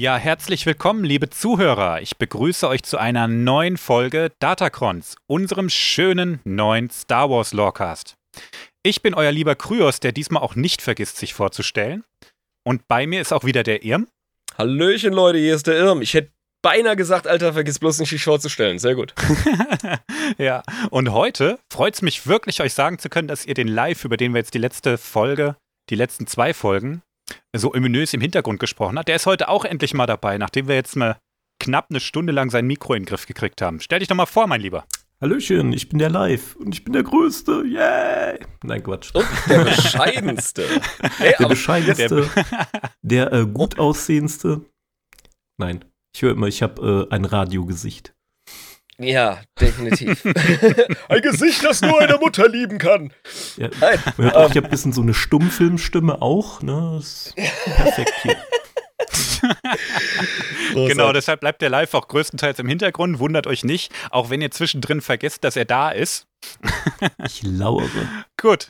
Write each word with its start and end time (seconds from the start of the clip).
Ja, 0.00 0.16
herzlich 0.16 0.64
willkommen, 0.64 1.04
liebe 1.04 1.28
Zuhörer. 1.28 2.00
Ich 2.00 2.16
begrüße 2.16 2.66
euch 2.66 2.82
zu 2.84 2.96
einer 2.96 3.28
neuen 3.28 3.76
Folge 3.76 4.32
Datacrons, 4.38 5.16
unserem 5.26 5.68
schönen 5.68 6.40
neuen 6.44 6.88
Star 6.88 7.28
Wars 7.28 7.52
Lorecast. 7.52 8.14
Ich 8.82 9.02
bin 9.02 9.12
euer 9.12 9.30
lieber 9.30 9.56
Kryos, 9.56 10.00
der 10.00 10.12
diesmal 10.12 10.42
auch 10.42 10.54
nicht 10.54 10.80
vergisst, 10.80 11.18
sich 11.18 11.34
vorzustellen. 11.34 12.02
Und 12.64 12.88
bei 12.88 13.06
mir 13.06 13.20
ist 13.20 13.34
auch 13.34 13.44
wieder 13.44 13.62
der 13.62 13.84
Irm. 13.84 14.08
Hallöchen, 14.56 15.12
Leute, 15.12 15.36
hier 15.36 15.54
ist 15.54 15.66
der 15.66 15.76
Irm. 15.76 16.00
Ich 16.00 16.14
hätte 16.14 16.30
beinahe 16.62 16.96
gesagt, 16.96 17.26
Alter, 17.26 17.52
vergiss 17.52 17.78
bloß 17.78 17.98
nicht, 17.98 18.12
dich 18.12 18.24
vorzustellen. 18.24 18.78
Sehr 18.78 18.94
gut. 18.94 19.12
ja, 20.38 20.62
und 20.88 21.12
heute 21.12 21.58
freut 21.70 21.96
es 21.96 22.00
mich 22.00 22.26
wirklich, 22.26 22.62
euch 22.62 22.72
sagen 22.72 22.98
zu 22.98 23.10
können, 23.10 23.28
dass 23.28 23.44
ihr 23.44 23.52
den 23.52 23.68
Live, 23.68 24.06
über 24.06 24.16
den 24.16 24.32
wir 24.32 24.38
jetzt 24.38 24.54
die 24.54 24.60
letzte 24.60 24.96
Folge, 24.96 25.56
die 25.90 25.94
letzten 25.94 26.26
zwei 26.26 26.54
Folgen, 26.54 27.02
so 27.56 27.72
ominös 27.74 28.14
im 28.14 28.20
Hintergrund 28.20 28.60
gesprochen 28.60 28.98
hat, 28.98 29.08
der 29.08 29.16
ist 29.16 29.26
heute 29.26 29.48
auch 29.48 29.64
endlich 29.64 29.94
mal 29.94 30.06
dabei, 30.06 30.38
nachdem 30.38 30.68
wir 30.68 30.74
jetzt 30.74 30.96
mal 30.96 31.18
knapp 31.58 31.86
eine 31.90 32.00
Stunde 32.00 32.32
lang 32.32 32.50
sein 32.50 32.66
Mikro 32.66 32.94
in 32.94 33.02
den 33.02 33.06
Griff 33.06 33.26
gekriegt 33.26 33.60
haben. 33.62 33.80
Stell 33.80 33.98
dich 33.98 34.08
doch 34.08 34.16
mal 34.16 34.26
vor, 34.26 34.46
mein 34.46 34.60
Lieber. 34.60 34.84
Hallöchen, 35.20 35.74
ich 35.74 35.90
bin 35.90 35.98
der 35.98 36.08
Live 36.08 36.56
und 36.56 36.74
ich 36.74 36.82
bin 36.82 36.94
der 36.94 37.02
Größte. 37.02 37.62
Yay! 37.66 38.38
Nein, 38.62 38.82
Quatsch. 38.82 39.14
Und 39.14 39.26
der 39.50 39.64
Bescheidenste. 39.64 40.64
hey, 41.18 41.34
der 41.38 41.46
Bescheidenste. 41.46 42.30
Der, 43.02 43.30
der 43.30 43.32
äh, 43.32 43.46
gut 43.46 43.78
aussehendste. 43.78 44.62
Nein, 45.58 45.84
ich 46.14 46.22
höre 46.22 46.32
immer, 46.32 46.46
ich 46.46 46.62
habe 46.62 47.08
äh, 47.10 47.14
ein 47.14 47.26
Radiogesicht. 47.26 48.14
Ja, 49.02 49.40
definitiv. 49.58 50.24
ein 51.08 51.22
Gesicht, 51.22 51.64
das 51.64 51.80
nur 51.80 51.98
eine 52.00 52.18
Mutter 52.18 52.46
lieben 52.48 52.76
kann. 52.76 53.12
Ja, 53.56 53.70
Nein, 53.80 53.98
hört 54.16 54.36
auch, 54.36 54.50
ich 54.50 54.56
habe 54.56 54.66
ein 54.66 54.70
bisschen 54.70 54.92
so 54.92 55.00
eine 55.00 55.14
Stummfilmstimme 55.14 56.20
auch. 56.20 56.60
Ne? 56.60 56.98
Das 56.98 57.32
ist 57.34 57.64
perfekt 57.64 58.12
hier. 58.22 58.36
genau, 60.74 61.12
deshalb 61.14 61.40
bleibt 61.40 61.62
der 61.62 61.70
Live 61.70 61.94
auch 61.94 62.08
größtenteils 62.08 62.58
im 62.58 62.68
Hintergrund. 62.68 63.18
Wundert 63.18 63.46
euch 63.46 63.64
nicht, 63.64 63.90
auch 64.10 64.28
wenn 64.28 64.42
ihr 64.42 64.50
zwischendrin 64.50 65.00
vergesst, 65.00 65.44
dass 65.44 65.56
er 65.56 65.64
da 65.64 65.90
ist. 65.90 66.26
ich 67.24 67.42
lauere. 67.42 67.88
Gut. 68.38 68.68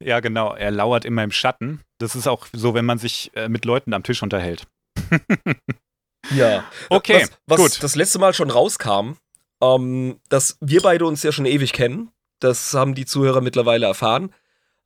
Ja, 0.00 0.20
genau. 0.20 0.54
Er 0.54 0.70
lauert 0.70 1.04
immer 1.04 1.24
im 1.24 1.32
Schatten. 1.32 1.80
Das 1.98 2.14
ist 2.14 2.28
auch 2.28 2.46
so, 2.52 2.74
wenn 2.74 2.84
man 2.84 2.98
sich 2.98 3.32
äh, 3.34 3.48
mit 3.48 3.64
Leuten 3.64 3.92
am 3.92 4.04
Tisch 4.04 4.22
unterhält. 4.22 4.68
ja. 6.30 6.64
Okay. 6.90 7.22
Was, 7.22 7.58
was 7.58 7.60
gut. 7.60 7.82
das 7.82 7.96
letzte 7.96 8.20
Mal 8.20 8.34
schon 8.34 8.50
rauskam, 8.50 9.16
ähm, 9.64 10.20
dass 10.28 10.58
wir 10.60 10.80
beide 10.82 11.06
uns 11.06 11.22
ja 11.22 11.32
schon 11.32 11.46
ewig 11.46 11.72
kennen. 11.72 12.10
Das 12.40 12.74
haben 12.74 12.94
die 12.94 13.06
Zuhörer 13.06 13.40
mittlerweile 13.40 13.86
erfahren. 13.86 14.34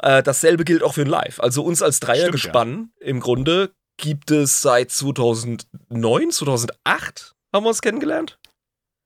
Äh, 0.01 0.23
dasselbe 0.23 0.65
gilt 0.65 0.83
auch 0.83 0.95
für 0.95 1.03
ein 1.03 1.09
Live. 1.09 1.41
Also 1.41 1.63
uns 1.63 1.83
als 1.83 2.01
Dreiergespann 2.01 2.91
ja. 3.01 3.07
im 3.07 3.21
Grunde 3.21 3.73
gibt 3.97 4.31
es 4.31 4.63
seit 4.63 4.91
2009, 4.91 6.31
2008 6.31 7.35
haben 7.53 7.65
wir 7.65 7.69
uns 7.69 7.83
kennengelernt. 7.83 8.39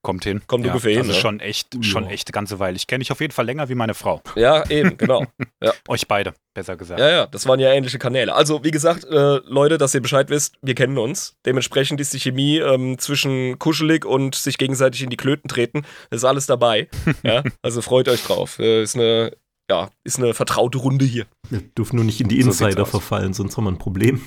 Kommt 0.03 0.25
hin. 0.25 0.42
Kommt 0.48 0.67
ja, 0.67 0.72
ungefähr 0.72 0.91
hin. 0.91 1.00
Das 1.00 1.08
ist 1.08 1.14
ne? 1.14 1.20
schon 1.20 1.41
echt, 1.41 1.84
schon 1.84 2.06
echt 2.08 2.27
eine 2.28 2.33
ganze 2.33 2.58
Weile. 2.58 2.75
Ich 2.75 2.89
kenne 2.89 3.00
dich 3.00 3.12
auf 3.12 3.20
jeden 3.20 3.33
Fall 3.33 3.47
länger 3.47 3.69
wie 3.69 3.77
meine 3.77 3.95
Frau. 3.95 4.20
Ja, 4.34 4.69
eben, 4.69 4.97
genau. 4.97 5.25
Ja. 5.62 5.72
Euch 5.86 6.09
beide, 6.09 6.34
besser 6.54 6.76
gesagt. 6.76 6.99
Ja, 6.99 7.09
ja, 7.09 7.26
das 7.26 7.47
waren 7.47 7.60
ja 7.60 7.72
ähnliche 7.72 8.00
Kanäle. 8.00 8.34
Also, 8.34 8.65
wie 8.65 8.72
gesagt, 8.72 9.04
äh, 9.04 9.37
Leute, 9.44 9.78
dass 9.78 9.94
ihr 9.94 10.03
Bescheid 10.03 10.28
wisst, 10.28 10.56
wir 10.60 10.75
kennen 10.75 10.99
uns. 10.99 11.37
Dementsprechend 11.47 12.00
ist 12.00 12.12
die 12.12 12.19
Chemie 12.19 12.59
ähm, 12.59 12.99
zwischen 12.99 13.60
kuschelig 13.60 14.04
und 14.04 14.34
sich 14.34 14.59
gegenseitig 14.59 15.04
in 15.04 15.10
die 15.10 15.16
Klöten 15.16 15.47
treten, 15.47 15.84
ist 16.10 16.25
alles 16.25 16.47
dabei. 16.47 16.88
ja, 17.22 17.44
also 17.62 17.81
freut 17.81 18.09
euch 18.09 18.25
drauf. 18.25 18.59
Äh, 18.59 18.82
ist 18.82 18.97
eine, 18.97 19.37
ja, 19.71 19.91
ist 20.03 20.19
eine 20.19 20.34
vertraute 20.34 20.78
Runde 20.78 21.05
hier. 21.05 21.26
Wir 21.49 21.60
dürfen 21.60 21.94
nur 21.94 22.05
nicht 22.05 22.21
in 22.21 22.26
die 22.26 22.41
Insider 22.41 22.84
so 22.84 22.91
verfallen, 22.91 23.34
sonst 23.34 23.56
haben 23.56 23.65
wir 23.65 23.71
ein 23.71 23.78
Problem. 23.78 24.21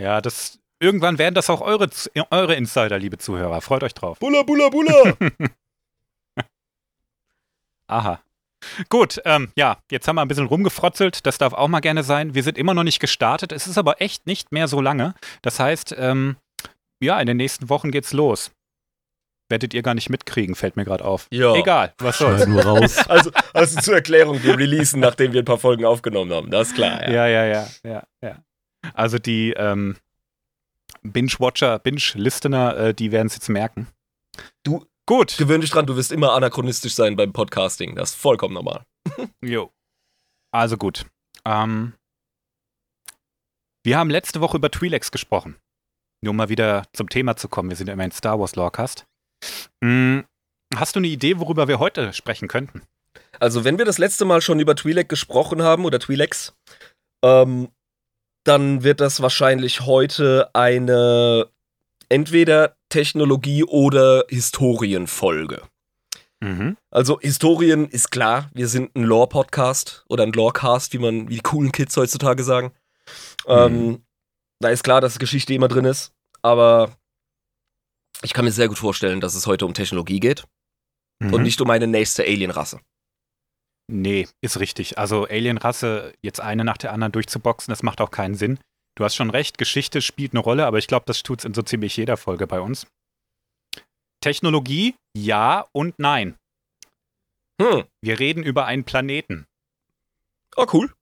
Ja, 0.00 0.20
das. 0.20 0.60
Irgendwann 0.80 1.18
werden 1.18 1.34
das 1.34 1.50
auch 1.50 1.60
eure, 1.60 1.90
eure 2.30 2.54
Insider, 2.54 2.98
liebe 2.98 3.18
Zuhörer. 3.18 3.60
Freut 3.60 3.82
euch 3.82 3.94
drauf. 3.94 4.18
Bulla, 4.20 4.42
bulla, 4.44 4.68
bulla! 4.68 5.16
Aha. 7.88 8.20
Gut, 8.88 9.20
ähm, 9.24 9.50
ja, 9.56 9.78
jetzt 9.90 10.06
haben 10.06 10.16
wir 10.16 10.22
ein 10.22 10.28
bisschen 10.28 10.46
rumgefrotzelt. 10.46 11.26
Das 11.26 11.38
darf 11.38 11.52
auch 11.52 11.68
mal 11.68 11.80
gerne 11.80 12.02
sein. 12.02 12.34
Wir 12.34 12.42
sind 12.42 12.58
immer 12.58 12.74
noch 12.74 12.84
nicht 12.84 13.00
gestartet. 13.00 13.52
Es 13.52 13.66
ist 13.66 13.78
aber 13.78 14.00
echt 14.00 14.26
nicht 14.26 14.52
mehr 14.52 14.68
so 14.68 14.80
lange. 14.80 15.14
Das 15.42 15.58
heißt, 15.58 15.94
ähm, 15.98 16.36
ja, 17.00 17.20
in 17.20 17.26
den 17.26 17.36
nächsten 17.36 17.68
Wochen 17.68 17.90
geht's 17.90 18.12
los. 18.12 18.50
Werdet 19.48 19.72
ihr 19.72 19.82
gar 19.82 19.94
nicht 19.94 20.10
mitkriegen, 20.10 20.54
fällt 20.54 20.76
mir 20.76 20.84
gerade 20.84 21.04
auf. 21.04 21.26
Ja. 21.30 21.54
Egal, 21.54 21.94
was 21.98 22.18
soll's. 22.18 22.46
Nur 22.46 22.62
raus. 22.62 22.98
Also, 23.08 23.30
also 23.54 23.80
zur 23.80 23.94
Erklärung, 23.94 24.42
wir 24.42 24.58
releasen, 24.58 25.00
nachdem 25.00 25.32
wir 25.32 25.42
ein 25.42 25.46
paar 25.46 25.58
Folgen 25.58 25.86
aufgenommen 25.86 26.32
haben. 26.32 26.50
Das 26.50 26.68
ist 26.68 26.74
klar. 26.74 27.08
Ja, 27.08 27.26
ja, 27.26 27.44
ja, 27.44 27.44
ja, 27.46 27.66
ja. 27.84 28.02
ja. 28.20 28.36
Also 28.92 29.18
die 29.18 29.54
ähm, 29.56 29.96
Binge-Watcher, 31.02 31.78
Binge-Listener, 31.78 32.76
äh, 32.76 32.94
die 32.94 33.12
werden 33.12 33.26
es 33.26 33.34
jetzt 33.34 33.48
merken. 33.48 33.88
Du, 34.64 34.86
gut. 35.06 35.36
Gewöhn 35.36 35.60
dich 35.60 35.70
dran, 35.70 35.86
du 35.86 35.96
wirst 35.96 36.12
immer 36.12 36.32
anachronistisch 36.32 36.94
sein 36.94 37.16
beim 37.16 37.32
Podcasting. 37.32 37.96
Das 37.96 38.10
ist 38.10 38.16
vollkommen 38.16 38.54
normal. 38.54 38.84
jo. 39.42 39.72
Also 40.52 40.76
gut. 40.76 41.06
Ähm, 41.44 41.94
wir 43.84 43.98
haben 43.98 44.10
letzte 44.10 44.40
Woche 44.40 44.56
über 44.56 44.68
Twi'leks 44.68 45.10
gesprochen. 45.10 45.56
Nur 46.22 46.30
um 46.32 46.36
mal 46.36 46.48
wieder 46.48 46.84
zum 46.92 47.08
Thema 47.08 47.36
zu 47.36 47.48
kommen. 47.48 47.70
Wir 47.70 47.76
sind 47.76 47.86
ja 47.86 47.92
immer 47.92 48.02
ein 48.02 48.12
Star 48.12 48.38
Wars 48.40 48.56
Lorecast. 48.56 49.06
Hm, 49.82 50.24
hast 50.74 50.96
du 50.96 51.00
eine 51.00 51.08
Idee, 51.08 51.38
worüber 51.38 51.68
wir 51.68 51.78
heute 51.78 52.12
sprechen 52.12 52.48
könnten? 52.48 52.82
Also, 53.38 53.64
wenn 53.64 53.78
wir 53.78 53.84
das 53.84 53.98
letzte 53.98 54.24
Mal 54.24 54.40
schon 54.40 54.60
über 54.60 54.72
Twi'lek 54.72 55.04
gesprochen 55.04 55.62
haben 55.62 55.84
oder 55.84 55.98
Twi'leks, 55.98 56.52
ähm, 57.24 57.68
dann 58.48 58.82
wird 58.82 59.00
das 59.00 59.20
wahrscheinlich 59.20 59.82
heute 59.82 60.48
eine 60.54 61.48
entweder 62.08 62.76
Technologie- 62.88 63.64
oder 63.64 64.24
Historienfolge. 64.28 65.62
Mhm. 66.40 66.76
Also 66.90 67.20
Historien 67.20 67.88
ist 67.88 68.10
klar, 68.10 68.48
wir 68.54 68.68
sind 68.68 68.96
ein 68.96 69.02
Lore-Podcast 69.02 70.04
oder 70.08 70.22
ein 70.22 70.32
Lorecast, 70.32 70.94
wie 70.94 70.98
man, 70.98 71.28
wie 71.28 71.34
die 71.34 71.40
coolen 71.40 71.72
Kids 71.72 71.96
heutzutage 71.96 72.42
sagen. 72.42 72.72
Ähm, 73.46 73.72
mhm. 73.72 73.88
Ähm, 73.90 74.02
da 74.60 74.70
ist 74.70 74.82
klar, 74.82 75.00
dass 75.00 75.18
Geschichte 75.18 75.52
immer 75.54 75.68
drin 75.68 75.84
ist, 75.84 76.12
aber 76.42 76.96
ich 78.22 78.32
kann 78.32 78.44
mir 78.44 78.50
sehr 78.50 78.68
gut 78.68 78.78
vorstellen, 78.78 79.20
dass 79.20 79.34
es 79.34 79.46
heute 79.46 79.66
um 79.66 79.74
Technologie 79.74 80.20
geht 80.20 80.44
mhm. 81.20 81.34
und 81.34 81.42
nicht 81.42 81.60
um 81.60 81.70
eine 81.70 81.86
nächste 81.86 82.22
Alienrasse. 82.22 82.80
Nee, 83.90 84.28
ist 84.42 84.60
richtig. 84.60 84.98
Also 84.98 85.24
Alien-Rasse 85.26 86.12
jetzt 86.20 86.40
eine 86.40 86.64
nach 86.64 86.76
der 86.76 86.92
anderen 86.92 87.12
durchzuboxen, 87.12 87.72
das 87.72 87.82
macht 87.82 88.00
auch 88.00 88.10
keinen 88.10 88.34
Sinn. 88.34 88.58
Du 88.94 89.04
hast 89.04 89.14
schon 89.14 89.30
recht, 89.30 89.58
Geschichte 89.58 90.02
spielt 90.02 90.32
eine 90.32 90.40
Rolle, 90.40 90.66
aber 90.66 90.78
ich 90.78 90.86
glaube, 90.86 91.04
das 91.06 91.22
tut 91.22 91.38
es 91.38 91.44
in 91.44 91.54
so 91.54 91.62
ziemlich 91.62 91.96
jeder 91.96 92.16
Folge 92.16 92.46
bei 92.46 92.60
uns. 92.60 92.86
Technologie, 94.20 94.94
ja 95.16 95.66
und 95.72 95.98
nein. 95.98 96.36
Hm. 97.60 97.84
Wir 98.02 98.18
reden 98.18 98.42
über 98.42 98.66
einen 98.66 98.84
Planeten. 98.84 99.46
Oh, 100.56 100.66
cool. 100.72 100.92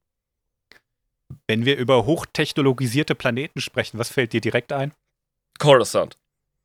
Wenn 1.48 1.64
wir 1.64 1.76
über 1.76 2.06
hochtechnologisierte 2.06 3.14
Planeten 3.14 3.60
sprechen, 3.60 3.98
was 3.98 4.10
fällt 4.10 4.32
dir 4.32 4.41
direkt 4.41 4.72
ein? 4.72 4.92
Coruscant. 5.58 6.16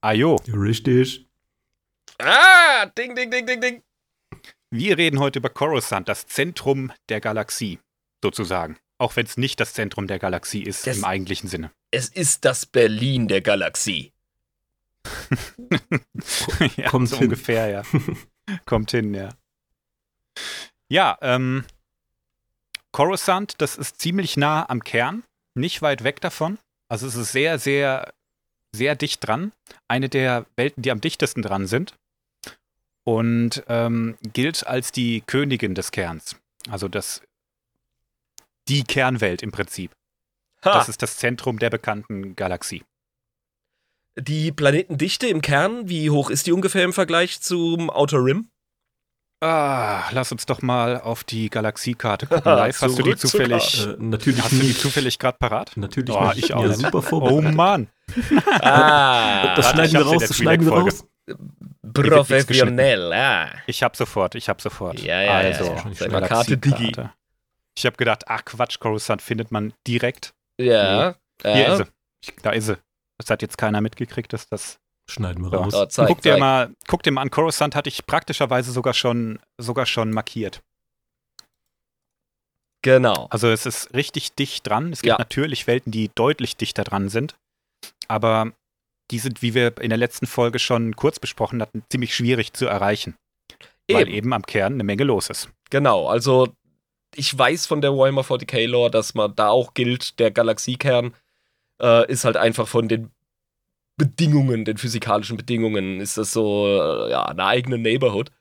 Ah 0.02 0.14
jo. 0.14 0.36
Richtig. 0.48 1.26
Ah, 2.20 2.86
ding, 2.98 3.16
ding, 3.16 3.32
ding, 3.32 3.46
ding, 3.46 3.62
ding. 3.62 3.84
Wir 4.74 4.98
reden 4.98 5.20
heute 5.20 5.40
über 5.40 5.50
Coruscant, 5.50 6.08
das 6.08 6.28
Zentrum 6.28 6.94
der 7.10 7.20
Galaxie, 7.20 7.80
sozusagen. 8.24 8.78
Auch 8.98 9.18
wenn 9.18 9.26
es 9.26 9.36
nicht 9.36 9.60
das 9.60 9.74
Zentrum 9.74 10.08
der 10.08 10.18
Galaxie 10.18 10.64
ist 10.64 10.88
das, 10.88 10.98
im 10.98 11.04
eigentlichen 11.04 11.50
Sinne. 11.50 11.72
Es 11.92 12.08
ist 12.08 12.46
das 12.46 12.66
Berlin 12.66 13.28
der 13.28 13.42
Galaxie. 13.42 14.14
ja, 16.78 16.90
Kommt 16.90 17.10
so 17.10 17.18
hin. 17.18 17.26
ungefähr, 17.26 17.68
ja. 17.68 17.84
Kommt 18.66 18.92
hin, 18.92 19.14
ja. 19.14 19.36
Ja, 20.88 21.18
ähm, 21.22 21.66
Coruscant, 22.94 23.56
das 23.58 23.76
ist 23.76 24.00
ziemlich 24.00 24.38
nah 24.38 24.70
am 24.70 24.86
Kern, 24.86 25.24
nicht 25.54 25.82
weit 25.82 26.06
weg 26.06 26.22
davon. 26.22 26.60
Also 26.88 27.08
es 27.08 27.16
ist 27.16 27.34
sehr, 27.34 27.60
sehr, 27.60 28.14
sehr 28.74 28.96
dicht 28.96 29.28
dran. 29.28 29.52
Eine 29.90 30.08
der 30.08 30.46
Welten, 30.56 30.82
die 30.82 30.92
am 30.92 31.02
dichtesten 31.02 31.42
dran 31.42 31.68
sind 31.68 31.94
und 33.04 33.64
ähm, 33.68 34.18
gilt 34.34 34.66
als 34.66 34.92
die 34.92 35.22
Königin 35.22 35.76
des 35.76 35.92
Kerns. 35.92 36.36
Also 36.70 36.88
das 36.88 37.22
die 38.68 38.84
Kernwelt 38.84 39.42
im 39.42 39.52
Prinzip. 39.52 39.92
Ha. 40.64 40.74
Das 40.74 40.90
ist 40.90 41.02
das 41.02 41.18
Zentrum 41.18 41.60
der 41.60 41.70
bekannten 41.70 42.36
Galaxie. 42.36 42.84
Die 44.18 44.52
Planetendichte 44.52 45.28
im 45.28 45.42
Kern, 45.42 45.90
wie 45.90 46.10
hoch 46.10 46.30
ist 46.30 46.46
die 46.46 46.52
ungefähr 46.52 46.84
im 46.84 46.94
Vergleich 46.94 47.42
zum 47.42 47.90
Outer 47.90 48.24
Rim? 48.24 48.50
Ah, 49.44 50.04
lass 50.12 50.32
uns 50.32 50.46
doch 50.46 50.62
mal 50.62 51.02
auf 51.02 51.24
die 51.24 51.50
Galaxiekarte 51.50 52.28
gucken. 52.28 52.44
Live, 52.46 52.82
hast 52.82 53.00
du 53.00 53.02
die 53.02 53.16
zufällig? 53.16 53.88
Äh, 53.88 53.96
natürlich 53.98 54.44
hast 54.44 54.52
du 54.52 54.60
die 54.60 54.78
zufällig 54.78 55.18
gerade 55.18 55.38
parat? 55.40 55.72
Natürlich 55.78 56.16
oh, 56.16 56.26
nicht. 56.26 56.38
Ich 56.38 56.54
auch. 56.54 56.64
Ja, 56.64 56.74
super 56.74 57.02
vorbereitet. 57.02 57.52
Oh 57.52 57.56
Mann. 57.56 57.88
ah, 58.62 59.56
das 59.56 59.72
schneiden 59.72 59.94
wir 59.94 60.06
raus, 60.06 60.24
das 60.28 60.38
schneiden 60.38 60.66
wir 60.68 60.74
raus. 60.74 61.06
Professionell, 61.94 63.12
ah. 63.14 63.50
Ich 63.68 63.84
hab 63.84 63.96
sofort, 63.96 64.36
ich 64.36 64.48
hab 64.50 64.62
sofort. 64.62 65.00
Ja, 65.02 65.22
ja, 65.22 65.32
also, 65.34 65.66
ja. 65.66 66.08
ja. 66.08 66.28
Karte 66.28 66.58
Digi. 66.58 66.94
Ich 67.78 67.86
hab 67.86 67.98
gedacht, 67.98 68.24
ach 68.28 68.46
Quatsch, 68.46 68.80
Coruscant 68.80 69.22
findet 69.22 69.52
man 69.52 69.74
direkt. 69.88 70.34
Ja. 70.60 71.16
Nee. 71.44 71.54
Hier 71.54 71.68
ist 71.74 71.78
sie. 72.26 72.34
Da 72.44 72.52
ist 72.52 72.66
sie. 72.68 72.78
Das 73.18 73.30
hat 73.30 73.42
jetzt 73.42 73.58
keiner 73.58 73.82
mitgekriegt, 73.82 74.34
dass 74.34 74.48
das. 74.48 74.78
Schneiden 75.10 75.44
wir 75.44 75.52
Ja. 75.52 75.58
raus. 75.60 75.74
Ja, 75.74 75.90
zeig, 75.90 76.08
guck, 76.08 76.22
dir 76.22 76.38
mal, 76.38 76.74
guck 76.88 77.04
dir 77.04 77.12
mal 77.12 77.22
an, 77.22 77.32
Coruscant 77.32 77.76
hatte 77.76 77.90
ich 77.90 78.06
praktischerweise 78.06 78.72
sogar 78.72 78.94
schon, 78.94 79.40
sogar 79.58 79.86
schon 79.86 80.12
markiert. 80.12 80.62
Genau. 82.84 83.28
Also 83.30 83.50
es 83.50 83.66
ist 83.66 83.94
richtig 83.94 84.34
dicht 84.34 84.68
dran. 84.68 84.92
Es 84.92 85.02
gibt 85.02 85.10
Ja. 85.10 85.18
natürlich 85.18 85.68
Welten, 85.68 85.92
die 85.92 86.10
deutlich 86.16 86.56
dichter 86.58 86.84
dran 86.84 87.10
sind. 87.10 87.36
Aber 88.08 88.52
die 89.12 89.20
sind, 89.20 89.42
wie 89.42 89.54
wir 89.54 89.80
in 89.80 89.90
der 89.90 89.98
letzten 89.98 90.26
Folge 90.26 90.60
schon 90.60 90.96
kurz 90.96 91.20
besprochen 91.20 91.62
hatten, 91.62 91.84
ziemlich 91.90 92.16
schwierig 92.16 92.54
zu 92.54 92.66
erreichen. 92.66 93.16
Weil 93.90 94.08
Eben. 94.08 94.14
eben 94.14 94.34
am 94.34 94.46
Kern 94.46 94.74
eine 94.74 94.84
Menge 94.84 95.04
los 95.04 95.30
ist. 95.30 95.50
Genau, 95.70 96.08
also 96.08 96.48
ich 97.16 97.38
weiß 97.38 97.66
von 97.66 97.82
der 97.82 97.92
Warhammer 97.92 98.22
40k 98.22 98.68
Lore, 98.68 98.92
dass 98.92 99.14
man 99.14 99.36
da 99.36 99.50
auch 99.50 99.74
gilt, 99.74 100.20
der 100.20 100.32
Galaxiekern 100.32 101.14
äh, 101.82 102.10
ist 102.10 102.24
halt 102.24 102.38
einfach 102.38 102.68
von 102.68 102.88
den 102.88 103.12
Bedingungen, 103.98 104.66
den 104.66 104.78
physikalischen 104.78 105.38
Bedingungen, 105.38 106.00
ist 106.00 106.18
das 106.18 106.32
so 106.32 106.66
äh, 106.68 107.12
ja, 107.12 107.26
eine 107.26 107.46
eigene 107.46 107.78
Neighborhood. 107.78 108.32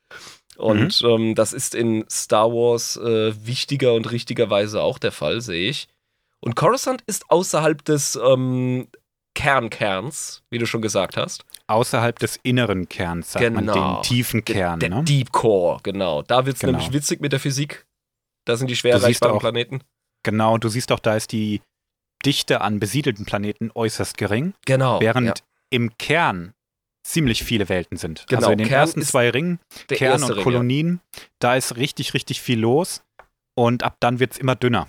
Und 0.56 1.02
ähm, 1.04 1.34
das 1.34 1.52
ist 1.52 1.74
in 1.74 2.04
Star 2.10 2.50
Wars 2.50 2.96
äh, 2.96 3.32
wichtiger 3.46 3.94
und 3.94 4.10
richtigerweise 4.10 4.82
auch 4.82 4.98
der 4.98 5.12
Fall, 5.12 5.40
sehe 5.40 5.70
ich. 5.70 5.88
Und 6.40 6.54
Coruscant 6.54 7.02
ist 7.06 7.30
außerhalb 7.30 7.84
des 7.84 8.16
ähm, 8.16 8.88
Kernkerns, 9.34 10.42
wie 10.50 10.58
du 10.58 10.66
schon 10.66 10.82
gesagt 10.82 11.16
hast. 11.16 11.44
Außerhalb 11.66 12.18
des 12.18 12.38
inneren 12.42 12.88
Kerns, 12.88 13.32
sagt 13.32 13.52
man, 13.52 13.66
Genau. 13.66 13.94
den 13.96 14.02
tiefen 14.02 14.44
Kern. 14.44 14.80
Der 14.80 14.90
ne? 14.90 15.04
Deep 15.04 15.32
Core, 15.32 15.80
genau. 15.82 16.22
Da 16.22 16.46
wird 16.46 16.56
es 16.56 16.60
Genau. 16.60 16.72
nämlich 16.72 16.92
witzig 16.92 17.20
mit 17.20 17.32
der 17.32 17.40
Physik. 17.40 17.86
Da 18.46 18.56
sind 18.56 18.68
die 18.68 18.76
schwer 18.76 18.94
erreichbaren 18.94 19.38
Planeten. 19.38 19.80
Genau, 20.24 20.58
du 20.58 20.68
siehst 20.68 20.92
auch, 20.92 20.98
da 20.98 21.16
ist 21.16 21.32
die 21.32 21.62
Dichte 22.26 22.60
an 22.60 22.80
besiedelten 22.80 23.24
Planeten 23.24 23.70
äußerst 23.74 24.18
gering, 24.18 24.54
Genau. 24.66 25.00
während 25.00 25.26
ja. 25.26 25.34
im 25.70 25.96
Kern 25.96 26.52
ziemlich 27.06 27.44
viele 27.44 27.68
Welten 27.68 27.96
sind. 27.96 28.26
Genau, 28.28 28.40
also 28.40 28.50
in 28.52 28.58
den 28.58 28.68
Kern 28.68 28.80
ersten 28.80 29.02
zwei 29.02 29.30
Ringen, 29.30 29.58
der 29.88 29.96
Kern 29.96 30.22
und 30.22 30.30
Ring, 30.30 30.36
ja. 30.38 30.42
Kolonien, 30.42 31.00
da 31.38 31.54
ist 31.56 31.76
richtig, 31.76 32.12
richtig 32.14 32.40
viel 32.42 32.58
los. 32.60 33.02
Und 33.56 33.82
ab 33.82 33.96
dann 34.00 34.20
wird 34.20 34.32
es 34.32 34.38
immer 34.38 34.54
dünner. 34.54 34.88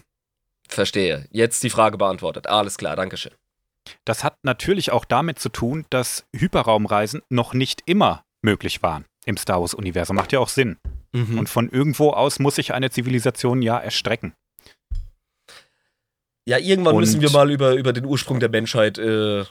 Verstehe. 0.67 1.27
Jetzt 1.31 1.63
die 1.63 1.69
Frage 1.69 1.97
beantwortet. 1.97 2.47
Alles 2.47 2.77
klar, 2.77 2.95
Dankeschön. 2.95 3.33
Das 4.05 4.23
hat 4.23 4.35
natürlich 4.43 4.91
auch 4.91 5.05
damit 5.05 5.39
zu 5.39 5.49
tun, 5.49 5.85
dass 5.89 6.25
Hyperraumreisen 6.35 7.21
noch 7.29 7.53
nicht 7.53 7.81
immer 7.85 8.23
möglich 8.41 8.81
waren 8.83 9.05
im 9.25 9.37
Star 9.37 9.61
Wars-Universum. 9.61 10.15
Macht 10.15 10.31
ja 10.31 10.39
auch 10.39 10.49
Sinn. 10.49 10.77
Mhm. 11.13 11.39
Und 11.39 11.49
von 11.49 11.69
irgendwo 11.69 12.11
aus 12.11 12.39
muss 12.39 12.55
sich 12.55 12.73
eine 12.73 12.89
Zivilisation 12.89 13.61
ja 13.61 13.77
erstrecken. 13.79 14.33
ja, 16.47 16.57
irgendwann 16.57 16.95
Und- 16.95 17.01
müssen 17.01 17.21
wir 17.21 17.29
mal 17.31 17.51
über, 17.51 17.73
über 17.75 17.93
den 17.93 18.05
Ursprung 18.05 18.39
der 18.39 18.49
Menschheit 18.49 18.97
äh, 18.97 19.45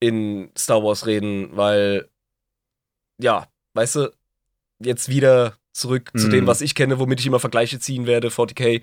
in 0.00 0.50
Star 0.56 0.82
Wars 0.84 1.06
reden, 1.06 1.56
weil, 1.56 2.08
ja, 3.20 3.48
weißt 3.74 3.96
du, 3.96 4.12
jetzt 4.80 5.08
wieder 5.08 5.56
zurück 5.72 6.10
zu 6.16 6.26
Mhm. 6.26 6.30
dem, 6.32 6.46
was 6.46 6.60
ich 6.60 6.74
kenne, 6.74 6.98
womit 6.98 7.20
ich 7.20 7.26
immer 7.26 7.40
Vergleiche 7.40 7.78
ziehen 7.80 8.06
werde, 8.06 8.28
40k. 8.30 8.82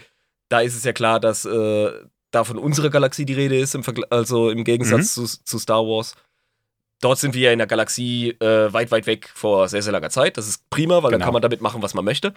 Da 0.49 0.61
ist 0.61 0.75
es 0.75 0.83
ja 0.83 0.91
klar, 0.93 1.19
dass 1.19 1.45
äh, 1.45 1.91
da 2.31 2.43
von 2.43 2.57
unserer 2.57 2.89
Galaxie 2.89 3.25
die 3.25 3.33
Rede 3.33 3.57
ist, 3.57 3.75
im 3.75 3.83
Vergl 3.83 4.05
also 4.09 4.49
im 4.49 4.63
Gegensatz 4.63 5.13
zu, 5.13 5.25
zu 5.25 5.59
Star 5.59 5.83
Wars. 5.85 6.15
Dort 7.01 7.19
sind 7.19 7.33
wir 7.33 7.41
ja 7.41 7.51
in 7.51 7.57
der 7.57 7.67
Galaxie 7.67 8.29
äh, 8.39 8.71
weit, 8.71 8.91
weit 8.91 9.07
weg 9.07 9.29
vor 9.33 9.67
sehr, 9.67 9.81
sehr 9.81 9.91
langer 9.91 10.09
Zeit. 10.11 10.37
Das 10.37 10.47
ist 10.47 10.69
prima, 10.69 10.95
weil 11.03 11.11
dann 11.11 11.19
Genau. 11.19 11.25
kann 11.25 11.33
man 11.33 11.41
damit 11.41 11.61
machen, 11.61 11.81
was 11.81 11.93
man 11.93 12.05
möchte. 12.05 12.33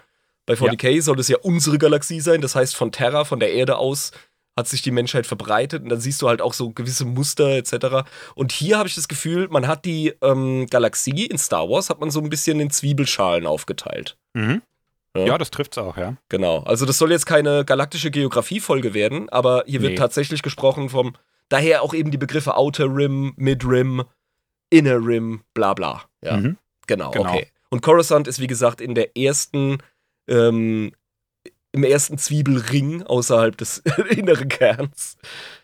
Bei 0.47 0.53
40k 0.55 1.01
soll 1.01 1.19
es 1.19 1.27
ja 1.27 1.37
unsere 1.37 1.77
Galaxie 1.77 2.19
sein. 2.19 2.41
Das 2.41 2.55
heißt, 2.55 2.75
von 2.75 2.91
Terra, 2.91 3.25
von 3.25 3.39
der 3.39 3.53
Erde 3.53 3.77
aus, 3.77 4.11
hat 4.57 4.67
sich 4.67 4.81
die 4.81 4.91
Menschheit 4.91 5.27
verbreitet 5.27 5.83
und 5.83 5.89
dann 5.89 5.99
siehst 5.99 6.21
du 6.21 6.29
halt 6.29 6.41
auch 6.41 6.53
so 6.53 6.71
gewisse 6.71 7.05
Muster 7.05 7.49
etc. 7.57 8.07
Und 8.35 8.51
hier 8.51 8.77
habe 8.77 8.87
ich 8.87 8.95
das 8.95 9.07
Gefühl, 9.07 9.47
man 9.49 9.67
hat 9.67 9.85
die 9.85 10.13
ähm, 10.21 10.65
Galaxie 10.69 11.25
in 11.25 11.37
Star 11.37 11.69
Wars, 11.69 11.89
hat 11.89 11.99
man 11.99 12.09
so 12.09 12.21
ein 12.21 12.29
bisschen 12.29 12.59
in 12.59 12.69
Zwiebelschalen 12.71 13.45
aufgeteilt. 13.45 14.17
Mhm. 14.33 14.61
Ja. 15.15 15.25
Ja, 15.25 15.37
das 15.37 15.49
trifft's 15.51 15.77
auch, 15.77 15.97
ja. 15.97 16.17
Genau. 16.29 16.59
Also 16.63 16.85
das 16.85 16.97
soll 16.97 17.11
jetzt 17.11 17.25
keine 17.25 17.63
galaktische 17.65 18.11
Geografie-Folge 18.11 18.93
werden, 18.93 19.29
aber 19.29 19.63
hier 19.65 19.81
wird 19.81 19.91
Nee. 19.93 19.97
tatsächlich 19.97 20.41
gesprochen 20.41 20.89
vom, 20.89 21.15
daher 21.49 21.81
auch 21.83 21.93
eben 21.93 22.11
die 22.11 22.17
Begriffe 22.17 22.55
Outer 22.57 22.85
Rim, 22.93 23.33
Mid 23.37 23.63
Rim, 23.65 24.03
Inner 24.69 24.97
Rim, 25.05 25.41
bla 25.53 25.73
bla. 25.73 26.03
Ja, 26.21 26.37
Mhm. 26.37 26.57
genau, 26.87 27.11
Genau. 27.11 27.29
okay. 27.29 27.47
Und 27.69 27.81
Coruscant 27.81 28.27
ist 28.27 28.39
wie 28.39 28.47
gesagt 28.47 28.81
in 28.81 28.93
der 28.95 29.15
ersten, 29.17 29.77
ähm, 30.27 30.91
im 31.71 31.83
ersten 31.83 32.17
Zwiebelring 32.17 33.03
außerhalb 33.03 33.57
des 33.57 33.79
inneren 34.09 34.49
Kerns. 34.49 35.17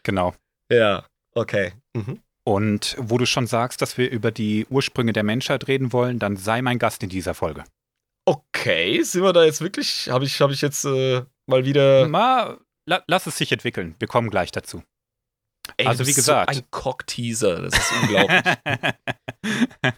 Genau. 0.03 0.33
Ja, 0.69 1.06
okay. 1.36 1.74
Mhm. 1.94 2.19
Und 2.44 2.95
wo 3.00 3.18
du 3.18 3.25
schon 3.25 3.48
sagst, 3.48 3.81
dass 3.81 3.98
wir 3.98 4.09
über 4.09 4.31
die 4.31 4.65
Ursprünge 4.69 5.13
der 5.13 5.24
Menschheit 5.24 5.68
reden 5.68 5.94
wollen, 5.94 6.19
dann 6.19 6.38
sei 6.38 6.62
mein 6.62 6.80
Gast 6.80 7.03
in 7.03 7.09
dieser 7.09 7.33
Folge. 7.33 7.63
Okay, 8.25 9.01
sind 9.01 9.23
wir 9.23 9.33
da 9.33 9.44
jetzt 9.44 9.62
wirklich? 9.62 10.09
Habe 10.09 10.25
ich, 10.25 10.39
hab 10.41 10.51
ich 10.51 10.62
jetzt 10.62 10.85
äh, 10.85 11.23
mal 11.47 11.65
wieder. 11.65 12.07
Ma, 12.07 12.57
la, 12.85 13.03
lass 13.07 13.27
es 13.27 13.38
sich 13.38 13.51
entwickeln. 13.51 13.95
Wir 14.00 14.07
kommen 14.07 14.29
gleich 14.29 14.51
dazu. 14.51 14.83
Ey, 15.77 15.88
also 15.88 16.06
wie 16.06 16.13
gesagt. 16.13 16.53
So 16.53 16.59
ein 16.59 16.68
Cock-Teaser, 16.71 17.62
das 17.62 17.77
ist 17.77 17.91
unglaublich. 18.01 18.44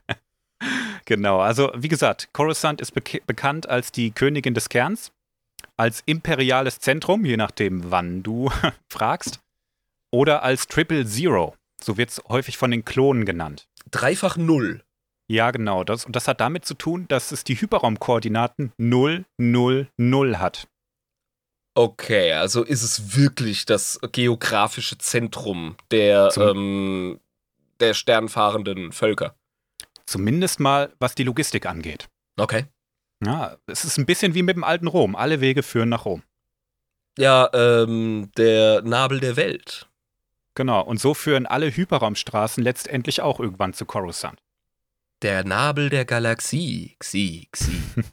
genau, 1.06 1.40
also 1.40 1.72
wie 1.76 1.88
gesagt, 1.88 2.30
Coruscant 2.34 2.82
ist 2.82 2.94
bek 2.94 3.26
bekannt 3.26 3.68
als 3.68 3.92
die 3.92 4.12
Königin 4.12 4.54
des 4.54 4.70
Kerns, 4.70 5.12
als 5.78 6.02
imperiales 6.06 6.80
Zentrum, 6.80 7.26
je 7.26 7.38
nachdem, 7.38 7.92
wann 7.92 8.24
du 8.24 8.52
fragst, 8.92 9.40
oder 10.12 10.44
als 10.44 10.68
Triple 10.68 11.06
Zero. 11.06 11.56
So 11.84 11.98
wird 11.98 12.12
es 12.12 12.22
häufig 12.30 12.58
von 12.58 12.72
den 12.72 12.86
Klonen 12.86 13.26
genannt. 13.26 13.68
Dreifach 13.92 14.38
Null. 14.38 14.83
Ja, 15.28 15.52
genau. 15.52 15.84
Das, 15.84 16.06
und 16.06 16.16
das 16.16 16.28
hat 16.28 16.42
damit 16.42 16.66
zu 16.66 16.74
tun, 16.74 17.08
dass 17.08 17.32
es 17.32 17.44
die 17.44 17.60
Hyperraumkoordinaten 17.60 18.74
0, 18.78 19.26
0, 19.38 19.88
0 19.98 20.38
hat. 20.38 20.68
Okay, 21.76 22.34
also 22.34 22.64
ist 22.64 22.84
es 22.84 23.18
wirklich 23.18 23.66
das 23.66 24.00
geografische 24.12 24.98
Zentrum 25.00 25.76
der, 25.90 26.30
ähm, 26.38 27.20
der 27.80 27.96
sternfahrenden 27.96 28.92
Völker. 28.92 29.36
Zumindest 30.06 30.60
mal, 30.60 30.94
was 31.00 31.16
die 31.16 31.24
Logistik 31.24 31.66
angeht. 31.66 32.10
Okay. 32.38 32.66
Ja, 33.26 33.58
es 33.68 33.86
ist 33.86 33.98
ein 33.98 34.06
bisschen 34.06 34.36
wie 34.36 34.44
mit 34.44 34.56
dem 34.56 34.64
alten 34.64 34.88
Rom. 34.88 35.16
Alle 35.16 35.42
Wege 35.42 35.64
führen 35.64 35.90
nach 35.90 36.06
Rom. 36.06 36.24
Ja, 37.18 37.50
ähm, 37.54 38.30
der 38.38 38.82
Nabel 38.82 39.20
der 39.20 39.36
Welt. 39.36 39.88
Genau. 40.56 40.82
Und 40.82 41.00
so 41.00 41.14
führen 41.14 41.46
alle 41.46 41.76
Hyperraumstraßen 41.76 42.64
letztendlich 42.64 43.22
auch 43.22 43.40
irgendwann 43.40 43.74
zu 43.74 43.86
Coruscant. 43.86 44.43
Der 45.24 45.46
Nabel 45.46 45.90
der 45.90 46.06
Galaxie. 46.06 46.96
Xi, 47.00 47.48
Xi. 47.52 47.82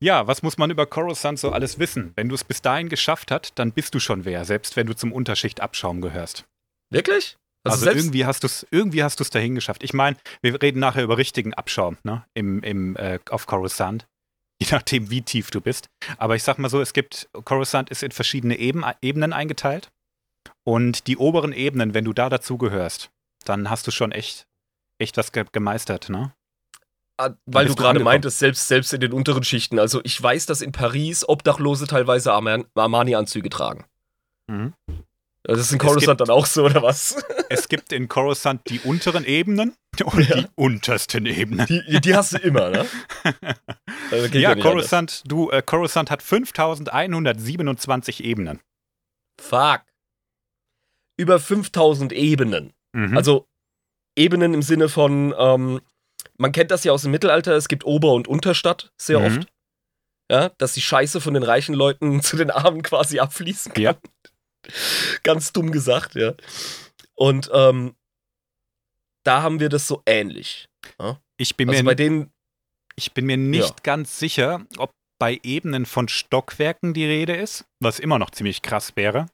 Ja, 0.00 0.26
was 0.26 0.42
muss 0.42 0.56
man 0.56 0.70
über 0.70 0.86
Coruscant 0.86 1.38
so 1.38 1.52
alles 1.52 1.78
wissen? 1.78 2.12
Wenn 2.16 2.30
du 2.30 2.34
es 2.34 2.44
bis 2.44 2.62
dahin 2.62 2.88
geschafft 2.88 3.30
hast, 3.30 3.58
dann 3.58 3.72
bist 3.72 3.94
du 3.94 4.00
schon 4.00 4.24
wer, 4.24 4.46
selbst 4.46 4.74
wenn 4.74 4.86
du 4.86 4.94
zum 4.94 5.12
Unterschichtabschaum 5.12 6.00
gehörst. 6.00 6.46
Wirklich? 6.90 7.36
Also, 7.62 7.84
selbst- 7.84 7.96
irgendwie 8.02 8.24
hast 8.24 8.42
du 8.42 8.46
es 8.46 8.66
irgendwie 8.70 9.02
hast 9.02 9.20
du 9.20 9.24
es 9.24 9.28
dahin 9.28 9.54
geschafft. 9.54 9.82
Ich 9.84 9.92
meine, 9.92 10.16
wir 10.40 10.62
reden 10.62 10.80
nachher 10.80 11.02
über 11.04 11.18
richtigen 11.18 11.52
Abschaum, 11.52 11.98
ne? 12.04 12.24
Im, 12.32 12.62
im, 12.62 12.96
äh, 12.96 13.18
auf 13.28 13.46
Coruscant. 13.46 14.06
Je 14.62 14.68
nachdem, 14.70 15.10
wie 15.10 15.20
tief 15.20 15.50
du 15.50 15.60
bist. 15.60 15.88
Aber 16.16 16.36
ich 16.36 16.42
sag 16.42 16.58
mal 16.58 16.70
so, 16.70 16.80
es 16.80 16.94
gibt, 16.94 17.28
Coruscant 17.44 17.90
ist 17.90 18.02
in 18.02 18.12
verschiedene 18.12 18.56
Eben, 18.56 18.82
Ebenen 19.02 19.34
eingeteilt. 19.34 19.90
Und 20.64 21.06
die 21.06 21.18
oberen 21.18 21.52
Ebenen, 21.52 21.92
wenn 21.92 22.06
du 22.06 22.14
da 22.14 22.30
dazugehörst, 22.30 23.10
dann 23.44 23.68
hast 23.68 23.86
du 23.86 23.90
schon 23.90 24.10
echt, 24.12 24.46
echt 24.98 25.16
was 25.16 25.32
ge 25.32 25.44
gemeistert, 25.52 26.08
ne? 26.08 26.32
Ah, 27.18 27.30
weil 27.46 27.66
du 27.66 27.74
gerade 27.74 28.00
meintest, 28.00 28.38
selbst, 28.38 28.68
selbst 28.68 28.92
in 28.92 29.00
den 29.00 29.12
unteren 29.12 29.42
Schichten. 29.42 29.78
Also 29.78 30.00
ich 30.04 30.22
weiß, 30.22 30.44
dass 30.46 30.60
in 30.60 30.72
Paris 30.72 31.26
Obdachlose 31.26 31.86
teilweise 31.86 32.32
Arman- 32.32 32.66
Armani-Anzüge 32.74 33.48
tragen. 33.48 33.86
Mhm. 34.48 34.74
Das 35.42 35.58
ist 35.60 35.72
in 35.72 35.78
Coruscant 35.78 36.18
gibt- 36.18 36.28
dann 36.28 36.36
auch 36.36 36.44
so, 36.46 36.64
oder 36.64 36.82
was? 36.82 37.16
Es 37.48 37.68
gibt 37.68 37.92
in 37.92 38.08
Coruscant 38.08 38.62
die 38.68 38.80
unteren 38.80 39.24
Ebenen 39.24 39.76
und 40.04 40.28
Ja. 40.28 40.40
die 40.40 40.46
untersten 40.56 41.26
Ebenen. 41.26 41.64
Die, 41.66 42.00
die 42.00 42.14
hast 42.16 42.32
du 42.34 42.38
immer, 42.38 42.70
ne? 42.70 42.86
Also 44.10 44.26
ja, 44.38 44.54
Coruscant, 44.56 45.22
du, 45.26 45.50
äh, 45.50 45.62
Coruscant 45.62 46.10
hat 46.10 46.22
5127 46.22 48.24
Ebenen. 48.24 48.60
Fuck. 49.40 49.82
Über 51.18 51.38
5000 51.40 52.12
Ebenen. 52.12 52.72
Mhm. 52.92 53.16
Also 53.16 53.46
Ebenen 54.16 54.54
im 54.54 54.62
Sinne 54.62 54.88
von, 54.88 55.34
ähm, 55.38 55.80
man 56.38 56.52
kennt 56.52 56.70
das 56.70 56.84
ja 56.84 56.92
aus 56.92 57.02
dem 57.02 57.10
Mittelalter, 57.12 57.52
es 57.54 57.68
gibt 57.68 57.84
Ober- 57.84 58.12
und 58.14 58.28
Unterstadt 58.28 58.92
sehr 58.96 59.20
Mhm. 59.20 59.24
oft. 59.38 59.48
Ja, 60.30 60.48
dass 60.58 60.72
die 60.72 60.80
Scheiße 60.82 61.20
von 61.20 61.34
den 61.34 61.44
reichen 61.44 61.74
Leuten 61.74 62.20
zu 62.22 62.36
den 62.36 62.50
Armen 62.50 62.82
quasi 62.82 63.20
abfließen 63.20 63.72
kann. 63.74 63.82
Ja. 63.82 63.96
Ganz 65.22 65.52
dumm 65.52 65.70
gesagt, 65.70 66.14
ja. 66.16 66.34
Und 67.14 67.48
ähm, 67.54 67.94
da 69.22 69.42
haben 69.42 69.60
wir 69.60 69.68
das 69.68 69.86
so 69.86 70.02
ähnlich. 70.06 70.68
ich, 71.36 71.56
bin 71.56 71.68
Also 71.68 71.82
mir, 71.82 71.86
bei 71.86 71.94
denen, 71.94 72.32
ich 72.96 73.12
bin 73.12 73.26
mir 73.26 73.36
nicht 73.36 73.68
Ja. 73.70 73.76
ganz 73.82 74.18
sicher, 74.18 74.66
ob 74.78 74.90
bei 75.18 75.40
Ebenen 75.42 75.86
von 75.86 76.08
Stockwerken 76.08 76.94
die 76.94 77.04
Rede 77.04 77.34
ist, 77.34 77.64
was 77.80 77.98
immer 77.98 78.18
noch 78.18 78.30
ziemlich 78.30 78.62
krass 78.62 78.96
wäre. 78.96 79.26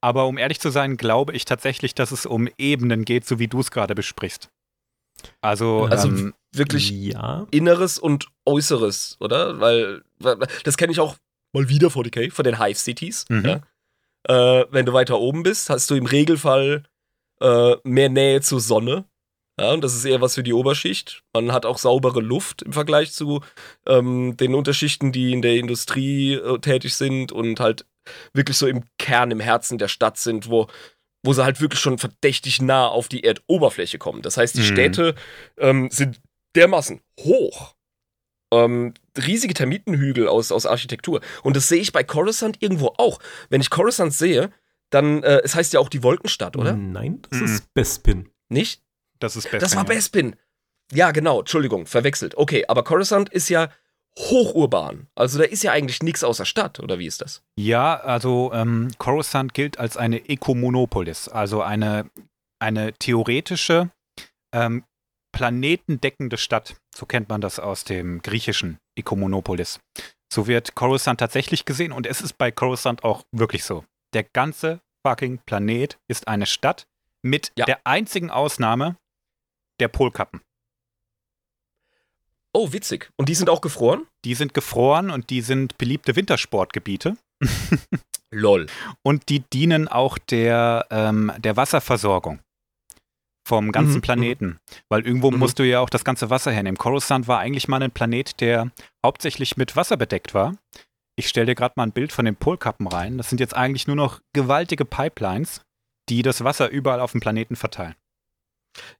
Aber 0.00 0.26
um 0.26 0.38
ehrlich 0.38 0.60
zu 0.60 0.70
sein, 0.70 0.96
glaube 0.96 1.32
ich 1.32 1.44
tatsächlich, 1.44 1.94
dass 1.94 2.12
es 2.12 2.26
um 2.26 2.48
Ebenen 2.58 3.04
geht, 3.04 3.26
so 3.26 3.38
wie 3.38 3.48
du 3.48 3.60
es 3.60 3.70
gerade 3.70 3.94
besprichst. 3.94 4.50
Also, 5.40 5.84
Also 5.84 6.08
ähm, 6.08 6.34
wirklich 6.52 6.90
Ja. 6.90 7.46
Inneres 7.50 7.98
und 7.98 8.28
Äußeres, 8.46 9.16
oder? 9.20 9.60
Weil, 9.60 10.02
weil 10.18 10.36
das 10.64 10.76
kenne 10.76 10.92
ich 10.92 11.00
auch 11.00 11.16
mal 11.52 11.68
wieder 11.68 11.88
40k 11.88 12.30
von 12.32 12.44
den 12.44 12.58
Hive 12.58 12.78
Cities. 12.78 13.24
Mhm. 13.28 13.44
Ja? 13.44 13.60
Äh, 14.60 14.66
wenn 14.70 14.86
du 14.86 14.92
weiter 14.92 15.18
oben 15.18 15.42
bist, 15.42 15.70
hast 15.70 15.90
du 15.90 15.94
im 15.94 16.06
Regelfall 16.06 16.84
äh, 17.40 17.76
mehr 17.84 18.08
Nähe 18.08 18.40
zur 18.40 18.60
Sonne. 18.60 19.04
Ja, 19.60 19.72
und 19.72 19.82
das 19.82 19.94
ist 19.94 20.04
eher 20.04 20.20
was 20.20 20.34
für 20.34 20.42
die 20.42 20.52
Oberschicht. 20.54 21.22
Man 21.34 21.52
hat 21.52 21.66
auch 21.66 21.78
saubere 21.78 22.20
Luft 22.20 22.62
im 22.62 22.72
Vergleich 22.72 23.12
zu 23.12 23.40
ähm, 23.86 24.36
den 24.36 24.54
Unterschichten, 24.54 25.12
die 25.12 25.32
in 25.32 25.42
der 25.42 25.56
Industrie 25.56 26.34
äh, 26.34 26.58
tätig 26.60 26.94
sind 26.94 27.30
und 27.32 27.60
halt 27.60 27.84
wirklich 28.32 28.56
so 28.56 28.66
im 28.66 28.84
Kern, 28.98 29.30
im 29.30 29.40
Herzen 29.40 29.76
der 29.78 29.88
Stadt 29.88 30.16
sind, 30.16 30.48
wo, 30.48 30.66
wo 31.22 31.32
sie 31.34 31.44
halt 31.44 31.60
wirklich 31.60 31.80
schon 31.80 31.98
verdächtig 31.98 32.62
nah 32.62 32.86
auf 32.88 33.08
die 33.08 33.22
Erdoberfläche 33.24 33.98
kommen. 33.98 34.22
Das 34.22 34.36
heißt, 34.36 34.54
die 34.56 34.60
Mhm. 34.60 34.64
Städte 34.64 35.14
ähm, 35.58 35.88
sind 35.90 36.20
dermaßen 36.56 37.00
hoch. 37.20 37.74
Ähm, 38.52 38.94
riesige 39.16 39.54
Termitenhügel 39.54 40.26
aus, 40.26 40.50
aus 40.50 40.66
Architektur. 40.66 41.20
Und 41.42 41.54
das 41.54 41.68
sehe 41.68 41.80
ich 41.80 41.92
bei 41.92 42.02
Coruscant 42.02 42.56
irgendwo 42.60 42.94
auch. 42.96 43.20
Wenn 43.48 43.60
ich 43.60 43.70
Coruscant 43.70 44.12
sehe, 44.12 44.50
dann, 44.88 45.22
äh, 45.22 45.40
es 45.44 45.54
heißt 45.54 45.72
ja 45.72 45.78
auch 45.78 45.88
die 45.88 46.02
Wolkenstadt, 46.02 46.56
oder? 46.56 46.72
Nein, 46.74 47.22
das 47.30 47.38
Mhm. 47.40 47.44
ist 47.46 47.74
Bespin. 47.74 48.28
Nicht? 48.48 48.82
Das 49.20 49.36
ist 49.36 49.44
besser. 49.50 49.58
Das 49.58 49.76
war 49.76 49.84
Bespin. 49.84 50.36
Ja, 50.92 51.12
genau, 51.12 51.40
Entschuldigung, 51.40 51.86
verwechselt. 51.86 52.36
Okay, 52.36 52.64
aber 52.66 52.82
Coruscant 52.82 53.28
ist 53.28 53.48
ja 53.48 53.70
hochurban. 54.18 55.06
Also 55.14 55.38
da 55.38 55.44
ist 55.44 55.62
ja 55.62 55.70
eigentlich 55.72 56.02
nichts 56.02 56.24
außer 56.24 56.44
Stadt, 56.44 56.80
oder 56.80 56.98
wie 56.98 57.06
ist 57.06 57.20
das? 57.20 57.42
Ja, 57.56 57.96
also 58.00 58.50
ähm, 58.52 58.88
Coruscant 58.98 59.54
gilt 59.54 59.78
als 59.78 59.96
eine 59.96 60.28
Ekomonopolis, 60.28 61.28
also 61.28 61.62
eine, 61.62 62.10
eine 62.58 62.92
theoretische, 62.94 63.90
ähm, 64.52 64.84
planetendeckende 65.32 66.36
Stadt. 66.38 66.74
So 66.94 67.06
kennt 67.06 67.28
man 67.28 67.40
das 67.40 67.60
aus 67.60 67.84
dem 67.84 68.20
griechischen 68.20 68.78
Ekomonopolis. 68.96 69.78
So 70.32 70.46
wird 70.48 70.74
Coruscant 70.74 71.20
tatsächlich 71.20 71.64
gesehen 71.64 71.92
und 71.92 72.06
es 72.06 72.20
ist 72.20 72.36
bei 72.36 72.50
Coruscant 72.50 73.04
auch 73.04 73.22
wirklich 73.32 73.64
so. 73.64 73.84
Der 74.12 74.24
ganze 74.24 74.80
fucking 75.06 75.38
Planet 75.46 75.98
ist 76.08 76.26
eine 76.28 76.46
Stadt 76.46 76.86
mit 77.22 77.52
Ja. 77.56 77.64
der 77.64 77.80
einzigen 77.86 78.30
Ausnahme 78.30 78.96
der 79.80 79.88
Polkappen. 79.88 80.40
Oh, 82.52 82.72
witzig. 82.72 83.10
Und 83.16 83.28
die 83.28 83.34
sind 83.34 83.48
auch 83.48 83.60
gefroren? 83.60 84.06
Die 84.24 84.34
sind 84.34 84.54
gefroren 84.54 85.10
und 85.10 85.30
die 85.30 85.40
sind 85.40 85.78
beliebte 85.78 86.16
Wintersportgebiete. 86.16 87.16
Lol. 88.32 88.66
und 89.02 89.28
die 89.28 89.40
dienen 89.40 89.88
auch 89.88 90.16
der, 90.18 90.86
ähm, 90.90 91.32
der 91.38 91.56
Wasserversorgung 91.56 92.38
vom 93.44 93.72
ganzen 93.72 93.96
Mhm, 93.96 94.00
Planeten. 94.02 94.58
Weil 94.88 95.04
irgendwo 95.04 95.30
Mhm. 95.32 95.38
musst 95.40 95.58
du 95.58 95.64
ja 95.64 95.80
auch 95.80 95.90
das 95.90 96.04
ganze 96.04 96.30
Wasser 96.30 96.52
hernehmen. 96.52 96.76
Coruscant 96.78 97.26
war 97.26 97.40
eigentlich 97.40 97.66
mal 97.66 97.82
ein 97.82 97.90
Planet, 97.90 98.40
der 98.40 98.70
hauptsächlich 99.04 99.56
mit 99.56 99.74
Wasser 99.74 99.96
bedeckt 99.96 100.32
war. 100.34 100.54
Ich 101.16 101.28
stelle 101.28 101.46
dir 101.46 101.54
gerade 101.56 101.72
mal 101.76 101.84
ein 101.84 101.92
Bild 101.92 102.12
von 102.12 102.24
den 102.24 102.36
Polkappen 102.36 102.86
rein. 102.86 103.18
Das 103.18 103.28
sind 103.30 103.40
jetzt 103.40 103.56
eigentlich 103.56 103.86
nur 103.88 103.96
noch 103.96 104.20
gewaltige 104.32 104.84
Pipelines, 104.84 105.62
die 106.08 106.22
das 106.22 106.44
Wasser 106.44 106.68
überall 106.68 107.00
auf 107.00 107.12
dem 107.12 107.20
Planeten 107.20 107.56
verteilen. 107.56 107.96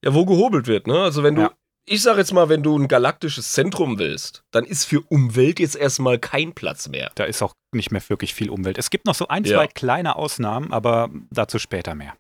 Ja, 0.05 0.15
wo 0.15 0.25
gehobelt 0.27 0.67
wird, 0.67 0.87
ne? 0.87 1.01
Also 1.03 1.23
wenn 1.23 1.35
du, 1.37 1.43
Ja. 1.43 1.53
ich 1.87 2.03
sag 2.03 2.17
jetzt 2.17 2.33
mal, 2.33 2.49
wenn 2.49 2.63
du 2.63 2.77
ein 2.79 2.89
galaktisches 2.89 3.53
Zentrum 3.53 3.99
willst, 3.99 4.43
dann 4.51 4.65
ist 4.65 4.85
für 4.85 5.01
Umwelt 5.03 5.61
jetzt 5.61 5.77
erstmal 5.77 6.19
kein 6.19 6.53
Platz 6.55 6.89
mehr. 6.89 7.13
Da 7.15 7.25
ist 7.25 7.43
auch 7.43 7.53
nicht 7.73 7.91
mehr 7.93 8.03
wirklich 8.09 8.35
viel 8.35 8.51
Umwelt. 8.51 8.79
Es 8.79 8.91
gibt 8.91 9.07
noch 9.07 9.15
so 9.15 9.29
ein, 9.29 9.45
Ja. 9.45 9.57
zwei 9.57 9.67
kleine 9.69 10.17
Ausnahmen, 10.17 10.73
aber 10.73 11.09
dazu 11.31 11.59
später 11.59 11.95
mehr. 11.95 12.15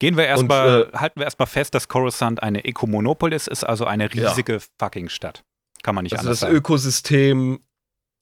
Gehen 0.00 0.16
wir 0.16 0.26
erstmal, 0.26 0.92
halten 0.94 1.18
wir 1.18 1.24
erstmal 1.24 1.48
fest, 1.48 1.74
dass 1.74 1.88
Coruscant 1.88 2.40
eine 2.42 2.64
Ekomonopolis 2.64 3.48
ist, 3.48 3.64
also 3.64 3.84
eine 3.84 4.08
Ja. 4.12 4.28
riesige 4.28 4.60
fucking 4.78 5.08
Stadt. 5.08 5.42
Kann 5.82 5.94
man 5.94 6.04
nicht 6.04 6.12
Also 6.12 6.26
anders 6.26 6.40
das 6.40 6.46
sagen. 6.48 6.56
Ökosystem, 6.56 7.60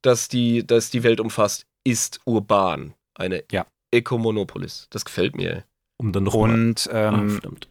das 0.02 0.28
die, 0.28 0.66
das 0.66 0.90
die 0.90 1.02
Welt 1.02 1.20
umfasst, 1.20 1.66
ist 1.84 2.20
urban. 2.24 2.94
Eine 3.14 3.44
Ja. 3.50 3.66
Ökomonopolis. 3.94 4.86
Das 4.90 5.04
gefällt 5.04 5.36
mir. 5.36 5.64
Um 5.98 6.12
dann 6.12 6.24
nochmal 6.24 6.52
Und 6.52 6.90
ah, 6.92 7.08
ähm, 7.08 7.30
verdammt. 7.30 7.70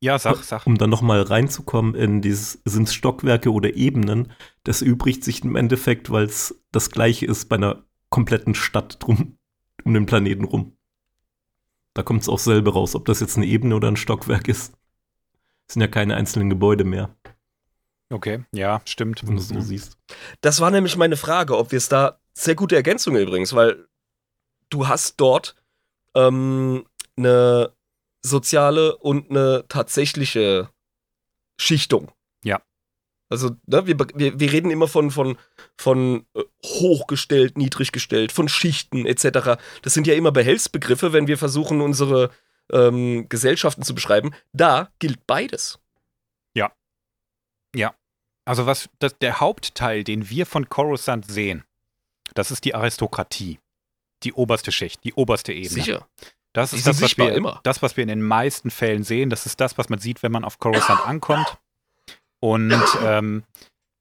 ja, 0.00 0.18
sag, 0.18 0.36
sag. 0.42 0.66
um 0.66 0.76
dann 0.78 0.90
nochmal 0.90 1.22
reinzukommen 1.22 1.94
in 1.94 2.20
dieses, 2.22 2.60
sind 2.64 2.88
es 2.88 2.94
Stockwerke 2.94 3.52
oder 3.52 3.74
Ebenen, 3.74 4.32
das 4.64 4.82
übrigt 4.82 5.22
sich 5.24 5.44
im 5.44 5.56
Endeffekt, 5.56 6.10
weil 6.10 6.24
es 6.24 6.60
das 6.72 6.90
gleiche 6.90 7.26
ist 7.26 7.48
bei 7.48 7.56
einer 7.56 7.84
kompletten 8.08 8.54
Stadt 8.54 8.96
drum, 9.00 9.38
um 9.84 9.94
den 9.94 10.06
Planeten 10.06 10.44
rum. 10.44 10.76
Da 11.94 12.02
kommt 12.02 12.22
es 12.22 12.28
auch 12.28 12.38
selber 12.38 12.72
raus, 12.72 12.94
ob 12.94 13.04
das 13.06 13.20
jetzt 13.20 13.36
eine 13.36 13.46
Ebene 13.46 13.74
oder 13.76 13.88
ein 13.88 13.96
Stockwerk 13.96 14.48
ist. 14.48 14.74
Es 15.66 15.74
sind 15.74 15.82
ja 15.82 15.88
keine 15.88 16.16
einzelnen 16.16 16.50
Gebäude 16.50 16.84
mehr, 16.84 17.14
Okay, 18.12 18.44
ja, 18.50 18.80
stimmt. 18.86 19.22
wenn 19.24 19.36
du 19.36 19.40
es 19.40 19.46
so 19.48 19.54
Mhm. 19.54 19.60
siehst. 19.62 19.96
Das 20.40 20.58
war 20.60 20.72
nämlich 20.72 20.96
meine 20.96 21.16
Frage, 21.16 21.56
ob 21.56 21.70
wir 21.70 21.76
es 21.76 21.88
da. 21.88 22.18
Sehr 22.34 22.56
gute 22.56 22.74
Ergänzung 22.74 23.14
übrigens, 23.16 23.52
weil 23.54 23.86
du 24.68 24.88
hast 24.88 25.20
dort 25.20 25.54
ähm, 26.16 26.84
eine 27.20 27.74
soziale 28.22 28.96
und 28.96 29.30
eine 29.30 29.64
tatsächliche 29.68 30.70
Schichtung. 31.60 32.10
Ja. 32.44 32.60
Also, 33.30 33.50
ne, 33.66 33.86
wir, 33.86 33.98
wir, 33.98 34.40
wir 34.40 34.52
reden 34.52 34.70
immer 34.70 34.88
von, 34.88 35.10
von, 35.10 35.38
von 35.78 36.26
äh, 36.34 36.42
hochgestellt, 36.64 37.56
niedriggestellt, 37.56 38.32
von 38.32 38.48
Schichten 38.48 39.06
etc. 39.06 39.60
Das 39.82 39.94
sind 39.94 40.06
ja 40.06 40.14
immer 40.14 40.32
Behelfsbegriffe, 40.32 41.12
wenn 41.12 41.28
wir 41.28 41.38
versuchen, 41.38 41.80
unsere 41.80 42.30
ähm, 42.72 43.28
Gesellschaften 43.28 43.82
zu 43.82 43.94
beschreiben. 43.94 44.34
Da 44.52 44.90
gilt 44.98 45.26
beides. 45.26 45.78
Also 48.50 48.66
was, 48.66 48.88
das, 48.98 49.16
der 49.18 49.38
Hauptteil, 49.38 50.02
den 50.02 50.28
wir 50.28 50.44
von 50.44 50.68
Coruscant 50.68 51.24
sehen, 51.30 51.62
das 52.34 52.50
ist 52.50 52.64
die 52.64 52.74
Aristokratie. 52.74 53.60
Die 54.24 54.32
oberste 54.32 54.72
Schicht, 54.72 55.04
die 55.04 55.14
oberste 55.14 55.52
Ebene. 55.52 55.70
Sicher. 55.70 56.08
Das 56.52 56.72
ist 56.72 56.86
das 56.86 57.00
was, 57.00 57.16
wir, 57.16 57.32
immer. 57.32 57.60
das, 57.62 57.80
was 57.80 57.96
wir 57.96 58.02
in 58.02 58.08
den 58.08 58.22
meisten 58.22 58.70
Fällen 58.70 59.04
sehen. 59.04 59.30
Das 59.30 59.46
ist 59.46 59.60
das, 59.60 59.78
was 59.78 59.88
man 59.88 60.00
sieht, 60.00 60.22
wenn 60.22 60.32
man 60.32 60.44
auf 60.44 60.58
Coruscant 60.58 61.06
ankommt. 61.06 61.58
Und 62.40 62.82
ähm, 63.04 63.44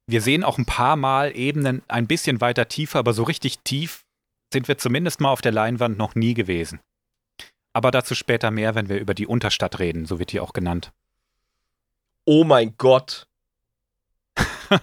wir 0.07 0.21
sehen 0.21 0.43
auch 0.43 0.57
ein 0.57 0.65
paar 0.65 0.95
Mal 0.95 1.35
Ebenen 1.35 1.83
ein 1.87 2.07
bisschen 2.07 2.41
weiter 2.41 2.67
tiefer, 2.67 2.99
aber 2.99 3.13
so 3.13 3.23
richtig 3.23 3.59
tief 3.59 4.05
sind 4.51 4.67
wir 4.67 4.79
zumindest 4.79 5.21
mal 5.21 5.29
auf 5.29 5.41
der 5.41 5.51
Leinwand 5.51 5.97
noch 5.97 6.15
nie 6.15 6.33
gewesen. 6.33 6.79
Aber 7.73 7.91
dazu 7.91 8.15
später 8.15 8.49
mehr, 8.49 8.73
wenn 8.73 8.89
wir 8.89 8.99
über 8.99 9.13
die 9.13 9.27
Unterstadt 9.27 9.77
reden, 9.77 10.05
so 10.05 10.17
wird 10.17 10.31
die 10.31 10.39
auch 10.39 10.53
genannt. 10.53 10.91
Oh 12.25 12.43
mein 12.43 12.75
Gott. 12.77 13.27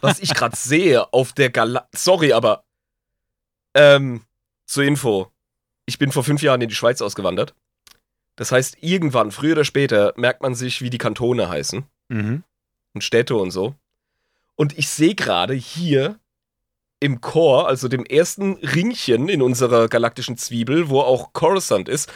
Was 0.01 0.21
ich 0.21 0.35
gerade 0.35 0.57
sehe 0.57 1.13
auf 1.13 1.33
der 1.33 1.51
Gala 1.51 1.89
Sorry, 1.93 2.33
aber 2.33 2.65
ähm, 3.75 4.25
zur 4.67 4.85
Info. 4.85 5.33
Ich 5.87 5.99
bin 5.99 6.13
vor 6.13 6.25
fünf 6.25 6.43
Jahren 6.43 6.61
in 6.61 6.69
die 6.69 6.75
Schweiz 6.75 7.01
ausgewandert. 7.01 7.55
Das 8.37 8.53
heißt, 8.53 8.79
irgendwann, 8.83 9.31
früher 9.33 9.53
oder 9.53 9.65
später, 9.65 10.13
merkt 10.17 10.43
man 10.43 10.55
sich, 10.55 10.83
wie 10.83 10.91
die 10.91 10.99
Kantone 10.99 11.49
heißen 11.49 11.85
Mhm. 12.09 12.45
und 12.95 13.03
Städte 13.05 13.37
und 13.37 13.51
so. 13.51 13.75
Und 14.57 14.77
ich 14.79 14.89
sehe 14.89 15.15
gerade 15.15 15.55
hier 15.55 16.19
im 17.01 17.21
Chor, 17.21 17.69
also 17.69 17.89
dem 17.89 18.05
ersten 18.05 18.55
Ringchen 18.55 19.29
in 19.29 19.43
unserer 19.43 19.89
galaktischen 19.89 20.37
Zwiebel, 20.39 20.89
wo 20.89 21.01
auch 21.01 21.33
Coruscant 21.33 21.89
ist, 21.89 22.11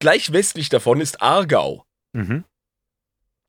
gleich 0.00 0.32
westlich 0.32 0.68
davon 0.68 1.00
ist 1.00 1.22
Aargau. 1.22 1.84
Mhm. 2.12 2.44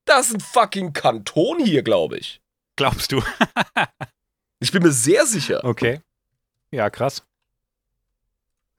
Das 0.05 0.27
ist 0.27 0.35
ein 0.35 0.39
fucking 0.41 0.93
Kanton 0.93 1.59
hier, 1.63 1.83
glaube 1.83 2.17
ich. 2.17 2.41
Glaubst 2.75 3.11
du? 3.11 3.21
Ich 4.59 4.71
bin 4.71 4.83
mir 4.83 4.91
sehr 4.91 5.25
sicher. 5.25 5.63
Okay. 5.63 6.01
Ja, 6.71 6.89
krass. 6.89 7.23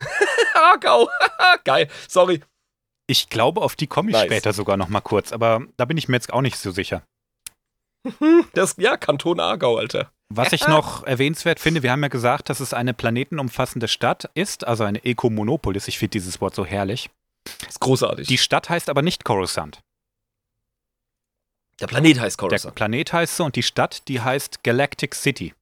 Aargau. 0.72 1.08
Geil. 1.64 1.88
Sorry. 2.08 2.40
Ich 3.06 3.28
glaube, 3.28 3.60
auf 3.60 3.76
die 3.76 3.86
komme 3.86 4.10
ich 4.10 4.16
Nice. 4.16 4.24
später 4.26 4.52
sogar 4.52 4.76
noch 4.76 4.88
mal 4.88 5.00
kurz, 5.02 5.32
aber 5.32 5.62
da 5.76 5.84
bin 5.84 5.98
ich 5.98 6.08
mir 6.08 6.16
jetzt 6.16 6.32
auch 6.32 6.40
nicht 6.40 6.56
so 6.56 6.70
sicher. 6.70 7.02
Das, 8.52 8.74
ja, 8.78 8.96
Kanton 8.98 9.40
Aargau, 9.40 9.76
Alter. 9.78 10.10
Was 10.28 10.52
ich 10.52 10.66
noch 10.66 11.04
erwähnenswert 11.04 11.58
finde, 11.60 11.82
wir 11.82 11.90
haben 11.92 12.02
ja 12.02 12.08
gesagt, 12.08 12.48
dass 12.50 12.60
es 12.60 12.74
eine 12.74 12.92
planetenumfassende 12.94 13.88
Stadt 13.88 14.30
ist, 14.34 14.66
also 14.66 14.84
eine 14.84 15.04
Ekomonopolis. 15.04 15.88
Ich 15.88 15.98
finde 15.98 16.10
dieses 16.12 16.40
Wort 16.40 16.54
so 16.54 16.64
herrlich. 16.66 17.08
Das 17.60 17.70
ist 17.70 17.80
großartig. 17.80 18.26
Die 18.28 18.38
Stadt 18.38 18.68
heißt 18.68 18.88
aber 18.90 19.02
nicht 19.02 19.24
Coruscant. 19.24 19.80
der 21.80 21.86
Planet 21.86 22.20
heißt 22.20 22.40
Der 22.40 22.48
Coruscant. 22.48 22.74
Planet 22.74 23.12
heißt 23.12 23.36
so 23.36 23.44
und 23.44 23.56
die 23.56 23.62
Stadt, 23.62 24.06
die 24.08 24.20
heißt 24.20 24.62
Galactic 24.64 25.14
City. 25.14 25.54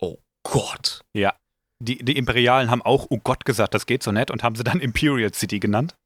oh 0.00 0.18
Gott. 0.42 1.02
Ja. 1.14 1.34
Die, 1.82 1.98
die 1.98 2.16
Imperialen 2.16 2.70
haben 2.70 2.82
auch, 2.82 3.08
oh 3.10 3.18
Gott, 3.18 3.44
gesagt, 3.44 3.74
das 3.74 3.86
geht 3.86 4.04
so 4.04 4.12
nett 4.12 4.30
und 4.30 4.44
haben 4.44 4.54
sie 4.54 4.62
dann 4.62 4.78
Imperial 4.78 5.34
City 5.34 5.58
genannt. 5.58 5.96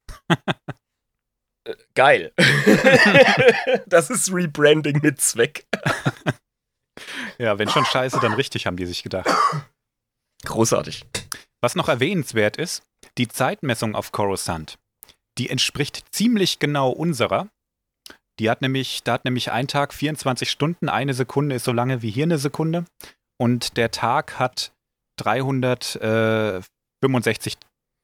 Geil. 1.93 2.33
das 3.85 4.09
ist 4.09 4.33
Rebranding 4.33 4.99
mit 5.01 5.21
Zweck. 5.21 5.67
Ja, 7.37 7.59
wenn 7.59 7.69
schon 7.69 7.85
scheiße, 7.85 8.19
dann 8.19 8.33
richtig, 8.33 8.65
haben 8.65 8.77
die 8.77 8.87
sich 8.87 9.03
gedacht. 9.03 9.29
Großartig. 10.45 11.05
Was 11.61 11.75
noch 11.75 11.89
erwähnenswert 11.89 12.57
ist, 12.57 12.81
die 13.19 13.27
Zeitmessung 13.27 13.93
auf 13.93 14.11
Coruscant, 14.11 14.79
die 15.37 15.51
entspricht 15.51 16.05
ziemlich 16.09 16.57
genau 16.57 16.89
unserer. 16.89 17.49
Die 18.39 18.49
hat 18.49 18.63
nämlich, 18.63 19.03
da 19.03 19.13
hat 19.13 19.25
nämlich 19.25 19.51
ein 19.51 19.67
Tag 19.67 19.93
24 19.93 20.49
Stunden, 20.49 20.89
eine 20.89 21.13
Sekunde 21.13 21.55
ist 21.55 21.65
so 21.65 21.71
lange 21.71 22.01
wie 22.01 22.09
hier 22.09 22.23
eine 22.23 22.39
Sekunde. 22.39 22.85
Und 23.39 23.77
der 23.77 23.91
Tag 23.91 24.39
hat 24.39 24.71
365, 25.17 27.57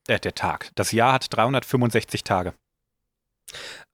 äh, 0.08 0.20
der 0.20 0.36
Tag, 0.36 0.70
das 0.76 0.92
Jahr 0.92 1.14
hat 1.14 1.28
365 1.36 2.24
Tage. 2.24 2.54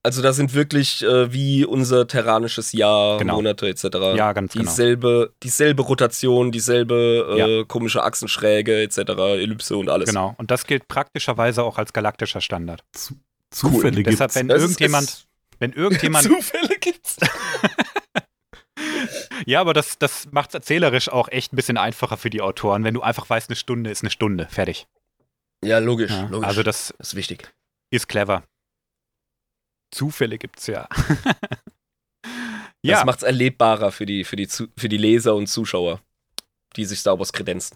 Also 0.03 0.21
da 0.21 0.31
sind 0.31 0.53
wirklich 0.53 1.03
äh, 1.03 1.33
wie 1.33 1.65
unser 1.65 2.07
terranisches 2.07 2.71
Jahr, 2.71 3.17
Genau. 3.17 3.35
Monate 3.35 3.67
etc. 3.67 3.83
Ja, 4.15 4.31
ganz 4.31 4.53
genau. 4.53 4.63
dieselbe, 4.65 5.33
dieselbe 5.43 5.81
Rotation, 5.81 6.51
dieselbe 6.53 7.27
äh, 7.31 7.37
Ja. 7.59 7.63
komische 7.65 8.01
Achsenschräge 8.03 8.81
etc., 8.83 8.99
Ellipse 8.99 9.75
und 9.75 9.89
alles. 9.89 10.07
Genau. 10.07 10.33
Und 10.37 10.49
das 10.51 10.65
gilt 10.65 10.87
praktischerweise 10.87 11.63
auch 11.63 11.77
als 11.77 11.91
galaktischer 11.91 12.39
Standard. 12.41 12.83
Zu, 12.93 13.15
Zufälle 13.51 14.01
Deshalb, 14.03 14.31
gibt's. 14.31 14.35
wenn 14.35 14.49
ist- 14.49 14.61
irgendjemand, 14.61 15.09
es- 15.09 15.25
wenn 15.59 15.73
irgendjemand, 15.73 16.25
Zufälle. 16.27 16.77
Ja, 19.49 19.61
aber 19.61 19.73
das, 19.73 19.97
das 19.97 20.31
macht 20.31 20.49
es 20.49 20.53
erzählerisch 20.55 21.09
auch 21.09 21.27
echt 21.29 21.51
ein 21.51 21.55
bisschen 21.55 21.77
einfacher 21.77 22.17
für 22.17 22.29
die 22.29 22.41
Autoren, 22.41 22.83
wenn 22.83 22.93
du 22.93 23.01
einfach 23.01 23.29
weißt, 23.29 23.49
eine 23.49 23.55
Stunde 23.55 23.89
ist 23.89 24.03
eine 24.03 24.11
Stunde, 24.11 24.47
fertig. 24.47 24.87
Ja, 25.63 25.79
logisch, 25.79 26.11
Ja, 26.11 26.27
logisch. 26.27 26.47
also 26.47 26.63
das 26.63 26.93
das 26.97 27.09
ist 27.09 27.15
wichtig. 27.15 27.51
ist 27.91 28.07
clever. 28.07 28.43
Zufälle 29.91 30.37
gibt's 30.37 30.67
ja. 30.67 30.87
Das 32.81 32.99
ja, 32.99 33.03
macht's 33.05 33.23
erlebbarer 33.23 33.91
für 33.91 34.05
die, 34.05 34.23
für, 34.23 34.37
die, 34.37 34.47
für 34.47 34.87
die 34.87 34.97
Leser 34.97 35.35
und 35.35 35.47
Zuschauer, 35.47 35.99
die 36.77 36.85
sich 36.85 36.99
Star 36.99 37.19
Wars 37.19 37.33
kredenzen. 37.33 37.75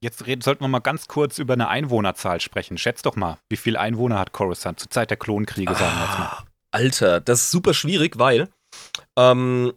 jetzt 0.00 0.24
reden, 0.26 0.40
sollten 0.40 0.64
wir 0.64 0.68
mal 0.68 0.78
ganz 0.78 1.06
kurz 1.06 1.38
über 1.38 1.52
eine 1.52 1.68
Einwohnerzahl 1.68 2.40
sprechen. 2.40 2.78
Schätz 2.78 3.02
doch 3.02 3.14
mal, 3.14 3.36
wie 3.50 3.58
viele 3.58 3.78
Einwohner 3.78 4.18
hat 4.18 4.32
Coruscant 4.32 4.80
zur 4.80 4.88
Zeit 4.90 5.10
der 5.10 5.18
Klonkriege, 5.18 5.74
sagen 5.74 5.94
wir 5.98 6.06
jetzt 6.06 6.18
mal. 6.18 6.24
Ah, 6.28 6.46
Alter, 6.70 7.20
das 7.20 7.42
ist 7.42 7.50
super 7.50 7.74
schwierig, 7.74 8.18
weil 8.18 8.48
ähm, 9.18 9.74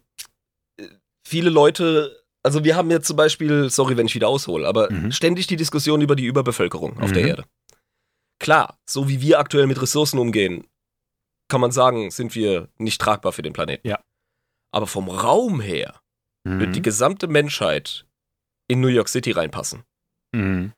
viele 1.26 1.50
Leute, 1.50 2.24
also 2.42 2.64
wir 2.64 2.76
haben 2.76 2.90
jetzt 2.90 3.06
zum 3.08 3.16
Beispiel, 3.16 3.68
sorry, 3.70 3.96
wenn 3.96 4.06
ich 4.06 4.14
wieder 4.14 4.28
aushole, 4.28 4.66
aber 4.66 4.90
Mhm. 4.92 5.10
ständig 5.12 5.46
die 5.48 5.56
Diskussion 5.56 6.00
über 6.00 6.14
die 6.16 6.24
Überbevölkerung 6.26 6.98
auf 7.00 7.12
der 7.12 7.22
Mhm. 7.22 7.28
Erde. 7.28 7.44
Klar, 8.38 8.78
so 8.88 9.08
wie 9.08 9.20
wir 9.20 9.38
aktuell 9.40 9.66
mit 9.66 9.80
Ressourcen 9.80 10.18
umgehen, 10.18 10.66
kann 11.48 11.60
man 11.60 11.72
sagen, 11.72 12.10
sind 12.10 12.34
wir 12.34 12.68
nicht 12.78 13.00
tragbar 13.00 13.32
für 13.32 13.42
den 13.42 13.52
Planeten. 13.52 13.86
Ja. 13.88 14.00
Aber 14.72 14.86
vom 14.86 15.08
Raum 15.08 15.60
her 15.60 16.00
wird 16.44 16.74
die 16.76 16.80
Mhm. 16.80 16.84
gesamte 16.84 17.26
Menschheit 17.28 18.06
in 18.68 18.80
New 18.80 18.88
York 18.88 19.08
City 19.08 19.32
reinpassen. 19.32 19.82
Mhm. 20.32 20.72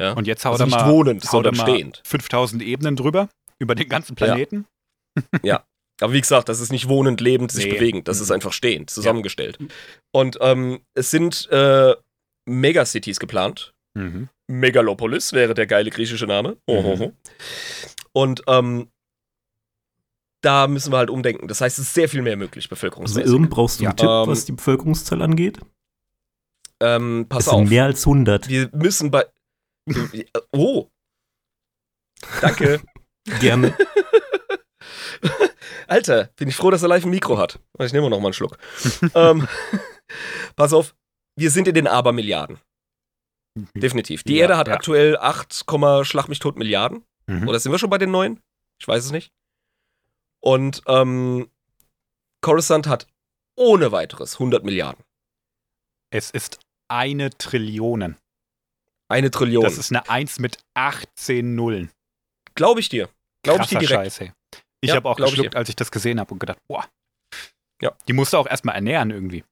Ja? 0.00 0.12
Und 0.14 0.26
jetzt 0.26 0.44
hau 0.44 0.52
Also 0.52 0.64
nicht 0.64 0.74
mal, 0.74 0.90
wohnend, 0.90 1.24
hau 1.24 1.30
sondern 1.30 1.54
da 1.54 1.64
mal 1.64 1.70
stehend. 1.70 2.00
5000 2.04 2.62
Ebenen 2.62 2.96
drüber, 2.96 3.28
über 3.60 3.74
den 3.74 3.88
ganzen 3.88 4.16
Planeten. 4.16 4.66
Aber 6.00 6.12
wie 6.12 6.20
gesagt, 6.20 6.48
das 6.48 6.60
ist 6.60 6.72
nicht 6.72 6.88
wohnend, 6.88 7.20
lebend, 7.20 7.52
sich 7.52 7.66
Nee. 7.66 7.74
bewegend. 7.74 8.08
Das 8.08 8.20
ist 8.20 8.28
Mhm. 8.28 8.34
einfach 8.34 8.52
stehend, 8.52 8.90
zusammengestellt. 8.90 9.58
Und 10.12 10.38
ähm, 10.40 10.80
es 10.94 11.10
sind 11.10 11.48
äh, 11.50 11.94
Megacities 12.46 13.20
geplant. 13.20 13.74
Mhm. 13.94 14.28
Megalopolis 14.48 15.32
wäre 15.32 15.54
der 15.54 15.66
geile 15.66 15.90
griechische 15.90 16.26
Name. 16.26 16.56
Mhm. 16.68 17.12
Und 18.12 18.42
ähm, 18.48 18.88
da 20.42 20.66
müssen 20.68 20.92
wir 20.92 20.96
halt 20.98 21.10
umdenken. 21.10 21.48
Das 21.48 21.60
heißt, 21.60 21.78
es 21.78 21.86
ist 21.88 21.94
sehr 21.94 22.08
viel 22.08 22.22
mehr 22.22 22.36
möglich, 22.36 22.64
Also 22.64 22.70
bevölkerungsmäßig. 22.74 23.30
Irm, 23.32 23.48
brauchst 23.50 23.78
du 23.80 23.84
einen 23.84 23.90
Ja. 23.90 23.94
Tipp, 23.96 24.08
Ähm, 24.08 24.26
was 24.28 24.44
die 24.46 24.52
Bevölkerungszahl 24.52 25.22
angeht? 25.22 25.58
ähm, 26.82 27.26
pass 27.28 27.44
es 27.44 27.50
sind 27.50 27.62
auf. 27.64 27.68
mehr 27.68 27.84
als 27.84 28.06
100. 28.06 28.48
Wir 28.48 28.70
müssen 28.72 29.10
bei. 29.10 29.26
Oh. 30.50 30.86
Danke. 32.40 32.80
Gerne. 33.40 33.74
Alter, 35.86 36.30
bin 36.36 36.48
ich 36.48 36.56
froh, 36.56 36.70
dass 36.70 36.82
er 36.82 36.88
live 36.88 37.04
ein 37.04 37.10
Mikro 37.10 37.38
hat. 37.38 37.58
Ich 37.78 37.92
nehme 37.92 38.08
noch 38.10 38.20
mal 38.20 38.28
einen 38.28 38.32
Schluck. 38.34 38.58
ähm, 39.14 39.46
pass 40.56 40.72
auf, 40.72 40.94
wir 41.36 41.50
sind 41.50 41.68
in 41.68 41.74
den 41.74 41.86
Abermilliarden. 41.86 42.58
Definitiv. 43.74 44.22
Die 44.22 44.34
Ja, 44.36 44.42
Erde 44.42 44.56
hat 44.56 44.68
ja. 44.68 44.74
aktuell 44.74 45.16
8, 45.16 45.64
Schlag 46.02 46.28
mich 46.28 46.38
tot 46.38 46.56
Milliarden. 46.56 47.04
Mhm. 47.26 47.48
Oder 47.48 47.58
sind 47.58 47.72
wir 47.72 47.78
schon 47.78 47.90
bei 47.90 47.98
den 47.98 48.10
neuen? 48.10 48.40
Ich 48.80 48.86
weiß 48.86 49.04
es 49.04 49.10
nicht. 49.10 49.32
Und 50.42 50.82
ähm, 50.86 51.50
Coruscant 52.42 52.86
hat 52.86 53.06
ohne 53.56 53.92
weiteres 53.92 54.34
100 54.34 54.64
Milliarden. 54.64 55.04
Es 56.10 56.30
ist 56.30 56.60
eine 56.88 57.30
Trillion. 57.30 58.16
Eine 59.08 59.30
Trillion. 59.30 59.62
Das 59.64 59.76
ist 59.78 59.90
eine 59.90 60.08
1 60.08 60.38
mit 60.38 60.58
18 60.74 61.54
Nullen. 61.54 61.90
Glaube 62.54 62.80
ich 62.80 62.88
dir. 62.88 63.08
Glaube 63.42 63.62
ich 63.62 63.68
dir 63.68 63.78
direkt. 63.78 64.04
Scheiß, 64.04 64.20
ey. 64.20 64.32
Ich 64.80 64.88
Ja, 64.88 64.96
habe 64.96 65.08
auch 65.08 65.18
ich 65.18 65.24
geschluckt, 65.24 65.54
dir. 65.54 65.58
als 65.58 65.68
ich 65.68 65.76
das 65.76 65.90
gesehen 65.90 66.18
habe 66.20 66.32
und 66.32 66.38
gedacht, 66.38 66.58
boah. 66.68 66.84
Ja. 67.82 67.92
Die 68.08 68.12
musste 68.12 68.38
auch 68.38 68.46
erstmal 68.46 68.74
ernähren 68.74 69.10
irgendwie. 69.10 69.44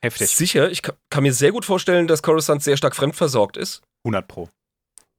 Heftig. 0.00 0.30
Sicher, 0.30 0.70
ich 0.70 0.82
ka- 0.82 0.94
kann 1.10 1.22
mir 1.22 1.32
sehr 1.32 1.52
gut 1.52 1.64
vorstellen, 1.64 2.06
dass 2.08 2.22
Coruscant 2.22 2.62
sehr 2.62 2.76
stark 2.76 2.94
fremdversorgt 2.96 3.56
ist. 3.56 3.82
100 4.04 4.26
Pro. 4.26 4.48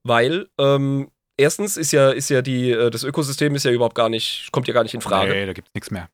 Weil 0.04 0.50
ähm, 0.58 1.10
erstens 1.38 1.78
ist 1.78 1.91
ja, 1.93 2.12
ist 2.12 2.30
ja 2.30 2.41
die, 2.41 2.72
äh, 2.72 2.89
das 2.89 3.04
Ökosystem 3.04 3.56
ist 3.56 3.63
ja 3.63 3.72
überhaupt 3.72 3.96
gar 3.96 4.10
nicht, 4.10 4.50
kommt 4.52 4.67
ja 4.67 4.74
gar 4.74 4.84
nicht 4.84 4.93
in 4.93 5.02
Frage. 5.02 5.32
Nee, 5.32 5.46
da 5.46 5.54
gibt's 5.54 5.74
nichts 5.74 5.91
mehr. 5.91 6.10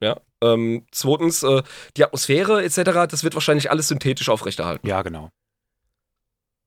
Ja. 0.00 0.16
Ähm, 0.42 0.86
zweitens, 0.90 1.42
äh, 1.44 1.62
die 1.96 2.04
Atmosphäre 2.04 2.62
etc., 2.64 3.06
das 3.08 3.22
wird 3.22 3.34
wahrscheinlich 3.34 3.70
alles 3.70 3.88
synthetisch 3.88 4.28
aufrechterhalten. 4.28 4.86
Ja, 4.86 5.02
genau. 5.02 5.30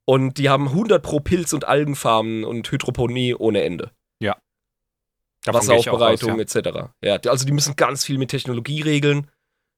Und 0.06 0.38
die 0.38 0.49
haben 0.49 0.67
100 0.69 1.01
pro 1.01 1.19
Pilz- 1.19 1.53
und 1.53 1.65
Algenfarmen 1.65 2.43
und 2.43 2.69
Hydroponie 2.71 3.36
ohne 3.36 3.63
Ende. 3.63 3.91
Davon 5.43 5.67
gehe 5.67 5.77
ich 5.77 5.89
auch 5.89 5.93
aus, 5.93 6.21
Wasseraufbereitung 6.21 6.39
etc. 6.39 6.89
Ja, 7.01 7.17
also 7.29 7.45
die 7.45 7.51
müssen 7.51 7.75
ganz 7.75 8.06
viel 8.06 8.17
mit 8.17 8.29
Technologie 8.29 8.82
regeln. 8.82 9.29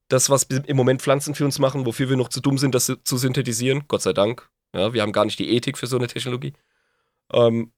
Das, 0.07 0.29
was 0.29 0.43
im 0.43 0.77
Moment 0.77 1.01
Pflanzen 1.01 1.33
für 1.33 1.45
uns 1.45 1.57
machen, 1.57 1.85
wofür 1.85 2.09
wir 2.09 2.17
noch 2.17 2.29
zu 2.29 2.39
dumm 2.39 2.59
sind, 2.59 2.75
das 2.75 2.91
zu 3.03 3.17
synthetisieren, 3.17 3.85
Gott 3.87 4.03
sei 4.03 4.13
Dank. 4.13 4.49
Ja, 4.75 4.93
wir 4.93 5.01
haben 5.01 5.11
gar 5.11 5.25
nicht 5.25 5.39
die 5.39 5.49
Ethik 5.55 5.77
für 5.77 5.87
so 5.87 5.97
eine 5.97 6.07
Technologie. 6.07 6.53
Ähm, 7.33 7.71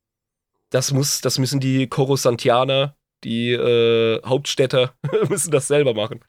das, 0.71 0.91
muss, 0.91 1.21
das 1.21 1.39
müssen 1.39 1.61
die 1.61 1.87
Coruscantianer, 1.87 2.97
die 3.23 3.51
äh, 3.53 4.21
Hauptstädter, 4.25 4.93
müssen 5.29 5.51
das 5.51 5.67
selber 5.67 5.93
machen. 5.93 6.19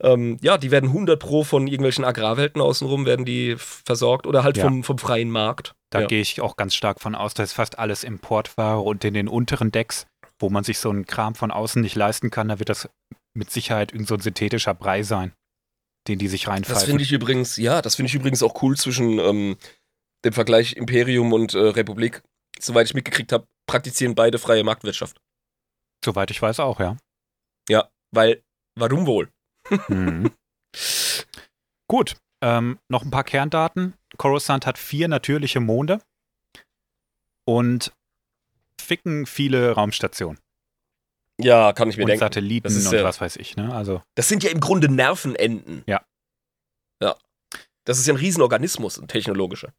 Ähm, 0.00 0.36
ja, 0.42 0.58
die 0.58 0.70
werden 0.70 0.90
100 0.90 1.18
pro 1.18 1.42
von 1.42 1.66
irgendwelchen 1.66 2.04
Agrarwelten 2.04 2.60
außenrum, 2.60 3.06
werden 3.06 3.24
die 3.24 3.56
versorgt 3.58 4.26
oder 4.26 4.44
halt 4.44 4.56
Ja. 4.58 4.64
vom, 4.64 4.84
vom 4.84 4.98
freien 4.98 5.30
Markt. 5.30 5.74
Da 5.90 6.02
ja. 6.02 6.06
gehe 6.06 6.20
ich 6.20 6.40
auch 6.40 6.56
ganz 6.56 6.74
stark 6.74 7.00
von 7.00 7.14
aus, 7.14 7.32
dass 7.34 7.52
fast 7.52 7.78
alles 7.78 8.04
Importware 8.04 8.80
und 8.80 9.04
in 9.04 9.14
den 9.14 9.28
unteren 9.28 9.72
Decks, 9.72 10.06
wo 10.38 10.50
man 10.50 10.64
sich 10.64 10.78
so 10.78 10.90
einen 10.90 11.06
Kram 11.06 11.34
von 11.34 11.50
außen 11.50 11.80
nicht 11.82 11.94
leisten 11.94 12.30
kann, 12.30 12.48
da 12.48 12.58
wird 12.58 12.68
das 12.68 12.88
mit 13.34 13.50
Sicherheit 13.50 13.92
irgend 13.92 14.08
so 14.08 14.14
ein 14.14 14.20
synthetischer 14.20 14.74
Brei 14.74 15.02
sein, 15.02 15.32
den 16.08 16.18
die 16.18 16.28
sich 16.28 16.44
Das 16.44 16.52
reinpfeifen. 16.54 16.86
finde 16.86 17.02
ich 17.02 17.12
übrigens, 17.12 17.56
ja, 17.56 17.82
das 17.82 17.96
finde 17.96 18.08
ich 18.08 18.14
übrigens 18.14 18.42
auch 18.42 18.62
cool 18.62 18.76
zwischen 18.76 19.18
ähm, 19.18 19.56
dem 20.24 20.32
Vergleich 20.32 20.74
Imperium 20.74 21.32
und 21.32 21.54
äh, 21.54 21.58
Republik. 21.58 22.22
Soweit 22.58 22.86
ich 22.86 22.94
mitgekriegt 22.94 23.32
habe, 23.32 23.46
praktizieren 23.66 24.14
beide 24.14 24.38
freie 24.38 24.64
Marktwirtschaft. 24.64 25.18
Soweit 26.04 26.30
ich 26.30 26.40
weiß 26.40 26.60
auch, 26.60 26.80
ja. 26.80 26.96
Ja, 27.68 27.90
weil, 28.12 28.42
warum 28.76 29.06
wohl? 29.06 29.30
Mhm. 29.88 30.30
Gut, 31.88 32.16
ähm, 32.42 32.78
noch 32.88 33.02
ein 33.02 33.10
paar 33.10 33.24
Kerndaten. 33.24 33.94
Coruscant 34.16 34.66
hat 34.66 34.78
vier 34.78 35.08
natürliche 35.08 35.60
Monde 35.60 36.00
und 37.44 37.92
ficken 38.86 39.26
viele 39.26 39.72
Raumstationen 39.72 40.38
Ja, 41.40 41.72
kann 41.72 41.90
ich 41.90 41.96
mir 41.96 42.04
und 42.04 42.08
denken. 42.08 42.20
Satelliten 42.20 42.64
Das 42.64 42.74
ist 42.76 42.86
und 42.86 42.94
ja- 42.94 43.04
was 43.04 43.20
weiß 43.20 43.36
ich. 43.36 43.56
Ne? 43.56 43.74
Also 43.74 44.02
Das 44.14 44.28
sind 44.28 44.42
ja 44.44 44.50
im 44.50 44.60
Grunde 44.60 44.88
Nervenenden. 44.88 45.82
Ja. 45.86 46.04
Ja. 47.02 47.16
Das 47.84 47.98
ist 47.98 48.06
ja 48.06 48.14
ein 48.14 48.18
Riesenorganismus, 48.18 48.98
ein 48.98 49.08
technologischer. 49.08 49.72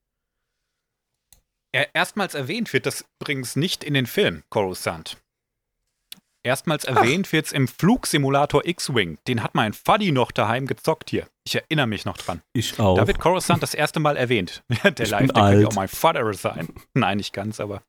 er, 1.71 1.93
erstmals 1.95 2.33
erwähnt 2.35 2.71
wird 2.73 2.85
das 2.85 3.05
übrigens 3.19 3.55
nicht 3.55 3.83
in 3.83 3.93
den 3.93 4.05
Film 4.05 4.43
Coruscant. 4.49 5.17
Erstmals 6.43 6.85
erwähnt 6.85 7.33
wird 7.33 7.47
es 7.47 7.51
im 7.51 7.67
Flugsimulator 7.67 8.65
X-Wing. 8.65 9.17
Den 9.27 9.43
hat 9.43 9.53
mein 9.53 9.73
Fuddy 9.73 10.13
noch 10.13 10.31
daheim 10.31 10.65
gezockt 10.65 11.09
hier. 11.09 11.27
Ich 11.45 11.55
erinnere 11.55 11.87
mich 11.87 12.05
noch 12.05 12.15
dran. 12.15 12.41
Ich 12.53 12.79
auch. 12.79 12.95
Da 12.95 13.05
wird 13.05 13.19
Coruscant 13.19 13.61
das 13.61 13.73
erste 13.73 13.99
Mal 13.99 14.15
erwähnt. 14.15 14.63
Der 14.69 14.75
Ich 14.85 14.95
bin 14.95 14.95
Live, 14.95 15.09
der 15.09 15.17
könnte 15.17 15.35
alt. 15.41 15.65
auch 15.65 15.73
mein 15.73 15.87
Vater 15.89 16.33
sein. 16.33 16.69
Nein, 16.93 17.17
nicht 17.17 17.33
ganz, 17.33 17.59
aber. 17.59 17.83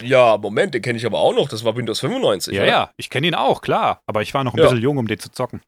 Ja, 0.00 0.36
Moment, 0.38 0.74
den 0.74 0.82
kenne 0.82 0.98
ich 0.98 1.06
aber 1.06 1.18
auch 1.18 1.34
noch. 1.34 1.48
Das 1.48 1.64
war 1.64 1.76
Windows 1.76 2.00
95. 2.00 2.54
Ja, 2.54 2.62
oder? 2.62 2.70
ja, 2.70 2.90
ich 2.96 3.10
kenne 3.10 3.26
ihn 3.26 3.34
auch, 3.34 3.62
klar. 3.62 4.02
Aber 4.06 4.22
ich 4.22 4.34
war 4.34 4.44
noch 4.44 4.54
ein 4.54 4.58
Ja. 4.58 4.64
bisschen 4.64 4.82
jung, 4.82 4.98
um 4.98 5.06
den 5.06 5.18
zu 5.18 5.30
zocken. 5.30 5.62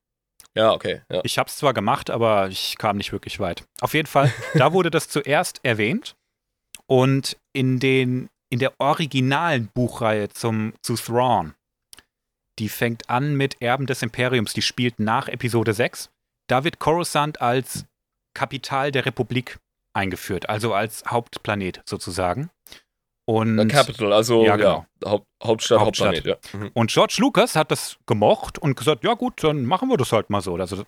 Ja, 0.55 0.73
okay. 0.73 1.01
Ja. 1.11 1.21
Ich 1.25 1.39
habe 1.39 1.49
es 1.49 1.57
zwar 1.57 1.73
gemacht, 1.73 2.11
aber 2.11 2.49
ich 2.49 2.77
kam 2.79 2.97
nicht 2.99 3.13
wirklich 3.13 3.41
weit. 3.41 3.65
Auf 3.81 3.95
jeden 3.95 4.07
Fall, 4.09 4.31
da 4.55 4.73
wurde 4.73 4.91
das 4.91 5.09
zuerst 5.09 5.61
erwähnt. 5.63 6.15
Und 6.87 7.39
in, 7.55 7.79
den, 7.81 8.29
in 8.51 8.59
der 8.59 8.73
originalen 8.79 9.69
Buchreihe 9.69 10.29
zum, 10.29 10.75
zu 10.83 10.97
Thrawn, 10.97 11.55
die 12.59 12.69
fängt 12.69 13.09
an 13.09 13.35
mit 13.35 13.63
Erben 13.63 13.87
des 13.87 14.03
Imperiums, 14.03 14.53
die 14.53 14.61
spielt 14.63 14.99
nach 14.99 15.29
Episode 15.29 15.73
6. 15.73 16.11
da 16.49 16.65
wird 16.65 16.79
Coruscant 16.79 17.41
als 17.41 17.87
Kapital 18.35 18.93
der 18.93 19.07
Republik 19.07 19.59
eingeführt, 19.95 20.49
also 20.51 20.75
als 20.75 21.05
Hauptplanet 21.07 21.81
sozusagen. 21.87 22.51
Und, 23.25 23.59
Äh, 23.59 23.67
Capital, 23.67 24.13
also 24.13 24.43
Ja, 24.43 24.49
ja, 24.49 24.57
genau. 24.57 24.87
Haupt, 25.05 25.27
Hauptstadt, 25.43 25.81
Hauptstadt. 25.81 26.17
Hauptplanet, 26.17 26.43
ja. 26.53 26.59
Mhm. 26.59 26.71
und 26.75 26.91
George 26.91 27.17
Lucas 27.19 27.55
hat 27.57 27.71
das 27.71 27.97
gemocht 28.07 28.59
und 28.59 28.77
gesagt, 28.77 29.05
ja 29.05 29.15
gut, 29.15 29.45
dann 29.45 29.65
machen 29.65 29.89
wir 29.89 29.97
das 29.97 30.13
halt 30.13 30.29
mal 30.31 30.41
so. 30.41 30.57
Also 30.57 30.85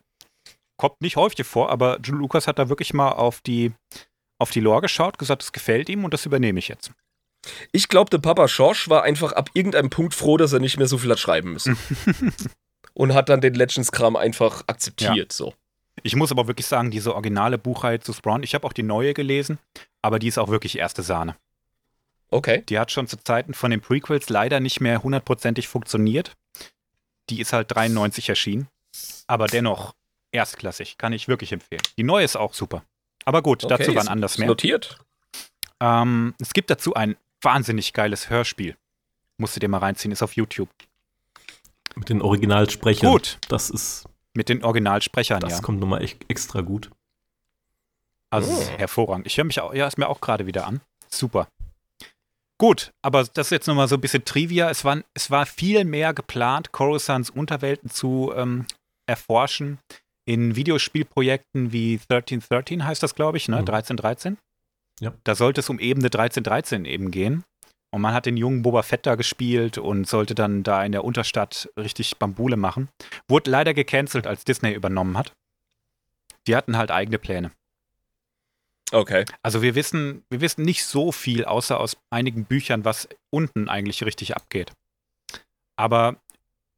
kommt 0.76 1.00
nicht 1.00 1.16
häufig 1.16 1.46
vor, 1.46 1.70
aber 1.70 1.98
George 2.00 2.20
Lucas 2.20 2.46
hat 2.46 2.58
da 2.58 2.68
wirklich 2.68 2.92
mal 2.92 3.12
auf 3.12 3.40
die, 3.40 3.72
auf 4.40 4.50
die 4.50 4.60
Lore 4.60 4.82
geschaut, 4.82 5.18
gesagt, 5.18 5.42
das 5.42 5.52
gefällt 5.52 5.88
ihm 5.88 6.04
und 6.04 6.12
das 6.12 6.26
übernehme 6.26 6.58
ich 6.58 6.68
jetzt. 6.68 6.90
Ich 7.72 7.88
glaube, 7.88 8.10
der 8.10 8.18
Papa 8.18 8.48
Schorsch 8.48 8.88
war 8.88 9.02
einfach 9.02 9.32
ab 9.32 9.50
irgendeinem 9.54 9.90
Punkt 9.90 10.14
froh, 10.14 10.36
dass 10.36 10.52
er 10.52 10.60
nicht 10.60 10.78
mehr 10.78 10.88
so 10.88 10.98
viel 10.98 11.10
hat 11.10 11.18
schreiben 11.18 11.52
müssen. 11.52 11.76
und 12.94 13.12
hat 13.14 13.28
dann 13.28 13.40
den 13.40 13.54
Legends-Kram 13.54 14.16
einfach 14.16 14.64
akzeptiert, 14.66 15.32
so. 15.32 15.54
Ich 16.02 16.16
muss 16.16 16.32
aber 16.32 16.48
wirklich 16.48 16.66
sagen, 16.66 16.90
diese 16.90 17.14
originale 17.14 17.58
Buchreihe 17.58 18.00
zu 18.00 18.12
Spawn, 18.12 18.42
ich 18.42 18.54
habe 18.54 18.66
auch 18.66 18.72
die 18.72 18.82
neue 18.82 19.14
gelesen, 19.14 19.58
aber 20.02 20.18
die 20.18 20.28
ist 20.28 20.38
auch 20.38 20.48
wirklich 20.48 20.76
erste 20.78 21.02
Sahne. 21.02 21.36
Okay. 22.34 22.64
Die 22.68 22.78
hat 22.80 22.90
schon 22.90 23.06
zu 23.06 23.16
Zeiten 23.16 23.54
von 23.54 23.70
den 23.70 23.80
Prequels 23.80 24.28
leider 24.28 24.58
nicht 24.58 24.80
mehr 24.80 25.02
hundertprozentig 25.02 25.68
funktioniert. 25.68 26.32
Die 27.30 27.40
ist 27.40 27.52
halt 27.52 27.70
93 27.74 28.28
erschienen, 28.28 28.66
aber 29.28 29.46
dennoch 29.46 29.94
erstklassig, 30.32 30.98
kann 30.98 31.12
ich 31.12 31.28
wirklich 31.28 31.52
empfehlen. 31.52 31.80
Die 31.96 32.02
neue 32.02 32.24
ist 32.24 32.36
auch 32.36 32.52
super. 32.52 32.84
Aber 33.24 33.40
gut, 33.40 33.64
okay. 33.64 33.76
dazu 33.78 33.94
wann 33.94 34.08
anders 34.08 34.32
ist 34.32 34.38
mehr. 34.38 34.48
Notiert. 34.48 34.98
Ähm, 35.80 36.34
es 36.40 36.52
gibt 36.52 36.70
dazu 36.70 36.94
ein 36.94 37.16
wahnsinnig 37.40 37.92
geiles 37.92 38.30
Hörspiel. 38.30 38.76
Musst 39.38 39.54
du 39.54 39.60
dir 39.60 39.68
mal 39.68 39.78
reinziehen, 39.78 40.10
ist 40.10 40.22
auf 40.22 40.34
YouTube. 40.34 40.68
Mit 41.94 42.08
den 42.08 42.20
Originalsprechern. 42.20 43.10
Gut, 43.12 43.38
Das 43.48 43.70
ist, 43.70 44.06
mit 44.34 44.48
den 44.48 44.64
Originalsprechern, 44.64 45.38
das 45.40 45.52
ja. 45.52 45.60
kommt 45.60 45.78
nochmal 45.78 46.02
echt 46.02 46.28
extra 46.28 46.62
gut. 46.62 46.90
Also 48.30 48.50
Oh. 48.52 48.78
hervorragend. 48.78 49.26
Ich 49.28 49.36
höre 49.36 49.44
mich 49.44 49.60
auch, 49.60 49.72
ja, 49.72 49.86
ist 49.86 49.98
mir 49.98 50.08
auch 50.08 50.20
gerade 50.20 50.46
wieder 50.46 50.66
an. 50.66 50.80
Super. 51.08 51.46
Gut, 52.58 52.92
aber 53.02 53.24
das 53.24 53.48
ist 53.48 53.50
jetzt 53.50 53.66
nochmal 53.66 53.88
so 53.88 53.96
ein 53.96 54.00
bisschen 54.00 54.24
Trivia. 54.24 54.70
Es 54.70 54.84
war, 54.84 55.02
es 55.14 55.30
war 55.30 55.44
viel 55.44 55.84
mehr 55.84 56.14
geplant, 56.14 56.72
Coruscants 56.72 57.30
Unterwelten 57.30 57.90
zu 57.90 58.32
ähm, 58.36 58.66
erforschen 59.06 59.78
in 60.26 60.56
Videospielprojekten 60.56 61.72
wie 61.72 62.00
1313 62.08 62.84
heißt 62.84 63.02
das, 63.02 63.14
glaube 63.14 63.36
ich, 63.36 63.48
ne? 63.48 63.56
Mhm. 63.56 63.68
1313. 63.68 64.38
Ja. 65.00 65.12
Da 65.24 65.34
sollte 65.34 65.60
es 65.60 65.68
um 65.68 65.78
Ebene 65.78 66.06
1313 66.06 66.84
eben 66.84 67.10
gehen. 67.10 67.44
Und 67.92 68.00
man 68.00 68.14
hat 68.14 68.26
den 68.26 68.36
jungen 68.36 68.62
Boba 68.62 68.82
Fett 68.82 69.06
da 69.06 69.14
gespielt 69.14 69.78
und 69.78 70.08
sollte 70.08 70.34
dann 70.34 70.62
da 70.64 70.84
in 70.84 70.92
der 70.92 71.04
Unterstadt 71.04 71.68
richtig 71.78 72.16
Bambule 72.18 72.56
machen. 72.56 72.88
Wurde 73.28 73.50
leider 73.50 73.72
gecancelt, 73.72 74.26
als 74.26 74.44
Disney 74.44 74.72
übernommen 74.72 75.16
hat. 75.16 75.32
Die 76.46 76.56
hatten 76.56 76.76
halt 76.76 76.90
eigene 76.90 77.18
Pläne. 77.18 77.52
Okay. 78.92 79.24
Also 79.42 79.62
wir 79.62 79.74
wissen, 79.74 80.24
wir 80.30 80.40
wissen 80.40 80.64
nicht 80.64 80.84
so 80.84 81.10
viel, 81.10 81.44
außer 81.44 81.80
aus 81.80 81.96
einigen 82.10 82.44
Büchern, 82.44 82.84
was 82.84 83.08
unten 83.30 83.68
eigentlich 83.68 84.04
richtig 84.04 84.36
abgeht. 84.36 84.72
Aber 85.76 86.16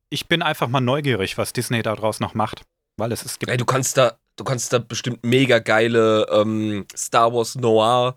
ich 0.08 0.28
bin 0.28 0.42
einfach 0.42 0.68
mal 0.68 0.80
neugierig, 0.80 1.36
was 1.36 1.52
Disney 1.52 1.82
daraus 1.82 2.20
noch 2.20 2.34
macht. 2.34 2.62
Weil 2.96 3.12
es, 3.12 3.24
es 3.24 3.38
gibt. 3.38 3.50
Ey, 3.50 3.58
du 3.58 3.64
kannst 3.66 3.98
da, 3.98 4.18
du 4.36 4.44
kannst 4.44 4.72
da 4.72 4.78
bestimmt 4.78 5.24
mega 5.24 5.58
geile 5.58 6.26
ähm, 6.30 6.86
Star 6.96 7.34
Wars 7.34 7.56
Noir 7.56 8.16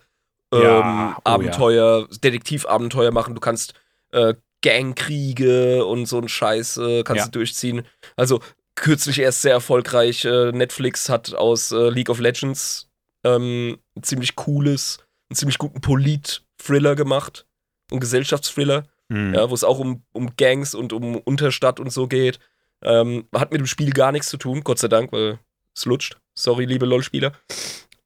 ähm, 0.53 0.61
Ja, 0.61 1.17
oh 1.17 1.21
Abenteuer, 1.25 2.07
Detektivabenteuer 2.23 3.11
machen. 3.11 3.35
Du 3.35 3.41
kannst 3.41 3.73
äh, 4.11 4.35
Gangkriege 4.61 5.85
und 5.85 6.05
so 6.05 6.19
ein 6.19 6.29
Scheiß 6.29 6.77
äh, 6.77 7.03
kannst 7.03 7.19
Ja. 7.19 7.25
du 7.25 7.31
durchziehen. 7.39 7.83
Also 8.15 8.39
kürzlich 8.75 9.19
erst 9.19 9.41
sehr 9.41 9.53
erfolgreich. 9.53 10.23
Äh, 10.25 10.51
Netflix 10.53 11.09
hat 11.09 11.33
aus 11.33 11.71
äh, 11.71 11.89
League 11.89 12.09
of 12.09 12.19
Legends 12.19 12.88
ähm, 13.23 13.79
ein 13.95 14.03
ziemlich 14.03 14.35
cooles, 14.35 14.99
einen 15.29 15.35
ziemlich 15.35 15.57
guten 15.57 15.81
Polit-Thriller 15.81 16.95
gemacht. 16.95 17.45
Ein 17.91 17.99
Gesellschaftsthriller. 17.99 18.85
Hm. 19.11 19.33
ja, 19.33 19.49
wo 19.49 19.55
es 19.55 19.63
auch 19.63 19.79
um, 19.79 20.03
um 20.13 20.35
Gangs 20.37 20.75
und 20.75 20.93
um 20.93 21.15
Unterstadt 21.15 21.79
und 21.79 21.91
so 21.91 22.07
geht. 22.07 22.39
Ähm, 22.83 23.27
hat 23.35 23.51
mit 23.51 23.59
dem 23.59 23.67
Spiel 23.67 23.91
gar 23.91 24.11
nichts 24.11 24.29
zu 24.29 24.37
tun, 24.37 24.61
Gott 24.63 24.79
sei 24.79 24.87
Dank, 24.87 25.11
weil 25.11 25.39
es 25.75 25.85
lutscht. 25.85 26.17
Sorry, 26.35 26.65
liebe 26.65 26.85
LOL-Spieler. 26.85 27.33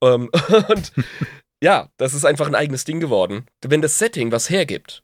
Ähm, 0.02 0.30
und 0.70 0.94
ja, 1.64 1.90
das 1.98 2.14
ist 2.14 2.26
einfach 2.26 2.48
ein 2.48 2.56
eigenes 2.56 2.86
Ding 2.86 3.00
geworden. 3.00 3.46
Wenn 3.62 3.82
das 3.82 4.00
Setting 4.00 4.32
was 4.32 4.50
hergibt, 4.50 5.04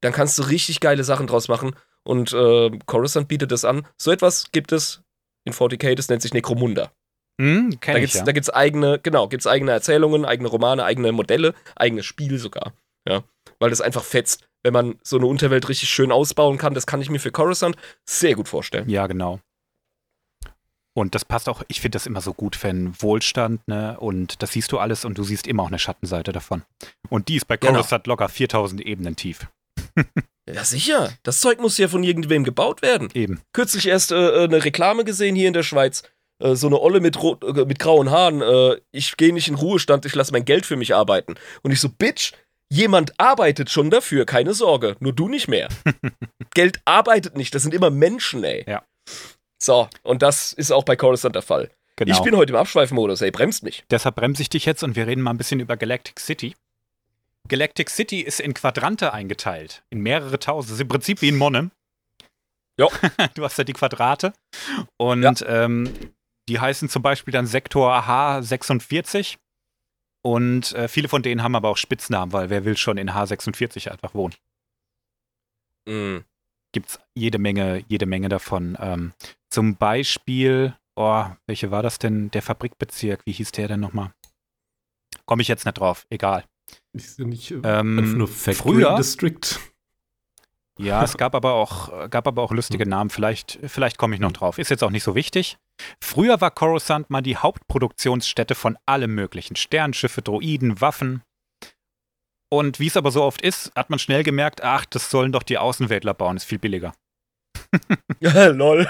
dann 0.00 0.12
kannst 0.12 0.38
du 0.38 0.42
richtig 0.42 0.80
geile 0.80 1.04
Sachen 1.04 1.26
draus 1.26 1.48
machen. 1.48 1.74
Und 2.04 2.32
äh, 2.32 2.70
Coruscant 2.86 3.28
bietet 3.28 3.52
das 3.52 3.64
an. 3.64 3.86
So 3.98 4.10
etwas 4.10 4.50
gibt 4.52 4.72
es 4.72 5.02
in 5.44 5.52
40k, 5.52 5.94
das 5.94 6.08
nennt 6.08 6.22
sich 6.22 6.32
Necromunda. 6.32 6.92
Hm, 7.40 7.78
Da 7.80 7.94
ich, 7.94 8.00
gibt's, 8.00 8.14
ja. 8.16 8.24
da 8.24 8.32
gibt's 8.32 8.50
eigene, 8.50 8.98
genau, 9.02 9.28
gibt's 9.28 9.46
eigene 9.46 9.72
Erzählungen, 9.72 10.24
eigene 10.24 10.48
Romane, 10.48 10.84
eigene 10.84 11.12
Modelle, 11.12 11.54
eigenes 11.76 12.04
Spiel 12.06 12.38
sogar. 12.38 12.72
Ja, 13.08 13.24
weil 13.58 13.70
das 13.70 13.80
einfach 13.80 14.04
fetzt. 14.04 14.46
Wenn 14.62 14.74
man 14.74 14.98
so 15.02 15.16
eine 15.16 15.24
Unterwelt 15.26 15.68
richtig 15.70 15.88
schön 15.88 16.12
ausbauen 16.12 16.58
kann, 16.58 16.74
das 16.74 16.86
kann 16.86 17.00
ich 17.00 17.08
mir 17.08 17.18
für 17.18 17.30
Coruscant 17.32 17.76
sehr 18.04 18.34
gut 18.34 18.46
vorstellen. 18.48 18.90
Ja, 18.90 19.06
genau. 19.06 19.40
Und 20.92 21.14
das 21.14 21.24
passt 21.24 21.48
auch, 21.48 21.62
ich 21.68 21.80
finde 21.80 21.96
das 21.96 22.06
immer 22.06 22.20
so 22.20 22.34
gut, 22.34 22.62
wenn 22.62 23.00
Wohlstand, 23.00 23.66
ne, 23.68 23.98
und 24.00 24.42
das 24.42 24.52
siehst 24.52 24.70
du 24.72 24.78
alles 24.78 25.04
und 25.06 25.16
du 25.16 25.22
siehst 25.22 25.46
immer 25.46 25.62
auch 25.62 25.68
eine 25.68 25.78
Schattenseite 25.78 26.32
davon. 26.32 26.62
Und 27.08 27.28
die 27.28 27.36
ist 27.36 27.46
bei 27.46 27.56
Genau. 27.56 27.74
Coruscant 27.74 28.06
locker 28.06 28.28
4000 28.28 28.80
Ebenen 28.82 29.16
tief. 29.16 29.46
Ja, 30.52 30.64
sicher. 30.64 31.12
Das 31.22 31.38
Zeug 31.40 31.60
muss 31.60 31.78
ja 31.78 31.86
von 31.86 32.02
irgendwem 32.02 32.42
gebaut 32.42 32.82
werden. 32.82 33.08
Eben. 33.14 33.40
Kürzlich 33.52 33.86
erst 33.86 34.10
äh, 34.10 34.42
eine 34.44 34.64
Reklame 34.64 35.04
gesehen 35.04 35.36
hier 35.36 35.46
in 35.46 35.54
der 35.54 35.62
Schweiz. 35.62 36.02
Äh, 36.40 36.56
so 36.56 36.66
eine 36.66 36.80
Olle 36.80 37.00
mit, 37.00 37.22
rot, 37.22 37.44
äh, 37.44 37.64
mit 37.64 37.78
grauen 37.78 38.10
Haaren. 38.10 38.42
Äh, 38.42 38.80
ich 38.92 39.16
gehe 39.16 39.32
nicht 39.32 39.48
in 39.48 39.54
Ruhestand, 39.54 40.04
ich 40.06 40.14
lasse 40.14 40.32
mein 40.32 40.44
Geld 40.44 40.66
für 40.66 40.76
mich 40.76 40.94
arbeiten. 40.94 41.34
Und 41.62 41.70
ich 41.70 41.80
so, 41.80 41.88
Bitch, 41.88 42.32
jemand 42.70 43.18
arbeitet 43.18 43.70
schon 43.70 43.90
dafür, 43.90 44.24
keine 44.24 44.54
Sorge. 44.54 44.96
Nur 45.00 45.12
du 45.12 45.28
nicht 45.28 45.48
mehr. 45.48 45.68
Geld 46.54 46.80
arbeitet 46.84 47.36
nicht, 47.36 47.54
das 47.54 47.62
sind 47.62 47.74
immer 47.74 47.90
Menschen, 47.90 48.44
ey. 48.44 48.64
Ja. 48.66 48.82
So, 49.62 49.88
und 50.02 50.22
das 50.22 50.52
ist 50.52 50.72
auch 50.72 50.84
bei 50.84 50.96
Coruscant 50.96 51.34
der 51.34 51.42
Fall. 51.42 51.70
Genau. 51.96 52.16
Ich 52.16 52.22
bin 52.22 52.34
heute 52.34 52.54
im 52.54 52.58
Abschweifmodus, 52.58 53.20
ey, 53.20 53.30
bremst 53.30 53.62
mich. 53.62 53.84
Deshalb 53.90 54.16
bremse 54.16 54.40
ich 54.40 54.48
dich 54.48 54.64
jetzt 54.64 54.82
und 54.82 54.96
wir 54.96 55.06
reden 55.06 55.20
mal 55.20 55.32
ein 55.32 55.38
bisschen 55.38 55.60
über 55.60 55.76
Galactic 55.76 56.18
City. 56.18 56.54
Galactic 57.48 57.90
City 57.90 58.20
ist 58.20 58.40
in 58.40 58.54
Quadrante 58.54 59.12
eingeteilt, 59.12 59.82
in 59.90 60.00
mehrere 60.00 60.38
tausend. 60.38 60.70
Das 60.70 60.76
ist 60.76 60.80
im 60.80 60.88
Prinzip 60.88 61.20
wie 61.20 61.28
in 61.28 61.36
Monem. 61.36 61.72
Ja. 62.78 62.88
Du 63.34 63.44
hast 63.44 63.58
ja 63.58 63.64
die 63.64 63.74
Quadrate 63.74 64.32
und 64.96 65.44
ähm, 65.46 65.92
die 66.50 66.60
heißen 66.60 66.88
zum 66.88 67.02
Beispiel 67.02 67.32
dann 67.32 67.46
Sektor 67.46 67.94
H46 68.06 69.36
und 70.22 70.72
äh, 70.72 70.88
viele 70.88 71.08
von 71.08 71.22
denen 71.22 71.42
haben 71.42 71.54
aber 71.54 71.68
auch 71.70 71.76
Spitznamen, 71.78 72.32
weil 72.32 72.50
wer 72.50 72.64
will 72.64 72.76
schon 72.76 72.98
in 72.98 73.10
H46 73.10 73.88
einfach 73.88 74.12
wohnen? 74.14 74.34
Mhm. 75.86 76.24
Gibt's 76.72 76.98
jede 77.14 77.38
Menge, 77.38 77.84
jede 77.88 78.06
Menge 78.06 78.28
davon. 78.28 78.76
Ähm, 78.80 79.12
zum 79.48 79.76
Beispiel, 79.76 80.76
oh, 80.96 81.24
welche 81.46 81.70
war 81.70 81.82
das 81.82 81.98
denn? 81.98 82.30
Der 82.32 82.42
Fabrikbezirk, 82.42 83.22
wie 83.26 83.32
hieß 83.32 83.52
der 83.52 83.68
denn 83.68 83.80
nochmal? 83.80 84.12
Komme 85.26 85.42
ich 85.42 85.48
jetzt 85.48 85.64
nicht 85.64 85.78
drauf, 85.78 86.06
egal. 86.10 86.44
Ist 86.92 87.18
ja 87.18 87.24
nicht 87.24 87.50
äh, 87.50 87.54
Ähm, 87.64 87.98
einfach 87.98 88.16
nur 88.16 88.28
Factory 88.28 88.74
früher- 88.82 88.96
District. 88.96 89.40
Ja, 90.84 91.02
es 91.02 91.16
gab 91.16 91.34
aber 91.34 91.54
auch, 91.54 92.08
gab 92.10 92.26
aber 92.26 92.42
auch 92.42 92.52
lustige 92.52 92.88
Namen. 92.88 93.10
Vielleicht, 93.10 93.58
vielleicht 93.66 93.98
komme 93.98 94.14
ich 94.14 94.20
noch 94.20 94.32
drauf. 94.32 94.58
Ist 94.58 94.70
jetzt 94.70 94.82
auch 94.82 94.90
nicht 94.90 95.04
so 95.04 95.14
wichtig. 95.14 95.58
Früher 96.02 96.40
war 96.40 96.50
Coruscant 96.50 97.10
mal 97.10 97.22
die 97.22 97.36
Hauptproduktionsstätte 97.36 98.54
von 98.54 98.78
allem 98.86 99.14
möglichen. 99.14 99.56
Sternschiffe, 99.56 100.22
Droiden, 100.22 100.80
Waffen. 100.80 101.22
Und 102.52 102.80
wie 102.80 102.88
es 102.88 102.96
aber 102.96 103.10
so 103.10 103.22
oft 103.22 103.42
ist, 103.42 103.72
hat 103.76 103.90
man 103.90 103.98
schnell 103.98 104.24
gemerkt, 104.24 104.62
ach, 104.62 104.84
das 104.84 105.10
sollen 105.10 105.32
doch 105.32 105.44
die 105.44 105.58
Außenweltler 105.58 106.14
bauen, 106.14 106.36
ist 106.36 106.44
viel 106.44 106.58
billiger. 106.58 106.92
Ja, 108.20 108.48
lol. 108.48 108.86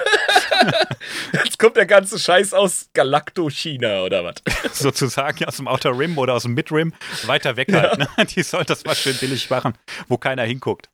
Jetzt 1.32 1.58
kommt 1.58 1.76
der 1.76 1.86
ganze 1.86 2.18
Scheiß 2.18 2.52
aus 2.54 2.88
Galacto-China 2.94 4.02
oder 4.02 4.24
was? 4.24 4.34
Sozusagen 4.72 5.44
aus 5.44 5.56
dem 5.56 5.68
Outer 5.68 5.98
Rim 5.98 6.18
oder 6.18 6.34
aus 6.34 6.42
dem 6.42 6.54
Mid-Rim 6.54 6.92
weiter 7.26 7.56
weg 7.56 7.72
halt. 7.72 7.98
Ne? 7.98 8.08
Die 8.26 8.42
sollen 8.42 8.66
das 8.66 8.84
mal 8.84 8.94
schön 8.94 9.16
billig 9.18 9.48
machen, 9.50 9.74
wo 10.08 10.16
keiner 10.18 10.44
hinguckt. 10.44 10.88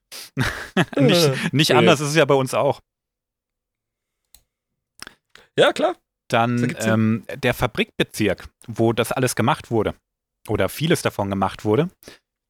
nicht 0.98 1.52
nicht 1.52 1.68
Ja. 1.70 1.78
anders 1.78 2.00
ist 2.00 2.08
es 2.10 2.14
ja 2.16 2.24
bei 2.24 2.34
uns 2.34 2.54
auch. 2.54 2.80
Ja, 5.58 5.72
klar. 5.72 5.96
Dann 6.28 6.76
ähm, 6.80 7.24
der 7.34 7.54
Fabrikbezirk, 7.54 8.48
wo 8.66 8.92
das 8.92 9.12
alles 9.12 9.36
gemacht 9.36 9.70
wurde, 9.70 9.94
oder 10.48 10.68
vieles 10.68 11.02
davon 11.02 11.30
gemacht 11.30 11.64
wurde, 11.64 11.88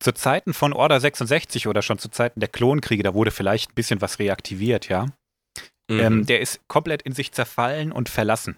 zu 0.01 0.13
Zeiten 0.13 0.55
von 0.55 0.73
Order 0.73 1.01
66 1.01 1.69
oder 1.69 1.83
schon 1.83 1.99
zu 1.99 2.09
Zeiten 2.11 2.41
der 2.41 2.49
Klonkriege, 2.49 3.03
da 3.03 3.15
wurde 3.15 3.31
vielleicht 3.31 3.71
ein 3.71 3.75
bisschen 3.75 4.01
was 4.01 4.19
reaktiviert, 4.19 4.89
ja. 4.89 5.07
Mhm. 5.89 6.01
Ähm, 6.01 6.27
der 6.27 6.41
ist 6.41 6.61
komplett 6.69 7.03
in 7.03 7.13
sich 7.13 7.33
zerfallen 7.33 7.93
und 7.93 8.09
verlassen. 8.09 8.57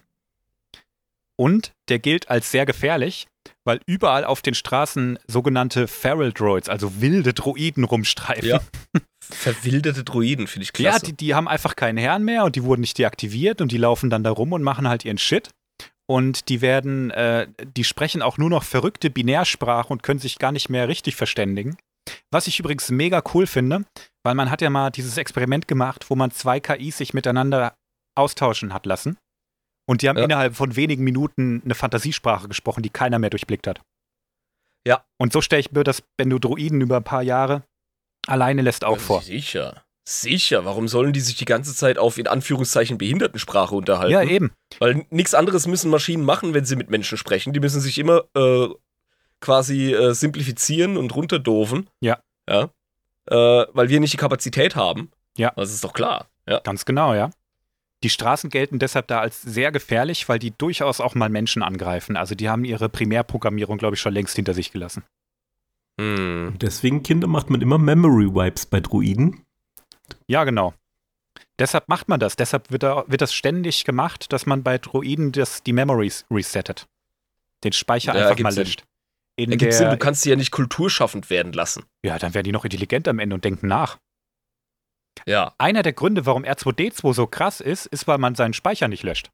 Und 1.35 1.71
der 1.87 1.99
gilt 1.99 2.29
als 2.29 2.51
sehr 2.51 2.65
gefährlich, 2.65 3.27
weil 3.63 3.79
überall 3.85 4.25
auf 4.25 4.41
den 4.41 4.53
Straßen 4.53 5.17
sogenannte 5.27 5.87
Feral 5.87 6.33
Droids, 6.33 6.67
also 6.67 7.01
wilde 7.01 7.33
Droiden 7.33 7.85
rumstreifen. 7.85 8.49
Ja. 8.49 8.61
Verwilderte 9.21 10.03
Droiden, 10.03 10.47
finde 10.47 10.63
ich 10.63 10.77
Ja, 10.79 10.89
klasse. 10.91 11.05
die, 11.05 11.13
die 11.13 11.35
haben 11.35 11.47
einfach 11.47 11.75
keinen 11.75 11.97
Herrn 11.97 12.23
mehr 12.25 12.43
und 12.43 12.55
die 12.55 12.63
wurden 12.63 12.81
nicht 12.81 12.97
deaktiviert 12.97 13.61
und 13.61 13.71
die 13.71 13.77
laufen 13.77 14.09
dann 14.09 14.23
da 14.23 14.31
rum 14.31 14.51
und 14.53 14.63
machen 14.63 14.87
halt 14.89 15.05
ihren 15.05 15.17
Shit. 15.19 15.51
und 16.07 16.49
die 16.49 16.59
werden, 16.61 17.11
äh, 17.11 17.47
die 17.77 17.83
sprechen 17.85 18.21
auch 18.21 18.37
nur 18.37 18.49
noch 18.49 18.63
verrückte 18.63 19.09
Binärsprache 19.09 19.93
und 19.93 20.03
können 20.03 20.19
sich 20.19 20.39
gar 20.39 20.51
nicht 20.51 20.67
mehr 20.69 20.87
richtig 20.89 21.15
verständigen. 21.15 21.77
Was 22.31 22.47
ich 22.47 22.59
übrigens 22.59 22.89
mega 22.89 23.21
cool 23.33 23.47
finde, 23.47 23.85
weil 24.23 24.35
man 24.35 24.49
hat 24.51 24.61
ja 24.61 24.69
mal 24.69 24.89
dieses 24.89 25.17
Experiment 25.17 25.67
gemacht, 25.67 26.09
wo 26.09 26.15
man 26.15 26.31
zwei 26.31 26.59
KIs 26.59 26.97
sich 26.97 27.13
miteinander 27.13 27.75
austauschen 28.17 28.73
hat 28.73 28.85
lassen. 28.85 29.17
Und 29.87 30.01
die 30.01 30.09
haben 30.09 30.17
Ja. 30.17 30.25
innerhalb 30.25 30.55
von 30.55 30.75
wenigen 30.75 31.03
Minuten 31.03 31.61
eine 31.65 31.73
Fantasiesprache 31.75 32.47
gesprochen, 32.47 32.83
die 32.83 32.89
keiner 32.89 33.17
mehr 33.19 33.29
durchblickt 33.31 33.65
hat. 33.67 33.81
Ja. 34.87 35.03
Und 35.19 35.33
so 35.33 35.41
stelle 35.41 35.61
ich 35.61 35.71
mir 35.71 35.83
das, 35.83 36.03
wenn 36.17 36.29
du 36.29 36.39
Droiden 36.39 36.81
über 36.81 36.97
ein 36.97 37.03
paar 37.03 37.23
Jahre 37.23 37.63
alleine 38.27 38.61
lässt, 38.61 38.83
auch 38.85 38.99
vor. 38.99 39.21
Sicher. 39.21 39.83
Sicher. 40.07 40.65
Warum 40.65 40.87
sollen 40.87 41.13
die 41.13 41.19
sich 41.19 41.35
die 41.35 41.45
ganze 41.45 41.75
Zeit 41.75 41.97
auf 41.97 42.17
in 42.17 42.27
Anführungszeichen 42.27 42.97
Behindertensprache 42.97 43.75
unterhalten? 43.75 44.11
Ja, 44.13 44.23
eben. 44.23 44.51
Weil 44.79 45.05
nichts 45.09 45.33
anderes 45.33 45.67
müssen 45.67 45.91
Maschinen 45.91 46.23
machen, 46.25 46.53
wenn 46.53 46.65
sie 46.65 46.75
mit 46.75 46.89
Menschen 46.89 47.17
sprechen. 47.17 47.53
Die 47.53 47.59
müssen 47.59 47.79
sich 47.81 47.97
immer 47.99 48.23
äh, 48.35 48.69
quasi 49.41 49.93
äh, 49.93 50.13
simplifizieren 50.13 50.97
und 50.97 51.15
runterdoven. 51.15 51.89
Ja. 52.01 52.19
Ja. 52.47 52.69
Äh, 53.29 53.65
weil 53.73 53.89
wir 53.89 53.99
nicht 53.99 54.13
die 54.13 54.17
Kapazität 54.17 54.75
haben. 54.75 55.11
Ja. 55.37 55.51
Das 55.55 55.71
ist 55.71 55.83
doch 55.83 55.93
klar. 55.93 56.27
Ja. 56.47 56.59
Ganz 56.59 56.85
genau, 56.85 57.13
ja. 57.13 57.29
Die 58.03 58.09
Straßen 58.09 58.49
gelten 58.49 58.79
deshalb 58.79 59.07
da 59.07 59.19
als 59.19 59.41
sehr 59.41 59.71
gefährlich, 59.71 60.29
weil 60.29 60.39
die 60.39 60.51
durchaus 60.51 61.01
auch 61.01 61.15
mal 61.15 61.29
Menschen 61.29 61.61
angreifen. 61.63 62.15
Also 62.15 62.33
die 62.33 62.49
haben 62.49 62.63
ihre 62.63 62.87
Primärprogrammierung, 62.89 63.77
glaube 63.77 63.95
ich, 63.95 64.01
schon 64.01 64.13
längst 64.13 64.35
hinter 64.35 64.53
sich 64.53 64.71
gelassen. 64.71 65.03
Hm. 65.99 66.53
Deswegen, 66.61 67.03
Kinder, 67.03 67.27
macht 67.27 67.49
man 67.49 67.61
immer 67.61 67.77
Memory 67.77 68.33
Wipes 68.33 68.65
bei 68.65 68.79
Druiden. 68.79 69.45
Ja, 70.27 70.45
genau. 70.45 70.73
Deshalb 71.59 71.89
macht 71.89 72.07
man 72.07 72.21
das. 72.21 72.37
Deshalb 72.37 72.71
wird, 72.71 72.83
da, 72.83 73.03
wird 73.07 73.21
das 73.21 73.33
ständig 73.33 73.83
gemacht, 73.83 74.31
dass 74.31 74.45
man 74.45 74.63
bei 74.63 74.77
Droiden 74.77 75.33
das, 75.33 75.61
die 75.61 75.73
Memories 75.73 76.25
resettet. 76.31 76.87
Den 77.65 77.73
Speicher 77.73 78.15
Ja, 78.15 78.29
einfach 78.29 78.41
mal 78.41 78.53
Sinn. 78.53 78.63
löscht. 78.63 78.83
In 79.39 79.51
Ergibt 79.51 79.73
Sinn, 79.73 79.89
du 79.89 79.97
kannst 79.97 80.23
sie 80.23 80.31
ja 80.31 80.35
nicht 80.35 80.51
kulturschaffend 80.51 81.29
werden 81.29 81.53
lassen. 81.53 81.85
ja, 82.03 82.19
dann 82.19 82.33
werden 82.33 82.43
die 82.43 82.51
noch 82.51 82.65
intelligent 82.65 83.07
am 83.07 83.19
Ende 83.19 83.35
und 83.35 83.45
denken 83.45 83.67
nach. 83.67 83.97
Ja. 85.25 85.53
Einer 85.57 85.81
der 85.81 85.93
Gründe, 85.93 86.25
warum 86.25 86.43
R2D2 86.43 87.13
so 87.13 87.25
krass 87.25 87.61
ist, 87.61 87.85
ist, 87.85 88.05
weil 88.05 88.17
man 88.17 88.35
seinen 88.35 88.53
Speicher 88.53 88.89
nicht 88.89 89.03
löscht. 89.03 89.29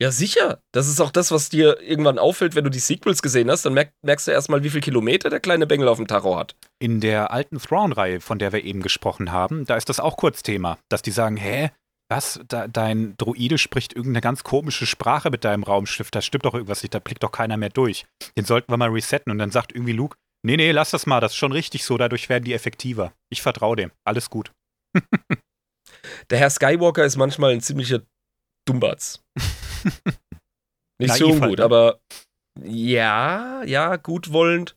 Ja, 0.00 0.10
sicher. 0.10 0.62
Das 0.72 0.88
ist 0.88 1.00
auch 1.00 1.10
das, 1.10 1.32
was 1.32 1.50
dir 1.50 1.80
irgendwann 1.82 2.18
auffällt, 2.18 2.54
wenn 2.54 2.64
du 2.64 2.70
die 2.70 2.78
Sequels 2.78 3.20
gesehen 3.20 3.50
hast. 3.50 3.66
Dann 3.66 3.74
merk, 3.74 3.92
merkst 4.02 4.28
du 4.28 4.30
erstmal, 4.30 4.62
wie 4.62 4.70
viel 4.70 4.80
Kilometer 4.80 5.28
der 5.28 5.40
kleine 5.40 5.66
Bengel 5.66 5.88
auf 5.88 5.98
dem 5.98 6.06
Tacho 6.06 6.38
hat. 6.38 6.56
In 6.78 7.00
der 7.00 7.30
alten 7.30 7.58
Thrawn-Reihe, 7.58 8.20
von 8.20 8.38
der 8.38 8.52
wir 8.52 8.64
eben 8.64 8.80
gesprochen 8.80 9.32
haben, 9.32 9.66
da 9.66 9.76
ist 9.76 9.88
das 9.88 10.00
auch 10.00 10.16
kurz 10.16 10.42
Thema, 10.42 10.78
dass 10.88 11.02
die 11.02 11.10
sagen, 11.10 11.36
hä, 11.36 11.70
was, 12.08 12.40
da, 12.48 12.68
dein 12.68 13.16
Droide 13.18 13.58
spricht 13.58 13.92
irgendeine 13.94 14.22
ganz 14.22 14.42
komische 14.42 14.86
Sprache 14.86 15.30
mit 15.30 15.44
deinem 15.44 15.62
Raumschiff, 15.62 16.10
da 16.10 16.22
stimmt 16.22 16.46
doch 16.46 16.54
irgendwas 16.54 16.82
nicht, 16.82 16.94
da 16.94 16.98
blickt 16.98 17.22
doch 17.22 17.32
keiner 17.32 17.56
mehr 17.56 17.68
durch. 17.68 18.06
Den 18.36 18.44
sollten 18.44 18.72
wir 18.72 18.76
mal 18.76 18.90
resetten 18.90 19.30
und 19.30 19.38
dann 19.38 19.50
sagt 19.50 19.72
irgendwie 19.72 19.92
Luke, 19.92 20.16
nee, 20.44 20.56
nee, 20.56 20.70
lass 20.70 20.90
das 20.90 21.06
mal, 21.06 21.20
das 21.20 21.32
ist 21.32 21.38
schon 21.38 21.52
richtig 21.52 21.84
so, 21.84 21.98
dadurch 21.98 22.28
werden 22.28 22.44
die 22.44 22.54
effektiver. 22.54 23.12
Ich 23.30 23.42
vertraue 23.42 23.76
dem, 23.76 23.92
alles 24.04 24.30
gut. 24.30 24.52
Der 26.30 26.38
Herr 26.38 26.50
Skywalker 26.50 27.04
ist 27.04 27.16
manchmal 27.16 27.52
ein 27.52 27.60
ziemlicher 27.60 28.02
Dummbatz. 28.66 29.22
Nicht 31.00 31.14
so 31.14 31.28
Naiv 31.28 31.40
halt, 31.40 31.50
gut, 31.50 31.58
ne? 31.58 31.64
aber 31.64 32.00
ja, 32.64 33.62
ja, 33.64 33.96
gutwollend. 33.96 34.76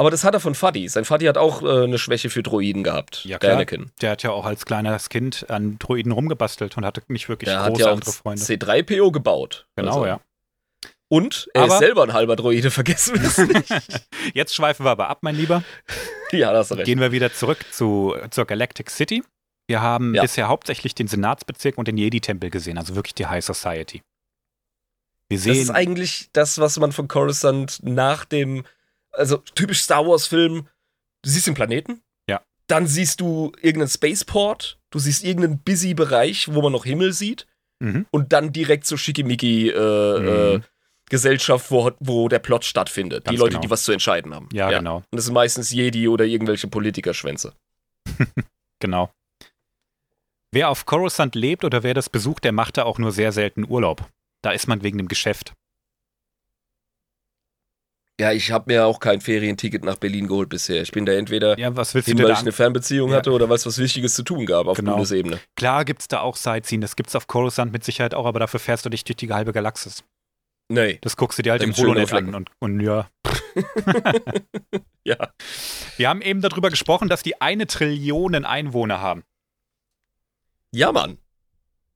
Aber 0.00 0.10
das 0.10 0.24
hat 0.24 0.32
er 0.32 0.40
von 0.40 0.54
Fuddy. 0.54 0.88
Sein 0.88 1.04
Fuddy 1.04 1.26
hat 1.26 1.36
auch 1.36 1.62
äh, 1.62 1.84
eine 1.84 1.98
Schwäche 1.98 2.30
für 2.30 2.42
Droiden 2.42 2.82
gehabt. 2.82 3.22
Ja, 3.26 3.36
der 3.36 3.50
klar. 3.50 3.52
Anakin. 3.56 3.90
Der 4.00 4.12
hat 4.12 4.22
ja 4.22 4.30
auch 4.30 4.46
als 4.46 4.64
kleines 4.64 5.10
Kind 5.10 5.50
an 5.50 5.78
Droiden 5.78 6.10
rumgebastelt 6.12 6.74
und 6.78 6.86
hatte 6.86 7.02
nicht 7.08 7.28
wirklich 7.28 7.50
Der 7.50 7.60
hat 7.60 7.68
große 7.68 7.80
ja 7.82 7.88
auch 7.88 7.92
andere 7.92 8.12
Freunde. 8.12 8.42
C3PO 8.42 9.12
gebaut. 9.12 9.66
Genau, 9.76 9.90
Also. 9.90 10.06
ja. 10.06 10.20
Und 11.08 11.50
er 11.52 11.64
Aber- 11.64 11.74
ist 11.74 11.78
selber 11.80 12.02
ein 12.04 12.14
halber 12.14 12.34
Droide, 12.36 12.70
vergessen 12.70 13.20
wir 13.20 13.28
es 13.28 13.36
nicht. 13.36 14.06
Jetzt 14.34 14.54
schweifen 14.54 14.86
wir 14.86 14.90
aber 14.92 15.10
ab, 15.10 15.18
mein 15.20 15.36
Lieber. 15.36 15.62
ja, 16.32 16.50
da 16.50 16.60
hast 16.60 16.70
du 16.70 16.76
recht. 16.76 16.86
Gehen 16.86 16.98
wir 17.00 17.12
wieder 17.12 17.30
zurück 17.34 17.58
zu, 17.70 18.16
zur 18.30 18.46
Galactic 18.46 18.88
City. 18.88 19.22
Wir 19.68 19.82
haben 19.82 20.14
Ja. 20.14 20.22
bisher 20.22 20.48
hauptsächlich 20.48 20.94
den 20.94 21.08
Senatsbezirk 21.08 21.76
und 21.76 21.88
den 21.88 21.98
Jedi-Tempel 21.98 22.48
gesehen, 22.48 22.78
also 22.78 22.94
wirklich 22.94 23.14
die 23.14 23.26
High 23.26 23.44
Society. 23.44 24.00
Wir 25.28 25.36
Das 25.38 25.46
ist 25.46 25.66
sehen, 25.66 25.74
eigentlich 25.76 26.30
das, 26.32 26.58
was 26.58 26.78
man 26.78 26.90
von 26.92 27.06
Coruscant 27.06 27.80
nach 27.82 28.24
dem, 28.24 28.64
also 29.12 29.38
typisch 29.54 29.80
Star 29.80 30.06
Wars-Film, 30.06 30.68
du 31.22 31.30
siehst 31.30 31.46
den 31.46 31.54
Planeten. 31.54 32.00
Ja. 32.28 32.40
Dann 32.66 32.86
siehst 32.86 33.20
du 33.20 33.52
irgendeinen 33.60 33.88
Spaceport, 33.90 34.78
du 34.90 34.98
siehst 34.98 35.24
irgendeinen 35.24 35.58
busy 35.58 35.94
Bereich, 35.94 36.52
wo 36.52 36.62
man 36.62 36.72
noch 36.72 36.84
Himmel 36.84 37.12
sieht. 37.12 37.46
Mhm. 37.80 38.06
Und 38.10 38.32
dann 38.32 38.52
direkt 38.52 38.86
zur 38.86 38.98
Schickimicki 38.98 39.70
äh, 39.70 40.18
Mhm. 40.18 40.28
äh, 40.28 40.60
Gesellschaft, 41.08 41.70
wo, 41.70 41.90
wo 41.98 42.28
der 42.28 42.38
Plot 42.38 42.64
stattfindet. 42.64 43.24
Ganz 43.24 43.34
die 43.34 43.40
Leute, 43.40 43.50
genau. 43.52 43.62
die 43.62 43.70
was 43.70 43.82
zu 43.82 43.90
entscheiden 43.92 44.32
haben. 44.34 44.48
ja, 44.52 44.70
genau, 44.70 44.98
Und 44.98 45.16
das 45.16 45.24
sind 45.24 45.34
meistens 45.34 45.70
Jedi 45.72 46.06
oder 46.06 46.24
irgendwelche 46.24 46.68
Politikerschwänze. 46.68 47.54
genau. 48.78 49.12
Wer 50.52 50.68
auf 50.68 50.86
Coruscant 50.86 51.34
lebt 51.34 51.64
oder 51.64 51.82
wer 51.82 51.94
das 51.94 52.08
besucht, 52.10 52.44
der 52.44 52.52
macht 52.52 52.76
da 52.76 52.84
auch 52.84 52.98
nur 52.98 53.12
sehr 53.12 53.32
selten 53.32 53.64
Urlaub. 53.68 54.08
Da 54.42 54.52
ist 54.52 54.68
man 54.68 54.82
wegen 54.82 54.98
dem 54.98 55.08
Geschäft. 55.08 55.52
Ja, 58.20 58.32
ich 58.32 58.50
habe 58.52 58.64
mir 58.66 58.84
auch 58.84 59.00
kein 59.00 59.22
Ferienticket 59.22 59.82
nach 59.82 59.96
Berlin 59.96 60.28
geholt 60.28 60.50
bisher. 60.50 60.82
Ich 60.82 60.92
bin 60.92 61.06
da 61.06 61.12
entweder 61.12 61.58
Ja, 61.58 61.74
was 61.74 61.92
hin, 61.92 62.18
weil 62.18 62.30
ich 62.32 62.38
eine 62.40 62.52
Fernbeziehung 62.52 63.10
Ja. 63.12 63.16
hatte 63.16 63.30
oder 63.32 63.48
weil 63.48 63.56
es 63.56 63.64
was 63.64 63.78
Wichtiges 63.78 64.14
zu 64.14 64.22
tun 64.22 64.44
gab 64.44 64.66
auf 64.66 64.76
Genau. 64.76 64.92
Bundesebene. 64.92 65.40
Klar 65.56 65.86
gibt's 65.86 66.06
da 66.06 66.20
auch 66.20 66.36
Sightseeing, 66.36 66.82
das 66.82 66.96
gibt's 66.96 67.16
auf 67.16 67.26
Coruscant 67.28 67.72
mit 67.72 67.82
Sicherheit 67.82 68.14
auch, 68.14 68.26
aber 68.26 68.38
dafür 68.38 68.60
fährst 68.60 68.84
du 68.84 68.90
dich 68.90 69.04
durch 69.04 69.16
die 69.16 69.32
halbe 69.32 69.54
Galaxis. 69.54 70.04
Nee. 70.68 70.98
Das 71.00 71.16
guckst 71.16 71.38
du 71.38 71.42
dir 71.42 71.52
halt 71.52 71.62
im 71.62 71.74
Holonet 71.74 72.12
an 72.12 72.34
und, 72.34 72.50
und 72.58 72.80
ja. 72.80 73.08
Ja. 75.02 75.16
Wir 75.96 76.08
haben 76.10 76.20
eben 76.20 76.42
darüber 76.42 76.68
gesprochen, 76.68 77.08
dass 77.08 77.22
die 77.22 77.40
eine 77.40 77.66
Trillionen 77.66 78.44
Einwohner 78.44 79.00
haben. 79.00 79.24
Ja, 80.72 80.92
Mann. 80.92 81.16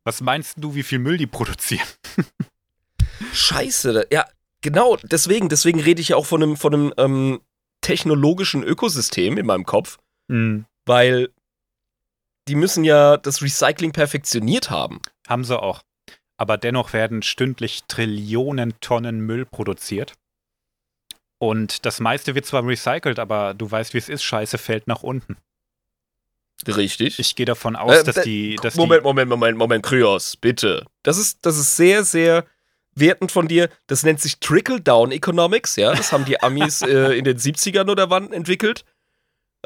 Was 0.04 0.22
meinst 0.22 0.54
du, 0.56 0.74
wie 0.74 0.82
viel 0.82 0.98
Müll 1.00 1.18
die 1.18 1.26
produzieren? 1.26 1.86
Scheiße. 3.34 4.06
Ja, 4.10 4.24
genau. 4.64 4.96
Deswegen, 5.04 5.48
deswegen 5.48 5.78
rede 5.78 6.00
ich 6.00 6.08
ja 6.08 6.16
auch 6.16 6.26
von 6.26 6.42
einem, 6.42 6.56
von 6.56 6.74
einem 6.74 6.94
ähm, 6.96 7.40
technologischen 7.80 8.64
Ökosystem 8.64 9.38
in 9.38 9.46
meinem 9.46 9.64
Kopf, 9.64 9.98
Mhm. 10.28 10.64
weil 10.86 11.28
die 12.48 12.54
müssen 12.56 12.82
ja 12.82 13.16
das 13.18 13.40
Recycling 13.42 13.92
perfektioniert 13.92 14.70
haben. 14.70 15.00
Haben 15.28 15.44
sie 15.44 15.58
auch. 15.60 15.82
Aber 16.36 16.56
dennoch 16.58 16.92
werden 16.92 17.22
stündlich 17.22 17.84
Trillionen 17.88 18.74
Tonnen 18.80 19.20
Müll 19.20 19.44
produziert. 19.46 20.14
Und 21.38 21.84
das 21.86 22.00
meiste 22.00 22.34
wird 22.34 22.46
zwar 22.46 22.66
recycelt, 22.66 23.18
aber 23.18 23.54
du 23.54 23.70
weißt, 23.70 23.92
wie 23.94 23.98
es 23.98 24.08
ist, 24.08 24.22
Scheiße 24.24 24.56
fällt 24.58 24.86
nach 24.86 25.02
unten. 25.02 25.36
Richtig. 26.66 27.18
Ich 27.18 27.36
gehe 27.36 27.46
davon 27.46 27.76
aus, 27.76 27.98
Äh, 27.98 28.04
dass 28.04 28.16
äh, 28.18 28.22
die. 28.22 28.56
Dass 28.56 28.76
Moment, 28.76 29.02
die, 29.02 29.04
Moment, 29.04 29.28
Moment, 29.28 29.58
Moment, 29.58 29.84
Kryos, 29.84 30.36
bitte. 30.36 30.86
Das 31.02 31.18
ist, 31.18 31.44
das 31.44 31.58
ist 31.58 31.76
sehr, 31.76 32.04
sehr 32.04 32.46
wertend 32.96 33.32
von 33.32 33.48
dir. 33.48 33.68
Das 33.86 34.02
nennt 34.02 34.20
sich 34.20 34.40
Trickle-Down 34.40 35.12
Economics, 35.12 35.76
ja. 35.76 35.94
Das 35.94 36.12
haben 36.12 36.24
die 36.24 36.40
Amis 36.42 36.82
äh, 36.82 37.12
in 37.18 37.24
den 37.24 37.38
70ern 37.38 37.90
oder 37.90 38.10
wann 38.10 38.32
entwickelt. 38.32 38.84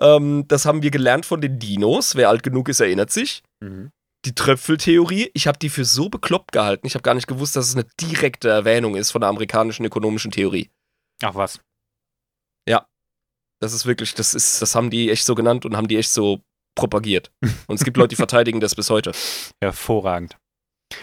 Ähm, 0.01 0.45
das 0.49 0.65
haben 0.65 0.83
wir 0.83 0.91
gelernt 0.91 1.27
von 1.27 1.41
den 1.41 1.59
Dinos. 1.59 2.15
Wer 2.15 2.29
alt 2.29 2.43
genug 2.43 2.69
ist, 2.69 2.81
erinnert 2.81 3.11
sich. 3.11 3.43
Mhm. 3.61 3.91
Die 4.25 4.35
Tröpfeltheorie, 4.35 5.31
ich 5.35 5.47
habe 5.47 5.59
die 5.59 5.69
für 5.69 5.85
so 5.85 6.09
bekloppt 6.09 6.53
gehalten. 6.53 6.87
Ich 6.87 6.95
habe 6.95 7.03
gar 7.03 7.15
nicht 7.15 7.29
gewusst, 7.29 7.55
dass 7.57 7.69
es 7.69 7.75
eine 7.75 7.87
direkte 8.01 8.49
Erwähnung 8.49 8.97
ist 8.97 9.13
von 9.13 9.21
der 9.21 9.31
amerikanischen 9.31 9.85
ökonomischen 9.85 10.33
Theorie. 10.33 10.71
Ach 11.23 11.35
was. 11.35 11.61
Das 13.61 13.73
ist 13.73 13.87
wirklich, 13.87 14.15
das 14.15 14.35
ist, 14.35 14.63
das 14.63 14.75
haben 14.75 14.91
die 14.91 15.11
echt 15.11 15.25
so 15.25 15.35
genannt 15.35 15.67
und 15.67 15.77
haben 15.77 15.89
die 15.89 15.97
echt 15.97 16.11
so 16.11 16.41
propagiert. 16.77 17.33
Und 17.67 17.77
es 17.77 17.85
gibt 17.85 17.97
Leute, 17.97 18.11
die 18.11 18.17
verteidigen 18.17 18.61
das 18.61 18.75
bis 18.75 18.91
heute. 18.91 19.13
Hervorragend. 19.61 20.37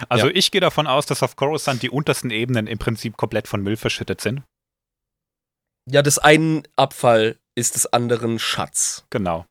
Also 0.09 0.27
Ja. 0.27 0.33
ich 0.35 0.51
gehe 0.51 0.61
davon 0.61 0.87
aus, 0.87 1.05
dass 1.05 1.21
auf 1.23 1.35
Coruscant 1.35 1.81
die 1.83 1.89
untersten 1.89 2.31
Ebenen 2.31 2.67
im 2.67 2.77
Prinzip 2.79 3.17
komplett 3.17 3.47
von 3.47 3.61
Müll 3.61 3.77
verschüttet 3.77 4.21
sind. 4.21 4.41
Ja, 5.89 6.01
des 6.01 6.17
einen 6.17 6.63
Abfall 6.75 7.37
ist 7.55 7.75
des 7.75 7.85
anderen 7.93 8.39
Schatz. 8.39 9.05
Genau. 9.11 9.45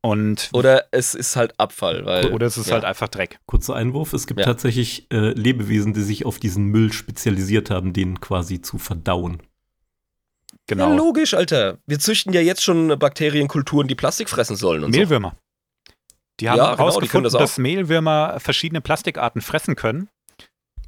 Und 0.00 0.50
Oder 0.52 0.86
es 0.90 1.14
ist 1.14 1.34
halt 1.36 1.58
Abfall, 1.58 2.04
weil. 2.04 2.32
oder 2.32 2.46
es 2.46 2.58
ist 2.58 2.66
ja. 2.68 2.74
halt 2.74 2.84
einfach 2.84 3.08
Dreck. 3.08 3.38
Kurzer 3.46 3.74
Einwurf, 3.74 4.12
es 4.12 4.26
gibt 4.26 4.40
Ja. 4.40 4.46
tatsächlich 4.46 5.06
äh, 5.10 5.30
Lebewesen, 5.30 5.94
die 5.94 6.02
sich 6.02 6.26
auf 6.26 6.38
diesen 6.38 6.66
Müll 6.66 6.92
spezialisiert 6.92 7.70
haben, 7.70 7.92
den 7.94 8.20
quasi 8.20 8.60
zu 8.60 8.76
verdauen. 8.78 9.42
Genau. 10.66 10.90
Ja, 10.90 10.94
logisch, 10.96 11.34
Alter. 11.34 11.78
Wir 11.86 11.98
züchten 11.98 12.32
ja 12.32 12.40
jetzt 12.40 12.62
schon 12.62 12.98
Bakterienkulturen, 12.98 13.88
die 13.88 13.94
Plastik 13.94 14.28
fressen 14.30 14.56
sollen 14.56 14.84
und 14.84 14.92
so. 14.92 14.98
Mehlwürmer. 14.98 15.36
Die 16.40 16.48
haben 16.50 16.58
Ja, 16.58 16.64
genau, 16.72 16.78
herausgefunden, 16.78 17.34
auch. 17.34 17.38
dass 17.38 17.58
Mehlwürmer 17.58 18.38
verschiedene 18.40 18.80
Plastikarten 18.80 19.40
fressen 19.40 19.76
können. 19.76 20.08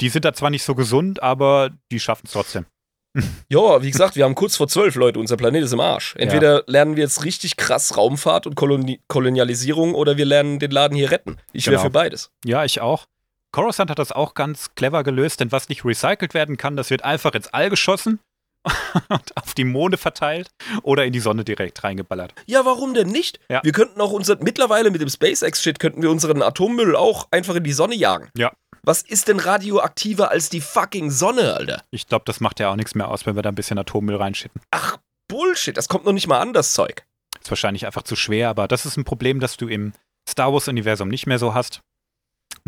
Die 0.00 0.08
sind 0.08 0.24
da 0.24 0.32
zwar 0.34 0.50
nicht 0.50 0.64
so 0.64 0.74
gesund, 0.74 1.22
aber 1.22 1.70
die 1.90 2.00
schaffen 2.00 2.26
es 2.26 2.32
trotzdem. 2.32 2.66
Ja, 3.48 3.82
wie 3.82 3.90
gesagt, 3.90 4.14
wir 4.16 4.24
haben 4.24 4.34
kurz 4.34 4.56
vor 4.56 4.68
zwölf, 4.68 4.94
Leute. 4.94 5.18
Unser 5.18 5.38
Planet 5.38 5.62
ist 5.62 5.72
im 5.72 5.80
Arsch. 5.80 6.14
Entweder 6.18 6.64
lernen 6.66 6.96
wir 6.96 7.04
jetzt 7.04 7.24
richtig 7.24 7.56
krass 7.56 7.96
Raumfahrt 7.96 8.46
und 8.46 8.56
Koloni 8.56 9.00
Kolonialisierung 9.08 9.94
oder 9.94 10.18
wir 10.18 10.26
lernen 10.26 10.58
den 10.58 10.70
Laden 10.70 10.94
hier 10.98 11.10
retten. 11.10 11.38
Ich 11.54 11.64
wäre 11.66 11.76
Genau. 11.76 11.84
für 11.84 11.90
beides. 11.90 12.30
Ja, 12.44 12.64
ich 12.66 12.82
auch. 12.82 13.06
Coruscant 13.52 13.88
hat 13.90 13.98
das 13.98 14.12
auch 14.12 14.34
ganz 14.34 14.74
clever 14.74 15.02
gelöst, 15.02 15.40
denn 15.40 15.50
was 15.50 15.70
nicht 15.70 15.82
recycelt 15.86 16.34
werden 16.34 16.58
kann, 16.58 16.76
das 16.76 16.90
wird 16.90 17.04
einfach 17.04 17.32
ins 17.34 17.48
All 17.48 17.70
geschossen 17.70 18.20
und 19.08 19.36
auf 19.36 19.54
die 19.54 19.64
Monde 19.64 19.96
verteilt 19.96 20.50
oder 20.82 21.04
in 21.04 21.12
die 21.12 21.20
Sonne 21.20 21.44
direkt 21.44 21.84
reingeballert. 21.84 22.34
Ja, 22.46 22.64
warum 22.64 22.94
denn 22.94 23.08
nicht? 23.08 23.40
Ja. 23.48 23.62
Wir 23.62 23.72
könnten 23.72 24.00
auch 24.00 24.12
unser, 24.12 24.36
mittlerweile 24.42 24.90
mit 24.90 25.00
dem 25.00 25.08
SpaceX-Shit 25.08 25.78
könnten 25.78 26.02
wir 26.02 26.10
unseren 26.10 26.42
Atommüll 26.42 26.96
auch 26.96 27.28
einfach 27.30 27.54
in 27.54 27.64
die 27.64 27.72
Sonne 27.72 27.94
jagen. 27.94 28.30
Ja. 28.36 28.52
Was 28.82 29.02
ist 29.02 29.28
denn 29.28 29.40
radioaktiver 29.40 30.30
als 30.30 30.48
die 30.48 30.60
fucking 30.60 31.10
Sonne, 31.10 31.54
Alter? 31.54 31.82
Ich 31.90 32.06
glaube, 32.06 32.24
das 32.24 32.40
macht 32.40 32.60
ja 32.60 32.70
auch 32.70 32.76
nichts 32.76 32.94
mehr 32.94 33.08
aus, 33.08 33.26
wenn 33.26 33.34
wir 33.34 33.42
da 33.42 33.48
ein 33.48 33.56
bisschen 33.56 33.78
Atommüll 33.78 34.16
reinschicken. 34.16 34.60
Ach, 34.70 34.98
Bullshit, 35.28 35.76
das 35.76 35.88
kommt 35.88 36.04
noch 36.04 36.12
nicht 36.12 36.28
mal 36.28 36.38
an, 36.38 36.52
das 36.52 36.72
Zeug. 36.72 37.04
Ist 37.40 37.50
wahrscheinlich 37.50 37.86
einfach 37.86 38.02
zu 38.02 38.14
schwer, 38.16 38.48
aber 38.48 38.68
das 38.68 38.86
ist 38.86 38.96
ein 38.96 39.04
Problem, 39.04 39.40
das 39.40 39.56
du 39.56 39.66
im 39.66 39.92
Star 40.28 40.52
Wars-Universum 40.52 41.08
nicht 41.08 41.26
mehr 41.26 41.38
so 41.38 41.54
hast. 41.54 41.80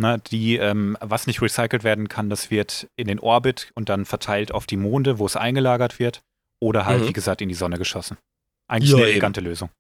Ne, 0.01 0.21
die, 0.31 0.57
ähm, 0.57 0.97
was 1.01 1.27
nicht 1.27 1.43
recycelt 1.43 1.83
werden 1.83 2.09
kann, 2.09 2.31
das 2.31 2.53
wird 2.53 2.87
in 2.97 3.09
den 3.09 3.19
Orbit 3.19 3.73
und 3.75 3.89
dann 3.89 4.05
verteilt 4.05 4.53
auf 4.53 4.65
die 4.65 4.77
Monde, 4.77 5.19
wo 5.19 5.27
es 5.27 5.35
eingelagert 5.35 5.99
wird. 5.99 6.21
Oder 6.61 6.87
halt, 6.87 7.03
Mhm. 7.03 7.09
wie 7.09 7.13
gesagt, 7.13 7.41
in 7.41 7.49
die 7.49 7.55
Sonne 7.57 7.79
geschossen. 7.79 8.17
Eigentlich 8.69 8.91
Ja, 8.91 8.97
eine 8.99 9.07
eben. 9.07 9.13
elegante 9.13 9.41
Lösung. 9.41 9.71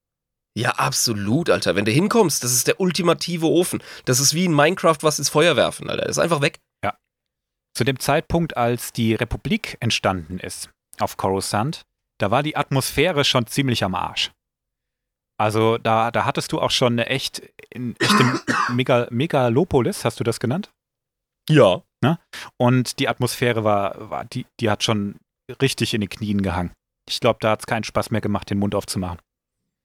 Ja, 0.57 0.71
absolut, 0.73 1.51
Alter. 1.51 1.77
Wenn 1.77 1.85
du 1.85 1.93
hinkommst, 1.93 2.43
das 2.43 2.53
ist 2.53 2.67
der 2.67 2.81
ultimative 2.81 3.47
Ofen. 3.47 3.81
Das 4.07 4.19
ist 4.19 4.35
wie 4.35 4.45
in 4.47 4.55
Minecraft 4.55 4.97
was 5.03 5.21
ins 5.21 5.29
Feuer 5.29 5.55
werfen, 5.55 5.89
Alter. 5.89 6.03
Das 6.07 6.17
ist 6.17 6.23
einfach 6.23 6.41
weg. 6.41 6.59
Zu 7.77 7.85
dem 7.85 8.01
Zeitpunkt, 8.01 8.57
als 8.57 8.93
die 8.93 9.15
Republik 9.15 9.77
entstanden 9.79 10.41
ist 10.41 10.69
auf 10.99 11.17
Coruscant, 11.17 11.83
da 12.19 12.33
war 12.33 12.43
die 12.43 12.57
Atmosphäre 12.57 13.25
schon 13.25 13.47
ziemlich 13.47 13.85
am 13.85 13.95
Arsch. 13.95 14.33
Also 15.39 15.79
da, 15.79 16.11
da 16.11 16.25
hattest 16.25 16.53
du 16.53 16.61
auch 16.61 16.71
schon 16.71 16.95
eine 16.95 17.07
echt, 17.07 17.43
in 17.71 17.95
echte 18.01 18.41
Mega, 18.73 19.07
Megalopolis, 19.11 20.05
hast 20.05 20.19
du 20.19 20.25
das 20.25 20.41
genannt? 20.41 20.71
Ja. 21.49 22.19
Und 22.57 22.99
die 22.99 23.09
Atmosphäre 23.09 23.65
war, 23.65 24.11
war 24.11 24.25
die, 24.25 24.47
die 24.61 24.69
hat 24.71 24.83
schon 24.83 25.17
richtig 25.63 25.95
in 25.95 26.01
den 26.01 26.11
Knien 26.11 26.43
gehangen. 26.43 26.73
Ich 27.09 27.21
glaube, 27.21 27.39
da 27.41 27.53
hat 27.53 27.61
es 27.61 27.67
keinen 27.67 27.85
Spaß 27.85 28.11
mehr 28.11 28.21
gemacht, 28.21 28.51
den 28.51 28.59
Mund 28.59 28.75
aufzumachen. 28.75 29.19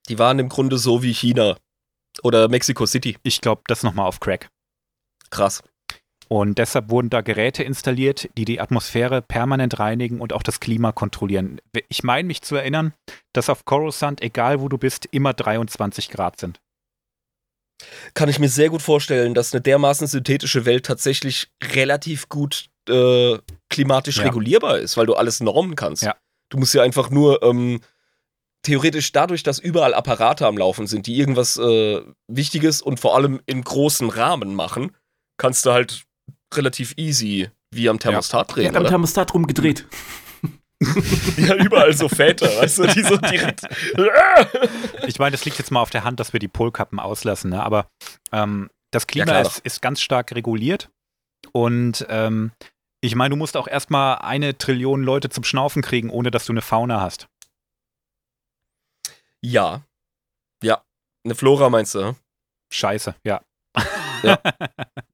Die 0.10 0.20
waren 0.20 0.39
im 0.39 0.50
Grunde 0.50 0.78
so 0.78 1.04
wie 1.04 1.13
China. 1.13 1.56
Oder 2.22 2.50
Mexico 2.50 2.86
City. 2.86 3.18
Ich 3.24 3.42
glaube, 3.42 3.62
das 3.68 3.84
nochmal 3.84 4.08
auf 4.08 4.20
Crack. 4.20 4.50
Krass. 5.30 5.63
Und 6.29 6.57
deshalb 6.57 6.89
wurden 6.89 7.09
da 7.09 7.21
Geräte 7.21 7.63
installiert, 7.63 8.29
die 8.38 8.45
die 8.45 8.59
Atmosphäre 8.59 9.21
permanent 9.21 9.77
reinigen 9.79 10.19
und 10.21 10.33
auch 10.33 10.43
das 10.43 10.59
Klima 10.59 10.91
kontrollieren. 10.91 11.59
Ich 11.89 12.03
meine 12.03 12.27
mich 12.27 12.41
zu 12.41 12.55
erinnern, 12.55 12.93
dass 13.33 13.49
auf 13.49 13.65
Coruscant, 13.65 14.21
egal 14.21 14.62
wo 14.62 14.69
du 14.69 14.77
bist, 14.77 15.05
immer 15.12 15.33
23 15.33 16.09
Grad 16.09 16.39
sind. 16.39 16.59
Kann 18.13 18.29
ich 18.29 18.39
mir 18.39 18.49
sehr 18.49 18.69
gut 18.69 18.81
vorstellen, 18.81 19.33
dass 19.33 19.53
eine 19.53 19.62
dermaßen 19.62 20.07
synthetische 20.07 20.65
Welt 20.65 20.86
tatsächlich 20.86 21.51
relativ 21.73 22.29
gut 22.29 22.69
äh, 22.89 23.38
klimatisch 23.69 24.17
Ja. 24.17 24.23
regulierbar 24.23 24.79
ist, 24.79 24.97
weil 24.97 25.05
du 25.05 25.15
alles 25.15 25.41
normen 25.41 25.75
kannst. 25.75 26.03
Ja. 26.03 26.15
Du 26.49 26.57
musst 26.57 26.73
ja 26.73 26.83
einfach 26.83 27.09
nur 27.09 27.43
ähm, 27.43 27.81
theoretisch 28.63 29.12
dadurch, 29.12 29.43
dass 29.43 29.59
überall 29.59 29.93
Apparate 29.93 30.45
am 30.47 30.57
Laufen 30.57 30.88
sind, 30.88 31.07
die 31.07 31.17
irgendwas 31.17 31.57
äh, 31.57 32.01
Wichtiges 32.27 32.81
und 32.81 32.99
vor 32.99 33.15
allem 33.15 33.41
im 33.45 33.63
großen 33.63 34.09
Rahmen 34.09 34.55
machen, 34.55 34.95
kannst 35.38 35.65
du 35.65 35.71
halt 35.71 36.03
relativ 36.58 36.94
easy 36.98 37.50
wie 37.72 37.89
am 37.89 38.00
Thermostat 38.00 38.50
Der 38.50 38.56
drehen, 38.56 38.68
hat 38.70 38.76
am 38.76 38.82
oder? 38.84 38.89
Thermostat 38.89 39.34
rumgedreht. 39.34 39.88
Ja, 41.38 41.56
überall 41.56 41.94
so 41.94 42.10
Väter, 42.10 42.46
weißt 42.46 42.80
du, 42.80 42.88
die 42.88 43.04
so 43.04 43.16
direkt. 43.16 43.62
Ich 45.08 45.18
meine, 45.18 45.32
das 45.32 45.46
liegt 45.46 45.58
jetzt 45.58 45.72
mal 45.72 45.80
auf 45.80 45.92
der 45.92 46.04
Hand, 46.04 46.20
dass 46.20 46.34
wir 46.34 46.42
die 46.42 46.50
Polkappen 46.50 47.00
auslassen, 47.00 47.52
ne? 47.52 47.63
aber 47.63 47.88
ähm, 48.34 48.70
das 48.92 49.08
Klima 49.08 49.26
klar 49.26 49.42
ist, 49.44 49.60
ist 49.60 49.82
ganz 49.82 50.02
stark 50.02 50.34
reguliert. 50.34 50.89
Und 51.54 52.06
ähm, 52.10 52.52
ich 53.00 53.16
meine, 53.16 53.30
du 53.30 53.38
musst 53.38 53.56
auch 53.56 53.68
erstmal 53.68 54.18
eine 54.18 54.58
Trillion 54.58 55.04
Leute 55.04 55.30
zum 55.30 55.46
Schnaufen 55.46 55.82
kriegen, 55.82 56.10
ohne 56.10 56.32
dass 56.32 56.46
du 56.46 56.52
eine 56.52 56.62
Fauna 56.62 57.00
hast. 57.00 57.28
ja. 59.42 59.84
Ja. 60.62 60.84
Eine 61.24 61.36
Flora 61.36 61.70
meinst 61.70 61.96
du? 61.96 62.08
hm? 62.08 62.16
Scheiße, 62.74 63.16
ja. 63.24 63.42
Ja. 64.24 64.39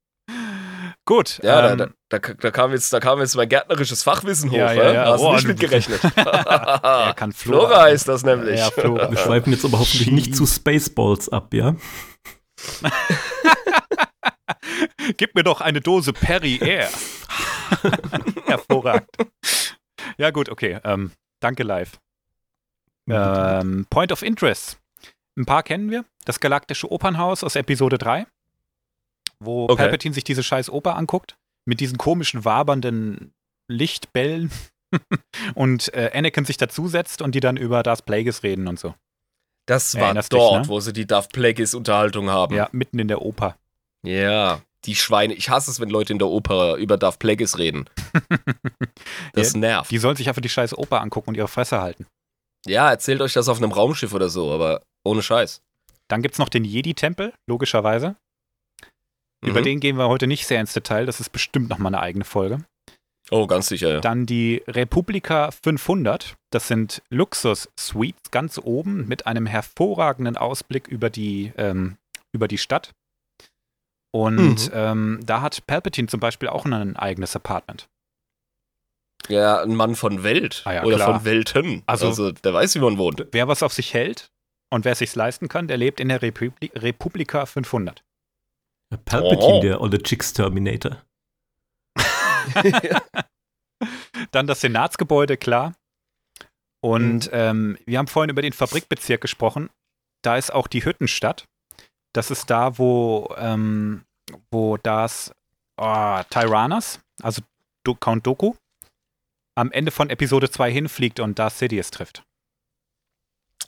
Gut. 1.10 1.40
Ja, 1.42 1.72
ähm, 1.72 1.78
da, 1.80 1.88
da, 2.10 2.20
da, 2.20 2.34
da, 2.36 2.52
kam 2.52 2.72
jetzt, 2.72 2.94
da 2.94 3.00
kam 3.00 3.20
jetzt 3.20 3.36
mein 3.36 3.50
gärtnerisches 3.50 4.04
Fachwissen 4.04 4.52
hoch. 4.52 4.58
Ja, 4.58 4.74
ja, 4.74 4.94
ja. 4.94 5.06
Da 5.06 5.14
hast 5.14 5.22
Oh, 5.22 5.30
du 5.30 5.36
nicht 5.38 5.48
mitgerechnet. 5.48 6.00
er 6.16 7.14
kann 7.16 7.32
Flora. 7.32 7.66
Flora 7.66 7.82
heißt 7.86 8.08
das 8.08 8.24
nämlich. 8.24 8.60
Ja, 8.60 8.70
Flora. 8.70 9.10
Wir 9.10 9.18
schweifen 9.18 9.52
jetzt 9.52 9.66
aber 9.66 9.80
hoffentlich 9.80 10.12
nicht 10.12 10.36
zu 10.36 10.46
Spaceballs 10.46 11.28
ab, 11.30 11.52
ja? 11.56 11.76
Gib 15.18 15.34
mir 15.34 15.42
doch 15.42 15.62
eine 15.62 15.82
Dose 15.82 16.14
Perry 16.14 16.60
Air. 16.62 16.90
Hervorragend. 18.46 19.10
Ja, 20.20 20.30
gut, 20.30 20.48
okay. 20.48 20.80
Ähm, 20.84 21.10
danke 21.40 21.64
live. 21.64 22.00
Ähm, 23.10 23.88
Point 23.90 24.12
of 24.12 24.22
Interest. 24.22 24.78
Ein 25.36 25.48
paar 25.48 25.64
kennen 25.64 25.90
wir. 25.90 26.06
Das 26.26 26.40
Galaktische 26.40 26.92
Opernhaus 26.92 27.44
aus 27.44 27.56
Episode 27.56 27.98
3, 27.98 28.28
wo 29.44 29.66
Okay. 29.66 29.76
Palpatine 29.76 30.14
sich 30.14 30.24
diese 30.24 30.44
scheiß 30.44 30.70
Oper 30.70 30.96
anguckt, 30.96 31.38
mit 31.66 31.80
diesen 31.80 31.98
komischen, 31.98 32.46
wabernden 32.46 33.34
Lichtbällen 33.70 34.52
und 35.56 35.94
äh, 35.94 36.12
Anakin 36.14 36.46
sich 36.46 36.58
dazusetzt 36.58 37.22
und 37.22 37.36
die 37.36 37.40
dann 37.40 37.58
über 37.58 37.84
Darth 37.84 38.06
Plagueis 38.06 38.44
reden 38.44 38.68
und 38.68 38.80
so. 38.80 38.96
Das 39.68 39.94
war 39.96 40.06
Erinnerst 40.06 40.34
dich, 40.34 40.40
dort, 40.40 40.64
ne? 40.64 40.68
wo 40.68 40.80
sie 40.80 40.94
die 40.94 41.06
Darth 41.06 41.32
Plagueis 41.32 41.76
Unterhaltung 41.76 42.30
haben. 42.30 42.56
Ja, 42.56 42.70
mitten 42.72 42.98
in 42.98 43.08
der 43.08 43.22
Oper. 43.22 43.56
Ja, 44.04 44.62
die 44.86 44.96
Schweine. 44.96 45.34
Ich 45.36 45.50
hasse 45.50 45.70
es, 45.70 45.80
wenn 45.80 45.90
Leute 45.90 46.14
in 46.14 46.20
der 46.20 46.28
Oper 46.28 46.76
über 46.76 46.98
Darth 46.98 47.20
Plagueis 47.20 47.58
reden. 47.58 47.90
Das 49.34 49.54
nervt. 49.56 49.92
Die 49.92 49.98
sollen 50.00 50.16
sich 50.16 50.28
einfach 50.28 50.42
die 50.42 50.50
scheiß 50.50 50.78
Oper 50.78 51.02
angucken 51.02 51.30
und 51.30 51.36
ihre 51.36 51.48
Fresse 51.48 51.80
halten. 51.80 52.08
Ja, 52.66 52.90
erzählt 52.90 53.22
euch 53.22 53.34
das 53.34 53.48
auf 53.48 53.58
einem 53.58 53.72
Raumschiff 53.72 54.14
oder 54.14 54.30
so, 54.30 54.52
aber 54.52 54.82
ohne 55.06 55.22
Scheiß. 55.22 55.62
Dann 56.10 56.22
gibt 56.22 56.36
es 56.36 56.40
noch 56.40 56.50
den 56.50 56.66
Jedi-Tempel, 56.66 57.34
logischerweise. 57.48 58.16
Über 59.42 59.62
Mhm. 59.62 59.66
den 59.66 59.80
gehen 59.80 59.98
wir 59.98 60.10
heute 60.10 60.28
nicht 60.28 60.46
sehr 60.46 60.60
ins 60.60 60.74
Detail. 60.74 61.06
Das 61.06 61.20
ist 61.20 61.30
bestimmt 61.32 61.70
nochmal 61.70 61.94
eine 61.94 62.02
eigene 62.04 62.26
Folge. 62.26 62.64
Oh, 63.32 63.46
ganz 63.48 63.68
sicher, 63.68 63.90
ja. 63.94 64.00
Dann 64.02 64.26
die 64.26 64.64
Republika 64.68 65.52
500. 65.52 66.36
Das 66.50 66.68
sind 66.68 67.04
Luxus-Suites 67.10 68.32
ganz 68.32 68.58
oben 68.62 69.08
mit 69.08 69.28
einem 69.28 69.46
hervorragenden 69.46 70.36
Ausblick 70.36 70.88
über 70.88 71.10
die, 71.10 71.54
ähm, 71.58 71.98
über 72.32 72.48
die 72.48 72.58
Stadt. 72.58 72.92
Und 74.12 74.68
Mhm. 74.68 74.72
ähm, 74.74 75.20
da 75.24 75.42
hat 75.42 75.66
Palpatine 75.68 76.08
zum 76.08 76.20
Beispiel 76.20 76.50
auch 76.50 76.66
ein 76.66 76.96
eigenes 76.98 77.36
Apartment. 77.36 77.88
Ja, 79.28 79.62
ein 79.62 79.76
Mann 79.76 79.96
von 79.96 80.24
Welt. 80.24 80.64
Ah 80.66 80.74
ja, 80.74 80.84
oder 80.84 80.96
klar. 80.96 81.14
von 81.16 81.26
Welten. 81.26 81.84
Also- 81.86 82.08
Also, 82.08 82.32
der 82.32 82.54
weiß, 82.54 82.74
wie 82.76 82.80
man 82.80 82.98
wohnt. 82.98 83.28
Wer 83.32 83.48
was 83.48 83.62
auf 83.62 83.74
sich 83.74 83.94
hält 83.94 84.32
und 84.72 84.86
wer 84.86 84.94
es 84.94 85.00
sich 85.00 85.14
leisten 85.16 85.48
kann, 85.50 85.68
der 85.68 85.78
lebt 85.78 86.00
in 86.00 86.10
der 86.10 86.22
Republi 86.24 86.72
Republika 86.76 87.46
500. 87.46 88.04
Ja, 88.92 88.98
Palpatine, 89.06 89.54
Oh. 89.54 89.62
der 89.62 89.82
olle 89.82 90.02
Chicks 90.02 90.34
Terminator. 90.34 91.02
Dann 94.32 94.48
das 94.48 94.62
Senatsgebäude, 94.62 95.38
klar. 95.38 95.74
Und 96.82 97.26
Mhm. 97.28 97.32
ähm, 97.34 97.78
wir 97.86 97.98
haben 97.98 98.08
vorhin 98.08 98.30
über 98.30 98.42
den 98.42 98.54
Fabrikbezirk 98.54 99.22
gesprochen. 99.22 99.70
Da 100.24 100.38
ist 100.38 100.52
auch 100.54 100.68
die 100.68 100.84
Hüttenstadt. 100.84 101.46
Das 102.14 102.32
ist 102.32 102.50
da, 102.50 102.78
wo, 102.78 103.34
ähm, 103.38 104.04
wo 104.52 104.78
das 104.78 105.32
oh, 105.78 106.22
Tyrannos, 106.30 107.00
also 107.22 107.42
Do 107.86 107.96
Count 107.96 108.26
Doku, 108.26 108.56
am 109.56 109.72
Ende 109.72 109.92
von 109.92 110.10
Episode 110.10 110.50
2 110.50 110.72
hinfliegt 110.72 111.20
und 111.20 111.38
Darth 111.38 111.54
Sidious 111.56 111.92
trifft. 111.92 112.24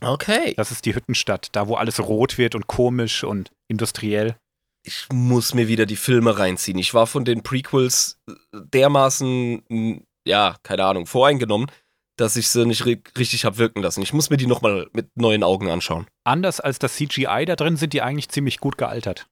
Okay. 0.01 0.53
Das 0.55 0.71
ist 0.71 0.85
die 0.85 0.95
Hüttenstadt, 0.95 1.49
da 1.55 1.67
wo 1.67 1.75
alles 1.75 1.99
rot 1.99 2.37
wird 2.37 2.55
und 2.55 2.67
komisch 2.67 3.23
und 3.23 3.51
industriell. 3.67 4.35
Ich 4.83 5.07
muss 5.11 5.53
mir 5.53 5.67
wieder 5.67 5.85
die 5.85 5.95
Filme 5.95 6.39
reinziehen. 6.39 6.77
Ich 6.77 6.93
war 6.93 7.07
von 7.07 7.23
den 7.25 7.43
Prequels 7.43 8.19
äh, 8.27 8.33
dermaßen, 8.51 10.05
ja, 10.25 10.57
keine 10.63 10.85
Ahnung, 10.85 11.05
voreingenommen, 11.05 11.71
dass 12.17 12.35
ich 12.35 12.49
sie 12.49 12.65
nicht 12.65 12.85
ri 12.85 13.01
richtig 13.17 13.45
hab 13.45 13.57
wirken 13.57 13.81
lassen. 13.81 14.01
Ich 14.01 14.13
muss 14.13 14.29
mir 14.29 14.37
die 14.37 14.47
nochmal 14.47 14.89
mit 14.93 15.09
neuen 15.15 15.43
Augen 15.43 15.69
anschauen. 15.69 16.07
Anders 16.23 16.59
als 16.59 16.79
das 16.79 16.95
CGI 16.95 17.45
da 17.45 17.55
drin 17.55 17.77
sind 17.77 17.93
die 17.93 18.01
eigentlich 18.01 18.29
ziemlich 18.29 18.59
gut 18.59 18.77
gealtert. 18.77 19.27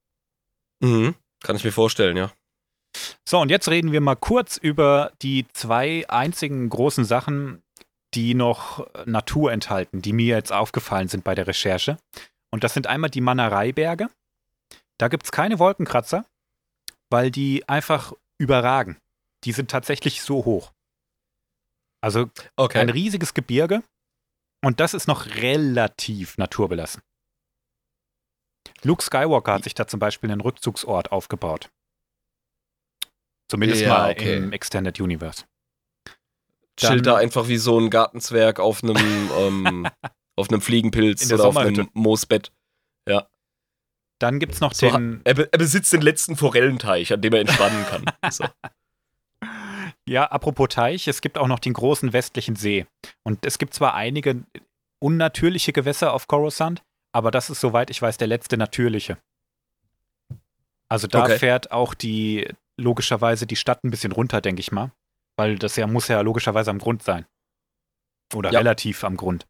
Mhm. 0.81 1.15
Kann 1.41 1.55
ich 1.55 1.63
mir 1.63 1.71
vorstellen, 1.71 2.17
ja. 2.17 2.31
So, 3.27 3.39
und 3.39 3.49
jetzt 3.49 3.69
reden 3.69 3.91
wir 3.91 4.01
mal 4.01 4.15
kurz 4.15 4.57
über 4.57 5.11
die 5.21 5.45
zwei 5.53 6.05
einzigen 6.09 6.69
großen 6.69 7.05
Sachen, 7.05 7.61
die 8.15 8.33
noch 8.33 8.87
Natur 9.05 9.51
enthalten, 9.51 10.01
die 10.01 10.13
mir 10.13 10.35
jetzt 10.35 10.51
aufgefallen 10.51 11.07
sind 11.07 11.23
bei 11.23 11.35
der 11.35 11.47
Recherche. 11.47 11.97
Und 12.51 12.63
das 12.63 12.73
sind 12.73 12.87
einmal 12.87 13.11
die 13.11 13.21
Manereiberge. 13.21 14.09
Da 14.99 15.07
gibt 15.07 15.23
es 15.25 15.31
keine 15.31 15.59
Wolkenkratzer, 15.59 16.25
weil 17.09 17.31
die 17.31 17.67
einfach 17.69 18.13
überragen. 18.39 18.97
Die 19.45 19.51
sind 19.53 19.71
tatsächlich 19.71 20.21
so 20.21 20.45
hoch. 20.45 20.71
Also 22.01 22.29
Okay. 22.57 22.79
ein 22.79 22.89
riesiges 22.89 23.33
Gebirge. 23.33 23.83
Und 24.63 24.79
das 24.81 24.93
ist 24.93 25.07
noch 25.07 25.25
relativ 25.35 26.37
naturbelassen. 26.37 27.01
Luke 28.83 29.01
Skywalker 29.03 29.53
hat 29.53 29.63
sich 29.63 29.73
da 29.73 29.87
zum 29.87 29.99
Beispiel 30.01 30.29
einen 30.31 30.41
Rückzugsort 30.41 31.11
aufgebaut. 31.13 31.69
Zumindest 33.49 33.81
Ja, 33.81 33.89
mal 33.89 34.11
okay. 34.11 34.35
im 34.37 34.51
Extended 34.51 34.99
Universe. 34.99 35.45
Chillt 36.77 36.91
Dann- 36.99 37.03
da 37.03 37.15
einfach 37.17 37.47
wie 37.47 37.57
so 37.57 37.79
ein 37.79 37.89
Gartenzwerg 37.89 38.59
auf 38.59 38.83
einem, 38.83 38.95
ähm, 39.37 39.87
auf 40.37 40.49
einem 40.49 40.61
Fliegenpilz 40.61 41.31
oder 41.31 41.45
auf 41.45 41.57
einem 41.57 41.89
Moosbett. 41.93 42.51
Dann 44.19 44.39
gibt 44.39 44.53
es 44.53 44.59
noch 44.61 44.73
So, 44.73 44.89
den, 44.89 45.21
er, 45.23 45.37
er 45.37 45.57
besitzt 45.57 45.93
den 45.93 46.01
letzten 46.01 46.35
Forellenteich, 46.35 47.13
an 47.13 47.21
dem 47.21 47.33
er 47.33 47.41
entspannen 47.41 47.85
kann. 47.85 48.05
So. 48.31 48.45
ja, 50.07 50.25
apropos 50.25 50.67
Teich, 50.69 51.07
es 51.07 51.21
gibt 51.21 51.37
auch 51.37 51.47
noch 51.47 51.59
den 51.59 51.73
großen 51.73 52.11
westlichen 52.13 52.55
See. 52.55 52.85
Und 53.23 53.45
es 53.45 53.57
gibt 53.57 53.73
zwar 53.73 53.93
einige 53.95 54.43
unnatürliche 55.01 55.71
Gewässer 55.71 56.13
auf 56.13 56.27
Coruscant, 56.27 56.83
aber 57.13 57.31
das 57.31 57.49
ist, 57.49 57.61
soweit 57.61 57.89
ich 57.89 58.01
weiß, 58.01 58.17
der 58.17 58.27
letzte 58.27 58.57
natürliche. 58.57 59.17
Also 60.89 61.07
da 61.07 61.23
Okay. 61.23 61.37
fährt 61.39 61.71
auch 61.71 61.93
die, 61.93 62.47
logischerweise 62.77 63.47
die 63.47 63.55
Stadt 63.55 63.83
ein 63.83 63.91
bisschen 63.91 64.11
runter, 64.11 64.41
denke 64.41 64.59
ich 64.59 64.71
mal. 64.71 64.91
Weil 65.37 65.57
das 65.57 65.75
ja 65.77 65.87
muss 65.87 66.07
ja 66.09 66.19
logischerweise 66.21 66.71
am 66.71 66.79
Grund 66.79 67.03
sein. 67.03 67.25
Oder 68.35 68.51
Ja. 68.51 68.59
relativ 68.59 69.03
am 69.03 69.15
Grund. 69.15 69.45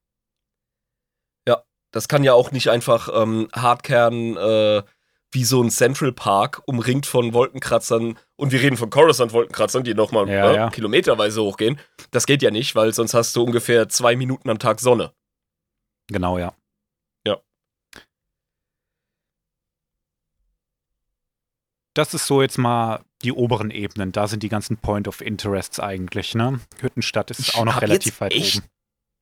Das 1.92 2.08
kann 2.08 2.24
ja 2.24 2.34
auch 2.34 2.52
nicht 2.52 2.70
einfach 2.70 3.10
ähm, 3.14 3.50
Hardkern 3.54 4.38
äh, 4.38 4.84
wie 5.32 5.44
so 5.44 5.62
ein 5.62 5.70
Central 5.70 6.12
Park 6.12 6.62
umringt 6.66 7.06
von 7.06 7.34
Wolkenkratzern 7.34 8.18
und 8.36 8.52
wir 8.52 8.62
reden 8.62 8.78
von 8.78 8.90
Coruscant-Wolkenkratzern, 8.90 9.84
die 9.84 9.94
nochmal 9.94 10.28
Ja, 10.28 10.52
äh, 10.52 10.56
ja. 10.56 10.70
kilometerweise 10.70 11.42
hochgehen. 11.42 11.80
Das 12.12 12.26
geht 12.26 12.42
ja 12.42 12.52
nicht, 12.52 12.76
weil 12.76 12.94
sonst 12.94 13.14
hast 13.14 13.36
du 13.36 13.44
ungefähr 13.44 13.90
zwei 13.90 14.16
Minuten 14.16 14.50
am 14.50 14.60
Tag 14.60 14.80
Sonne. 14.80 15.12
Genau, 16.08 16.40
ja. 16.40 16.54
Ja. 17.28 17.38
Das 21.94 22.14
ist 22.14 22.26
so 22.26 22.42
jetzt 22.42 22.58
mal 22.58 23.04
die 23.24 23.32
oberen 23.34 23.70
Ebenen. 23.70 24.12
Da 24.12 24.28
sind 24.28 24.42
die 24.42 24.50
ganzen 24.50 24.78
Point 24.78 25.08
of 25.08 25.22
Interests 25.22 25.80
eigentlich, 25.80 26.34
ne? 26.34 26.60
Hüttenstadt 26.80 27.30
ist 27.32 27.40
Ich 27.40 27.56
auch 27.56 27.66
noch 27.66 27.82
relativ 27.82 28.20
weit 28.22 28.34
oben. 28.34 28.64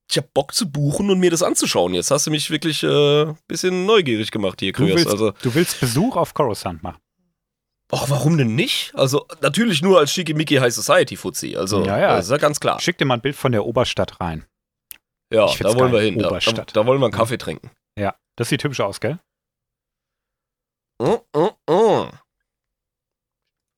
Ich 0.09 0.17
hab 0.17 0.33
Bock 0.33 0.53
zu 0.53 0.71
buchen 0.71 1.09
und 1.09 1.19
mir 1.19 1.31
das 1.31 1.43
anzuschauen. 1.43 1.93
Jetzt 1.93 2.11
hast 2.11 2.27
du 2.27 2.31
mich 2.31 2.49
wirklich 2.49 2.83
ein 2.83 2.89
äh, 3.29 3.33
bisschen 3.47 3.85
neugierig 3.85 4.31
gemacht 4.31 4.59
hier, 4.61 4.71
Du 4.71 4.77
Kryos. 4.85 4.95
willst, 4.97 5.07
Also, 5.11 5.31
du 5.31 5.53
willst 5.53 5.79
Besuch 5.81 6.15
auf 6.15 6.33
Coruscant 6.33 6.81
machen. 6.81 6.99
ach, 7.91 8.09
warum 8.09 8.37
denn 8.37 8.55
nicht? 8.55 8.93
Also, 8.95 9.27
natürlich 9.41 9.81
nur 9.81 9.99
als 9.99 10.11
Schickimicki 10.13 10.55
High 10.55 10.73
Society 10.73 11.17
Fuzzi. 11.17 11.57
Also, 11.57 11.83
Ja, 11.83 11.99
ja. 11.99 12.15
das 12.15 12.25
ist 12.25 12.31
ja 12.31 12.37
ganz 12.37 12.59
klar. 12.59 12.79
Schick 12.79 12.97
dir 12.97 13.05
mal 13.05 13.15
ein 13.15 13.21
Bild 13.21 13.35
von 13.35 13.51
der 13.51 13.65
Oberstadt 13.65 14.19
rein. 14.21 14.45
Ja, 15.33 15.45
Ich 15.47 15.57
da 15.57 15.75
wollen 15.77 15.91
wir 15.91 15.99
hin. 15.99 16.15
Da, 16.17 16.23
da, 16.23 16.29
Oberstadt. 16.29 16.73
da 16.75 16.85
wollen 16.85 17.01
wir 17.01 17.07
einen 17.07 17.13
Kaffee 17.13 17.37
trinken. 17.37 17.69
Ja, 17.99 18.15
das 18.37 18.47
sieht 18.47 18.63
hübsch 18.63 18.79
aus, 18.79 19.01
gell? 19.01 19.19
Mm, 20.99 21.15
mm, 21.37 21.73
mm. 21.73 22.09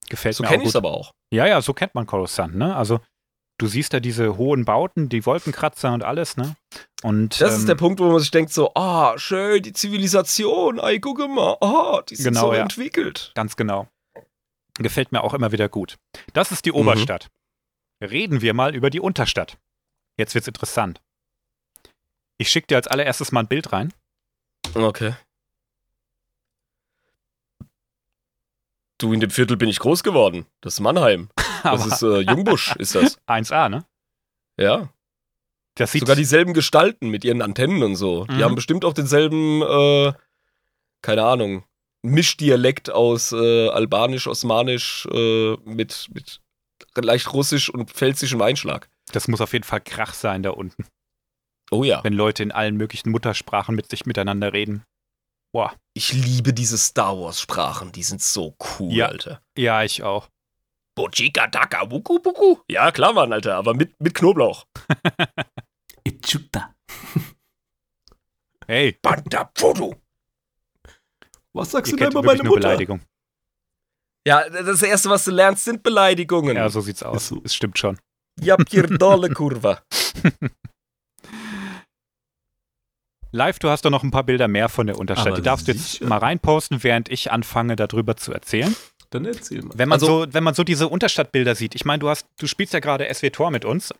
Gefällt 0.08 0.36
So 0.36 0.42
mir 0.44 0.48
kenne 0.48 0.60
auch 0.60 0.62
ich 0.62 0.68
es 0.68 0.72
gut. 0.74 0.76
aber 0.76 0.92
auch. 0.92 1.10
Ja, 1.32 1.46
ja, 1.46 1.60
so 1.60 1.72
kennt 1.74 1.94
man 1.94 2.06
Coruscant, 2.06 2.54
ne? 2.54 2.74
Also 2.76 3.00
du 3.60 3.66
siehst 3.66 3.92
da 3.92 4.00
diese 4.00 4.36
hohen 4.38 4.64
Bauten, 4.64 5.08
die 5.08 5.26
Wolkenkratzer 5.26 5.92
und 5.92 6.02
alles, 6.02 6.36
ne? 6.36 6.56
Und 7.02 7.40
Das 7.40 7.52
ähm, 7.54 7.58
ist 7.60 7.68
der 7.68 7.74
Punkt, 7.74 8.00
wo 8.00 8.10
man 8.10 8.18
sich 8.20 8.30
denkt 8.30 8.52
so, 8.52 8.72
ah, 8.74 9.18
schön, 9.18 9.62
die 9.62 9.72
Zivilisation, 9.72 10.78
ey, 10.78 10.98
guck 10.98 11.18
mal, 11.28 11.56
ah, 11.60 12.02
die 12.08 12.16
sind 12.16 12.32
Genau, 12.34 12.48
so 12.48 12.54
ja. 12.54 12.62
entwickelt. 12.62 13.32
Ganz 13.34 13.56
genau. 13.56 13.86
Gefällt 14.78 15.12
mir 15.12 15.22
auch 15.22 15.34
immer 15.34 15.52
wieder 15.52 15.68
gut. 15.68 15.98
Das 16.32 16.52
ist 16.52 16.64
die 16.64 16.70
Mhm. 16.70 16.76
Oberstadt. 16.78 17.28
Reden 18.02 18.40
wir 18.40 18.54
mal 18.54 18.74
über 18.74 18.88
die 18.88 19.00
Unterstadt. 19.00 19.58
Jetzt 20.16 20.34
wird's 20.34 20.48
interessant. 20.48 21.02
Ich 22.38 22.50
schicke 22.50 22.68
dir 22.68 22.76
als 22.76 22.86
allererstes 22.86 23.30
mal 23.32 23.40
ein 23.40 23.48
Bild 23.48 23.72
rein. 23.74 23.92
Okay. 24.74 25.14
Du, 28.98 29.12
in 29.12 29.20
dem 29.20 29.30
Viertel 29.30 29.56
bin 29.58 29.68
ich 29.68 29.78
groß 29.78 30.02
geworden. 30.02 30.46
Das 30.62 30.74
ist 30.74 30.80
Mannheim. 30.80 31.28
Das 31.62 31.86
ist 31.86 32.02
äh, 32.02 32.20
Jungbusch, 32.20 32.74
ist 32.76 32.94
das. 32.94 33.18
1A, 33.26 33.68
ne? 33.68 33.84
Ja. 34.58 34.88
Das 35.76 35.92
sieht 35.92 36.00
Sogar 36.00 36.16
dieselben 36.16 36.52
Gestalten 36.52 37.08
mit 37.08 37.24
ihren 37.24 37.42
Antennen 37.42 37.82
und 37.82 37.96
so. 37.96 38.24
Die 38.26 38.34
Mhm. 38.34 38.42
haben 38.44 38.54
bestimmt 38.54 38.84
auch 38.84 38.92
denselben, 38.92 39.62
äh, 39.62 40.12
keine 41.02 41.24
Ahnung, 41.24 41.64
Mischdialekt 42.02 42.90
aus 42.90 43.32
äh, 43.32 43.68
Albanisch, 43.68 44.26
Osmanisch 44.26 45.06
äh, 45.12 45.56
mit, 45.64 46.08
mit 46.12 46.40
leicht 46.96 47.32
Russisch 47.32 47.68
und 47.70 47.90
pfälzischem 47.90 48.40
Einschlag. 48.42 48.88
das 49.12 49.28
muss 49.28 49.40
auf 49.40 49.52
jeden 49.52 49.64
Fall 49.64 49.80
Krach 49.80 50.14
sein 50.14 50.42
da 50.42 50.50
unten, 50.50 50.86
Oh 51.70 51.84
ja. 51.84 52.02
wenn 52.04 52.12
Leute 52.14 52.42
in 52.42 52.52
allen 52.52 52.76
möglichen 52.76 53.10
Muttersprachen 53.10 53.74
mit 53.74 53.88
sich 53.90 54.06
miteinander 54.06 54.52
reden. 54.52 54.82
Boah. 55.52 55.74
Ich 55.94 56.12
liebe 56.12 56.52
diese 56.52 56.78
Star 56.78 57.18
Wars 57.18 57.40
Sprachen. 57.40 57.90
Die 57.92 58.02
sind 58.04 58.22
so 58.22 58.54
cool, 58.78 58.92
Ja. 58.92 59.06
Alter. 59.06 59.40
Ja, 59.58 59.82
ich 59.82 60.02
auch. 60.02 60.28
Bochika 60.94 61.46
Daka 61.46 61.90
Wuku 61.90 62.18
Buku. 62.20 62.56
Ja, 62.68 62.90
klar, 62.92 63.12
Mann, 63.12 63.32
Alter, 63.32 63.56
aber 63.56 63.74
mit, 63.74 63.98
mit 64.00 64.14
Knoblauch. 64.14 64.66
Ichuta. 66.04 66.74
Hey, 68.66 68.98
Banda 69.02 69.50
Foto. 69.56 69.94
Was 71.52 71.70
sagst 71.72 71.92
ihr 71.92 71.96
du 71.96 71.98
da 71.98 72.04
kennt 72.06 72.14
über 72.14 72.22
meine 72.22 72.42
nur 72.42 72.54
Mutter? 72.54 72.68
Beleidigung. 72.68 73.00
Ja, 74.26 74.48
das 74.48 74.82
erste, 74.82 75.08
was 75.08 75.24
du 75.24 75.30
lernst, 75.30 75.64
sind 75.64 75.82
Beleidigungen. 75.82 76.56
Ja, 76.56 76.68
so 76.68 76.80
sieht's 76.80 77.02
aus. 77.02 77.28
So. 77.28 77.40
Es 77.44 77.54
stimmt 77.54 77.78
schon. 77.78 77.98
Ja, 78.40 78.56
Pierdole 78.56 79.30
Kurva. 79.34 79.82
Live, 83.32 83.58
du 83.60 83.68
hast 83.70 83.84
doch 83.84 83.90
noch 83.90 84.02
ein 84.02 84.10
paar 84.10 84.24
Bilder 84.24 84.48
mehr 84.48 84.68
von 84.68 84.86
der 84.86 84.98
Unterstadt. 84.98 85.28
Aber 85.28 85.36
Die 85.36 85.42
darfst 85.42 85.68
du 85.68 85.72
jetzt 85.72 85.92
sicher. 85.92 86.06
mal 86.06 86.18
reinposten, 86.18 86.82
während 86.82 87.08
ich 87.08 87.30
anfange, 87.30 87.76
darüber 87.76 88.16
zu 88.16 88.32
erzählen. 88.32 88.74
Dann 89.10 89.24
erzähl 89.24 89.62
mal. 89.62 89.72
Wenn 89.76 89.88
man, 89.88 89.96
Also- 90.00 90.24
so, 90.24 90.32
wenn 90.34 90.44
man 90.44 90.54
so 90.54 90.64
diese 90.64 90.88
Unterstadtbilder 90.88 91.54
sieht, 91.54 91.74
ich 91.74 91.84
meine, 91.84 91.98
du 92.00 92.08
hast, 92.08 92.26
du 92.38 92.46
spielst 92.46 92.72
ja 92.72 92.80
gerade 92.80 93.12
SW-Tor 93.12 93.50
mit 93.50 93.64
uns. 93.64 93.92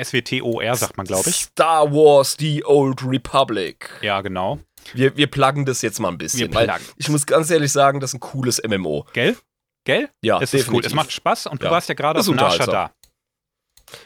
SWTOR 0.00 0.74
sagt 0.76 0.96
man, 0.96 1.06
glaube 1.06 1.28
ich. 1.28 1.36
Star 1.36 1.90
Wars, 1.92 2.36
The 2.38 2.64
Old 2.64 3.02
Republic. 3.04 3.90
Ja, 4.00 4.20
genau. 4.20 4.58
Wir, 4.94 5.16
wir 5.16 5.26
pluggen 5.26 5.64
das 5.66 5.82
jetzt 5.82 5.98
mal 6.00 6.08
ein 6.08 6.18
bisschen. 6.18 6.40
Wir 6.40 6.54
weil 6.54 6.66
pluggen. 6.66 6.86
ich 6.96 7.08
muss 7.08 7.26
ganz 7.26 7.50
ehrlich 7.50 7.72
sagen, 7.72 8.00
das 8.00 8.10
ist 8.10 8.14
ein 8.14 8.20
cooles 8.20 8.60
MMO. 8.66 9.06
Gell? 9.12 9.36
Gell? 9.84 10.08
Ja, 10.22 10.40
es 10.40 10.54
ist 10.54 10.70
cool. 10.70 10.82
Es 10.84 10.94
macht 10.94 11.12
Spaß 11.12 11.46
und 11.48 11.60
du 11.60 11.66
Ja. 11.66 11.72
warst 11.72 11.88
ja 11.88 11.94
gerade 11.94 12.20
auf 12.20 12.26
Nar 12.26 12.32
unterhaltsam. 12.32 12.64
Shaddaa. 12.66 12.92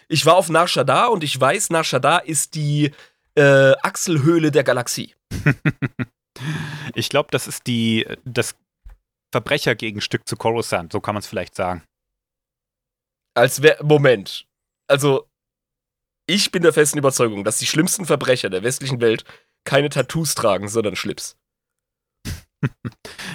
Ich 0.08 0.24
war 0.26 0.36
auf 0.36 0.48
Nar 0.48 0.66
Shaddaa 0.66 1.06
und 1.06 1.22
ich 1.22 1.38
weiß, 1.38 1.70
Nar 1.70 1.84
Shaddaa 1.84 2.18
ist 2.18 2.54
die 2.54 2.90
äh, 3.36 3.72
Achselhöhle 3.82 4.50
der 4.50 4.64
Galaxie. 4.64 5.14
Ich 6.94 7.08
glaube, 7.08 7.28
das 7.30 7.46
ist 7.46 7.66
die, 7.66 8.06
das 8.26 8.56
Verbrechergegenstück 9.36 10.26
zu 10.26 10.36
Coruscant, 10.36 10.92
so 10.92 11.00
kann 11.00 11.14
man 11.14 11.20
es 11.20 11.26
vielleicht 11.26 11.54
sagen. 11.54 11.84
Als 13.36 13.60
wär, 13.60 13.76
Moment. 13.82 14.46
Also, 14.88 15.28
ich 16.26 16.50
bin 16.50 16.62
der 16.62 16.72
festen 16.72 16.98
Überzeugung, 16.98 17.44
dass 17.44 17.58
die 17.58 17.66
schlimmsten 17.66 18.06
Verbrecher 18.06 18.48
der 18.48 18.62
westlichen 18.62 19.02
Welt 19.02 19.24
keine 19.64 19.90
Tattoos 19.90 20.34
tragen, 20.34 20.68
sondern 20.68 20.96
Schlips. 20.96 21.36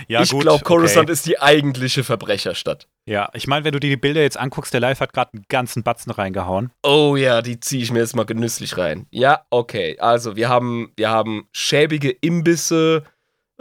Ja, 0.07 0.23
ich 0.23 0.31
glaube, 0.31 0.63
Coruscant 0.63 1.05
okay. 1.05 1.13
ist 1.13 1.25
die 1.25 1.39
eigentliche 1.39 2.03
Verbrecherstadt. 2.03 2.89
Ja, 3.05 3.29
ich 3.33 3.47
meine, 3.47 3.63
wenn 3.63 3.71
du 3.71 3.79
dir 3.79 3.91
die 3.91 3.95
Bilder 3.97 4.21
jetzt 4.21 4.37
anguckst, 4.37 4.73
der 4.73 4.81
Live 4.81 4.99
hat 4.99 5.13
gerade 5.13 5.31
einen 5.33 5.45
ganzen 5.47 5.83
Batzen 5.83 6.11
reingehauen. 6.11 6.71
Oh 6.83 7.15
ja, 7.15 7.41
die 7.41 7.59
ziehe 7.59 7.81
ich 7.81 7.91
mir 7.91 7.99
jetzt 7.99 8.15
mal 8.15 8.25
genüsslich 8.25 8.77
rein. 8.77 9.07
Ja, 9.11 9.45
okay. 9.49 9.97
Also, 9.99 10.35
wir 10.35 10.49
haben, 10.49 10.91
wir 10.97 11.11
haben 11.11 11.47
schäbige 11.53 12.09
Imbisse, 12.09 13.03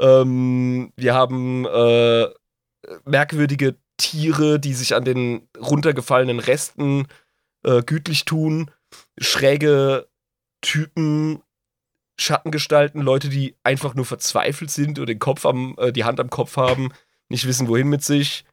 ähm, 0.00 0.92
wir 0.96 1.14
haben 1.14 1.66
äh, 1.66 2.28
merkwürdige 3.04 3.76
Tiere, 3.96 4.58
die 4.58 4.74
sich 4.74 4.94
an 4.94 5.04
den 5.04 5.48
runtergefallenen 5.58 6.38
Resten 6.38 7.06
äh, 7.64 7.82
gütlich 7.82 8.24
tun, 8.24 8.70
schräge 9.18 10.08
Typen, 10.62 11.42
Schattengestalten, 12.18 13.00
Leute, 13.00 13.28
die 13.28 13.56
einfach 13.62 13.94
nur 13.94 14.04
verzweifelt 14.04 14.70
sind 14.70 14.98
oder 14.98 15.06
den 15.06 15.18
Kopf 15.18 15.46
am, 15.46 15.74
äh, 15.78 15.92
die 15.92 16.04
Hand 16.04 16.20
am 16.20 16.30
Kopf 16.30 16.56
haben, 16.56 16.90
nicht 17.28 17.46
wissen, 17.46 17.68
wohin 17.68 17.88
mit 17.88 18.02
sich. 18.02 18.44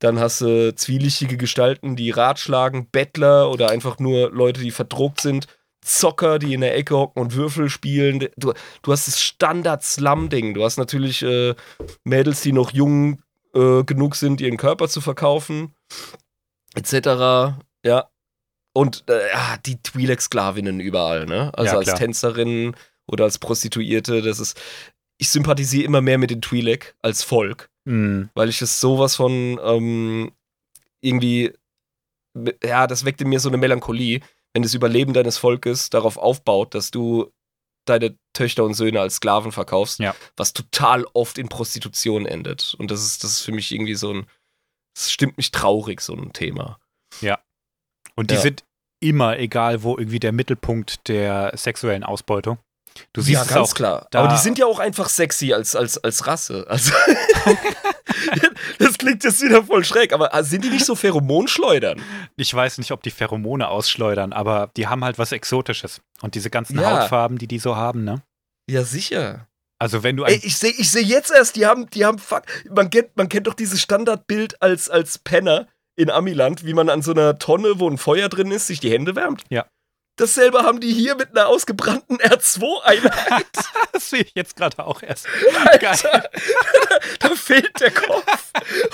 Dann 0.00 0.18
hast 0.18 0.40
du 0.40 0.74
zwielichtige 0.74 1.36
Gestalten, 1.36 1.96
die 1.96 2.10
ratschlagen, 2.10 2.88
Bettler 2.90 3.50
oder 3.50 3.70
einfach 3.70 3.98
nur 3.98 4.30
Leute, 4.30 4.60
die 4.60 4.70
verdruckt 4.70 5.20
sind, 5.20 5.46
Zocker, 5.86 6.38
die 6.38 6.52
in 6.52 6.60
der 6.62 6.76
Ecke 6.76 6.96
hocken 6.96 7.20
und 7.22 7.34
Würfel 7.34 7.70
spielen. 7.70 8.28
Du, 8.36 8.52
du 8.82 8.92
hast 8.92 9.06
das 9.06 9.20
Standard-Slum-Ding. 9.20 10.54
Du 10.54 10.64
hast 10.64 10.76
natürlich 10.78 11.22
äh, 11.22 11.54
Mädels, 12.04 12.40
die 12.40 12.52
noch 12.52 12.72
jung 12.72 13.22
äh, 13.54 13.84
genug 13.84 14.16
sind, 14.16 14.40
ihren 14.40 14.56
Körper 14.56 14.88
zu 14.88 15.00
verkaufen, 15.00 15.74
etc. 16.74 17.56
Ja. 17.84 18.10
Und 18.72 19.04
äh, 19.08 19.30
ja, 19.32 19.56
die 19.64 19.76
Twi'lek-Sklavinnen 19.76 20.80
überall, 20.80 21.24
ne? 21.26 21.50
Also 21.54 21.72
Ja, 21.72 21.78
als 21.78 21.86
klar. 21.86 21.98
Tänzerin 21.98 22.74
oder 23.06 23.24
als 23.24 23.38
Prostituierte, 23.38 24.22
das 24.22 24.40
ist. 24.40 24.60
Ich 25.18 25.30
sympathisiere 25.30 25.84
immer 25.84 26.02
mehr 26.02 26.18
mit 26.18 26.30
den 26.30 26.42
Twi'lek 26.42 26.92
als 27.00 27.22
Volk 27.22 27.70
Hm, 27.86 28.28
weil 28.34 28.48
ich 28.50 28.60
es 28.60 28.80
sowas 28.80 29.14
von 29.14 29.58
ähm, 29.62 30.32
irgendwie, 31.00 31.52
ja, 32.62 32.86
das 32.86 33.04
weckt 33.04 33.20
in 33.22 33.28
mir 33.28 33.38
so 33.40 33.48
eine 33.48 33.56
Melancholie, 33.56 34.20
wenn 34.56 34.62
das 34.62 34.72
Überleben 34.72 35.12
deines 35.12 35.36
Volkes 35.36 35.90
darauf 35.90 36.16
aufbaut, 36.16 36.74
dass 36.74 36.90
du 36.90 37.30
deine 37.84 38.16
Töchter 38.32 38.64
und 38.64 38.72
Söhne 38.72 39.02
als 39.02 39.16
Sklaven 39.16 39.52
verkaufst, 39.52 39.98
Ja. 39.98 40.14
was 40.34 40.54
total 40.54 41.04
oft 41.12 41.36
in 41.36 41.50
Prostitution 41.50 42.24
endet. 42.24 42.74
Und 42.78 42.90
das 42.90 43.04
ist, 43.04 43.22
das 43.22 43.32
ist 43.32 43.40
für 43.42 43.52
mich 43.52 43.70
irgendwie 43.70 43.94
so 43.94 44.14
ein, 44.14 44.26
Das 44.94 45.12
stimmt 45.12 45.36
mich 45.36 45.50
traurig, 45.50 46.00
so 46.00 46.14
ein 46.14 46.32
Thema. 46.32 46.80
Und 48.14 48.30
die 48.30 48.34
Ja. 48.36 48.40
sind 48.40 48.64
immer, 48.98 49.38
egal 49.38 49.82
wo, 49.82 49.98
irgendwie 49.98 50.20
der 50.20 50.32
Mittelpunkt 50.32 51.06
der 51.08 51.52
sexuellen 51.54 52.02
Ausbeutung. 52.02 52.56
Du 53.12 53.20
siehst 53.20 53.34
ja, 53.34 53.42
es 53.42 53.48
ganz 53.48 53.70
auch. 53.70 53.74
klar. 53.74 54.06
Aber 54.14 54.28
die 54.28 54.38
sind 54.38 54.58
ja 54.58 54.66
auch 54.66 54.78
einfach 54.78 55.08
sexy 55.08 55.52
als, 55.52 55.74
als, 55.76 55.98
als 55.98 56.26
Rasse. 56.26 56.66
Also, 56.68 56.92
das 58.78 58.98
klingt 58.98 59.24
jetzt 59.24 59.42
wieder 59.42 59.62
voll 59.64 59.84
schräg, 59.84 60.12
aber 60.12 60.34
ah, 60.34 60.42
sind 60.42 60.64
die 60.64 60.70
nicht 60.70 60.84
so 60.84 60.94
Pheromonschleudern? 60.94 62.00
Ich 62.36 62.52
weiß 62.52 62.78
nicht, 62.78 62.92
ob 62.92 63.02
die 63.02 63.10
Pheromone 63.10 63.68
ausschleudern, 63.68 64.32
aber 64.32 64.70
die 64.76 64.86
haben 64.86 65.04
halt 65.04 65.18
was 65.18 65.32
Exotisches. 65.32 66.00
Und 66.20 66.34
diese 66.34 66.50
ganzen 66.50 66.78
Ja. 66.78 67.02
Hautfarben, 67.02 67.38
die 67.38 67.46
die 67.46 67.58
so 67.58 67.76
haben, 67.76 68.04
ne? 68.04 68.22
Ja, 68.68 68.84
sicher. 68.84 69.46
Also 69.78 70.02
wenn 70.02 70.16
du 70.16 70.24
Ey, 70.24 70.40
ich 70.42 70.56
sehe 70.56 70.72
ich 70.72 70.90
seh 70.90 71.02
jetzt 71.02 71.30
erst, 71.30 71.56
die 71.56 71.66
haben, 71.66 71.88
die 71.90 72.04
haben, 72.04 72.18
fuck, 72.18 72.42
man 72.70 72.88
kennt, 72.90 73.16
man 73.16 73.28
kennt 73.28 73.46
doch 73.46 73.54
dieses 73.54 73.80
Standardbild 73.80 74.62
als, 74.62 74.88
als 74.88 75.18
Penner 75.18 75.68
in 75.96 76.10
Amiland, 76.10 76.64
wie 76.64 76.74
man 76.74 76.88
an 76.88 77.02
so 77.02 77.12
einer 77.12 77.38
Tonne, 77.38 77.78
wo 77.78 77.88
ein 77.88 77.98
Feuer 77.98 78.28
drin 78.28 78.50
ist, 78.50 78.66
sich 78.66 78.80
die 78.80 78.90
Hände 78.90 79.16
wärmt. 79.16 79.42
Ja. 79.50 79.66
Dasselbe 80.16 80.62
haben 80.62 80.80
die 80.80 80.92
hier 80.92 81.14
mit 81.14 81.30
einer 81.36 81.46
ausgebrannten 81.48 82.18
R2-Einheit. 82.18 83.46
das 83.92 84.10
sehe 84.10 84.22
ich 84.22 84.32
jetzt 84.34 84.56
gerade 84.56 84.84
auch 84.84 85.02
erst. 85.02 85.26
Alter, 85.66 86.28
da 87.20 87.28
fehlt 87.34 87.78
der 87.80 87.90
Kopf. 87.92 88.50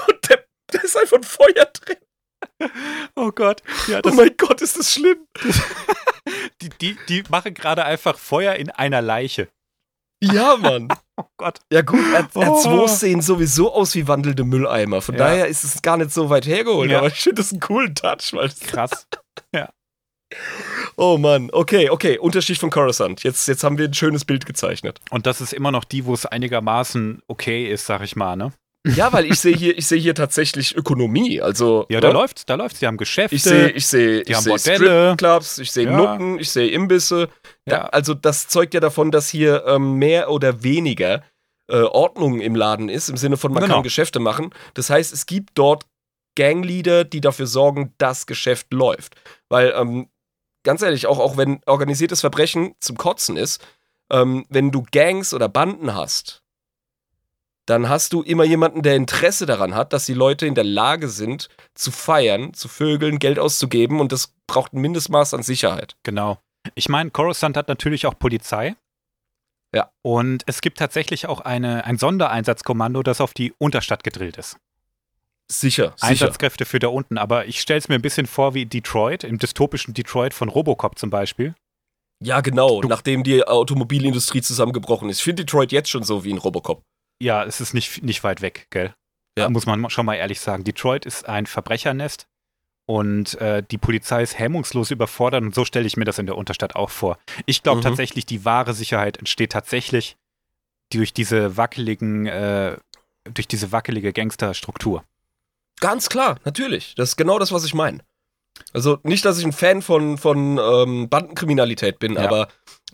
Und 0.08 0.28
der, 0.28 0.44
da 0.68 0.80
ist 0.80 0.96
einfach 0.96 1.16
ein 1.18 1.22
Feuer 1.22 1.66
drin. 1.72 1.96
Oh 3.14 3.30
Gott. 3.30 3.62
Ja, 3.86 4.00
Oh 4.04 4.10
mein 4.10 4.36
Gott, 4.36 4.60
ist 4.62 4.76
das 4.78 4.92
schlimm. 4.92 5.26
die, 6.62 6.68
die, 6.80 6.96
die 7.08 7.22
machen 7.28 7.54
gerade 7.54 7.84
einfach 7.84 8.18
Feuer 8.18 8.54
in 8.54 8.70
einer 8.70 9.00
Leiche. 9.02 9.48
Ja, 10.22 10.56
Mann. 10.56 10.88
Oh 11.16 11.24
Gott. 11.36 11.58
Ja 11.72 11.82
gut, 11.82 12.00
R 12.14 12.28
Oh. 12.34 12.40
R2 12.40 12.88
sehen 12.88 13.20
sowieso 13.22 13.72
aus 13.72 13.94
wie 13.96 14.06
wandelnde 14.06 14.44
Mülleimer. 14.44 15.02
Von 15.02 15.16
Ja. 15.16 15.24
daher 15.26 15.46
ist 15.48 15.64
es 15.64 15.82
gar 15.82 15.96
nicht 15.96 16.12
so 16.12 16.30
weit 16.30 16.46
hergeholt. 16.46 16.90
Ja. 16.90 16.98
Aber 16.98 17.08
ich 17.08 17.20
finde 17.20 17.42
das 17.42 17.50
einen 17.52 17.60
coolen 17.60 17.94
Touch. 17.94 18.32
Weil 18.32 18.50
Krass. 18.66 19.06
Oh 20.96 21.18
Mann, 21.18 21.50
okay, 21.52 21.90
okay. 21.90 22.18
Unterschied 22.18 22.58
von 22.58 22.70
Coruscant. 22.70 23.22
Jetzt, 23.22 23.46
jetzt 23.48 23.64
haben 23.64 23.78
wir 23.78 23.86
ein 23.86 23.94
schönes 23.94 24.24
Bild 24.24 24.46
gezeichnet. 24.46 25.00
Und 25.10 25.26
das 25.26 25.40
ist 25.40 25.52
immer 25.52 25.70
noch 25.70 25.84
die, 25.84 26.04
wo 26.06 26.14
es 26.14 26.26
einigermaßen 26.26 27.22
okay 27.28 27.70
ist, 27.70 27.86
sag 27.86 28.02
ich 28.02 28.16
mal, 28.16 28.36
ne? 28.36 28.52
Ja, 28.84 29.12
weil 29.12 29.26
ich 29.26 29.38
sehe 29.38 29.54
hier, 29.54 29.78
ich 29.78 29.86
sehe 29.86 30.00
hier 30.00 30.14
tatsächlich 30.16 30.74
Ökonomie. 30.76 31.40
Also 31.40 31.86
Ja, 31.88 32.00
da 32.00 32.08
ne? 32.08 32.14
läuft's, 32.14 32.44
da 32.46 32.56
läuft's. 32.56 32.80
Die 32.80 32.86
haben 32.88 32.96
Geschäfte. 32.96 33.36
Ich 33.36 33.44
sehe, 33.44 33.68
ich 33.70 33.86
sehe, 33.86 34.22
ich 34.22 34.34
haben 34.34 34.42
sehe. 34.42 34.58
Stripclubs, 34.58 35.58
ich 35.58 35.70
sehe 35.70 35.84
Ja. 35.84 35.96
Nutten, 35.96 36.40
ich 36.40 36.50
sehe 36.50 36.68
Imbisse. 36.68 37.28
Da, 37.64 37.76
ja, 37.76 37.82
also 37.86 38.12
das 38.14 38.48
zeugt 38.48 38.74
ja 38.74 38.80
davon, 38.80 39.12
dass 39.12 39.28
hier 39.28 39.64
ähm, 39.68 39.98
mehr 39.98 40.30
oder 40.30 40.64
weniger 40.64 41.22
äh, 41.70 41.76
Ordnung 41.82 42.40
im 42.40 42.56
Laden 42.56 42.88
ist, 42.88 43.08
im 43.08 43.16
Sinne 43.16 43.36
von 43.36 43.52
man 43.52 43.62
Genau. 43.62 43.74
kann 43.76 43.82
Geschäfte 43.84 44.18
machen. 44.18 44.50
Das 44.74 44.90
heißt, 44.90 45.12
es 45.12 45.26
gibt 45.26 45.50
dort 45.54 45.84
Gangleader, 46.36 47.04
die 47.04 47.20
dafür 47.20 47.46
sorgen, 47.46 47.94
dass 47.98 48.26
Geschäft 48.26 48.72
läuft. 48.72 49.14
Weil, 49.48 49.72
ähm, 49.76 50.08
ganz 50.62 50.82
ehrlich, 50.82 51.06
auch, 51.06 51.18
auch 51.18 51.36
wenn 51.36 51.60
organisiertes 51.66 52.20
Verbrechen 52.20 52.74
zum 52.80 52.96
Kotzen 52.96 53.36
ist, 53.36 53.64
ähm, 54.10 54.46
wenn 54.48 54.70
du 54.70 54.84
Gangs 54.90 55.34
oder 55.34 55.48
Banden 55.48 55.94
hast, 55.94 56.42
dann 57.66 57.88
hast 57.88 58.12
du 58.12 58.22
immer 58.22 58.44
jemanden, 58.44 58.82
der 58.82 58.96
Interesse 58.96 59.46
daran 59.46 59.74
hat, 59.74 59.92
dass 59.92 60.04
die 60.04 60.14
Leute 60.14 60.46
in 60.46 60.54
der 60.54 60.64
Lage 60.64 61.08
sind, 61.08 61.48
zu 61.74 61.90
feiern, 61.90 62.54
zu 62.54 62.68
vögeln, 62.68 63.18
Geld 63.18 63.38
auszugeben 63.38 64.00
und 64.00 64.12
das 64.12 64.34
braucht 64.46 64.72
ein 64.72 64.80
Mindestmaß 64.80 65.34
an 65.34 65.42
Sicherheit. 65.42 65.96
genau. 66.02 66.38
Ich 66.76 66.88
meine, 66.88 67.10
Coruscant 67.10 67.56
hat 67.56 67.66
natürlich 67.66 68.06
auch 68.06 68.16
Polizei. 68.16 68.76
Ja. 69.74 69.90
Und 70.02 70.44
es 70.46 70.60
gibt 70.60 70.78
tatsächlich 70.78 71.26
auch 71.26 71.40
eine, 71.40 71.84
ein 71.84 71.98
Sondereinsatzkommando, 71.98 73.02
das 73.02 73.20
auf 73.20 73.34
die 73.34 73.52
Unterstadt 73.58 74.04
gedrillt 74.04 74.36
ist. 74.36 74.58
Sicher, 75.61 75.92
sicher. 75.96 76.07
Einsatzkräfte 76.09 76.64
für 76.64 76.78
da 76.78 76.88
unten. 76.88 77.18
Aber 77.18 77.46
ich 77.46 77.61
stelle 77.61 77.78
es 77.78 77.88
mir 77.88 77.94
ein 77.96 78.03
bisschen 78.03 78.26
vor 78.26 78.55
wie 78.55 78.66
Detroit, 78.66 79.24
im 79.24 79.38
dystopischen 79.38 79.94
Detroit 79.94 80.34
von 80.34 80.48
Robocop 80.48 80.98
zum 80.98 81.11
Beispiel. 81.11 81.55
Ja, 82.22 82.40
genau, 82.40 82.80
Du- 82.80 82.88
nachdem 82.88 83.22
die 83.24 83.44
Automobilindustrie 83.46 84.42
zusammengebrochen 84.42 85.09
ist. 85.11 85.18
Ich 85.18 85.24
finde 85.24 85.44
Detroit 85.44 85.72
jetzt 85.72 85.90
schon 85.90 86.05
so 86.05 86.24
wie 86.24 86.32
ein 86.32 86.38
Robocop. 86.38 86.82
Ja, 87.20 87.44
es 87.44 87.61
ist 87.61 87.74
nicht, 87.74 88.03
nicht 88.03 88.22
weit 88.24 88.40
weg, 88.42 88.66
gell? 88.70 88.94
Ja. 89.36 89.44
Da 89.44 89.50
muss 89.50 89.66
man 89.66 89.88
schon 89.90 90.07
mal 90.07 90.14
ehrlich 90.14 90.40
sagen. 90.40 90.62
Detroit 90.64 91.05
ist 91.07 91.28
ein 91.28 91.46
Verbrechernest 91.46 92.26
und 92.86 93.34
äh, 93.40 93.62
die 93.68 93.78
Polizei 93.78 94.22
ist 94.22 94.38
hemmungslos 94.38 94.90
überfordert 94.90 95.42
und 95.42 95.55
so 95.55 95.64
stelle 95.64 95.86
ich 95.86 95.96
mir 95.96 96.05
das 96.05 96.18
in 96.18 96.26
der 96.26 96.36
Unterstadt 96.36 96.76
auch 96.76 96.90
vor. 96.90 97.18
Ich 97.46 97.62
glaube 97.62 97.78
Mhm. 97.78 97.82
tatsächlich, 97.84 98.26
die 98.26 98.44
wahre 98.44 98.74
Sicherheit 98.74 99.16
entsteht 99.18 99.53
tatsächlich 99.53 100.16
durch 100.92 101.12
diese 101.12 101.57
wackeligen, 101.57 102.26
äh, 102.26 102.76
durch 103.32 103.48
diese 103.48 103.72
wackelige 103.72 104.12
Gangsterstruktur. 104.12 105.05
Ganz 105.82 106.08
klar, 106.08 106.38
natürlich. 106.44 106.94
Das 106.94 107.10
ist 107.10 107.16
genau 107.16 107.38
das, 107.38 107.50
was 107.52 107.64
ich 107.64 107.74
meine. 107.74 107.98
Also 108.72 108.98
nicht, 109.02 109.24
dass 109.24 109.38
ich 109.38 109.44
ein 109.44 109.52
Fan 109.52 109.82
von, 109.82 110.16
von 110.16 110.58
ähm, 110.58 111.08
Bandenkriminalität 111.08 111.98
bin, 111.98 112.14
Ja. 112.14 112.20
aber 112.24 112.48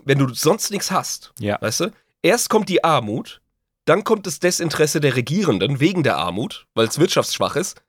wenn 0.05 0.19
du 0.19 0.33
sonst 0.33 0.71
nichts 0.71 0.91
hast, 0.91 1.33
Ja. 1.39 1.59
weißt 1.61 1.81
du, 1.81 1.93
erst 2.23 2.49
kommt 2.49 2.69
die 2.69 2.83
Armut, 2.85 3.41
dann 3.85 4.05
kommt 4.05 4.27
das 4.27 4.39
Desinteresse 4.41 5.01
der 5.01 5.17
Regierenden 5.17 5.81
wegen 5.81 6.03
der 6.03 6.17
Armut, 6.17 6.67
weil 6.75 6.89
es 6.89 6.99
wirtschaftsschwach 6.99 7.57
ist, 7.57 7.83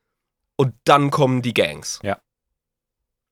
und 0.58 0.74
dann 0.84 1.12
kommen 1.12 1.42
die 1.42 1.54
Gangs. 1.54 2.00
Ja. 2.04 2.20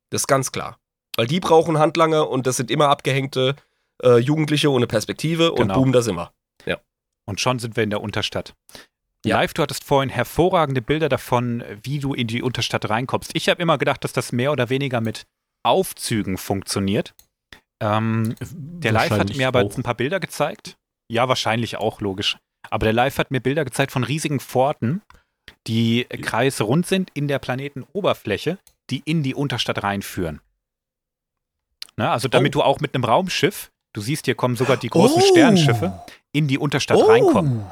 Das 0.09 0.21
ist 0.21 0.27
ganz 0.27 0.51
klar. 0.53 0.77
Weil 1.17 1.27
die 1.27 1.41
brauchen 1.41 1.77
Handlanger 1.79 2.29
und 2.29 2.47
das 2.47 2.55
sind 2.55 2.71
immer 2.71 2.87
abgehängte 2.87 3.55
äh, 4.03 4.17
Jugendliche 4.19 4.71
ohne 4.71 4.87
Perspektive 4.87 5.51
und 5.51 5.63
Genau. 5.63 5.73
boom, 5.75 5.91
da 5.91 6.01
sind 6.01 6.15
wir. 6.15 6.31
Und 7.29 7.41
schon 7.41 7.59
sind 7.59 7.75
wir 7.75 7.83
in 7.83 7.89
der 7.89 7.99
Unterstadt. 7.99 8.55
Ja. 9.25 9.37
Live, 9.39 9.53
du 9.53 9.61
hattest 9.63 9.83
vorhin 9.83 10.09
hervorragende 10.09 10.81
Bilder 10.81 11.09
davon, 11.09 11.63
wie 11.83 11.99
du 11.99 12.13
in 12.13 12.27
die 12.27 12.41
Unterstadt 12.41 12.89
reinkommst. 12.89 13.31
Ich 13.35 13.49
habe 13.49 13.61
immer 13.61 13.77
gedacht, 13.77 14.03
dass 14.03 14.13
das 14.13 14.31
mehr 14.31 14.51
oder 14.51 14.69
weniger 14.69 15.01
mit 15.01 15.25
Aufzügen 15.65 16.37
funktioniert. 16.37 17.13
Ähm, 17.81 18.35
der 18.41 18.91
Live 18.91 19.11
hat 19.11 19.35
mir 19.35 19.47
aber 19.47 19.63
auch. 19.63 19.77
ein 19.77 19.83
paar 19.83 19.95
Bilder 19.95 20.19
gezeigt. 20.19 20.77
Ja, 21.11 21.27
wahrscheinlich 21.27 21.77
auch, 21.77 21.99
logisch. 22.01 22.37
Aber 22.69 22.85
der 22.85 22.93
Live 22.93 23.17
hat 23.17 23.31
mir 23.31 23.39
Bilder 23.41 23.65
gezeigt 23.65 23.91
von 23.91 24.03
riesigen 24.03 24.39
Pforten, 24.39 25.01
die 25.67 26.05
kreisrund 26.05 26.85
sind 26.85 27.09
in 27.13 27.27
der 27.27 27.39
Planetenoberfläche, 27.39 28.57
die 28.89 29.01
in 29.05 29.23
die 29.23 29.35
Unterstadt 29.35 29.83
reinführen. 29.83 30.41
Na, 31.97 32.11
also 32.13 32.27
damit 32.27 32.55
Oh. 32.55 32.59
du 32.59 32.63
auch 32.63 32.79
mit 32.79 32.93
einem 32.93 33.03
Raumschiff, 33.03 33.71
du 33.93 34.01
siehst, 34.01 34.25
hier 34.25 34.35
kommen 34.35 34.55
sogar 34.55 34.77
die 34.77 34.87
Oh. 34.89 34.91
großen 34.99 35.21
Sternschiffe, 35.21 36.01
in 36.31 36.47
die 36.47 36.57
Unterstadt 36.57 36.99
reinkommen. 37.07 37.65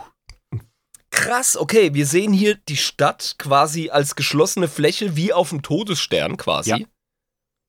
Krass, 1.15 1.55
okay, 1.55 1.93
wir 1.93 2.05
sehen 2.05 2.33
hier 2.33 2.55
die 2.55 2.77
Stadt 2.77 3.35
quasi 3.39 3.89
als 3.89 4.15
geschlossene 4.15 4.67
Fläche 4.67 5.15
wie 5.15 5.31
auf 5.33 5.49
dem 5.49 5.61
Todesstern 5.61 6.35
quasi. 6.37 6.69
Ja. 6.71 6.77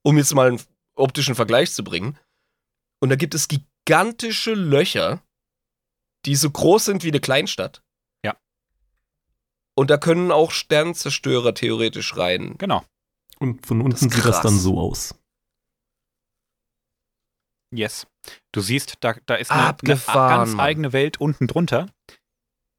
Um 0.05 0.19
jetzt 0.19 0.35
mal 0.35 0.49
einen 0.49 0.61
optischen 0.97 1.35
Vergleich 1.35 1.73
zu 1.73 1.85
bringen. 1.85 2.19
Und 3.01 3.11
da 3.11 3.17
gibt 3.17 3.35
es 3.35 3.49
gigantische 3.49 4.55
Löcher, 4.55 5.23
die 6.25 6.35
so 6.35 6.51
groß 6.51 6.87
sind 6.87 7.05
wie 7.05 7.09
eine 7.09 7.21
Kleinstadt. 7.21 7.83
Ja. 8.25 8.37
Und 9.77 9.91
da 9.91 9.97
können 9.97 10.33
auch 10.33 10.51
Sternzerstörer 10.51 11.55
theoretisch 11.55 12.17
rein. 12.17 12.57
Genau. 12.59 12.85
Und 13.39 13.65
von 13.67 13.79
Das 13.79 13.85
unten 13.85 13.95
ist 13.95 14.01
sieht 14.01 14.13
das 14.25 14.37
krass. 14.37 14.43
dann 14.43 14.59
so 14.59 14.81
aus. 14.81 15.15
Yes. 17.73 18.07
Du 18.53 18.61
siehst, 18.61 18.97
da, 19.01 19.15
da 19.27 19.35
ist 19.37 19.51
eine, 19.51 19.77
eine 19.83 20.01
ganz 20.05 20.59
eigene 20.59 20.93
Welt 20.93 21.21
unten 21.21 21.47
drunter. 21.47 21.93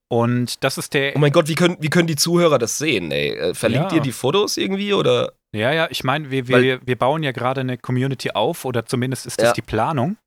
Und 0.10 0.64
das 0.64 0.78
ist 0.78 0.94
der. 0.94 1.16
Oh 1.16 1.20
mein 1.20 1.32
Gott, 1.34 1.48
wie 1.50 1.56
können, 1.56 1.78
wie 1.80 1.90
können 1.90 2.08
die 2.08 2.16
Zuhörer 2.16 2.58
das 2.60 2.78
sehen, 2.78 3.12
ey? 3.12 3.32
Äh, 3.32 3.54
Verlinkt 3.54 3.92
Ja. 3.92 3.98
ihr 3.98 4.02
die 4.02 4.12
Fotos 4.14 4.56
irgendwie 4.58 4.94
oder? 4.94 5.34
Ja, 5.54 5.72
ja, 5.72 5.88
ich 5.90 6.04
meine, 6.04 6.30
wir, 6.32 6.48
wir, 6.48 6.86
wir 6.86 6.98
bauen 6.98 7.24
ja 7.24 7.32
gerade 7.32 7.62
eine 7.62 7.78
Community 7.78 8.32
auf 8.32 8.64
oder 8.66 8.86
zumindest 8.86 9.26
ist 9.26 9.40
das 9.40 9.48
Ja. 9.48 9.54
die 9.54 9.62
Planung. 9.62 10.18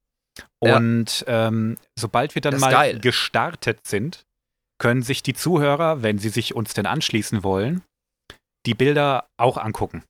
Ja. 0.62 0.76
Und 0.76 1.24
ähm, 1.26 1.76
sobald 1.99 2.35
wir 2.35 2.43
dann 2.43 2.59
mal 2.61 2.70
geil. 2.70 2.99
gestartet 3.01 3.87
sind, 3.87 4.24
können 4.78 5.03
sich 5.03 5.22
die 5.22 5.35
Zuhörer, 5.35 6.03
wenn 6.03 6.18
sie 6.18 6.31
sich 6.31 6.55
uns 6.55 6.72
denn 6.74 6.87
anschließen 6.87 7.43
wollen, 7.43 7.83
die 8.66 8.74
Bilder 8.74 9.26
auch 9.39 9.57
angucken. 9.57 10.05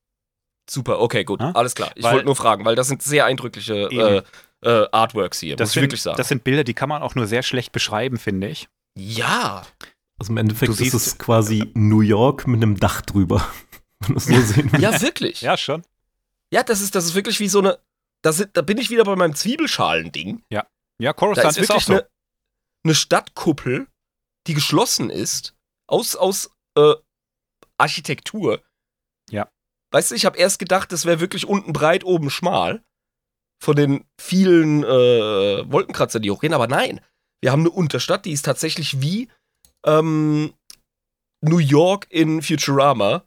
Super, 0.68 1.00
okay, 1.00 1.24
gut, 1.24 1.40
Ja? 1.40 1.52
alles 1.52 1.74
klar. 1.74 1.90
Ich 1.96 2.04
wollte 2.04 2.26
nur 2.26 2.36
fragen, 2.36 2.64
weil 2.64 2.76
das 2.76 2.86
sind 2.88 3.02
sehr 3.02 3.24
eindrückliche 3.24 3.88
äh, 3.90 4.22
äh, 4.68 4.86
Artworks 4.92 5.40
hier, 5.40 5.56
Das 5.56 5.68
muss 5.68 5.70
ich 5.70 5.74
sind, 5.74 5.82
wirklich 5.84 6.02
sagen. 6.02 6.16
das 6.16 6.28
sind 6.28 6.44
Bilder, 6.44 6.62
die 6.64 6.74
kann 6.74 6.88
man 6.88 7.02
auch 7.02 7.14
nur 7.16 7.26
sehr 7.26 7.42
schlecht 7.42 7.72
beschreiben, 7.72 8.18
finde 8.18 8.48
ich. 8.48 8.68
Ja, 8.96 9.66
Also 10.18 10.32
im 10.32 10.36
Endeffekt 10.36 10.80
ist 10.80 10.94
es 10.94 11.18
quasi 11.18 11.70
New 11.74 12.00
York 12.00 12.46
mit 12.46 12.62
einem 12.62 12.78
Dach 12.78 13.00
drüber. 13.02 13.46
Wenn 14.00 14.14
du 14.14 14.16
es 14.18 14.26
so 14.26 14.40
sehen 14.40 14.72
willst. 14.72 14.82
ja, 14.82 15.00
wirklich. 15.02 15.40
ja. 15.42 15.52
Ja, 15.52 15.56
schon. 15.56 15.82
das 16.50 16.80
ist, 16.80 16.94
das 16.94 17.04
ist 17.04 17.14
wirklich 17.14 17.38
wie 17.40 17.48
so 17.48 17.58
eine. 17.60 17.78
Das 18.22 18.36
sind, 18.36 18.56
da 18.56 18.62
bin 18.62 18.78
ich 18.78 18.90
wieder 18.90 19.04
bei 19.04 19.16
meinem 19.16 19.34
Zwiebelschalen-Ding. 19.34 20.42
Ja, 20.50 20.66
Da 20.98 21.12
Coruscant 21.14 21.56
ist 21.56 21.62
ist, 21.62 21.70
auch 21.70 21.74
wirklich 21.76 21.84
so. 21.86 21.92
eine, 21.94 22.08
eine 22.84 22.94
Stadtkuppel, 22.94 23.86
die 24.46 24.54
geschlossen 24.54 25.08
ist, 25.10 25.54
aus, 25.86 26.16
aus 26.16 26.50
äh, 26.76 26.94
Architektur. 27.78 28.62
Ja. 29.30 29.50
Weißt 29.92 30.10
du, 30.10 30.14
ich 30.14 30.26
habe 30.26 30.38
erst 30.38 30.58
gedacht, 30.58 30.92
das 30.92 31.04
wäre 31.04 31.20
wirklich 31.20 31.46
unten 31.46 31.72
breit, 31.72 32.04
oben 32.04 32.30
schmal. 32.30 32.82
Von 33.62 33.76
den 33.76 34.04
vielen 34.18 34.82
äh, 34.84 35.70
Wolkenkratzern, 35.70 36.22
die 36.22 36.30
hochgehen. 36.30 36.54
Aber 36.54 36.66
nein, 36.66 37.00
wir 37.40 37.52
haben 37.52 37.60
eine 37.60 37.70
Unterstadt, 37.70 38.24
die 38.24 38.32
ist 38.32 38.44
tatsächlich 38.44 39.00
wie, 39.00 39.28
ähm, 39.84 40.52
New 41.42 41.58
York 41.58 42.06
in 42.10 42.42
Futurama, 42.42 43.24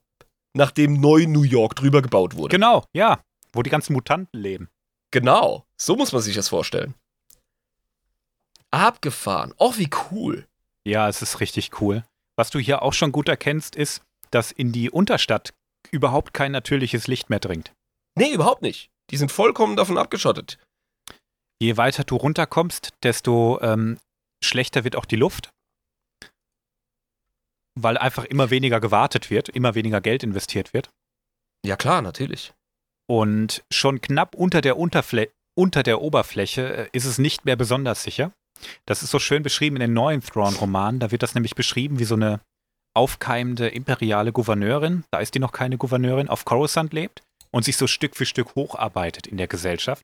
nachdem 0.54 1.00
neu 1.00 1.26
New 1.26 1.44
York 1.44 1.76
drüber 1.76 2.02
gebaut 2.02 2.36
wurde. 2.36 2.52
Genau, 2.56 2.86
ja. 2.94 3.22
Wo 3.52 3.64
die 3.64 3.70
ganzen 3.70 3.94
Mutanten 3.94 4.40
leben. 4.40 4.70
Genau. 5.12 5.66
So 5.78 5.96
muss 5.96 6.12
man 6.12 6.22
sich 6.22 6.36
das 6.36 6.50
vorstellen. 6.50 6.96
Abgefahren. 8.72 9.54
Oh, 9.58 9.74
wie 9.78 9.90
cool. 10.12 10.48
Ja, 10.86 11.08
es 11.08 11.22
ist 11.22 11.40
richtig 11.40 11.80
cool. 11.82 12.04
Was 12.36 12.50
du 12.50 12.60
hier 12.60 12.82
auch 12.82 12.94
schon 12.94 13.12
gut 13.12 13.30
erkennst, 13.30 13.76
ist, 13.76 14.02
dass 14.32 14.52
in 14.52 14.72
die 14.72 14.90
Unterstadt 14.90 15.54
überhaupt 15.92 16.34
kein 16.34 16.52
natürliches 16.52 17.08
Licht 17.08 17.30
mehr 17.30 17.40
dringt. 17.40 17.74
Nee, 18.16 18.34
überhaupt 18.34 18.64
nicht. 18.64 18.90
Die 19.12 19.18
sind 19.18 19.32
vollkommen 19.32 19.76
davon 19.76 19.98
abgeschottet. 19.98 20.58
Je 21.64 21.78
weiter 21.78 22.04
du 22.04 22.18
runterkommst, 22.18 22.90
desto 23.04 23.58
ähm, 23.62 23.98
schlechter 24.44 24.84
wird 24.84 24.98
auch 24.98 25.06
die 25.06 25.16
Luft. 25.16 25.50
Weil 27.80 27.98
einfach 27.98 28.26
immer 28.26 28.50
weniger 28.50 28.82
gewartet 28.82 29.30
wird, 29.30 29.48
immer 29.48 29.74
weniger 29.74 30.02
Geld 30.02 30.24
investiert 30.24 30.74
wird. 30.74 30.90
Ja, 31.66 31.78
klar, 31.78 32.02
natürlich. 32.02 32.54
Und 33.10 33.64
schon 33.72 34.02
knapp 34.02 34.36
unter 34.36 34.60
der, 34.60 34.78
Unterflä 34.78 35.30
unter 35.58 35.84
der 35.84 36.02
Oberfläche 36.02 36.76
äh, 36.76 36.90
ist 36.92 37.06
es 37.06 37.18
nicht 37.18 37.46
mehr 37.46 37.56
besonders 37.56 38.04
sicher. 38.04 38.34
Das 38.86 39.02
ist 39.02 39.12
so 39.12 39.20
schön 39.20 39.42
beschrieben 39.42 39.78
in 39.78 39.82
den 39.82 39.94
neuen 39.94 40.20
Thrawn-Romanen. 40.20 41.00
Da 41.00 41.12
wird 41.12 41.24
das 41.24 41.34
nämlich 41.34 41.56
beschrieben, 41.56 41.98
wie 41.98 42.04
so 42.04 42.16
eine 42.16 42.42
aufkeimende 42.94 43.70
imperiale 43.70 44.34
Gouverneurin, 44.34 45.06
da 45.12 45.20
ist 45.20 45.34
die 45.34 45.40
noch 45.40 45.54
keine 45.54 45.78
Gouverneurin, 45.78 46.28
auf 46.28 46.44
Coruscant 46.44 46.92
lebt 46.92 47.24
und 47.52 47.64
sich 47.64 47.78
so 47.78 47.88
Stück 47.88 48.18
für 48.18 48.26
Stück 48.26 48.54
hocharbeitet 48.56 49.28
in 49.28 49.38
der 49.38 49.48
Gesellschaft. 49.48 50.04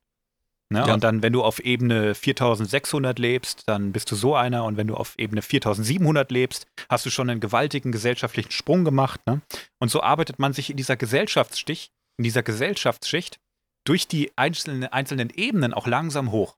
Ne? 0.72 0.86
Ja. 0.86 0.93
Und 0.93 1.03
dann, 1.03 1.24
wenn 1.24 1.34
du 1.34 1.43
auf 1.43 1.59
Ebene 1.59 2.13
4600 2.13 3.17
lebst, 3.17 3.63
dann 3.67 3.91
bist 3.91 4.11
du 4.11 4.15
so 4.15 4.36
einer. 4.36 4.65
Und 4.65 4.78
wenn 4.78 4.88
du 4.88 4.95
auf 4.95 5.15
Ebene 5.17 5.41
4700 5.41 6.32
lebst, 6.32 6.67
hast 6.89 7.05
du 7.05 7.09
schon 7.09 7.30
einen 7.30 7.39
gewaltigen 7.39 7.91
gesellschaftlichen 7.91 8.51
Sprung 8.51 8.86
gemacht. 8.86 9.20
Ne? 9.26 9.41
Und 9.80 9.89
so 9.89 10.01
arbeitet 10.01 10.38
man 10.38 10.53
sich 10.53 10.70
in 10.70 10.78
dieser 10.78 10.95
Gesellschaftsstich, 10.95 11.91
in 12.17 12.24
dieser 12.24 12.43
Gesellschaftsschicht 12.43 13.39
durch 13.84 14.07
die 14.07 14.32
einzelnen, 14.36 14.86
einzelnen 14.86 15.32
Ebenen 15.32 15.74
auch 15.74 15.88
langsam 15.88 16.32
hoch. 16.32 16.55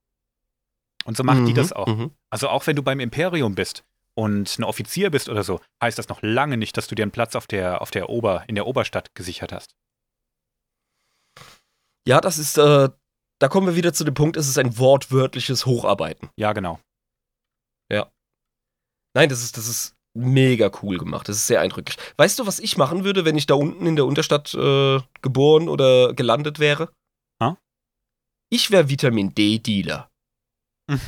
Und 1.06 1.16
so 1.16 1.24
macht 1.24 1.48
die 1.48 1.52
Mhm, 1.52 1.56
das 1.56 1.72
auch. 1.72 1.88
mhm. 1.88 2.12
Also 2.30 2.50
auch 2.50 2.68
wenn 2.68 2.76
du 2.76 2.84
beim 2.84 3.00
Imperium 3.00 3.56
bist 3.56 3.84
und 4.14 4.60
ein 4.60 4.64
Offizier 4.66 5.10
bist 5.10 5.30
oder 5.30 5.44
so, 5.44 5.62
heißt 5.82 5.98
das 5.98 6.10
noch 6.10 6.22
lange 6.22 6.58
nicht, 6.58 6.76
dass 6.76 6.88
du 6.88 6.96
dir 6.96 7.04
einen 7.04 7.12
Platz 7.12 7.36
auf 7.36 7.48
der, 7.48 7.82
auf 7.82 7.92
der 7.92 8.10
Ober, 8.10 8.44
in 8.48 8.56
der 8.56 8.68
Oberstadt 8.68 9.16
gesichert 9.16 9.54
hast. 9.54 9.74
Ja, 12.08 12.20
das 12.20 12.38
ist, 12.38 12.58
äh, 12.58 12.90
da 13.42 13.48
kommen 13.48 13.68
wir 13.68 13.76
wieder 13.76 13.94
zu 13.94 14.04
dem 14.04 14.14
Punkt, 14.14 14.38
es 14.38 14.48
ist 14.48 14.58
ein 14.58 14.78
wortwörtliches 14.78 15.66
Hocharbeiten. 15.66 16.30
Ja, 16.38 16.54
genau. 16.54 16.80
Nein, 19.14 19.28
das 19.28 19.44
ist, 19.44 19.58
das 19.58 19.68
ist 19.68 19.94
mega 20.14 20.72
cool 20.82 20.98
gemacht. 20.98 21.28
Das 21.28 21.36
ist 21.36 21.48
sehr 21.48 21.60
eindrücklich. 21.60 21.98
Weißt 22.16 22.40
du, 22.40 22.48
was 22.48 22.60
ich 22.60 22.78
machen 22.78 23.04
würde, 23.04 23.26
wenn 23.26 23.36
ich 23.36 23.46
da 23.46 23.56
unten 23.56 23.86
in 23.86 23.98
der 23.98 24.06
Unterstadt 24.06 24.54
äh, 24.54 25.02
geboren 25.22 25.68
oder 25.68 26.14
gelandet 26.14 26.60
wäre? 26.60 26.94
Ha? 27.42 27.58
Ich 28.50 28.72
wäre 28.72 28.88
Vitamin 28.88 29.36
D-Dealer. 29.36 30.10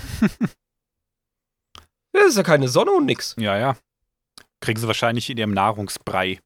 Das 2.16 2.28
ist 2.28 2.38
ja 2.38 2.44
keine 2.44 2.68
Sonne 2.68 2.92
und 2.92 3.06
nix. 3.06 3.36
Ja, 3.40 3.58
ja. 3.58 3.76
Kriegen 4.62 4.80
sie 4.80 4.86
wahrscheinlich 4.86 5.30
in 5.30 5.38
ihrem 5.38 5.52
Nahrungsbrei. 5.54 6.40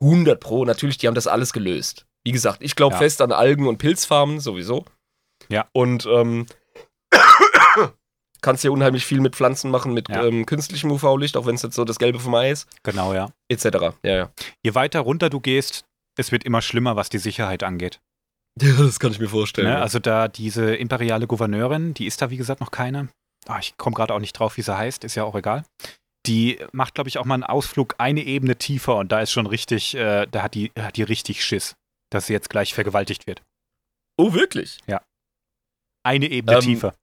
100 0.00 0.40
Pro, 0.40 0.64
natürlich, 0.64 0.96
die 0.96 1.06
haben 1.06 1.14
das 1.14 1.26
alles 1.26 1.52
gelöst. 1.52 2.06
Wie 2.24 2.32
gesagt, 2.32 2.62
ich 2.62 2.74
glaube 2.74 2.94
Ja. 2.94 2.98
fest 2.98 3.20
an 3.20 3.30
Algen- 3.30 3.66
und 3.66 3.78
Pilzfarmen 3.78 4.40
sowieso. 4.40 4.86
Ja. 5.48 5.66
Und 5.72 6.06
ähm, 6.06 6.46
kannst 8.40 8.64
ja 8.64 8.70
unheimlich 8.70 9.04
viel 9.04 9.20
mit 9.20 9.34
Pflanzen 9.36 9.70
machen, 9.70 9.92
mit 9.94 10.08
Ja. 10.08 10.24
ähm, 10.24 10.46
künstlichem 10.46 10.90
UV-Licht, 10.92 11.36
auch 11.36 11.46
wenn 11.46 11.54
es 11.56 11.62
jetzt 11.62 11.74
so 11.74 11.84
das 11.84 11.98
Gelbe 11.98 12.20
vom 12.20 12.34
Ei 12.34 12.50
ist, 12.50 12.68
Genau, 12.82 13.12
ja. 13.14 13.30
etc. 13.48 13.64
Ja, 14.02 14.16
ja. 14.16 14.30
Je 14.62 14.74
weiter 14.74 15.00
runter 15.00 15.30
du 15.30 15.40
gehst, 15.40 15.84
es 16.16 16.32
wird 16.32 16.44
immer 16.44 16.62
schlimmer, 16.62 16.96
was 16.96 17.08
die 17.08 17.18
Sicherheit 17.18 17.62
angeht. 17.62 18.00
Ja, 18.60 18.72
das 18.72 18.98
kann 18.98 19.12
ich 19.12 19.20
mir 19.20 19.28
vorstellen. 19.28 19.68
Ne? 19.68 19.78
Also 19.80 20.00
da 20.00 20.26
diese 20.26 20.74
imperiale 20.74 21.28
Gouverneurin, 21.28 21.94
die 21.94 22.06
ist 22.06 22.20
da 22.20 22.30
wie 22.30 22.36
gesagt 22.36 22.60
noch 22.60 22.72
keine. 22.72 23.08
Ah, 23.46 23.60
ich 23.60 23.76
komme 23.76 23.94
gerade 23.94 24.12
auch 24.12 24.18
nicht 24.18 24.32
drauf, 24.32 24.56
wie 24.56 24.62
sie 24.62 24.76
heißt, 24.76 25.04
ist 25.04 25.14
ja 25.14 25.22
auch 25.22 25.36
egal. 25.36 25.64
Die 26.26 26.58
macht, 26.72 26.96
glaube 26.96 27.06
ich, 27.08 27.18
auch 27.18 27.24
mal 27.24 27.34
einen 27.34 27.44
Ausflug 27.44 27.94
eine 27.98 28.20
Ebene 28.24 28.56
tiefer 28.56 28.96
und 28.96 29.12
da 29.12 29.20
ist 29.20 29.30
schon 29.30 29.46
richtig, 29.46 29.94
äh, 29.94 30.26
da 30.28 30.42
hat 30.42 30.54
die, 30.54 30.72
hat 30.76 30.96
die 30.96 31.04
richtig 31.04 31.44
Schiss, 31.44 31.76
dass 32.10 32.26
sie 32.26 32.32
jetzt 32.32 32.50
gleich 32.50 32.74
vergewaltigt 32.74 33.28
wird. 33.28 33.42
oh, 34.16 34.32
wirklich? 34.34 34.78
Eine 36.08 36.26
Ebene 36.30 36.56
Ähm, 36.58 36.62
tiefer. 36.64 36.94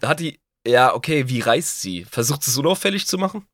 Da 0.00 0.08
hat 0.08 0.20
die. 0.20 0.38
Ja, 0.66 0.94
okay, 0.94 1.28
wie 1.28 1.40
reist 1.40 1.80
sie? 1.80 2.04
Versucht 2.04 2.42
sie 2.42 2.50
es 2.50 2.58
unauffällig 2.58 3.06
zu 3.06 3.16
machen? 3.18 3.46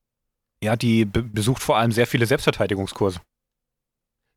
Ja, 0.63 0.75
die 0.77 1.05
be 1.05 1.23
besucht 1.23 1.63
vor 1.63 1.77
allem 1.77 1.93
sehr 1.93 2.07
viele 2.07 2.27
Selbstverteidigungskurse. 2.27 3.21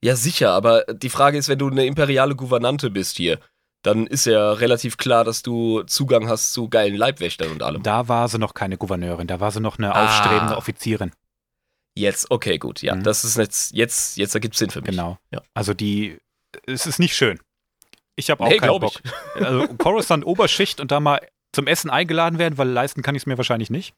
Ja, 0.03 0.15
sicher, 0.15 0.51
aber 0.51 0.83
die 0.85 1.09
Frage 1.09 1.37
ist, 1.37 1.49
wenn 1.49 1.59
du 1.59 1.67
eine 1.69 1.85
imperiale 1.85 2.35
Gouvernante 2.35 2.89
bist 2.89 3.17
hier, 3.17 3.39
dann 3.83 4.07
ist 4.07 4.25
ja 4.25 4.53
relativ 4.53 4.97
klar, 4.97 5.23
dass 5.23 5.41
du 5.41 5.83
Zugang 5.83 6.27
hast 6.29 6.53
zu 6.53 6.69
geilen 6.69 6.95
Leibwächtern 6.95 7.51
und 7.51 7.63
allem. 7.63 7.81
Da 7.83 8.07
war 8.07 8.27
sie 8.27 8.37
noch 8.39 8.53
keine 8.53 8.77
Gouverneurin, 8.77 9.27
da 9.27 9.39
war 9.39 9.51
sie 9.51 9.59
noch 9.61 9.77
eine 9.77 9.93
Ah. 9.95 10.05
aufstrebende 10.05 10.55
Offizierin. 10.57 11.11
Jetzt, 11.97 12.29
okay, 12.31 12.57
gut, 12.59 12.81
ja, 12.81 12.95
Mhm. 12.95 13.03
das 13.03 13.23
ist 13.25 13.37
jetzt, 13.37 13.73
jetzt, 13.73 14.15
jetzt 14.17 14.35
ergibt 14.35 14.55
Sinn 14.55 14.69
für 14.69 14.81
mich. 14.81 14.91
Genau. 14.91 15.17
Ja. 15.31 15.41
Also 15.53 15.73
die, 15.73 16.17
es 16.67 16.85
ist 16.85 16.99
nicht 16.99 17.15
schön. 17.15 17.39
Ich 18.19 18.29
habe 18.29 18.43
auch 18.43 18.49
Nee, 18.49 18.57
keinen 18.57 18.79
Bock. 18.79 18.99
ich. 19.03 19.11
Also 19.45 19.67
Coruscant 19.77 20.25
Oberschicht 20.25 20.81
und 20.81 20.91
da 20.91 20.99
mal 20.99 21.25
zum 21.53 21.67
Essen 21.67 21.89
eingeladen 21.89 22.37
werden, 22.37 22.57
weil 22.57 22.67
leisten 22.69 23.01
kann 23.01 23.15
ich 23.15 23.23
es 23.23 23.25
mir 23.25 23.37
wahrscheinlich 23.37 23.69
nicht. 23.69 23.95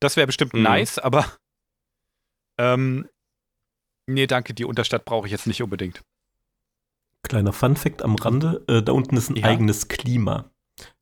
Das 0.00 0.16
wäre 0.16 0.26
bestimmt 0.26 0.52
Mhm. 0.52 0.62
nice, 0.62 0.98
aber 0.98 1.24
ähm, 2.58 3.08
nee, 4.06 4.26
danke, 4.26 4.54
die 4.54 4.64
Unterstadt 4.64 5.04
brauche 5.04 5.26
ich 5.26 5.32
jetzt 5.32 5.46
nicht 5.46 5.62
unbedingt. 5.62 6.02
Kleiner 7.22 7.52
Funfact 7.54 8.02
am 8.02 8.16
Rande, 8.16 8.62
äh, 8.68 8.82
da 8.82 8.92
unten 8.92 9.16
ist 9.16 9.30
ein 9.30 9.36
Ja. 9.36 9.46
eigenes 9.46 9.88
Klima. 9.88 10.50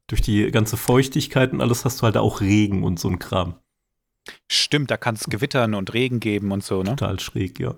Durch 0.07 0.21
die 0.23 0.51
ganze 0.51 0.77
Feuchtigkeit 0.77 1.53
und 1.53 1.61
alles 1.61 1.85
hast 1.85 2.01
du 2.01 2.05
halt 2.05 2.17
auch 2.17 2.41
Regen 2.41 2.85
und 2.85 2.99
so 3.01 3.09
ein 3.09 3.19
Kram. 3.19 3.59
Stimmt, 4.51 4.91
da 4.91 4.97
kann 4.97 5.17
es 5.17 5.25
Gewittern 5.25 5.75
und 5.75 5.93
Regen 5.95 6.21
geben 6.21 6.53
und 6.53 6.63
so, 6.63 6.83
ne? 6.83 6.91
Total 6.91 7.19
schräg, 7.19 7.59
ja. 7.59 7.75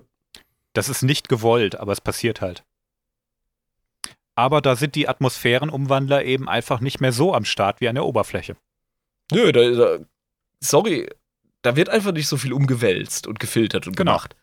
Das 0.73 0.89
ist 0.89 1.01
nicht 1.01 1.27
gewollt, 1.29 1.75
aber 1.75 1.91
es 1.91 2.01
passiert 2.01 2.41
halt. 2.41 2.63
Aber 4.35 4.61
da 4.61 4.75
sind 4.75 4.95
die 4.95 5.07
Atmosphärenumwandler 5.07 6.25
eben 6.25 6.49
einfach 6.49 6.81
nicht 6.81 6.99
mehr 6.99 7.11
so 7.13 7.33
am 7.33 7.45
Start 7.45 7.81
wie 7.81 7.87
an 7.87 7.95
der 7.95 8.05
Oberfläche. 8.05 8.57
Nö, 9.31 9.51
da, 9.51 9.69
da, 9.71 9.97
sorry, 10.59 11.09
da 11.61 11.75
wird 11.75 11.89
einfach 11.89 12.11
nicht 12.11 12.27
so 12.27 12.37
viel 12.37 12.53
umgewälzt 12.53 13.27
und 13.27 13.39
gefiltert 13.39 13.87
und 13.87 13.95
Genau. 13.95 14.11
gemacht. 14.11 14.35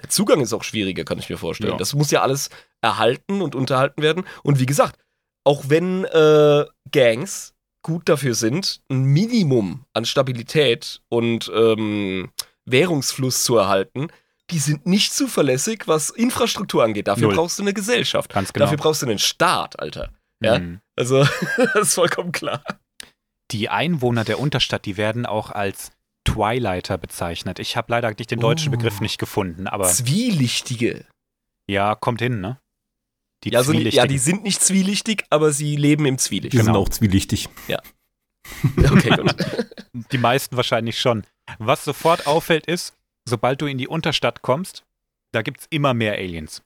Der 0.00 0.08
Zugang 0.08 0.40
ist 0.40 0.52
auch 0.52 0.64
schwieriger, 0.64 1.04
kann 1.04 1.18
ich 1.18 1.28
mir 1.28 1.36
vorstellen. 1.36 1.72
Ja. 1.72 1.76
Das 1.78 1.94
muss 1.94 2.10
ja 2.10 2.22
alles 2.22 2.50
erhalten 2.80 3.42
und 3.42 3.54
unterhalten 3.54 4.02
werden. 4.02 4.24
Und 4.42 4.58
wie 4.58 4.66
gesagt, 4.66 4.98
auch 5.44 5.64
wenn 5.68 6.04
äh, 6.04 6.64
Gangs 6.90 7.54
gut 7.82 8.08
dafür 8.08 8.34
sind, 8.34 8.80
ein 8.88 9.04
Minimum 9.04 9.84
an 9.92 10.04
Stabilität 10.04 11.02
und 11.08 11.50
ähm, 11.54 12.30
Währungsfluss 12.64 13.44
zu 13.44 13.56
erhalten, 13.56 14.08
die 14.50 14.58
sind 14.58 14.86
nicht 14.86 15.12
zuverlässig, 15.14 15.84
was 15.86 16.10
Infrastruktur 16.10 16.84
angeht. 16.84 17.08
Dafür 17.08 17.28
Null. 17.28 17.36
brauchst 17.36 17.58
du 17.58 17.62
eine 17.62 17.72
Gesellschaft. 17.72 18.32
Ganz 18.32 18.52
genau. 18.52 18.66
Dafür 18.66 18.78
brauchst 18.78 19.02
du 19.02 19.06
einen 19.06 19.18
Staat, 19.18 19.78
Alter. 19.80 20.10
ja. 20.40 20.58
Mhm. 20.58 20.80
Also, 20.96 21.24
das 21.74 21.88
ist 21.88 21.94
vollkommen 21.94 22.32
klar. 22.32 22.62
Die 23.50 23.68
Einwohner 23.68 24.24
der 24.24 24.38
Unterstadt, 24.40 24.84
die 24.84 24.96
werden 24.96 25.26
auch 25.26 25.50
als 25.50 25.92
Twilighter 26.26 26.96
bezeichnet. 26.98 27.58
Ich 27.58 27.76
habe 27.76 27.92
leider 27.92 28.08
nicht 28.10 28.30
den 28.30 28.40
deutschen 28.40 28.68
Oh. 28.72 28.76
Begriff 28.76 29.00
nicht 29.00 29.18
gefunden, 29.18 29.66
aber 29.66 29.84
Zwielichtige. 29.88 31.04
ja, 31.68 31.94
kommt 31.94 32.20
hin, 32.22 32.40
ne? 32.40 32.58
Die 33.44 33.50
Ja, 33.50 33.58
also, 33.58 33.72
ja, 33.72 34.06
die 34.06 34.16
sind 34.18 34.42
nicht 34.42 34.62
zwielichtig, 34.62 35.24
aber 35.28 35.52
sie 35.52 35.76
leben 35.76 36.06
im 36.06 36.16
Zwielicht. 36.16 36.54
Die 36.54 36.56
sind 36.58 36.66
Genau. 36.66 36.80
auch 36.80 36.88
zwielichtig. 36.88 37.48
Okay, 38.76 39.10
gut. 39.10 39.34
Die 40.12 40.18
meisten 40.18 40.56
wahrscheinlich 40.56 40.98
schon. 40.98 41.24
Was 41.58 41.84
sofort 41.84 42.26
auffällt 42.26 42.66
ist, 42.66 42.94
sobald 43.28 43.60
du 43.60 43.66
in 43.66 43.78
die 43.78 43.88
Unterstadt 43.88 44.42
kommst, 44.42 44.84
da 45.32 45.42
gibt 45.42 45.60
es 45.60 45.66
immer 45.70 45.94
mehr 45.94 46.14
Aliens. 46.14 46.62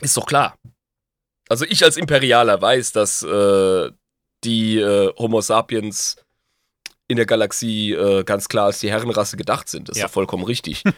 Ist 0.00 0.16
doch 0.16 0.26
klar. 0.26 0.58
Also 1.48 1.64
ich 1.64 1.82
als 1.84 1.96
Imperialer 1.96 2.60
weiß, 2.60 2.92
dass 2.92 3.22
äh, 3.22 3.90
die 4.44 4.78
äh, 4.78 5.12
Homo 5.16 5.40
sapiens 5.40 6.16
in 7.08 7.16
der 7.16 7.26
Galaxie 7.26 7.92
äh, 7.92 8.24
ganz 8.24 8.48
klar 8.48 8.66
als 8.66 8.80
die 8.80 8.90
Herrenrasse 8.90 9.36
gedacht 9.36 9.68
sind. 9.68 9.88
Das 9.88 9.96
ist 9.96 10.02
Ja. 10.02 10.08
vollkommen 10.08 10.44
richtig. 10.44 10.82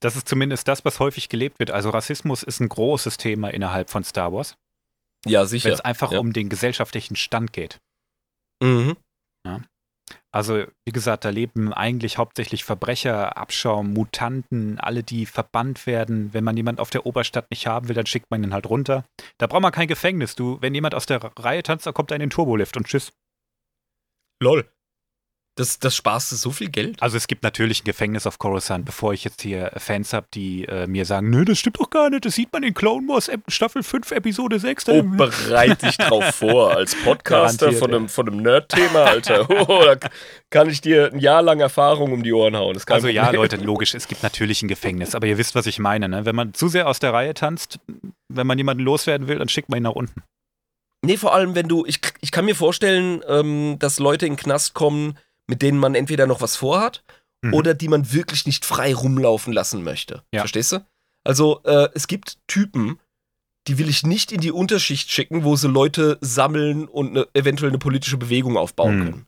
Das 0.00 0.14
ist 0.14 0.28
zumindest 0.28 0.68
das, 0.68 0.84
was 0.84 1.00
häufig 1.00 1.30
gelebt 1.30 1.58
wird. 1.58 1.70
Also 1.70 1.88
Rassismus 1.88 2.42
ist 2.42 2.60
ein 2.60 2.68
großes 2.68 3.16
Thema 3.16 3.48
innerhalb 3.48 3.88
von 3.88 4.04
Star 4.04 4.30
Wars, 4.30 4.54
ja, 5.24 5.40
wenn 5.40 5.48
sicher. 5.48 5.72
es 5.72 5.80
einfach 5.80 6.12
Ja. 6.12 6.18
um 6.18 6.34
den 6.34 6.50
gesellschaftlichen 6.50 7.16
Stand 7.16 7.54
geht. 7.54 7.80
Mhm. 8.62 8.94
Also, 10.32 10.64
wie 10.84 10.92
gesagt, 10.92 11.24
da 11.24 11.30
leben 11.30 11.72
eigentlich 11.72 12.18
hauptsächlich 12.18 12.64
Verbrecher, 12.64 13.36
Abschaum, 13.36 13.92
Mutanten, 13.92 14.78
alle, 14.78 15.02
die 15.02 15.24
verbannt 15.24 15.86
werden. 15.86 16.34
Wenn 16.34 16.44
man 16.44 16.56
jemand 16.56 16.78
auf 16.78 16.90
der 16.90 17.06
Oberstadt 17.06 17.50
nicht 17.50 17.66
haben 17.66 17.88
will, 17.88 17.94
dann 17.94 18.06
schickt 18.06 18.30
man 18.30 18.42
ihn 18.42 18.52
halt 18.52 18.68
runter. 18.68 19.04
Da 19.38 19.46
braucht 19.46 19.62
man 19.62 19.72
kein 19.72 19.88
Gefängnis. 19.88 20.34
Du, 20.34 20.60
wenn 20.60 20.74
jemand 20.74 20.94
aus 20.94 21.06
der 21.06 21.22
Reihe 21.38 21.62
tanzt, 21.62 21.86
dann 21.86 21.94
kommt 21.94 22.10
er 22.10 22.16
in 22.16 22.20
den 22.20 22.30
Turbolift 22.30 22.76
und 22.76 22.86
tschüss. 22.86 23.12
Lol. 24.42 24.68
Das, 25.58 25.78
das 25.78 25.96
sparst 25.96 26.30
du 26.32 26.36
so 26.36 26.50
viel 26.50 26.68
Geld. 26.68 27.00
Also 27.02 27.16
es 27.16 27.26
gibt 27.28 27.42
natürlich 27.42 27.80
ein 27.80 27.84
Gefängnis 27.86 28.26
auf 28.26 28.38
Coruscant, 28.38 28.84
bevor 28.84 29.14
ich 29.14 29.24
jetzt 29.24 29.40
hier 29.40 29.72
Fans 29.78 30.12
habe, 30.12 30.26
die 30.34 30.66
äh, 30.66 30.86
mir 30.86 31.06
sagen, 31.06 31.30
nö, 31.30 31.46
das 31.46 31.58
stimmt 31.58 31.80
doch 31.80 31.88
gar 31.88 32.10
nicht, 32.10 32.26
das 32.26 32.34
sieht 32.34 32.52
man 32.52 32.62
in 32.62 32.74
Clone 32.74 33.08
Wars 33.08 33.30
Staffel 33.48 33.82
5, 33.82 34.10
Episode 34.10 34.58
6. 34.58 34.84
da- 34.84 34.92
Oh, 34.92 35.02
bereit 35.02 35.80
dich 35.80 35.96
drauf 35.96 36.24
vor. 36.34 36.76
Als 36.76 36.94
Podcaster 36.94 37.66
Garantiert, 37.68 37.82
von 37.82 37.94
einem, 37.94 38.08
von 38.10 38.28
einem 38.28 38.42
Nerd-Thema, 38.42 39.04
Alter. 39.04 39.48
Oh, 39.68 39.82
da 39.82 39.96
kann 40.50 40.68
ich 40.68 40.82
dir 40.82 41.10
ein 41.10 41.18
Jahr 41.20 41.40
lang 41.40 41.58
Erfahrung 41.60 42.12
um 42.12 42.22
die 42.22 42.34
Ohren 42.34 42.54
hauen. 42.54 42.78
Also 42.90 43.08
ja. 43.08 43.30
Leute, 43.30 43.56
logisch, 43.56 43.94
es 43.94 44.08
gibt 44.08 44.22
natürlich 44.22 44.62
ein 44.62 44.68
Gefängnis, 44.68 45.14
aber 45.14 45.26
ihr 45.26 45.38
wisst, 45.38 45.54
was 45.54 45.66
ich 45.66 45.78
meine. 45.78 46.08
Ne? 46.08 46.26
Wenn 46.26 46.36
man 46.36 46.52
zu 46.52 46.68
sehr 46.68 46.86
aus 46.86 46.98
der 46.98 47.14
Reihe 47.14 47.32
tanzt, 47.32 47.80
wenn 48.28 48.46
man 48.46 48.58
jemanden 48.58 48.82
loswerden 48.84 49.26
will, 49.26 49.38
dann 49.38 49.48
schickt 49.48 49.70
man 49.70 49.78
ihn 49.80 49.84
nach 49.84 49.92
unten. 49.92 50.22
Nee, 51.04 51.16
vor 51.16 51.34
allem, 51.34 51.54
wenn 51.54 51.68
du, 51.68 51.84
ich, 51.86 52.00
ich 52.20 52.30
kann 52.30 52.44
mir 52.44 52.54
vorstellen, 52.54 53.22
ähm, 53.28 53.76
dass 53.78 53.98
Leute 53.98 54.26
in 54.26 54.32
den 54.32 54.38
Knast 54.38 54.74
kommen, 54.74 55.16
mit 55.48 55.62
denen 55.62 55.78
man 55.78 55.94
entweder 55.94 56.26
noch 56.26 56.40
was 56.40 56.56
vorhat 56.56 57.02
Mhm. 57.44 57.52
oder 57.54 57.74
die 57.74 57.88
man 57.88 58.12
wirklich 58.12 58.46
nicht 58.46 58.64
frei 58.64 58.94
rumlaufen 58.94 59.52
lassen 59.52 59.84
möchte. 59.84 60.22
Ja. 60.32 60.40
Verstehst 60.40 60.72
du? 60.72 60.86
Also, 61.22 61.60
äh, 61.64 61.88
es 61.94 62.06
gibt 62.06 62.38
Typen, 62.46 62.98
die 63.68 63.76
will 63.78 63.88
ich 63.90 64.04
nicht 64.06 64.32
in 64.32 64.40
die 64.40 64.52
Unterschicht 64.52 65.10
schicken, 65.10 65.44
wo 65.44 65.54
sie 65.56 65.68
Leute 65.68 66.18
sammeln 66.22 66.88
und 66.88 67.12
ne, 67.12 67.26
eventuell 67.34 67.70
eine 67.70 67.78
politische 67.78 68.16
Bewegung 68.16 68.56
aufbauen 68.56 68.98
Mhm. 68.98 69.04
können. 69.04 69.26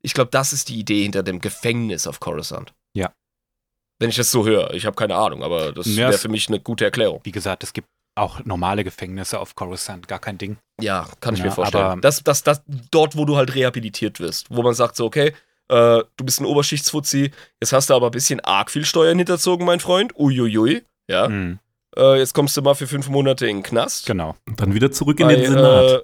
Ich 0.00 0.14
glaube, 0.14 0.30
das 0.30 0.52
ist 0.52 0.68
die 0.68 0.78
Idee 0.78 1.02
hinter 1.02 1.22
dem 1.24 1.40
Gefängnis 1.40 2.06
auf 2.06 2.20
Coruscant. 2.20 2.72
Ja. 2.94 3.12
Wenn 3.98 4.10
ich 4.10 4.16
das 4.16 4.30
so 4.30 4.46
höre. 4.46 4.72
Ich 4.74 4.86
habe 4.86 4.94
keine 4.94 5.16
Ahnung, 5.16 5.42
aber 5.42 5.72
das 5.72 5.96
wäre 5.96 6.12
für 6.12 6.28
mich 6.28 6.46
eine 6.48 6.60
gute 6.60 6.84
Erklärung. 6.84 7.20
Wie 7.24 7.32
gesagt, 7.32 7.64
es 7.64 7.72
gibt 7.72 7.88
auch 8.18 8.44
normale 8.44 8.84
Gefängnisse 8.84 9.38
auf 9.40 9.54
Coruscant, 9.54 10.08
gar 10.08 10.18
kein 10.18 10.38
Ding. 10.38 10.56
Ja, 10.80 11.06
kann 11.20 11.34
ich 11.34 11.40
Ja, 11.40 11.46
mir 11.46 11.52
vorstellen. 11.52 11.84
aber- 11.84 12.00
Das, 12.00 12.22
das, 12.22 12.42
das, 12.42 12.62
dort, 12.90 13.16
wo 13.16 13.24
du 13.24 13.36
halt 13.36 13.54
rehabilitiert 13.54 14.20
wirst, 14.20 14.46
wo 14.50 14.62
man 14.62 14.74
sagt 14.74 14.96
so, 14.96 15.04
okay, 15.06 15.34
äh, 15.68 16.02
du 16.16 16.24
bist 16.24 16.40
ein 16.40 16.46
Oberschichtsfuzzi, 16.46 17.30
jetzt 17.60 17.72
hast 17.72 17.90
du 17.90 17.94
aber 17.94 18.06
ein 18.08 18.12
bisschen 18.12 18.40
arg 18.40 18.70
viel 18.70 18.84
Steuern 18.84 19.18
hinterzogen, 19.18 19.66
mein 19.66 19.80
Freund. 19.80 20.12
Uiuiui. 20.18 20.82
Ja. 21.08 21.28
Mhm, 21.28 21.58
Äh, 21.96 22.18
jetzt 22.18 22.34
kommst 22.34 22.56
du 22.56 22.62
mal 22.62 22.74
für 22.74 22.86
fünf 22.86 23.08
Monate 23.08 23.46
in 23.48 23.58
den 23.58 23.62
Knast. 23.62 24.06
genau. 24.06 24.36
Und 24.46 24.60
dann 24.60 24.74
wieder 24.74 24.90
zurück 24.92 25.18
in 25.20 25.26
Bei, 25.26 25.36
den 25.36 25.50
Senat. 25.52 26.02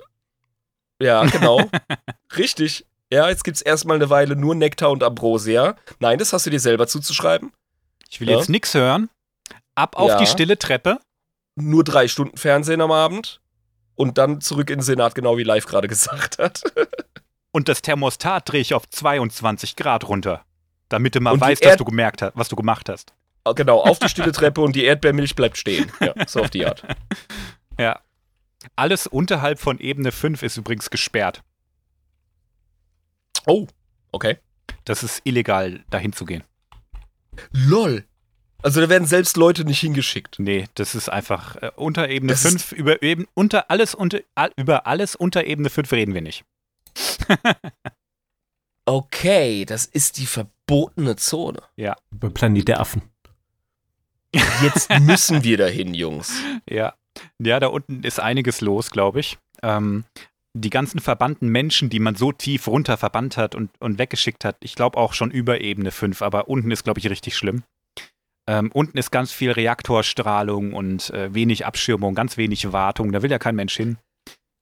Äh, 1.01 1.05
ja, 1.07 1.25
genau. 1.25 1.61
Richtig. 2.37 2.87
Ja, 3.13 3.29
jetzt 3.29 3.45
gibt's 3.45 3.61
erstmal 3.63 3.97
eine 3.97 4.11
Weile 4.11 4.35
nur 4.35 4.55
Nektar 4.55 4.91
und 4.91 5.03
Ambrosia. 5.05 5.77
Nein, 6.01 6.19
das 6.19 6.33
hast 6.33 6.47
du 6.47 6.51
dir 6.51 6.59
selber 6.61 6.87
zuzuschreiben. 6.89 7.53
Ich 8.11 8.21
will 8.21 8.29
Ja. 8.31 8.37
jetzt 8.39 8.49
nichts 8.49 8.75
hören. 8.75 9.09
Ab 9.77 9.97
auf 9.97 10.11
Ja. 10.11 10.19
die 10.19 10.27
stille 10.27 10.59
Treppe. 10.59 10.99
Nur 11.57 11.85
drei 11.85 12.09
Stunden 12.09 12.37
Fernsehen 12.37 12.81
am 12.81 12.91
Abend. 12.91 13.41
Und 13.97 14.19
dann 14.19 14.41
zurück 14.41 14.71
in 14.71 14.79
den 14.79 14.83
Senat, 14.83 15.15
genau 15.15 15.37
wie 15.37 15.45
Live 15.45 15.67
gerade 15.67 15.89
gesagt 15.95 16.39
hat. 16.39 16.63
Und 17.53 17.69
das 17.69 17.83
Thermostat 17.83 18.51
drehe 18.51 18.61
ich 18.61 18.75
auf 18.75 18.89
22 18.89 19.77
Grad 19.77 20.09
runter. 20.09 20.45
Damit 20.89 21.15
du 21.15 21.21
mal 21.21 21.33
Und 21.33 21.41
weißt, 21.41 21.65
dass 21.65 21.77
du 21.77 21.85
gemerkt 21.85 22.23
hast, 22.23 22.33
was 22.37 22.49
du 22.49 22.57
gemacht 22.57 22.89
hast. 22.89 23.15
genau, 23.55 23.81
auf 23.81 23.99
die 23.99 24.09
stille 24.09 24.33
Treppe 24.33 24.61
und 24.61 24.75
die 24.75 24.85
Erdbeermilch 24.85 25.35
bleibt 25.37 25.57
stehen. 25.57 25.91
Ja, 26.01 26.15
so 26.27 26.41
auf 26.41 26.51
die 26.51 26.67
Art. 26.67 26.83
Ja. 27.77 28.01
Alles 28.77 29.09
unterhalb 29.09 29.59
von 29.59 29.81
Ebene 29.81 30.13
5 30.13 30.45
ist 30.45 30.57
übrigens 30.57 30.91
gesperrt. 30.91 31.43
Oh, 33.47 33.67
okay. 34.13 34.39
Das 34.85 35.03
ist 35.03 35.23
illegal, 35.25 35.85
dahin 35.91 36.13
zu 36.13 36.25
gehen. 36.25 36.45
LOL. 37.51 38.05
Also 38.65 38.81
da 38.81 38.89
werden 38.89 39.07
selbst 39.07 39.37
Leute 39.37 39.65
nicht 39.65 39.81
hingeschickt. 39.81 40.39
Nee, 40.39 40.67
das 40.75 40.95
ist 40.95 41.09
einfach 41.11 41.57
äh, 41.57 41.71
unter 41.77 42.09
Ebene 42.09 42.33
Das 42.33 42.45
ist- 42.47 42.63
5, 42.65 42.73
über, 42.73 43.03
eben, 43.03 43.27
unter 43.35 43.71
alles, 43.71 43.95
unter, 43.95 44.21
all, 44.35 44.53
über 44.57 44.87
alles 44.87 45.15
unter 45.15 45.45
Ebene 45.45 45.69
5 45.69 45.93
reden 45.93 46.15
wir 46.15 46.23
nicht. 46.23 46.45
Okay, 48.87 49.65
das 49.65 49.87
ist 49.87 50.19
die 50.19 50.27
verbotene 50.27 51.17
Zone. 51.17 51.63
Bei 52.11 52.29
Planet 52.29 52.69
der 52.69 52.81
Affen. 52.81 53.01
Jetzt 54.63 54.91
müssen 55.01 55.43
wir 55.43 55.57
dahin, 55.57 55.95
Jungs. 55.95 56.35
Ja. 56.69 56.95
Ja, 57.41 57.61
da 57.61 57.69
unten 57.69 58.03
ist 58.03 58.21
einiges 58.21 58.61
los, 58.61 58.91
glaube 58.91 59.21
ich. 59.21 59.39
Ähm, 59.63 60.05
die 60.53 60.69
ganzen 60.71 61.01
verbannten 61.01 61.49
Menschen, 61.49 61.89
die 61.89 61.99
man 61.99 62.15
so 62.15 62.31
tief 62.33 62.67
runter 62.69 62.97
verbannt 62.99 63.37
hat 63.39 63.55
und, 63.55 63.71
und 63.81 63.99
weggeschickt 63.99 64.45
hat, 64.45 64.57
ich 64.61 64.75
glaube 64.75 64.99
auch 64.99 65.15
schon 65.15 65.31
über 65.31 65.61
Ebene 65.63 65.91
5, 65.91 66.21
aber 66.23 66.49
unten 66.49 66.71
ist, 66.71 66.85
glaube 66.85 67.01
ich, 67.01 67.09
richtig 67.09 67.37
schlimm. 67.37 67.63
Ähm, 68.47 68.71
unten 68.73 68.99
ist 68.99 69.11
ganz 69.11 69.33
viel 69.33 69.53
Reaktorstrahlung 69.53 70.75
und 70.75 71.11
äh, 71.11 71.33
wenig 71.33 71.65
Abschirmung, 71.65 72.15
ganz 72.15 72.37
wenig 72.37 72.73
Wartung. 72.73 73.11
Da 73.13 73.23
will 73.23 73.31
ja 73.31 73.39
kein 73.39 73.57
Mensch 73.57 73.77
hin. 73.77 73.97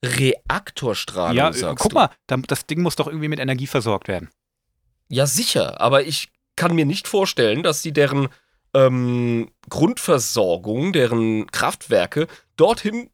Reaktorstrahlung, 0.05 1.37
ja, 1.37 1.49
äh, 1.51 1.53
sagst 1.53 1.83
guck 1.83 1.91
du. 1.91 1.95
mal, 1.97 2.11
da, 2.27 2.37
das 2.37 2.67
Ding 2.67 2.83
muss 2.83 2.97
doch 2.97 3.07
irgendwie 3.07 3.29
mit 3.29 3.41
Energie 3.41 3.67
versorgt 3.67 4.09
werden. 4.09 4.31
Ja, 5.09 5.27
sicher, 5.27 5.81
aber 5.81 6.05
ich 6.05 6.31
kann 6.57 6.75
mir 6.75 6.87
nicht 6.87 7.09
vorstellen, 7.09 7.63
dass 7.63 7.83
die 7.83 7.93
deren 7.93 8.29
ähm, 8.75 9.51
Grundversorgung, 9.69 10.93
deren 10.93 11.47
Kraftwerke 11.51 12.27
dorthin 12.57 13.11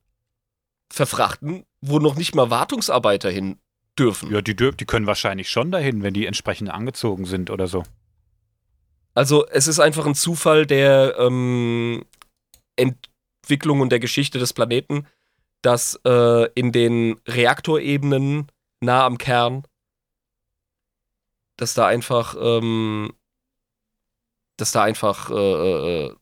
verfrachten, 0.93 1.65
wo 1.81 1.99
noch 1.99 2.15
nicht 2.15 2.35
mal 2.35 2.51
Wartungsarbeiter 2.51 3.31
hin 3.31 3.59
dürfen. 3.99 4.33
Ja, 4.33 4.41
die, 4.41 4.55
dür- 4.55 4.75
die 4.77 4.85
können 4.87 5.07
wahrscheinlich 5.07 5.51
schon 5.51 5.71
dahin, 5.71 6.03
wenn 6.03 6.15
die 6.15 6.27
entsprechend 6.27 6.71
angezogen 6.71 7.25
sind 7.25 7.51
oder 7.51 7.67
so. 7.67 7.85
Also 9.19 9.49
es 9.49 9.67
ist 9.67 9.81
einfach 9.81 10.07
ein 10.07 10.15
Zufall 10.15 10.65
der 10.65 11.17
ähm, 11.19 12.05
Entwicklung 12.77 13.81
und 13.81 13.91
der 13.91 13.99
Geschichte 13.99 14.39
des 14.39 14.53
Planeten, 14.53 15.09
dass 15.61 15.99
äh, 16.07 16.49
in 16.55 16.71
den 16.71 17.21
Reaktorebenen 17.27 18.47
nah 18.81 19.05
am 19.05 19.19
Kern, 19.19 19.65
dass 21.57 21.75
da 21.75 21.89
einfach, 21.89 22.37
ähm, 22.41 23.13
dass 24.57 24.71
da 24.71 24.85
einfach 24.85 25.31
äh, 25.33 26.05
äh, 26.05 26.15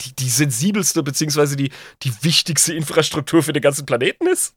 die, 0.00 0.16
die 0.16 0.28
sensibelste 0.28 1.04
beziehungsweise 1.04 1.54
die, 1.54 1.70
die 2.02 2.24
wichtigste 2.24 2.74
Infrastruktur 2.74 3.44
für 3.44 3.52
den 3.52 3.62
ganzen 3.62 3.86
Planeten 3.86 4.26
ist. 4.26 4.56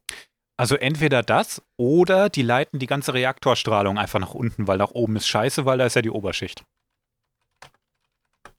Also 0.57 0.73
entweder 0.73 1.21
das 1.21 1.61
oder 1.77 2.29
die 2.29 2.41
leiten 2.41 2.79
die 2.79 2.87
ganze 2.87 3.13
Reaktorstrahlung 3.13 3.99
einfach 3.99 4.19
nach 4.19 4.33
unten, 4.33 4.67
weil 4.67 4.79
nach 4.79 4.89
oben 4.89 5.17
ist 5.17 5.27
scheiße, 5.27 5.65
weil 5.65 5.77
da 5.77 5.85
ist 5.85 5.95
ja 5.95 6.01
die 6.01 6.09
Oberschicht. 6.09 6.63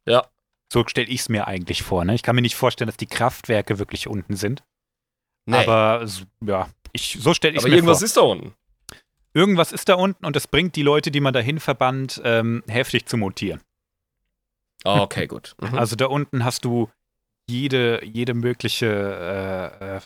Ja. 0.06 0.26
So 0.72 0.84
stelle 0.86 1.08
ich 1.08 1.20
es 1.20 1.28
mir 1.28 1.46
eigentlich 1.46 1.82
vor. 1.82 2.04
Ne? 2.04 2.14
Ich 2.14 2.22
kann 2.22 2.34
mir 2.36 2.42
nicht 2.42 2.54
vorstellen, 2.56 2.86
dass 2.86 2.96
die 2.96 3.06
Kraftwerke 3.06 3.78
wirklich 3.78 4.06
unten 4.06 4.36
sind. 4.36 4.62
Nee, 5.46 5.56
Aber 5.56 6.06
so- 6.06 6.24
ja, 6.44 6.68
ich, 6.92 7.18
so 7.20 7.34
stelle 7.34 7.54
ich 7.54 7.58
es 7.58 7.64
aber 7.64 7.70
mir 7.70 7.76
irgendwas 7.76 7.98
vor. 7.98 8.04
ist 8.06 8.16
da 8.16 8.20
unten. 8.22 8.54
Irgendwas 9.32 9.72
ist 9.72 9.88
da 9.88 9.94
unten 9.94 10.24
und 10.26 10.36
das 10.36 10.46
bringt 10.48 10.76
die 10.76 10.82
Leute, 10.82 11.10
die 11.10 11.20
man 11.20 11.32
dahin 11.32 11.60
verbannt, 11.60 12.20
ähm, 12.24 12.62
heftig 12.68 13.06
zu 13.06 13.16
mutieren. 13.16 13.60
Ah, 14.84 15.00
Okay, 15.02 15.26
gut. 15.26 15.54
Mhm. 15.60 15.78
Also 15.78 15.96
da 15.96 16.06
unten 16.06 16.44
hast 16.44 16.64
du 16.64 16.88
jede, 17.48 18.04
jede 18.04 18.34
mögliche 18.34 18.86
äh, 19.80 19.96
äh, 19.96 20.00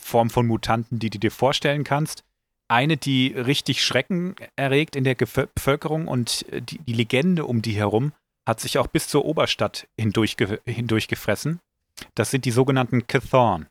Form 0.00 0.30
von 0.30 0.46
Mutanten, 0.46 0.98
die 0.98 1.10
du 1.10 1.18
dir 1.18 1.30
vorstellen 1.30 1.84
kannst. 1.84 2.22
Eine, 2.68 2.96
die 2.96 3.28
richtig 3.28 3.84
Schrecken 3.84 4.34
erregt 4.56 4.96
in 4.96 5.04
der 5.04 5.16
Gefö- 5.16 5.48
Bevölkerung 5.54 6.06
und 6.08 6.46
äh, 6.52 6.60
die, 6.60 6.78
die 6.78 6.92
Legende 6.92 7.44
um 7.46 7.62
die 7.62 7.72
herum 7.76 8.12
hat 8.46 8.60
sich 8.60 8.78
auch 8.78 8.86
bis 8.86 9.08
zur 9.08 9.24
Oberstadt 9.24 9.88
hindurchge 9.98 10.60
hindurchgefressen. 10.64 11.60
Das 12.14 12.30
sind 12.30 12.44
die 12.44 12.50
sogenannten 12.50 13.06
Cathorn. 13.06 13.66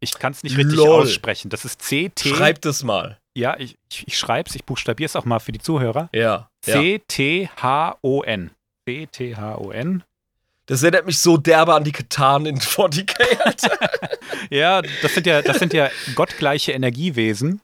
Ich 0.00 0.18
kann 0.18 0.32
es 0.32 0.42
nicht 0.44 0.56
richtig 0.56 0.76
Lol. 0.76 1.02
aussprechen. 1.02 1.50
Das 1.50 1.64
ist 1.64 1.80
CT. 1.80 2.20
Schreibt 2.28 2.64
es 2.66 2.84
mal. 2.84 3.18
Ja, 3.34 3.56
ich, 3.58 3.76
ich, 3.90 4.06
ich 4.06 4.16
schreibe 4.18 4.48
es, 4.48 4.54
ich 4.54 4.64
buchstabiere 4.64 5.06
es 5.06 5.16
auch 5.16 5.24
mal 5.24 5.40
für 5.40 5.52
die 5.52 5.58
Zuhörer. 5.58 6.08
Ja. 6.12 6.50
C-T-H-O-N. 6.62 8.50
C-T-H-O-N. 8.86 10.04
Das 10.66 10.82
erinnert 10.82 11.06
mich 11.06 11.18
so 11.18 11.36
derbe 11.36 11.74
an 11.74 11.82
die 11.84 11.92
Katan 11.92 12.46
in 12.46 12.58
40k, 12.60 13.40
Alter. 13.44 13.78
Ja, 14.50 14.82
das 15.02 15.14
sind 15.14 15.26
ja, 15.26 15.42
das 15.42 15.58
sind 15.58 15.72
ja 15.72 15.90
gottgleiche 16.14 16.72
Energiewesen. 16.72 17.60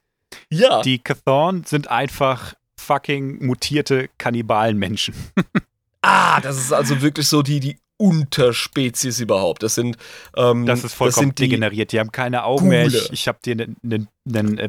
ja. 0.51 0.83
Die 0.83 0.99
Cathorn 0.99 1.65
sind 1.65 1.89
einfach 1.89 2.55
fucking 2.85 3.45
mutierte 3.45 4.09
Kannibalenmenschen. 4.19 5.15
ah, 6.03 6.41
das 6.41 6.57
ist 6.59 6.73
also 6.73 7.01
wirklich 7.03 7.27
so 7.29 7.43
die, 7.43 7.61
die 7.61 7.79
Unterspezies 7.97 9.21
überhaupt. 9.21 9.63
Das 9.63 9.75
sind, 9.75 9.97
ähm, 10.37 10.67
Das 10.67 10.85
ist 10.85 10.95
vollkommen 10.95 11.27
sind 11.29 11.39
die, 11.39 11.45
degeneriert. 11.49 11.93
Die 11.93 12.01
haben 12.01 12.13
keine 12.13 12.45
Augen 12.45 12.69
mehr. 12.69 12.85
Gule. 12.85 12.99
Ich, 12.99 13.13
ich 13.13 13.29
habe 13.29 13.39
dir 13.45 13.57
ein 13.57 14.09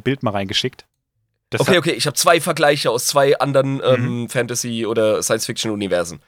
Bild 0.04 0.24
mal 0.24 0.32
reingeschickt. 0.32 0.86
Das 1.50 1.62
Okay, 1.62 1.78
okay, 1.78 1.92
ich 1.92 2.06
habe 2.08 2.16
zwei 2.16 2.42
Vergleiche 2.42 2.90
aus 2.92 3.08
zwei 3.08 3.38
anderen 3.40 3.76
Mhm. 3.76 3.82
ähm, 3.84 4.30
Fantasy- 4.30 4.86
oder 4.86 5.22
Science-Fiction-Universen. 5.22 6.20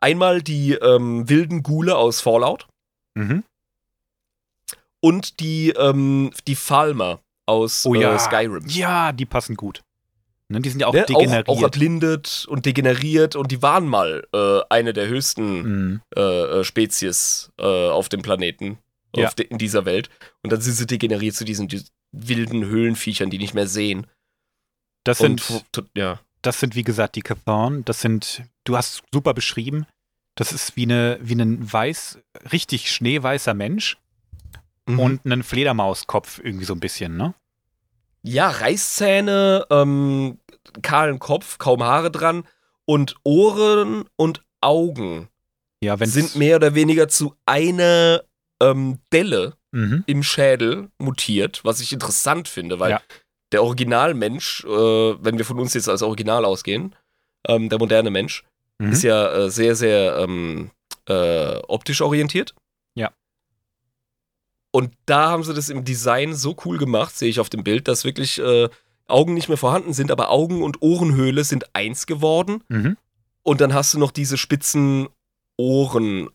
Einmal 0.00 0.42
die 0.42 0.72
ähm, 0.72 1.28
wilden 1.28 1.62
Gule 1.62 1.96
aus 1.96 2.20
Fallout 2.20 2.66
Mhm. 3.14 3.44
und 5.00 5.40
die, 5.40 5.70
ähm, 5.70 6.32
die 6.46 6.54
Falmer 6.56 7.20
aus 7.46 7.84
Oh 7.86 7.94
ja. 7.94 8.14
äh, 8.14 8.18
Skyrim. 8.18 8.64
Ja, 8.66 9.12
die 9.12 9.26
passen 9.26 9.56
gut. 9.56 9.82
Ne, 10.52 10.60
die 10.60 10.68
sind 10.70 10.80
ja 10.80 10.86
auch 10.86 10.92
Ne? 10.94 11.04
degeneriert. 11.06 11.48
Auch, 11.48 11.58
auch 11.58 11.62
erblindet 11.62 12.46
und 12.48 12.64
degeneriert 12.66 13.34
und 13.36 13.50
die 13.50 13.62
waren 13.62 13.86
mal 13.86 14.26
äh, 14.32 14.60
eine 14.70 14.92
der 14.92 15.08
höchsten 15.08 15.62
Mhm. 15.62 16.00
äh, 16.16 16.20
äh, 16.60 16.64
Spezies 16.64 17.50
äh, 17.58 17.64
auf 17.88 18.08
dem 18.08 18.22
Planeten, 18.22 18.78
Ja. 19.16 19.26
auf 19.28 19.34
de 19.34 19.46
in 19.46 19.58
dieser 19.58 19.84
Welt. 19.84 20.10
Und 20.42 20.52
dann 20.52 20.60
sind 20.60 20.74
sie 20.74 20.86
degeneriert 20.86 21.34
zu 21.34 21.44
diesen, 21.44 21.68
diesen 21.68 21.88
wilden 22.12 22.64
Höhlenviechern, 22.64 23.30
die 23.30 23.38
nicht 23.38 23.54
mehr 23.54 23.66
sehen. 23.66 24.06
Das 25.04 25.20
Und 25.20 25.40
sind 25.40 25.64
tu- 25.72 25.82
ja. 25.96 26.20
das 26.42 26.60
sind 26.60 26.74
wie 26.76 26.84
gesagt 26.84 27.16
die 27.16 27.22
Cathorn. 27.22 27.84
Das 27.84 28.00
sind, 28.02 28.42
du 28.64 28.76
hast 28.76 29.02
super 29.12 29.34
beschrieben. 29.34 29.86
Das 30.34 30.52
ist 30.52 30.76
wie 30.76 30.84
eine, 30.84 31.18
wie 31.22 31.34
ein 31.34 31.72
weiß, 31.72 32.18
richtig 32.52 32.90
schneeweißer 32.92 33.54
Mensch 33.54 33.96
Mhm. 34.88 34.98
und 34.98 35.20
einen 35.24 35.42
Fledermauskopf 35.42 36.40
irgendwie 36.42 36.64
so 36.64 36.74
ein 36.74 36.80
bisschen, 36.80 37.16
ne? 37.16 37.34
Ja, 38.24 38.48
Reißzähne, 38.50 39.66
ähm, 39.70 40.38
kahlen 40.82 41.18
Kopf, 41.18 41.58
kaum 41.58 41.82
Haare 41.82 42.10
dran 42.10 42.44
und 42.84 43.16
Ohren 43.24 44.04
und 44.16 44.42
Augen 44.60 45.28
Ja, 45.82 45.96
sind 46.06 46.36
mehr 46.36 46.56
oder 46.56 46.74
weniger 46.74 47.08
zu 47.08 47.34
einer 47.46 48.22
ähm, 48.60 48.98
Delle 49.12 49.54
Mhm. 49.74 50.04
im 50.06 50.22
Schädel 50.22 50.90
mutiert, 50.98 51.64
was 51.64 51.80
ich 51.80 51.92
interessant 51.92 52.46
finde, 52.46 52.78
weil 52.78 52.90
Ja. 52.92 53.00
der 53.52 53.62
Originalmensch, 53.62 54.64
äh, 54.64 54.68
wenn 54.68 55.38
wir 55.38 55.44
von 55.46 55.58
uns 55.58 55.72
jetzt 55.74 55.88
als 55.88 56.02
Original 56.02 56.44
ausgehen, 56.44 56.94
ähm, 57.48 57.68
der 57.70 57.78
moderne 57.78 58.10
Mensch, 58.10 58.44
Mhm. 58.78 58.92
ist 58.92 59.02
ja 59.02 59.32
äh, 59.32 59.50
sehr, 59.50 59.74
sehr 59.74 60.16
ähm, 60.18 60.70
äh, 61.08 61.56
optisch 61.68 62.02
orientiert. 62.02 62.54
Ja. 62.94 63.10
Und 64.72 64.94
da 65.06 65.30
haben 65.30 65.42
sie 65.42 65.54
das 65.54 65.68
im 65.68 65.84
Design 65.84 66.34
so 66.34 66.56
cool 66.64 66.78
gemacht, 66.78 67.16
sehe 67.16 67.28
ich 67.28 67.40
auf 67.40 67.50
dem 67.50 67.64
Bild, 67.64 67.88
dass 67.88 68.04
wirklich 68.04 68.38
äh, 68.38 68.68
Augen 69.08 69.34
nicht 69.34 69.48
mehr 69.48 69.58
vorhanden 69.58 69.92
sind, 69.92 70.10
aber 70.10 70.30
Augen 70.30 70.62
und 70.62 70.80
Ohrenhöhle 70.82 71.44
sind 71.44 71.74
eins 71.74 72.06
geworden. 72.06 72.62
Mhm. 72.68 72.96
Und 73.42 73.60
dann 73.60 73.74
hast 73.74 73.92
du 73.94 73.98
noch 73.98 74.10
diese 74.12 74.38
spitzen 74.38 75.08
Ohren, 75.58 76.28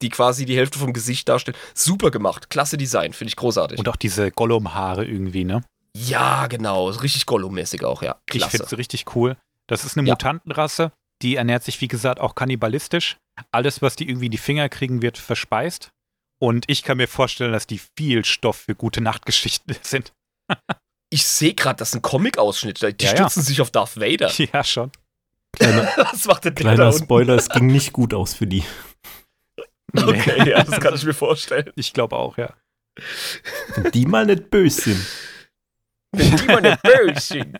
die 0.00 0.08
quasi 0.08 0.44
die 0.44 0.56
Hälfte 0.56 0.78
vom 0.78 0.92
Gesicht 0.92 1.28
darstellen. 1.28 1.56
Super 1.74 2.10
gemacht, 2.10 2.50
klasse 2.50 2.76
Design, 2.76 3.12
finde 3.12 3.28
ich 3.28 3.36
großartig. 3.36 3.78
Und 3.78 3.88
auch 3.88 3.96
diese 3.96 4.30
Gollum-Haare 4.30 5.04
irgendwie, 5.04 5.44
ne? 5.44 5.62
ja, 5.94 6.46
genau, 6.46 6.88
richtig 6.88 7.26
Gollum-mäßig 7.26 7.84
auch, 7.84 8.02
ja. 8.02 8.16
Ich 8.26 8.32
finde 8.32 8.48
Klasse. 8.48 8.64
es 8.64 8.78
richtig 8.78 9.14
cool. 9.14 9.36
Das 9.68 9.84
ist 9.84 9.96
eine 9.98 10.08
Ja. 10.08 10.14
Mutantenrasse, 10.14 10.90
die 11.20 11.36
ernährt 11.36 11.62
sich, 11.64 11.80
wie 11.82 11.88
gesagt, 11.88 12.18
auch 12.18 12.34
kannibalistisch. 12.34 13.18
Alles, 13.50 13.82
was 13.82 13.94
die 13.94 14.08
irgendwie 14.08 14.26
in 14.26 14.32
die 14.32 14.38
Finger 14.38 14.68
kriegen, 14.70 15.02
wird 15.02 15.18
verspeist. 15.18 15.90
Und 16.40 16.64
ich 16.66 16.82
kann 16.82 16.96
mir 16.96 17.08
vorstellen, 17.08 17.52
dass 17.52 17.66
die 17.66 17.80
viel 17.96 18.24
Stoff 18.24 18.56
für 18.56 18.74
gute 18.74 19.00
Nachtgeschichten 19.02 19.76
sind. 19.82 20.12
Ich 21.12 21.26
sehe 21.26 21.52
gerade, 21.52 21.76
das 21.76 21.90
ist 21.90 21.96
ein 21.96 22.02
Comic-Ausschnitt. 22.02 22.80
Die 22.80 23.04
Ja, 23.04 23.10
ja. 23.10 23.16
stützen 23.16 23.42
sich 23.42 23.60
auf 23.60 23.70
Darth 23.70 24.00
Vader. 24.00 24.30
Ja, 24.52 24.64
schon. 24.64 24.90
Kleiner, 25.58 25.92
Was 25.96 26.24
macht 26.24 26.44
der 26.44 26.52
da 26.52 26.60
kleiner 26.62 26.86
unten? 26.86 27.04
Spoiler, 27.04 27.34
es 27.34 27.50
ging 27.50 27.66
nicht 27.66 27.92
gut 27.92 28.14
aus 28.14 28.34
für 28.34 28.46
die. 28.46 28.64
Okay, 29.94 30.48
ja, 30.48 30.64
das 30.64 30.80
kann 30.80 30.94
ich 30.94 31.04
mir 31.04 31.12
vorstellen. 31.12 31.70
Ich 31.76 31.92
glaube 31.92 32.16
auch, 32.16 32.38
ja. 32.38 32.54
Wenn 33.74 33.92
die 33.92 34.06
mal 34.06 34.24
nicht 34.24 34.48
böse 34.48 34.80
sind. 34.94 35.06
Wenn 36.12 36.34
die 36.34 36.44
mal 36.46 36.62
nicht 36.62 36.82
böse 36.82 37.20
sind. 37.20 37.58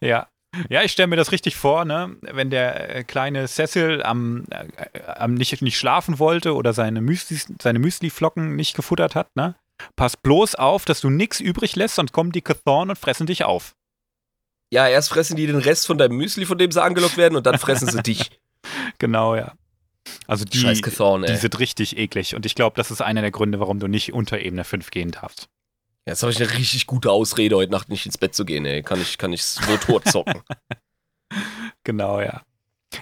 Ja. 0.00 0.26
Ja, 0.70 0.82
ich 0.82 0.92
stelle 0.92 1.08
mir 1.08 1.16
das 1.16 1.30
richtig 1.30 1.56
vor, 1.56 1.84
ne? 1.84 2.16
Wenn 2.22 2.48
der 2.48 2.96
äh, 2.96 3.04
kleine 3.04 3.46
Cecil 3.46 4.02
am, 4.02 4.46
äh, 4.48 5.02
am 5.06 5.34
nicht, 5.34 5.60
nicht 5.60 5.76
schlafen 5.76 6.18
wollte 6.18 6.54
oder 6.54 6.72
seine, 6.72 7.02
Müsli, 7.02 7.38
seine 7.60 7.78
Müsli-Flocken 7.78 8.56
nicht 8.56 8.74
gefuttert 8.74 9.14
hat, 9.14 9.36
ne? 9.36 9.54
Pass 9.96 10.16
bloß 10.16 10.54
auf, 10.56 10.84
dass 10.84 11.00
du 11.00 11.10
nichts 11.10 11.40
übrig 11.40 11.76
lässt, 11.76 11.96
sonst 11.96 12.12
kommen 12.12 12.32
die 12.32 12.42
Cathorn 12.42 12.90
und 12.90 12.98
fressen 12.98 13.26
dich 13.26 13.44
auf. 13.44 13.74
Ja, 14.70 14.86
erst 14.86 15.08
fressen 15.08 15.36
die 15.36 15.46
den 15.46 15.56
Rest 15.56 15.86
von 15.86 15.98
deinem 15.98 16.16
Müsli, 16.16 16.44
von 16.44 16.58
dem 16.58 16.70
sie 16.70 16.82
angelockt 16.82 17.16
werden, 17.16 17.36
und 17.36 17.46
dann 17.46 17.58
fressen 17.58 17.88
sie 17.88 18.02
dich. 18.02 18.30
Genau, 18.98 19.34
ja. 19.34 19.54
Also 20.26 20.44
die, 20.44 20.58
Scheiß 20.58 20.80
ey. 20.80 21.26
die 21.26 21.36
sind 21.36 21.58
richtig 21.58 21.96
eklig. 21.96 22.34
Und 22.34 22.46
ich 22.46 22.54
glaube, 22.54 22.76
das 22.76 22.90
ist 22.90 23.00
einer 23.00 23.20
der 23.20 23.30
Gründe, 23.30 23.60
warum 23.60 23.78
du 23.78 23.86
nicht 23.86 24.12
unter 24.12 24.38
Ebene 24.38 24.64
5 24.64 24.90
gehen 24.90 25.10
darfst. 25.10 25.48
Jetzt 26.06 26.22
habe 26.22 26.32
ich 26.32 26.40
eine 26.40 26.52
richtig 26.54 26.86
gute 26.86 27.10
Ausrede, 27.10 27.56
heute 27.56 27.72
Nacht 27.72 27.90
nicht 27.90 28.06
ins 28.06 28.16
Bett 28.16 28.34
zu 28.34 28.44
gehen, 28.44 28.64
ey. 28.64 28.82
Kann 28.82 29.00
ich, 29.00 29.18
kann 29.18 29.32
ich 29.32 29.44
so 29.44 29.76
tot 29.76 30.06
zocken. 30.08 30.42
Genau, 31.84 32.20
ja. 32.20 32.42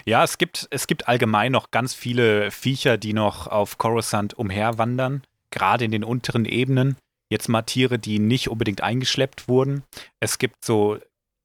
Ja, 0.05 0.23
es 0.23 0.37
gibt, 0.37 0.67
es 0.71 0.87
gibt 0.87 1.09
allgemein 1.09 1.51
noch 1.51 1.71
ganz 1.71 1.93
viele 1.93 2.51
Viecher, 2.51 2.97
die 2.97 3.11
noch 3.11 3.47
auf 3.47 3.77
Coruscant 3.77 4.33
umherwandern, 4.33 5.23
gerade 5.51 5.85
in 5.85 5.91
den 5.91 6.03
unteren 6.03 6.45
Ebenen. 6.45 6.97
Jetzt 7.29 7.49
mal 7.49 7.61
Tiere, 7.63 7.99
die 7.99 8.19
nicht 8.19 8.49
unbedingt 8.49 8.81
eingeschleppt 8.81 9.47
wurden. 9.47 9.83
Es 10.19 10.37
gibt 10.37 10.63
so 10.63 10.97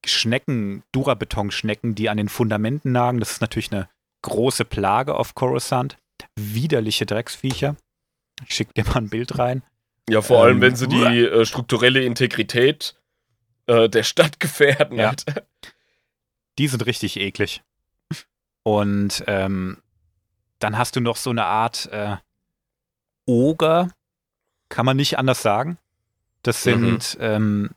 Schnecken, 0.04 0.82
Durabeton-Schnecken, 0.92 1.94
die 1.94 2.08
an 2.08 2.16
den 2.16 2.28
Fundamenten 2.28 2.92
nagen. 2.92 3.20
Das 3.20 3.32
ist 3.32 3.40
natürlich 3.40 3.72
eine 3.72 3.88
große 4.22 4.64
Plage 4.64 5.14
auf 5.14 5.34
Coruscant. 5.34 5.96
Widerliche 6.36 7.06
Drecksviecher. 7.06 7.76
Ich 8.46 8.54
schicke 8.54 8.72
dir 8.74 8.84
mal 8.84 8.96
ein 8.96 9.08
Bild 9.08 9.38
rein. 9.38 9.62
Ja, 10.08 10.22
vor 10.22 10.42
allem, 10.42 10.56
Ähm, 10.56 10.62
wenn 10.62 10.76
sie 10.76 10.88
die 10.88 11.24
äh, 11.24 11.44
strukturelle 11.44 12.02
Integrität 12.04 12.94
äh, 13.66 13.88
der 13.88 14.02
Stadt 14.02 14.40
gefährden. 14.40 14.98
Ja. 14.98 15.14
Die 16.58 16.68
sind 16.68 16.84
richtig 16.86 17.18
eklig. 17.18 17.62
Und 18.64 19.24
ähm, 19.26 19.78
dann 20.58 20.78
hast 20.78 20.96
du 20.96 21.00
noch 21.00 21.16
so 21.16 21.30
eine 21.30 21.44
Art 21.44 21.86
äh, 21.92 22.16
Oger, 23.26 23.90
kann 24.68 24.86
man 24.86 24.96
nicht 24.96 25.18
anders 25.18 25.42
sagen. 25.42 25.78
Das 26.42 26.62
sind 26.62 27.16
ähm, 27.20 27.70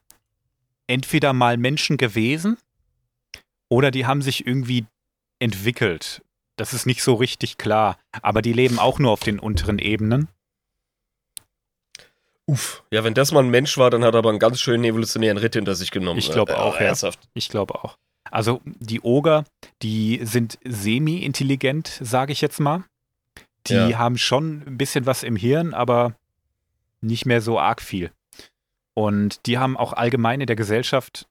entweder 0.87 1.33
mal 1.33 1.57
Menschen 1.57 1.97
gewesen 1.97 2.57
oder 3.69 3.91
die 3.91 4.05
haben 4.05 4.21
sich 4.21 4.47
irgendwie 4.47 4.85
entwickelt. 5.39 6.23
Das 6.55 6.73
ist 6.73 6.85
nicht 6.85 7.03
so 7.03 7.15
richtig 7.15 7.57
klar. 7.57 7.99
Aber 8.21 8.41
die 8.41 8.53
leben 8.53 8.79
auch 8.79 8.97
nur 8.97 9.11
auf 9.11 9.19
den 9.19 9.39
unteren 9.39 9.77
Ebenen. 9.77 10.29
Uff. 12.47 12.83
Ja, 12.91 13.03
wenn 13.03 13.13
das 13.15 13.31
mal 13.31 13.43
ein 13.43 13.49
Mensch 13.49 13.77
war, 13.77 13.89
dann 13.89 14.03
hat 14.03 14.13
er 14.13 14.19
aber 14.19 14.29
einen 14.29 14.39
ganz 14.39 14.61
schönen 14.61 14.83
evolutionären 14.83 15.37
Ritt 15.37 15.55
hinter 15.55 15.75
sich 15.75 15.91
genommen. 15.91 16.19
Ich 16.19 16.31
glaub 16.31 16.49
Äh, 16.49 16.53
auch, 16.53 16.75
ja. 16.75 16.87
Ernsthaft. 16.87 17.19
Ich 17.33 17.49
glaube 17.49 17.75
auch. 17.83 17.97
Also 18.31 18.61
die 18.65 19.01
Oger, 19.01 19.45
die 19.81 20.21
sind 20.23 20.57
semi-intelligent, 20.63 21.99
sage 22.01 22.31
ich 22.33 22.41
jetzt 22.41 22.59
mal. 22.59 22.83
Die 23.67 23.73
Ja. 23.73 23.97
haben 23.97 24.17
schon 24.17 24.63
ein 24.67 24.77
bisschen 24.77 25.05
was 25.05 25.23
im 25.23 25.35
Hirn, 25.35 25.73
aber 25.73 26.15
nicht 27.01 27.25
mehr 27.25 27.41
so 27.41 27.59
arg 27.59 27.81
viel. 27.81 28.11
Und 28.93 29.45
die 29.45 29.57
haben 29.57 29.75
auch 29.77 29.93
allgemein 29.93 30.41
in 30.41 30.47
der 30.47 30.55
Gesellschaft 30.55 31.27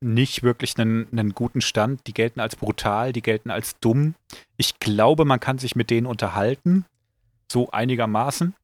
nicht 0.00 0.42
wirklich 0.42 0.78
einen, 0.78 1.08
einen 1.12 1.34
guten 1.34 1.60
Stand. 1.60 2.06
Die 2.06 2.12
gelten 2.12 2.40
als 2.40 2.56
brutal, 2.56 3.12
die 3.12 3.22
gelten 3.22 3.50
als 3.50 3.78
dumm. 3.78 4.14
Ich 4.56 4.78
glaube, 4.80 5.24
man 5.24 5.40
kann 5.40 5.58
sich 5.58 5.76
mit 5.76 5.90
denen 5.90 6.06
unterhalten, 6.06 6.84
so 7.50 7.70
einigermaßen. 7.70 8.54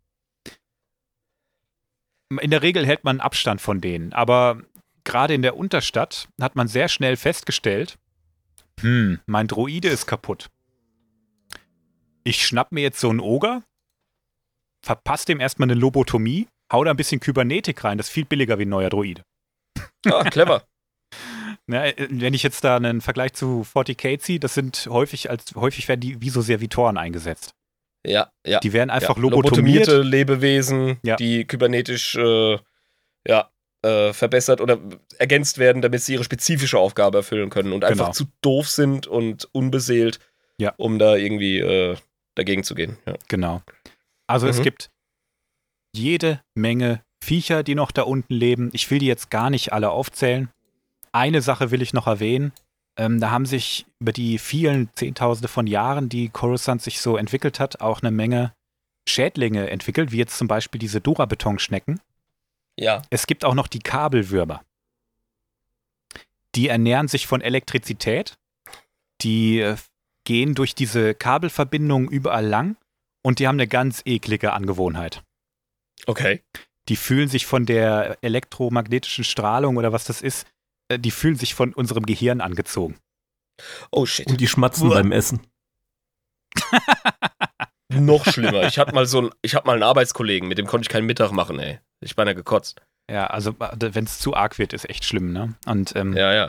In 2.41 2.51
der 2.51 2.63
Regel 2.63 2.87
hält 2.87 3.05
man 3.05 3.21
Abstand 3.21 3.61
von 3.61 3.81
denen, 3.81 4.13
aber 4.13 4.61
gerade 5.05 5.35
in 5.35 5.43
der 5.43 5.57
Unterstadt 5.57 6.29
hat 6.41 6.55
man 6.57 6.69
sehr 6.69 6.89
schnell 6.89 7.17
festgestellt, 7.17 7.99
hm, 8.81 9.19
mein 9.27 9.49
Droide 9.49 9.89
ist 9.89 10.07
kaputt. 10.07 10.49
Ich 12.25 12.47
schnapp 12.47 12.73
mir 12.73 12.83
jetzt 12.83 13.01
so 13.01 13.09
einen 13.11 13.21
Oger, 13.21 13.63
verpasse 14.85 15.27
dem 15.27 15.41
erstmal 15.41 15.67
eine 15.71 15.79
Lobotomie, 15.79 16.49
hau 16.73 16.85
da 16.85 16.91
ein 16.91 16.97
bisschen 16.97 17.21
Kybernetik 17.21 17.83
rein, 17.85 17.99
das 17.99 18.09
ist 18.09 18.13
viel 18.13 18.25
billiger 18.25 18.59
wie 18.59 18.65
ein 18.65 18.69
neuer 18.69 18.91
Droide. 18.91 19.23
Ah, 20.07 20.25
clever. 20.25 20.65
Ja, 21.67 21.85
äh, 21.85 22.09
wenn 22.11 22.35
ich 22.35 22.43
jetzt 22.43 22.65
da 22.65 22.77
einen 22.77 23.01
Vergleich 23.01 23.33
zu 23.35 23.65
40k 23.75 24.19
ziehe, 24.19 24.41
das 24.41 24.55
sind 24.55 24.89
häufig, 24.91 25.31
als 25.31 25.55
häufig 25.55 25.87
werden 25.87 26.01
die 26.01 26.21
wie 26.21 26.31
so 26.31 26.41
Servitoren 26.41 26.97
eingesetzt. 26.97 27.55
Ja, 28.05 28.33
ja. 28.45 28.59
Die 28.59 28.73
werden 28.73 28.91
einfach 28.91 29.17
ja. 29.17 29.23
lobotomiert. 29.23 29.87
Lobotomierte 29.87 30.03
Lebewesen, 30.03 30.99
Ja. 31.05 31.15
die 31.17 31.45
kybernetisch 31.45 32.17
äh, 32.17 32.59
ja, 33.29 33.51
äh, 33.83 34.13
verbessert 34.13 34.61
oder 34.61 34.81
ergänzt 35.19 35.59
werden, 35.59 35.81
damit 35.83 36.03
sie 36.03 36.15
ihre 36.15 36.25
spezifische 36.25 36.79
Aufgabe 36.79 37.19
erfüllen 37.19 37.51
können 37.51 37.73
und 37.73 37.85
einfach 37.85 38.07
Genau. 38.07 38.15
zu 38.15 38.25
doof 38.41 38.69
sind 38.69 39.07
und 39.07 39.49
unbeseelt, 39.53 40.19
Ja. 40.59 40.75
um 40.77 40.99
da 40.99 41.15
irgendwie 41.15 41.59
äh, 41.61 41.97
dagegen 42.41 42.65
zu 42.65 42.75
gehen. 42.75 42.97
Ja. 43.07 43.15
Genau. 43.29 43.63
Also 44.27 44.47
es 44.49 44.59
Mhm. 44.59 44.63
gibt 44.65 44.91
jede 45.95 46.41
Menge 46.55 47.03
Viecher, 47.23 47.63
die 47.63 47.75
noch 47.75 47.91
da 47.91 48.03
unten 48.03 48.33
leben. 48.35 48.71
Ich 48.73 48.91
will 48.91 48.99
die 48.99 49.07
jetzt 49.07 49.31
gar 49.31 49.51
nicht 49.51 49.73
alle 49.73 49.91
aufzählen. 49.91 50.49
Eine 51.13 51.43
Sache 51.43 51.71
will 51.71 51.83
ich 51.83 51.93
noch 51.93 52.07
erwähnen. 52.07 52.53
Ähm, 52.97 53.21
da 53.21 53.31
haben 53.31 53.47
sich 53.47 53.87
über 54.01 54.13
die 54.13 54.39
vielen 54.39 54.89
Zehntausende 54.95 55.49
von 55.49 55.67
Jahren, 55.67 56.09
die 56.09 56.29
Coruscant 56.29 56.81
sich 56.83 57.01
so 57.01 57.17
entwickelt 57.17 57.61
hat, 57.61 57.81
auch 57.81 58.01
eine 58.03 58.11
Menge 58.11 58.55
Schädlinge 59.09 59.69
entwickelt, 59.71 60.13
wie 60.13 60.19
jetzt 60.19 60.39
zum 60.39 60.49
Beispiel 60.49 60.79
diese 60.79 61.01
Durabetonschnecken. 61.01 62.01
ja. 62.79 63.03
Es 63.11 63.27
gibt 63.27 63.45
auch 63.45 63.55
noch 63.55 63.67
die 63.67 63.81
Kabelwürmer. 63.81 64.63
Die 66.55 66.69
ernähren 66.69 67.09
sich 67.09 67.27
von 67.27 67.41
Elektrizität. 67.41 68.39
Die 69.23 69.61
äh, 69.61 69.77
gehen 70.31 70.55
durch 70.55 70.77
diese 70.77 71.13
Kabelverbindungen 71.13 72.09
überall 72.09 72.47
lang 72.47 72.77
und 73.25 73.41
die 73.41 73.49
haben 73.49 73.57
eine 73.57 73.67
ganz 73.67 74.01
eklige 74.05 74.53
Angewohnheit. 74.53 75.25
Okay. 76.07 76.45
Die 76.89 76.95
fühlen 76.95 77.29
sich 77.29 77.47
von 77.47 77.67
der 77.67 78.17
elektromagnetischen 78.23 79.25
Strahlung 79.25 79.77
oder 79.77 79.93
was 79.93 80.05
das 80.05 80.23
ist, 80.23 80.47
äh, 80.87 81.01
die 81.01 81.11
fühlen 81.11 81.35
sich 81.35 81.57
von 81.57 81.75
unserem 81.75 82.07
Gehirn 82.07 82.41
angezogen. 82.41 82.97
Oh 83.91 84.07
shit. 84.07 84.29
Und 84.29 84.41
die 84.41 84.47
schmatzen 84.47 84.89
Uah. 84.89 84.95
beim 84.95 85.11
Essen. 85.11 85.41
Noch 87.93 88.25
schlimmer. 88.25 88.69
Ich 88.69 88.79
hatte 88.79 88.95
mal 88.95 89.07
so 89.07 89.19
einen, 89.19 89.31
ich 89.43 89.57
hab 89.57 89.67
mal 89.67 89.73
einen 89.73 89.83
Arbeitskollegen, 89.83 90.49
mit 90.49 90.59
dem 90.59 90.69
konnte 90.69 90.85
ich 90.85 90.91
keinen 90.91 91.07
Mittag 91.07 91.33
machen, 91.33 91.59
ey. 91.59 91.81
Ich 92.01 92.15
beinahe 92.15 92.37
gekotzt. 92.37 92.81
Ja, 93.11 93.27
also 93.27 93.57
wenn 93.59 94.05
es 94.05 94.21
zu 94.21 94.37
arg 94.37 94.61
wird, 94.61 94.75
ist 94.75 94.89
echt 94.89 95.05
schlimm, 95.05 95.33
ne? 95.33 95.57
Und 95.67 95.97
ähm, 95.97 96.13
Ja, 96.17 96.33
ja. 96.33 96.49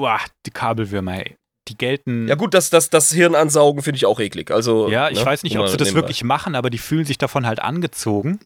Uah, 0.00 0.20
die 0.46 0.50
Kabelwürmer, 0.52 1.18
ey. 1.18 1.36
Die 1.68 1.76
gelten. 1.78 2.26
Ja, 2.26 2.34
gut, 2.34 2.54
das, 2.54 2.70
das, 2.70 2.90
das 2.90 3.12
Hirn 3.12 3.34
ansaugen 3.36 3.82
finde 3.82 3.96
ich 3.96 4.06
auch 4.06 4.18
eklig. 4.18 4.50
Also, 4.50 4.88
Ja, 4.88 5.10
ich 5.10 5.20
ne, 5.20 5.26
weiß 5.26 5.44
nicht, 5.44 5.58
ob 5.58 5.68
sie 5.68 5.76
das 5.76 5.94
wirklich 5.94 6.24
machen, 6.24 6.54
aber 6.56 6.70
die 6.70 6.78
fühlen 6.78 7.04
sich 7.04 7.18
davon 7.18 7.46
halt 7.46 7.60
angezogen 7.60 8.40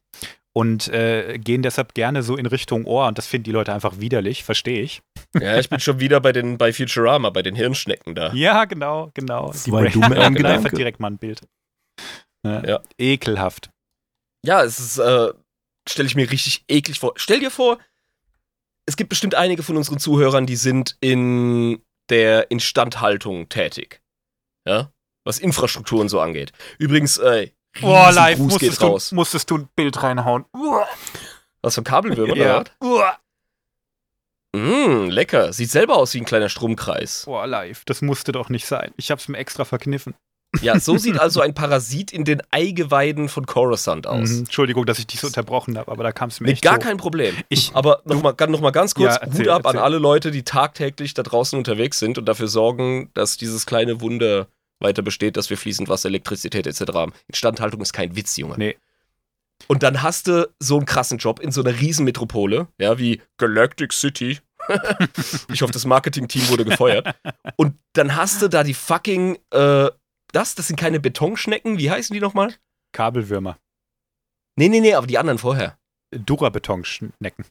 und 0.54 0.88
äh, 0.88 1.38
gehen 1.38 1.62
deshalb 1.62 1.94
gerne 1.94 2.22
so 2.22 2.36
in 2.36 2.46
Richtung 2.46 2.84
Ohr 2.84 3.06
und 3.08 3.16
das 3.18 3.26
finden 3.26 3.44
die 3.44 3.52
Leute 3.52 3.72
einfach 3.72 4.00
widerlich, 4.00 4.44
verstehe 4.44 4.82
ich. 4.82 5.02
Ja, 5.38 5.58
ich 5.58 5.68
bin 5.70 5.80
schon 5.80 6.00
wieder 6.00 6.20
bei, 6.20 6.32
den, 6.32 6.58
bei 6.58 6.72
Futurama, 6.72 7.30
bei 7.30 7.42
den 7.42 7.54
Hirnschnecken 7.54 8.14
da. 8.14 8.32
Ja, 8.32 8.64
genau, 8.66 9.10
genau. 9.14 9.48
Das 9.48 9.70
war 9.70 9.84
dummer 9.88 10.16
Ja, 10.16 10.28
genau, 10.28 10.30
Gedanke. 10.36 10.48
einfach 10.48 10.70
direkt 10.76 11.00
mal 11.00 11.10
ein 11.10 11.18
Bild. 11.18 11.40
Ja. 12.44 12.64
Ja. 12.66 12.80
Ekelhaft. 12.98 13.70
Ja, 14.44 14.62
es 14.62 14.78
ist, 14.78 14.98
äh, 14.98 15.32
stelle 15.88 16.06
ich 16.06 16.14
mir 16.14 16.30
richtig 16.30 16.64
eklig 16.68 17.00
vor. 17.00 17.12
Stell 17.16 17.40
dir 17.40 17.50
vor, 17.50 17.78
es 18.86 18.96
gibt 18.96 19.10
bestimmt 19.10 19.34
einige 19.34 19.62
von 19.62 19.76
unseren 19.76 19.98
Zuhörern, 19.98 20.46
die 20.46 20.56
sind 20.56 20.96
in 21.00 21.82
der 22.10 22.50
Instandhaltung 22.50 23.48
tätig. 23.48 24.00
Ja? 24.66 24.90
Was 25.24 25.38
Infrastruktur 25.38 26.00
und 26.00 26.08
so 26.08 26.20
angeht. 26.20 26.52
Übrigens, 26.78 27.18
äh, 27.18 27.50
Boah, 27.80 28.06
riesen 28.08 28.14
live 28.16 28.38
Gruß 28.38 28.52
musstest 28.52 28.82
du, 28.82 28.86
raus. 28.86 29.12
musstest 29.12 29.50
du 29.50 29.58
ein 29.58 29.68
Bild 29.74 30.02
reinhauen. 30.02 30.44
Uah. 30.54 30.86
Was 31.62 31.74
für 31.74 31.80
ein 31.82 31.84
Kabelwürmer, 31.84 32.36
Ja. 32.36 32.64
oder? 32.80 33.18
Mm, 34.54 35.10
lecker. 35.10 35.52
Sieht 35.52 35.70
selber 35.70 35.96
aus 35.96 36.14
wie 36.14 36.20
ein 36.20 36.24
kleiner 36.24 36.48
Stromkreis. 36.48 37.24
Boah, 37.26 37.46
live. 37.46 37.84
Das 37.84 38.00
musste 38.02 38.32
doch 38.32 38.48
nicht 38.48 38.66
sein. 38.66 38.92
Ich 38.96 39.10
hab's 39.10 39.28
mir 39.28 39.36
extra 39.38 39.64
verkniffen. 39.64 40.14
Ja, 40.62 40.80
so 40.80 40.96
sieht 40.96 41.18
also 41.18 41.40
ein 41.40 41.54
Parasit 41.54 42.12
in 42.12 42.24
den 42.24 42.40
Eigeweiden 42.50 43.28
von 43.28 43.46
Coruscant 43.46 44.06
aus. 44.06 44.30
Mhm. 44.30 44.38
Entschuldigung, 44.40 44.86
dass 44.86 44.98
ich 44.98 45.06
dich 45.06 45.20
so 45.20 45.26
unterbrochen 45.26 45.76
habe, 45.76 45.90
aber 45.90 46.02
da 46.02 46.12
kam 46.12 46.28
es 46.30 46.40
mir 46.40 46.46
Mit 46.46 46.54
echt 46.54 46.62
gar 46.64 46.74
so. 46.74 46.80
kein 46.80 46.96
Problem. 46.96 47.34
Ich, 47.48 47.72
Aber 47.74 48.00
nochmal 48.04 48.34
noch 48.48 48.60
mal 48.60 48.70
ganz 48.70 48.94
kurz, 48.94 49.14
Ja, 49.16 49.20
erzähl, 49.22 49.40
Hut 49.46 49.48
ab 49.48 49.62
erzähl. 49.64 49.78
an 49.78 49.84
alle 49.84 49.98
Leute, 49.98 50.30
die 50.30 50.44
tagtäglich 50.44 51.14
da 51.14 51.22
draußen 51.22 51.58
unterwegs 51.58 51.98
sind 51.98 52.16
und 52.16 52.26
dafür 52.26 52.48
sorgen, 52.48 53.10
dass 53.14 53.36
dieses 53.36 53.66
kleine 53.66 54.00
Wunder 54.00 54.46
weiter 54.78 55.02
besteht, 55.02 55.36
dass 55.36 55.50
wir 55.50 55.58
fließend 55.58 55.88
Wasser, 55.88 56.08
Elektrizität 56.08 56.66
etc. 56.66 56.92
haben. 56.94 57.12
Instandhaltung 57.28 57.80
ist 57.80 57.92
kein 57.92 58.16
Witz, 58.16 58.36
Junge. 58.36 58.54
Nee. 58.56 58.76
Und 59.68 59.82
dann 59.82 60.02
hast 60.02 60.28
du 60.28 60.48
so 60.58 60.76
einen 60.76 60.86
krassen 60.86 61.18
Job 61.18 61.40
in 61.40 61.50
so 61.50 61.62
einer 61.62 61.78
Riesenmetropole, 61.78 62.68
ja, 62.78 62.98
wie 62.98 63.20
Galactic 63.38 63.92
City. 63.92 64.38
ich 65.52 65.62
hoffe, 65.62 65.72
das 65.72 65.84
Marketing-Team 65.86 66.48
wurde 66.48 66.64
gefeuert. 66.64 67.14
Und 67.56 67.74
dann 67.94 68.16
hast 68.16 68.42
du 68.42 68.48
da 68.48 68.62
die 68.64 68.74
fucking, 68.74 69.38
äh, 69.50 69.88
das, 70.36 70.54
das 70.54 70.66
sind 70.68 70.76
keine 70.78 71.00
Betonschnecken, 71.00 71.78
wie 71.78 71.90
heißen 71.90 72.12
die 72.14 72.20
nochmal? 72.20 72.54
Kabelwürmer. 72.92 73.58
Nee, 74.56 74.68
nee, 74.68 74.80
nee, 74.80 74.94
aber 74.94 75.06
die 75.06 75.18
anderen 75.18 75.38
vorher. 75.38 75.78
Durabetonschnecken. 76.14 77.44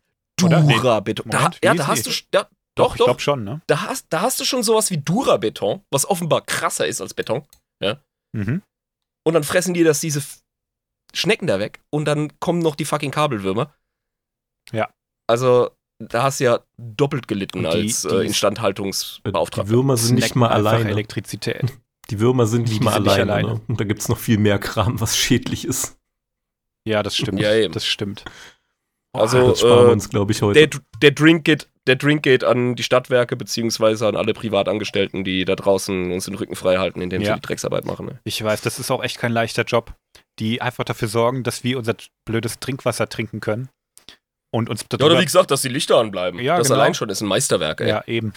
Oder? 0.43 0.61
Nee. 0.61 0.75
Dura-Beton. 0.75 1.29
Da, 1.31 1.51
ja, 1.63 1.73
da 1.73 1.87
hast 1.87 2.05
die? 2.05 2.09
du, 2.09 2.15
ja, 2.37 2.43
Doch, 2.75 2.87
doch, 2.87 2.93
ich 2.93 2.97
doch, 2.99 3.05
glaube 3.05 3.19
schon, 3.21 3.43
ne? 3.43 3.61
da 3.67 3.81
hast, 3.83 4.07
da 4.09 4.21
hast 4.21 4.39
du 4.39 4.45
schon 4.45 4.63
sowas 4.63 4.89
wie 4.91 4.97
Dura-Beton, 4.97 5.81
was 5.91 6.05
offenbar 6.09 6.41
krasser 6.41 6.85
ist 6.87 7.01
als 7.01 7.13
Beton. 7.13 7.43
Mhm. 8.33 8.61
Und 9.25 9.33
dann 9.33 9.43
fressen 9.45 9.73
die 9.73 9.83
das 9.85 10.01
diese 10.01 10.19
F- 10.19 10.41
Schnecken 11.13 11.47
da 11.47 11.57
weg 11.57 11.79
und 11.89 12.03
dann 12.05 12.37
kommen 12.41 12.59
noch 12.59 12.75
die 12.75 12.83
fucking 12.83 13.11
Kabelwürmer. 13.11 13.73
Ja. 14.73 14.89
Also, 15.25 15.71
da 15.99 16.23
hast 16.23 16.41
du 16.41 16.43
ja 16.43 16.59
doppelt 16.77 17.29
gelitten 17.29 17.59
die- 17.61 17.65
als 17.65 18.01
die- 18.01 18.07
äh, 18.09 18.19
Die 18.19 18.25
Instandhaltungsbeauftragter. 18.27 19.69
Würmer 19.69 19.95
sind 19.95 20.15
nicht 20.15 20.25
Snacken 20.25 20.39
mal 20.41 20.49
einfach 20.49 20.71
alleine. 20.73 20.89
Elektrizität. 20.89 21.71
Die 22.09 22.19
Würmer 22.19 22.45
sind 22.45 22.67
nicht 22.67 22.79
Die 22.81 22.83
mal 22.83 22.93
sind 22.93 23.03
nicht 23.03 23.13
alleine. 23.13 23.33
alleine. 23.33 23.53
Ne? 23.55 23.61
Und 23.67 23.79
da 23.79 23.83
gibt 23.83 24.01
es 24.01 24.09
noch 24.09 24.17
viel 24.17 24.37
mehr 24.37 24.59
Kram, 24.59 24.99
was 25.01 25.17
schädlich 25.17 25.65
ist. 25.65 25.97
Ja, 26.85 27.01
das 27.03 27.15
stimmt. 27.15 27.39
Ja, 27.39 27.53
eben. 27.53 27.73
Das 27.73 27.85
stimmt. 27.85 28.23
Also, 29.11 29.49
das 29.49 29.59
sparen 29.59 29.85
wir 29.85 29.89
äh, 29.89 29.93
uns, 29.93 30.09
glaube 30.09 30.31
ich, 30.33 30.41
heute. 30.41 30.67
Der, 30.67 30.79
der, 31.01 31.11
Drink 31.11 31.45
geht, 31.45 31.69
der 31.87 31.95
Drink 31.95 32.21
geht 32.23 32.43
an 32.43 32.75
die 32.75 32.83
Stadtwerke 32.83 33.35
beziehungsweise 33.35 34.07
an 34.07 34.15
alle 34.15 34.33
Privatangestellten, 34.33 35.23
die 35.23 35.45
da 35.45 35.55
draußen 35.55 36.11
uns 36.11 36.25
den 36.25 36.35
Rücken 36.35 36.55
frei 36.55 36.77
halten, 36.77 37.01
indem 37.01 37.21
Ja. 37.21 37.29
sie 37.33 37.39
die 37.39 37.47
Drecksarbeit 37.47 37.85
machen. 37.85 38.07
Ne? 38.07 38.19
Ich 38.25 38.43
weiß, 38.43 38.61
das 38.61 38.77
ist 38.77 38.91
auch 38.91 39.01
echt 39.03 39.17
kein 39.17 39.31
leichter 39.31 39.63
Job, 39.63 39.93
die 40.39 40.61
einfach 40.61 40.83
dafür 40.83 41.07
sorgen, 41.07 41.43
dass 41.43 41.63
wir 41.63 41.77
unser 41.77 41.95
blödes 42.25 42.59
Trinkwasser 42.59 43.07
trinken 43.07 43.39
können 43.39 43.69
und 44.51 44.69
uns 44.69 44.85
Ja, 44.91 45.05
oder 45.05 45.19
wie 45.19 45.25
gesagt, 45.25 45.49
dass 45.49 45.61
die 45.61 45.69
Lichter 45.69 45.97
anbleiben. 45.97 46.39
Ja, 46.41 46.57
das 46.57 46.67
genau. 46.67 46.81
allein 46.81 46.93
schon 46.93 47.09
ist 47.09 47.21
ein 47.21 47.27
Meisterwerk, 47.27 47.81
ey. 47.81 47.87
ja 47.87 48.03
eben 48.05 48.33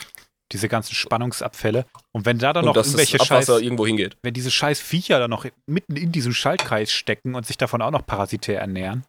diese 0.53 0.69
ganzen 0.69 0.95
Spannungsabfälle 0.95 1.87
und 2.13 2.25
wenn 2.27 2.39
da 2.39 2.53
dann 2.53 2.67
Und 2.67 2.75
noch 2.75 2.85
irgendwelche 2.85 3.23
Scheiß, 3.23 3.49
irgendwo 3.49 3.87
hingeht. 3.87 4.17
wenn 4.23 4.35
diese 4.35 4.51
scheiß 4.51 4.81
Viecher 4.81 5.19
dann 5.19 5.31
noch 5.31 5.47
mitten 5.67 5.97
in 5.97 6.11
diesem 6.13 6.33
Schaltkreis 6.33 6.91
stecken 6.93 7.35
und 7.35 7.47
sich 7.47 7.59
davon 7.59 7.83
auch 7.83 7.91
noch 7.91 8.07
parasitär 8.07 8.61
ernähren, 8.61 9.05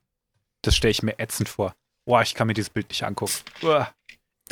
das 0.63 0.75
stelle 0.75 0.91
ich 0.91 1.03
mir 1.03 1.17
ätzend 1.19 1.47
vor. 1.49 1.73
Boah, 2.05 2.21
ich 2.21 2.33
kann 2.35 2.47
mir 2.47 2.53
dieses 2.53 2.69
Bild 2.69 2.89
nicht 2.89 3.03
angucken. 3.03 3.33
Uah. 3.61 3.91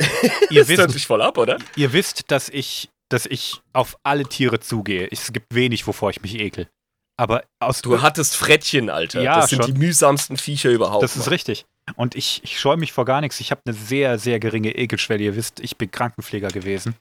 ihr, 0.50 0.60
Das 0.64 0.68
hört 0.68 0.78
wisst, 0.78 0.90
sich 0.92 1.06
voll 1.06 1.20
ab, 1.22 1.38
oder? 1.38 1.58
ihr 1.76 1.92
wisst, 1.92 2.30
dass 2.30 2.48
ich, 2.48 2.88
dass 3.10 3.26
ich 3.26 3.60
auf 3.72 3.98
alle 4.04 4.24
Tiere 4.24 4.60
zugehe. 4.60 5.08
Es 5.10 5.32
gibt 5.32 5.54
wenig, 5.54 5.86
wovor 5.86 6.10
ich 6.10 6.22
mich 6.22 6.36
ekel. 6.38 6.68
Aber 7.18 7.42
aus 7.58 7.82
Du 7.82 8.00
hattest 8.00 8.36
Frettchen, 8.36 8.90
Alter. 8.90 9.20
Ja, 9.22 9.40
das 9.40 9.50
sind 9.50 9.64
schon. 9.64 9.74
die 9.74 9.78
mühsamsten 9.80 10.36
Viecher 10.36 10.70
überhaupt. 10.70 11.02
Das 11.02 11.16
ist 11.16 11.22
Mann. 11.26 11.30
richtig. 11.30 11.66
Und 11.96 12.14
ich, 12.14 12.42
ich 12.44 12.58
scheue 12.60 12.76
mich 12.76 12.92
vor 12.92 13.04
gar 13.04 13.20
nichts. 13.20 13.40
Ich 13.40 13.50
habe 13.50 13.60
eine 13.66 13.74
sehr, 13.74 14.18
sehr 14.18 14.38
geringe 14.40 14.74
Ekelschwelle. 14.76 15.22
Ihr 15.24 15.36
wisst, 15.36 15.60
ich 15.60 15.76
bin 15.76 15.90
Krankenpfleger 15.90 16.48
gewesen. 16.48 16.94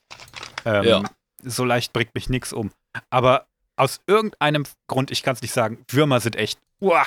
Ähm, 0.65 0.83
Ja. 0.83 1.03
So 1.43 1.65
leicht 1.65 1.93
bringt 1.93 2.15
mich 2.15 2.29
nichts 2.29 2.51
um. 2.53 2.71
Aber 3.09 3.45
aus 3.75 4.01
irgendeinem 4.07 4.63
Grund, 4.87 5.11
ich 5.11 5.21
kann 5.23 5.35
es 5.35 5.41
nicht 5.41 5.53
sagen, 5.53 5.83
Würmer 5.89 6.19
sind 6.19 6.35
echt. 6.35 6.59
Uah, 6.81 7.05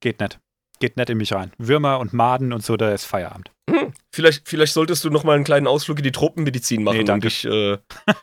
geht 0.00 0.20
nicht. 0.20 0.38
Geht 0.78 0.96
nicht 0.96 1.08
in 1.10 1.16
mich 1.18 1.32
rein. 1.32 1.52
Würmer 1.58 1.98
und 1.98 2.12
Maden 2.12 2.52
und 2.52 2.62
so, 2.62 2.76
da 2.76 2.92
ist 2.92 3.04
Feierabend. 3.06 3.50
Hm, 3.70 3.92
vielleicht, 4.14 4.46
vielleicht 4.46 4.74
solltest 4.74 5.02
du 5.04 5.10
noch 5.10 5.24
mal 5.24 5.34
einen 5.34 5.44
kleinen 5.44 5.66
Ausflug 5.66 5.98
in 5.98 6.04
die 6.04 6.12
Tropenmedizin 6.12 6.84
machen, 6.84 6.98
Nee, 7.02 7.10
um, 7.10 7.20
dich, 7.20 7.44
äh, 7.46 7.78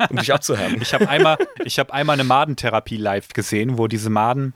um 0.09 0.17
dich 0.17 0.31
abzuhärten. 0.31 0.79
Ich 0.81 0.93
habe 0.93 1.09
einmal, 1.09 1.37
ich 1.65 1.79
hab 1.79 1.91
einmal 1.91 2.13
eine 2.13 2.23
Madentherapie 2.23 2.97
live 2.97 3.29
gesehen, 3.29 3.77
wo 3.79 3.87
diese 3.87 4.09
Maden 4.11 4.53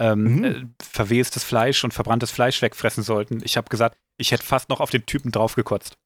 ähm, 0.00 0.22
Mhm. 0.36 0.44
äh, 0.44 0.64
verwestes 0.82 1.44
Fleisch 1.44 1.84
und 1.84 1.94
verbranntes 1.94 2.30
Fleisch 2.32 2.60
wegfressen 2.62 3.04
sollten. 3.04 3.40
Ich 3.44 3.56
habe 3.56 3.68
gesagt, 3.68 3.96
ich 4.18 4.32
hätte 4.32 4.44
fast 4.44 4.68
noch 4.68 4.80
auf 4.80 4.90
den 4.90 5.06
Typen 5.06 5.30
draufgekotzt. 5.30 5.96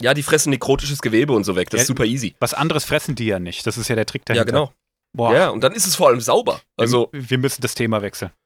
Ja, 0.00 0.14
die 0.14 0.22
fressen 0.22 0.50
nekrotisches 0.50 1.02
Gewebe 1.02 1.32
und 1.32 1.42
so 1.44 1.56
weg. 1.56 1.68
Das 1.70 1.78
Ja, 1.78 1.82
ist 1.82 1.88
super 1.88 2.04
easy. 2.04 2.36
Was 2.38 2.54
anderes 2.54 2.84
fressen 2.84 3.16
die 3.16 3.26
ja 3.26 3.40
nicht. 3.40 3.66
Das 3.66 3.76
ist 3.76 3.88
ja 3.88 3.96
der 3.96 4.06
Trick 4.06 4.22
Ja, 4.28 4.34
dahinter. 4.36 4.52
genau. 4.52 4.72
Boah, 5.16 5.34
Ja, 5.34 5.48
und 5.48 5.64
dann 5.64 5.72
ist 5.72 5.86
es 5.88 5.96
vor 5.96 6.06
allem 6.08 6.20
sauber. 6.20 6.60
Also, 6.76 7.08
wir, 7.12 7.30
wir 7.30 7.38
müssen 7.38 7.60
das 7.62 7.74
Thema 7.74 8.00
wechseln. 8.02 8.30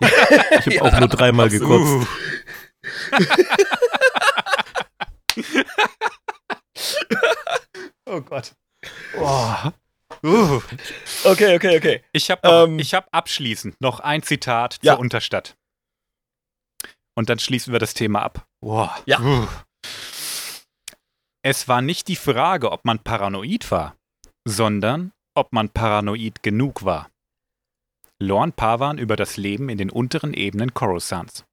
Ich 0.00 0.66
habe 0.66 0.74
Ja, 0.74 0.82
auch 0.82 0.98
nur 0.98 1.08
dreimal 1.08 1.48
gekotzt. 1.48 2.08
oh 8.06 8.20
Gott. 8.22 8.52
Oh. 9.18 9.70
Uh. 10.22 10.60
okay, 11.24 11.56
okay, 11.56 11.76
okay. 11.78 12.04
Ich 12.12 12.30
habe 12.30 12.46
Ähm. 12.48 12.78
ich 12.78 12.94
hab 12.94 13.08
abschließend 13.12 13.80
noch 13.80 14.00
ein 14.00 14.22
Zitat 14.22 14.78
Ja. 14.82 14.94
zur 14.94 15.00
Unterstadt. 15.00 15.56
Und 17.16 17.28
dann 17.28 17.38
schließen 17.38 17.72
wir 17.72 17.80
das 17.80 17.94
Thema 17.94 18.22
ab. 18.22 18.46
Boah. 18.60 18.96
Ja. 19.06 19.20
Uh. 19.20 19.46
Es 21.42 21.68
war 21.68 21.80
nicht 21.80 22.08
die 22.08 22.16
Frage, 22.16 22.70
ob 22.70 22.84
man 22.84 22.98
paranoid 22.98 23.70
war, 23.70 23.96
sondern 24.46 25.12
ob 25.34 25.52
man 25.52 25.70
paranoid 25.70 26.42
genug 26.42 26.84
war. 26.84 27.10
Lorne 28.22 28.52
Pavan 28.52 28.98
über 28.98 29.16
das 29.16 29.38
Leben 29.38 29.70
in 29.70 29.78
den 29.78 29.90
unteren 29.90 30.34
Ebenen 30.34 30.74
Coruscants. 30.74 31.44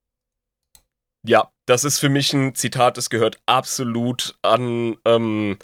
Ja, 1.26 1.50
das 1.66 1.84
ist 1.84 2.00
für 2.00 2.10
mich 2.10 2.34
ein 2.34 2.56
Zitat, 2.56 2.98
das 2.98 3.10
gehört 3.10 3.40
absolut 3.46 4.36
an 4.42 4.98
ähm, 5.06 5.58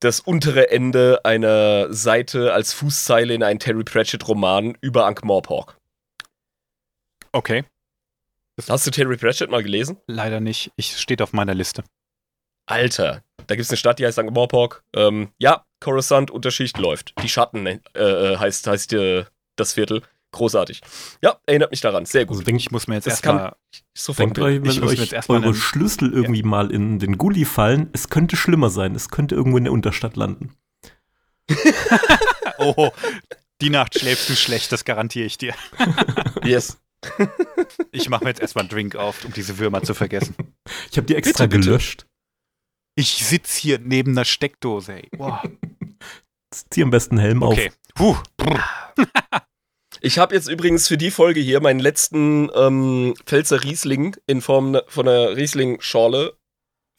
das 0.00 0.20
untere 0.20 0.70
Ende 0.70 1.20
einer 1.24 1.92
Seite 1.92 2.52
als 2.52 2.72
Fußzeile 2.72 3.34
in 3.34 3.42
einen 3.42 3.58
Terry 3.58 3.84
Pratchett-Roman 3.84 4.76
über 4.80 5.06
Ankh-Morpork. 5.06 5.78
Okay, 7.32 7.64
Hast 8.68 8.86
du 8.86 8.90
Terry 8.92 9.16
Pratchett 9.16 9.50
mal 9.50 9.62
gelesen? 9.62 9.96
leider 10.06 10.40
nicht. 10.40 10.70
Ich 10.76 10.96
steht 10.98 11.20
auf 11.20 11.32
meiner 11.32 11.54
Liste. 11.54 11.82
Alter, 12.66 13.22
da 13.46 13.56
gibt 13.56 13.64
es 13.64 13.70
eine 13.70 13.76
Stadt, 13.76 13.98
die 13.98 14.06
heißt 14.06 14.18
Ankh-Morpork. 14.18 14.84
Ähm, 14.94 15.32
ja, 15.38 15.64
Coruscant, 15.80 16.30
Unterschicht 16.30 16.78
läuft. 16.78 17.14
Die 17.22 17.28
Schatten 17.28 17.66
äh, 17.66 17.80
äh, 17.94 18.36
heißt, 18.38 18.66
heißt 18.66 18.92
äh, 18.94 19.24
das 19.56 19.72
Viertel. 19.74 20.02
Großartig. 20.34 20.80
Ja, 21.22 21.38
erinnert 21.46 21.70
mich 21.70 21.80
daran. 21.80 22.04
Sehr 22.06 22.22
Also 22.28 22.34
gut. 22.40 22.46
denk, 22.46 22.58
Ich 22.60 22.70
muss 22.72 22.86
mir 22.88 22.96
jetzt 22.96 23.06
erstmal. 23.06 23.54
Sofort. 23.96 24.18
denkt 24.18 24.38
euch, 24.40 24.56
Ich 24.56 24.60
wenn 24.62 24.66
muss 24.66 24.80
mir 24.80 24.86
euch 24.88 24.98
jetzt 24.98 25.12
erstmal 25.12 25.42
eure 25.44 25.54
Schlüssel 25.54 26.12
irgendwie 26.12 26.42
mal 26.42 26.70
in 26.72 26.98
den 26.98 27.18
Gully 27.18 27.44
fallen, 27.44 27.88
es 27.92 28.08
könnte 28.10 28.36
schlimmer 28.36 28.68
sein. 28.70 28.94
Es 28.94 29.08
könnte 29.10 29.34
irgendwo 29.36 29.58
in 29.58 29.64
der 29.64 29.72
Unterstadt 29.72 30.16
landen. 30.16 30.54
Oh, 32.58 32.90
die 33.60 33.68
Nacht 33.70 33.98
schläfst 33.98 34.28
du 34.28 34.36
schlecht, 34.36 34.70
das 34.72 34.84
garantiere 34.84 35.26
ich 35.26 35.38
dir. 35.38 35.54
Yes. 36.44 36.78
Ich 37.92 38.08
mache 38.08 38.24
mir 38.24 38.30
jetzt 38.30 38.40
erstmal 38.40 38.62
einen 38.62 38.70
Drink 38.70 38.96
auf, 38.96 39.24
um 39.24 39.32
diese 39.32 39.58
Würmer 39.58 39.82
zu 39.82 39.94
vergessen. 39.94 40.34
Ich 40.90 40.96
habe 40.96 41.06
die 41.06 41.14
extra 41.14 41.44
Bitte, 41.44 41.58
bitte. 41.58 41.68
gelöscht. 41.68 42.06
Ich 42.96 43.24
sitz 43.26 43.54
hier 43.56 43.78
neben 43.78 44.12
einer 44.12 44.24
Steckdose, 44.24 44.94
ey. 44.94 45.08
Boah. 45.16 45.42
Zieh 46.70 46.82
am 46.82 46.90
besten 46.90 47.18
Helm 47.18 47.42
Okay. 47.42 47.72
Puh. 47.94 48.16
Ich 50.04 50.18
habe 50.18 50.34
jetzt 50.34 50.48
übrigens 50.48 50.86
für 50.88 50.98
die 50.98 51.10
Folge 51.10 51.40
hier 51.40 51.60
meinen 51.60 51.80
letzten 51.80 52.50
ähm, 52.54 53.14
Pfälzer 53.24 53.64
Riesling 53.64 54.16
in 54.26 54.40
Form 54.42 54.72
ne- 54.72 54.84
von 54.86 55.08
einer 55.08 55.36
Riesling-Schorle 55.36 56.36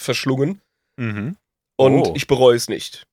verschlungen. 0.01 0.61
Mhm. 0.99 1.37
Und 1.77 2.01
Oh. 2.07 2.13
ich 2.15 2.25
bereue 2.27 2.55
es 2.55 2.67
nicht. 2.69 3.05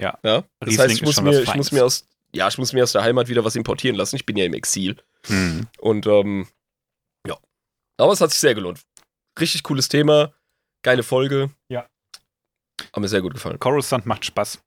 Ja. 0.00 0.18
ja? 0.22 0.44
Das 0.60 0.68
Riesling 0.68 0.78
heißt, 0.88 0.94
ich 0.96 1.02
muss, 1.02 1.20
mir, 1.20 1.42
ich 1.42 1.54
muss 1.54 1.72
mir 1.72 1.84
aus, 1.84 2.06
ja, 2.34 2.48
ich 2.48 2.58
muss 2.58 2.72
mir 2.72 2.82
aus 2.84 2.92
der 2.92 3.02
Heimat 3.02 3.28
wieder 3.28 3.44
was 3.44 3.56
importieren 3.56 3.96
lassen. 3.96 4.16
Ich 4.16 4.26
bin 4.26 4.36
ja 4.36 4.44
im 4.44 4.54
Exil. 4.54 4.96
Mhm. 5.28 5.66
Und 5.78 6.06
ähm, 6.06 6.46
ja. 7.26 7.36
Aber 7.98 8.12
es 8.12 8.20
hat 8.20 8.30
sich 8.30 8.40
sehr 8.40 8.54
gelohnt. 8.54 8.80
Richtig 9.40 9.62
cooles 9.64 9.88
Thema, 9.88 10.32
geile 10.84 11.02
Folge. 11.02 11.50
Ja. 11.68 11.88
Hat 12.92 13.00
mir 13.00 13.08
sehr 13.08 13.22
gut 13.22 13.34
gefallen. 13.34 13.58
Coruscant 13.58 14.06
macht 14.06 14.24
Spaß. 14.24 14.62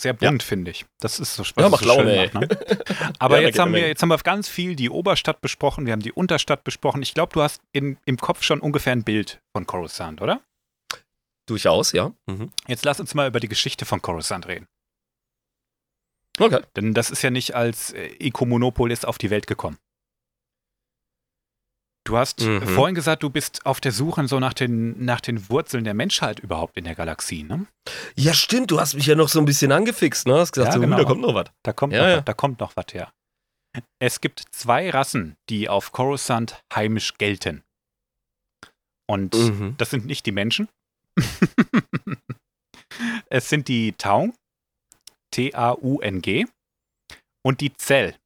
Sehr 0.00 0.12
bunt, 0.12 0.42
finde 0.42 0.70
ich. 0.70 0.84
Das 1.00 1.18
ist 1.18 1.34
so 1.36 1.44
Spaß. 1.44 1.62
Ja, 1.62 1.68
macht 1.70 1.84
Laune, 1.84 2.30
macht, 2.32 2.34
ne? 2.34 2.48
Aber 3.18 3.40
Ja, 3.40 3.46
jetzt, 3.46 3.58
haben 3.58 3.72
wir, 3.72 3.86
jetzt 3.86 4.02
haben 4.02 4.10
wir 4.10 4.18
ganz 4.18 4.48
viel 4.48 4.76
die 4.76 4.90
Oberstadt 4.90 5.40
besprochen, 5.40 5.86
wir 5.86 5.92
haben 5.92 6.02
die 6.02 6.12
Unterstadt 6.12 6.64
besprochen. 6.64 7.02
Ich 7.02 7.14
glaube, 7.14 7.32
du 7.32 7.42
hast 7.42 7.62
in, 7.72 7.98
im 8.04 8.18
Kopf 8.18 8.42
schon 8.42 8.60
ungefähr 8.60 8.92
ein 8.92 9.04
Bild 9.04 9.40
von 9.54 9.66
Coruscant, 9.66 10.20
oder? 10.20 10.42
Durchaus, 11.46 11.92
ja. 11.92 12.12
Mhm. 12.26 12.50
Jetzt 12.66 12.84
lass 12.84 13.00
uns 13.00 13.14
mal 13.14 13.28
über 13.28 13.40
die 13.40 13.48
Geschichte 13.48 13.86
von 13.86 14.02
Coruscant 14.02 14.46
reden. 14.48 14.66
Okay. 16.38 16.60
Denn 16.76 16.92
das 16.92 17.10
ist 17.10 17.22
ja 17.22 17.30
nicht 17.30 17.54
als 17.54 17.92
äh, 17.92 18.08
Ecomonopolis 18.18 19.04
auf 19.04 19.16
die 19.16 19.30
Welt 19.30 19.46
gekommen. 19.46 19.78
Du 22.06 22.16
hast 22.16 22.40
Mhm. 22.40 22.62
äh, 22.62 22.66
vorhin 22.66 22.94
gesagt, 22.94 23.22
du 23.24 23.30
bist 23.30 23.66
auf 23.66 23.80
der 23.80 23.90
Suche 23.92 24.26
so 24.28 24.38
nach 24.40 24.54
den, 24.54 25.04
nach 25.04 25.20
den 25.20 25.50
Wurzeln 25.50 25.84
der 25.84 25.92
Menschheit 25.94 26.38
überhaupt 26.38 26.76
in 26.76 26.84
der 26.84 26.94
Galaxie, 26.94 27.42
ne? 27.42 27.66
Ja, 28.14 28.32
stimmt, 28.32 28.70
du 28.70 28.80
hast 28.80 28.94
mich 28.94 29.06
ja 29.06 29.14
noch 29.16 29.28
so 29.28 29.40
ein 29.40 29.44
bisschen 29.44 29.72
angefixt, 29.72 30.26
ne? 30.26 30.34
Hast 30.38 30.52
gesagt, 30.52 30.68
Ja, 30.68 30.74
so, 30.74 30.80
genau. 30.80 30.96
da 30.98 31.04
kommt 31.04 31.20
noch 31.20 31.34
was. 31.34 31.50
Da 31.64 31.72
kommt, 31.72 31.92
Ja, 31.92 32.02
noch, 32.02 32.08
ja. 32.08 32.16
was, 32.18 32.24
da 32.24 32.32
kommt 32.32 32.60
noch 32.60 32.76
was 32.76 32.86
her. 32.92 33.12
Es 33.98 34.20
gibt 34.20 34.42
zwei 34.52 34.88
Rassen, 34.88 35.36
die 35.50 35.68
auf 35.68 35.92
Coruscant 35.92 36.62
heimisch 36.74 37.14
gelten. 37.18 37.62
Und 39.08 39.34
Mhm. 39.34 39.74
das 39.76 39.90
sind 39.90 40.06
nicht 40.06 40.26
die 40.26 40.32
Menschen. 40.32 40.68
es 43.30 43.48
sind 43.48 43.68
die 43.68 43.92
Taung, 43.92 44.34
T-A-U-N-G, 45.32 46.46
und 47.44 47.60
die 47.60 47.72
Zell. 47.74 48.16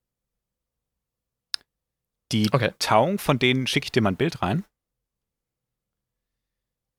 Die 2.32 2.48
Okay. 2.52 2.72
Taung, 2.78 3.18
von 3.18 3.38
denen 3.38 3.66
schicke 3.66 3.86
ich 3.86 3.92
dir 3.92 4.02
mal 4.02 4.12
ein 4.12 4.16
Bild 4.16 4.42
rein, 4.42 4.64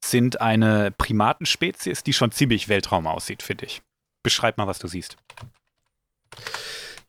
sind 0.04 0.42
eine 0.42 0.92
Primatenspezies, 0.92 2.04
die 2.04 2.14
schon 2.14 2.32
ziemlich 2.32 2.68
Weltraum 2.70 3.08
aussieht, 3.08 3.44
finde 3.44 3.66
ich. 3.66 3.82
Beschreib 4.24 4.58
mal, 4.58 4.68
was 4.68 4.80
du 4.80 4.88
siehst. 4.88 5.18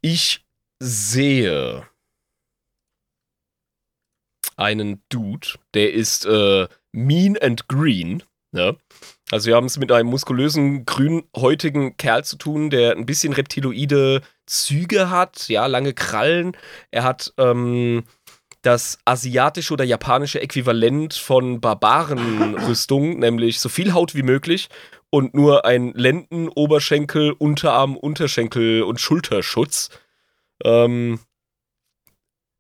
Ich 0.01 0.45
sehe 0.79 1.89
einen 4.57 5.03
Dude, 5.09 5.49
der 5.75 5.93
ist 5.93 6.27
äh, 6.27 6.69
mean 6.93 7.37
and 7.39 7.69
green. 7.69 8.23
Ne? 8.53 8.77
Also 9.31 9.49
wir 9.49 9.57
haben 9.57 9.67
es 9.67 9.79
mit 9.79 9.91
einem 9.91 10.11
muskulösen, 10.11 10.85
grünhäutigen 10.85 11.97
Kerl 11.97 12.25
zu 12.25 12.37
tun, 12.37 12.71
der 12.71 12.97
ein 12.97 13.07
bisschen 13.07 13.33
reptiloide 13.33 14.23
Züge 14.47 15.11
hat, 15.11 15.49
ja, 15.49 15.67
lange 15.67 15.95
Krallen. 15.95 16.57
Er 16.91 17.05
hat 17.05 17.33
ähm, 17.39 18.05
das 18.63 18.99
asiatische 19.05 19.73
oder 19.73 19.85
japanische 19.85 20.41
Äquivalent 20.41 21.15
von 21.15 21.61
Barbarenrüstung, 21.61 23.19
nämlich 23.19 23.61
so 23.61 23.69
viel 23.69 23.93
Haut 23.93 24.15
wie 24.15 24.23
möglich 24.23 24.69
und 25.11 25.35
nur 25.35 25.67
ein 25.67 25.93
Lenden-, 25.93 26.49
Oberschenkel-, 26.49 27.33
Unterarm-, 27.33 27.97
Unterschenkel- 27.97 28.83
und 28.83 29.01
Schulterschutz. 29.01 29.91
Ähm, 30.65 31.21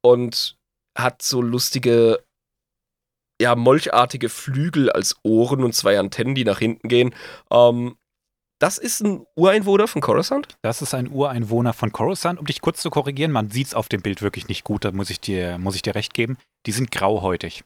und 0.02 0.58
hat 0.98 1.22
so 1.22 1.40
lustige, 1.40 2.22
ja, 3.40 3.54
molchartige 3.54 4.28
Flügel 4.28 4.90
als 4.90 5.16
Ohren 5.22 5.64
und 5.64 5.74
zwei 5.74 5.98
Antennen, 5.98 6.34
die 6.34 6.44
nach 6.44 6.58
hinten 6.58 6.88
gehen. 6.88 7.14
Ähm, 7.50 7.96
das 8.62 8.78
ist 8.78 9.00
ein 9.02 9.26
Ureinwohner 9.34 9.88
von 9.88 10.00
Coruscant? 10.00 10.46
Das 10.62 10.82
ist 10.82 10.94
ein 10.94 11.10
Ureinwohner 11.10 11.72
von 11.72 11.90
Coruscant. 11.90 12.38
Um 12.38 12.46
dich 12.46 12.60
kurz 12.60 12.80
zu 12.80 12.90
korrigieren, 12.90 13.32
man 13.32 13.50
sieht 13.50 13.66
es 13.68 13.74
auf 13.74 13.88
dem 13.88 14.02
Bild 14.02 14.22
wirklich 14.22 14.46
nicht 14.48 14.62
gut, 14.64 14.84
da 14.84 14.92
muss 14.92 15.10
ich 15.10 15.20
dir, 15.20 15.58
muss 15.58 15.74
ich 15.74 15.82
dir 15.82 15.94
recht 15.94 16.14
geben. 16.14 16.36
Die 16.66 16.72
sind 16.72 16.90
grauhäutig. 16.92 17.64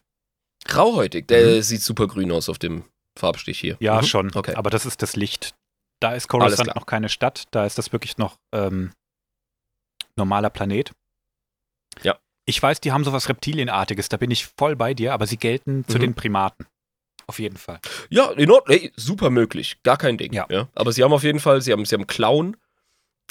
Grauhäutig. 0.65 1.27
Der 1.27 1.61
sieht 1.63 1.81
super 1.81 2.07
grün 2.07 2.31
aus 2.31 2.49
auf 2.49 2.57
dem 2.57 2.83
Farbstich 3.17 3.59
hier. 3.59 3.77
Ja, 3.79 4.01
Mhm. 4.01 4.05
schon. 4.05 4.35
Okay. 4.35 4.55
Aber 4.55 4.69
das 4.69 4.85
ist 4.85 5.01
das 5.01 5.15
Licht. 5.15 5.53
Da 5.99 6.13
ist 6.13 6.27
Coruscant 6.27 6.75
noch 6.75 6.85
keine 6.85 7.09
Stadt, 7.09 7.45
da 7.51 7.65
ist 7.65 7.77
das 7.77 7.91
wirklich 7.91 8.17
noch 8.17 8.37
ähm, 8.53 8.91
normaler 10.15 10.49
Planet. 10.49 10.91
Ja. 12.03 12.17
Ich 12.45 12.61
weiß, 12.61 12.81
die 12.81 12.91
haben 12.91 13.03
sowas 13.03 13.29
Reptilienartiges, 13.29 14.07
da 14.09 14.17
bin 14.17 14.31
ich 14.31 14.47
voll 14.57 14.75
bei 14.75 14.93
dir, 14.93 15.13
aber 15.13 15.27
sie 15.27 15.37
gelten 15.37 15.85
zu 15.87 15.97
Mhm. 15.97 16.01
den 16.01 16.13
Primaten. 16.15 16.65
Auf 17.27 17.39
jeden 17.39 17.57
Fall. 17.57 17.79
Ja, 18.09 18.31
in 18.31 18.49
Ordnung. 18.49 18.77
Hey, 18.77 18.91
super 18.95 19.29
möglich. 19.29 19.77
Gar 19.83 19.97
kein 19.97 20.17
Ding. 20.17 20.31
Ja. 20.33 20.47
Aber 20.75 20.91
sie 20.93 21.03
haben 21.03 21.11
auf 21.13 21.23
jeden 21.23 21.39
Fall, 21.41 21.61
sie 21.61 21.71
haben, 21.73 21.83
sie 21.85 21.93
haben 21.95 22.07
Clown. 22.07 22.55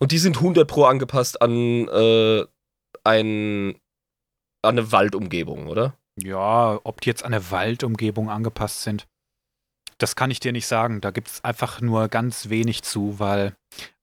Und 0.00 0.12
die 0.12 0.18
sind 0.18 0.36
100 0.38 0.68
pro 0.68 0.84
angepasst 0.84 1.40
an, 1.40 1.86
äh, 1.88 2.44
ein, 3.04 3.70
an 4.62 4.78
eine 4.78 4.90
Waldumgebung, 4.92 5.68
oder? 5.68 5.96
Ja, 6.20 6.80
ob 6.84 7.00
die 7.00 7.08
jetzt 7.10 7.22
an 7.24 7.32
eine 7.34 7.50
Waldumgebung 7.50 8.30
angepasst 8.30 8.82
sind, 8.82 9.06
das 9.98 10.16
kann 10.16 10.30
ich 10.30 10.40
dir 10.40 10.52
nicht 10.52 10.66
sagen. 10.66 11.00
Da 11.00 11.10
gibt 11.10 11.28
es 11.28 11.44
einfach 11.44 11.80
nur 11.80 12.08
ganz 12.08 12.48
wenig 12.48 12.82
zu, 12.82 13.18
weil 13.18 13.54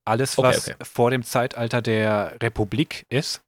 alles, 0.04 0.38
Okay, 0.38 0.48
was 0.48 0.68
okay. 0.68 0.76
vor 0.82 1.10
dem 1.10 1.22
Zeitalter 1.22 1.82
der 1.82 2.36
Republik 2.42 3.06
ist, 3.08 3.42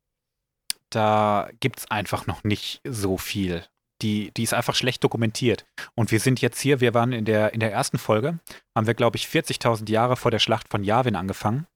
da 0.90 1.50
gibt 1.60 1.80
es 1.80 1.90
einfach 1.90 2.26
noch 2.26 2.44
nicht 2.44 2.80
so 2.84 3.18
viel. 3.18 3.64
Die, 4.02 4.32
die 4.32 4.42
ist 4.42 4.54
einfach 4.54 4.74
schlecht 4.74 5.02
dokumentiert. 5.02 5.64
Und 5.94 6.10
wir 6.10 6.20
sind 6.20 6.40
jetzt 6.40 6.60
hier, 6.60 6.80
wir 6.80 6.94
waren 6.94 7.12
in 7.12 7.24
der, 7.24 7.54
in 7.54 7.60
der 7.60 7.72
ersten 7.72 7.98
Folge, 7.98 8.38
haben 8.76 8.86
wir, 8.86 8.94
glaube 8.94 9.16
ich, 9.16 9.26
40.000 9.26 9.90
Jahre 9.90 10.16
vor 10.16 10.30
der 10.30 10.40
Schlacht 10.40 10.68
von 10.68 10.84
Yavin 10.84 11.16
angefangen. 11.16 11.66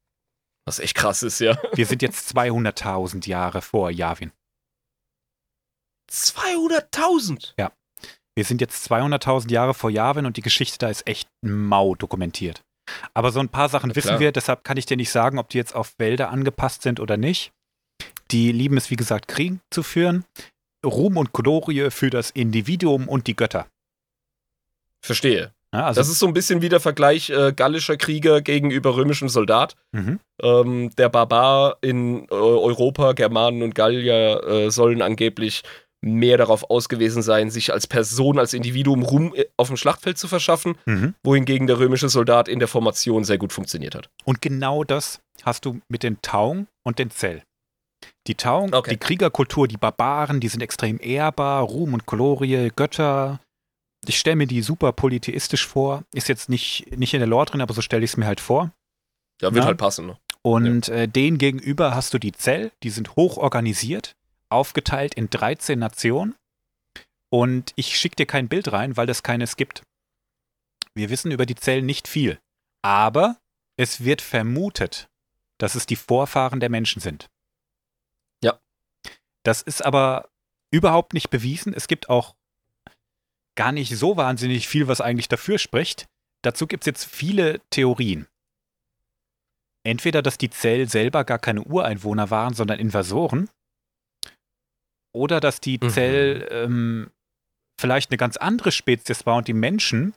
Was 0.66 0.78
echt 0.78 0.96
krass 0.96 1.22
ist, 1.22 1.38
ja. 1.40 1.56
Wir 1.74 1.86
sind 1.86 2.02
jetzt 2.02 2.36
200.000 2.36 3.26
Jahre 3.26 3.62
vor 3.62 3.90
Yavin. 3.90 4.32
200.000! 6.10 7.54
Wir 8.38 8.44
sind 8.44 8.60
jetzt 8.60 8.88
200.000 8.88 9.50
Jahre 9.50 9.74
vor 9.74 9.90
Yavin 9.90 10.24
und 10.24 10.36
die 10.36 10.42
Geschichte 10.42 10.78
da 10.78 10.88
ist 10.88 11.08
echt 11.08 11.28
mau 11.42 11.96
dokumentiert. 11.96 12.62
Aber 13.12 13.32
so 13.32 13.40
ein 13.40 13.48
paar 13.48 13.68
Sachen 13.68 13.90
Ja, 13.90 13.96
wissen 13.96 14.08
klar. 14.10 14.20
wir, 14.20 14.30
deshalb 14.30 14.62
kann 14.62 14.76
ich 14.76 14.86
dir 14.86 14.96
nicht 14.96 15.10
sagen, 15.10 15.40
ob 15.40 15.48
die 15.48 15.58
jetzt 15.58 15.74
auf 15.74 15.98
Wälder 15.98 16.30
angepasst 16.30 16.82
sind 16.82 17.00
oder 17.00 17.16
nicht. 17.16 17.50
Die 18.30 18.52
lieben 18.52 18.76
es, 18.76 18.92
wie 18.92 18.96
gesagt, 18.96 19.26
Krieg 19.26 19.58
zu 19.70 19.82
führen. 19.82 20.24
Ruhm 20.86 21.16
und 21.16 21.32
Glorie 21.32 21.90
für 21.90 22.10
das 22.10 22.30
Individuum 22.30 23.08
und 23.08 23.26
die 23.26 23.34
Götter. 23.34 23.66
Verstehe. 25.02 25.52
Ja, 25.74 25.86
also, 25.86 26.00
das 26.00 26.08
ist 26.08 26.20
so 26.20 26.28
ein 26.28 26.32
bisschen 26.32 26.62
wie 26.62 26.68
der 26.68 26.78
Vergleich 26.78 27.30
äh, 27.30 27.52
gallischer 27.52 27.96
Krieger 27.96 28.40
gegenüber 28.40 28.94
römischem 28.94 29.28
Soldat. 29.28 29.74
mhm. 29.90 30.20
Ähm, 30.40 30.90
der 30.96 31.08
Barbar 31.08 31.78
in 31.80 32.28
äh, 32.28 32.34
Europa, 32.34 33.14
Germanen 33.14 33.62
und 33.64 33.74
Gallier 33.74 34.44
äh, 34.44 34.70
sollen 34.70 35.02
angeblich 35.02 35.64
mehr 36.00 36.36
darauf 36.36 36.70
ausgewiesen 36.70 37.22
sein, 37.22 37.50
sich 37.50 37.72
als 37.72 37.86
Person, 37.86 38.38
als 38.38 38.54
Individuum 38.54 39.02
Ruhm 39.02 39.34
äh, 39.34 39.46
auf 39.56 39.68
dem 39.68 39.76
Schlachtfeld 39.76 40.16
zu 40.18 40.28
verschaffen, 40.28 40.76
Mhm. 40.86 41.14
wohingegen 41.24 41.66
der 41.66 41.78
römische 41.78 42.08
Soldat 42.08 42.48
in 42.48 42.58
der 42.60 42.68
Formation 42.68 43.24
sehr 43.24 43.38
gut 43.38 43.52
funktioniert 43.52 43.94
hat. 43.94 44.08
Und 44.24 44.40
genau 44.40 44.84
das 44.84 45.20
hast 45.42 45.64
du 45.64 45.80
mit 45.88 46.02
den 46.02 46.20
Taung 46.22 46.68
und 46.84 46.98
den 46.98 47.10
Zell. 47.10 47.42
Die 48.28 48.36
Taung, 48.36 48.72
Okay. 48.74 48.90
die 48.92 48.96
Kriegerkultur, 48.96 49.66
die 49.66 49.76
Barbaren, 49.76 50.38
die 50.38 50.48
sind 50.48 50.62
extrem 50.62 51.00
ehrbar, 51.02 51.62
Ruhm 51.62 51.94
und 51.94 52.06
Glorie, 52.06 52.70
Götter. 52.76 53.40
Ich 54.06 54.18
stelle 54.20 54.36
mir 54.36 54.46
die 54.46 54.62
super 54.62 54.92
polytheistisch 54.92 55.66
vor. 55.66 56.04
Ist 56.14 56.28
jetzt 56.28 56.48
nicht, 56.48 56.96
nicht 56.96 57.12
in 57.14 57.18
der 57.20 57.26
Lore 57.26 57.46
drin, 57.46 57.60
aber 57.60 57.74
so 57.74 57.80
stelle 57.82 58.04
ich 58.04 58.12
es 58.12 58.16
mir 58.16 58.26
halt 58.26 58.40
vor. 58.40 58.70
Ja, 59.42 59.52
wird 59.52 59.64
Ja. 59.64 59.66
halt 59.66 59.78
passen. 59.78 60.06
Ne? 60.06 60.16
Und 60.42 60.88
äh, 60.88 61.08
denen 61.08 61.38
gegenüber 61.38 61.96
hast 61.96 62.14
du 62.14 62.18
die 62.18 62.30
Zell, 62.32 62.70
die 62.84 62.90
sind 62.90 63.16
hoch 63.16 63.36
organisiert, 63.36 64.12
aufgeteilt 64.50 65.14
in 65.14 65.30
13 65.30 65.78
Nationen. 65.78 66.34
Und 67.30 67.72
ich 67.76 67.96
schicke 67.96 68.16
dir 68.16 68.26
kein 68.26 68.48
Bild 68.48 68.72
rein, 68.72 68.96
weil 68.96 69.08
es 69.10 69.22
keines 69.22 69.56
gibt. 69.56 69.82
Wir 70.94 71.10
wissen 71.10 71.30
über 71.30 71.46
die 71.46 71.54
Zellen 71.54 71.86
nicht 71.86 72.08
viel. 72.08 72.38
Aber 72.82 73.36
es 73.76 74.04
wird 74.04 74.22
vermutet, 74.22 75.08
dass 75.58 75.74
es 75.74 75.86
die 75.86 75.96
Vorfahren 75.96 76.60
der 76.60 76.70
Menschen 76.70 77.00
sind. 77.00 77.28
Das 79.48 79.62
ist 79.62 79.82
aber 79.82 80.28
überhaupt 80.70 81.14
nicht 81.14 81.30
bewiesen. 81.30 81.72
Es 81.72 81.88
gibt 81.88 82.10
auch 82.10 82.34
gar 83.54 83.72
nicht 83.72 83.96
so 83.96 84.18
wahnsinnig 84.18 84.68
viel, 84.68 84.88
was 84.88 85.00
eigentlich 85.00 85.28
dafür 85.28 85.58
spricht. 85.58 86.06
Dazu 86.42 86.66
gibt 86.66 86.82
es 86.82 86.86
jetzt 86.86 87.04
viele 87.06 87.62
Theorien. 87.70 88.26
Entweder, 89.84 90.20
dass 90.20 90.36
die 90.36 90.50
Zell 90.50 90.86
selber 90.86 91.24
gar 91.24 91.38
keine 91.38 91.62
Ureinwohner 91.62 92.28
waren, 92.28 92.52
sondern 92.52 92.78
Invasoren. 92.78 93.48
Oder 95.12 95.40
dass 95.40 95.60
die 95.60 95.78
Mhm. 95.82 95.90
Zell 95.90 96.48
ähm, 96.50 97.10
vielleicht 97.80 98.10
eine 98.10 98.18
ganz 98.18 98.36
andere 98.36 98.72
Spezies 98.72 99.26
war 99.26 99.36
und 99.36 99.48
die 99.48 99.54
Menschen 99.54 100.14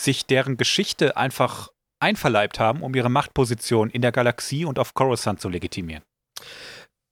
sich 0.00 0.26
deren 0.26 0.56
Geschichte 0.56 1.16
einfach 1.16 1.70
einverleibt 2.00 2.60
haben, 2.60 2.82
um 2.82 2.94
ihre 2.94 3.10
Machtposition 3.10 3.90
in 3.90 4.02
der 4.02 4.12
Galaxie 4.12 4.64
und 4.64 4.78
auf 4.78 4.94
Coruscant 4.94 5.40
zu 5.40 5.48
legitimieren. 5.48 6.04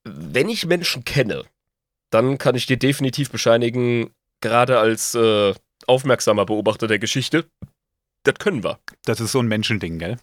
Wenn 0.05 0.49
ich 0.49 0.67
Menschen 0.67 1.05
kenne, 1.05 1.45
dann 2.11 2.39
kann 2.39 2.55
ich 2.55 2.67
dir 2.67 2.77
definitiv 2.77 3.31
bescheinigen, 3.31 4.11
gerade 4.41 4.79
als 4.79 5.15
äh, 5.15 5.55
aufmerksamer 5.87 6.47
Beobachter 6.47 6.87
der 6.87 7.01
Geschichte, 7.01 7.47
das 8.23 8.37
können 8.37 8.63
wir. 8.63 8.79
Das 9.05 9.21
ist 9.21 9.33
so 9.33 9.41
ein 9.41 9.49
Menschending, 9.49 9.99
gell? 9.99 10.19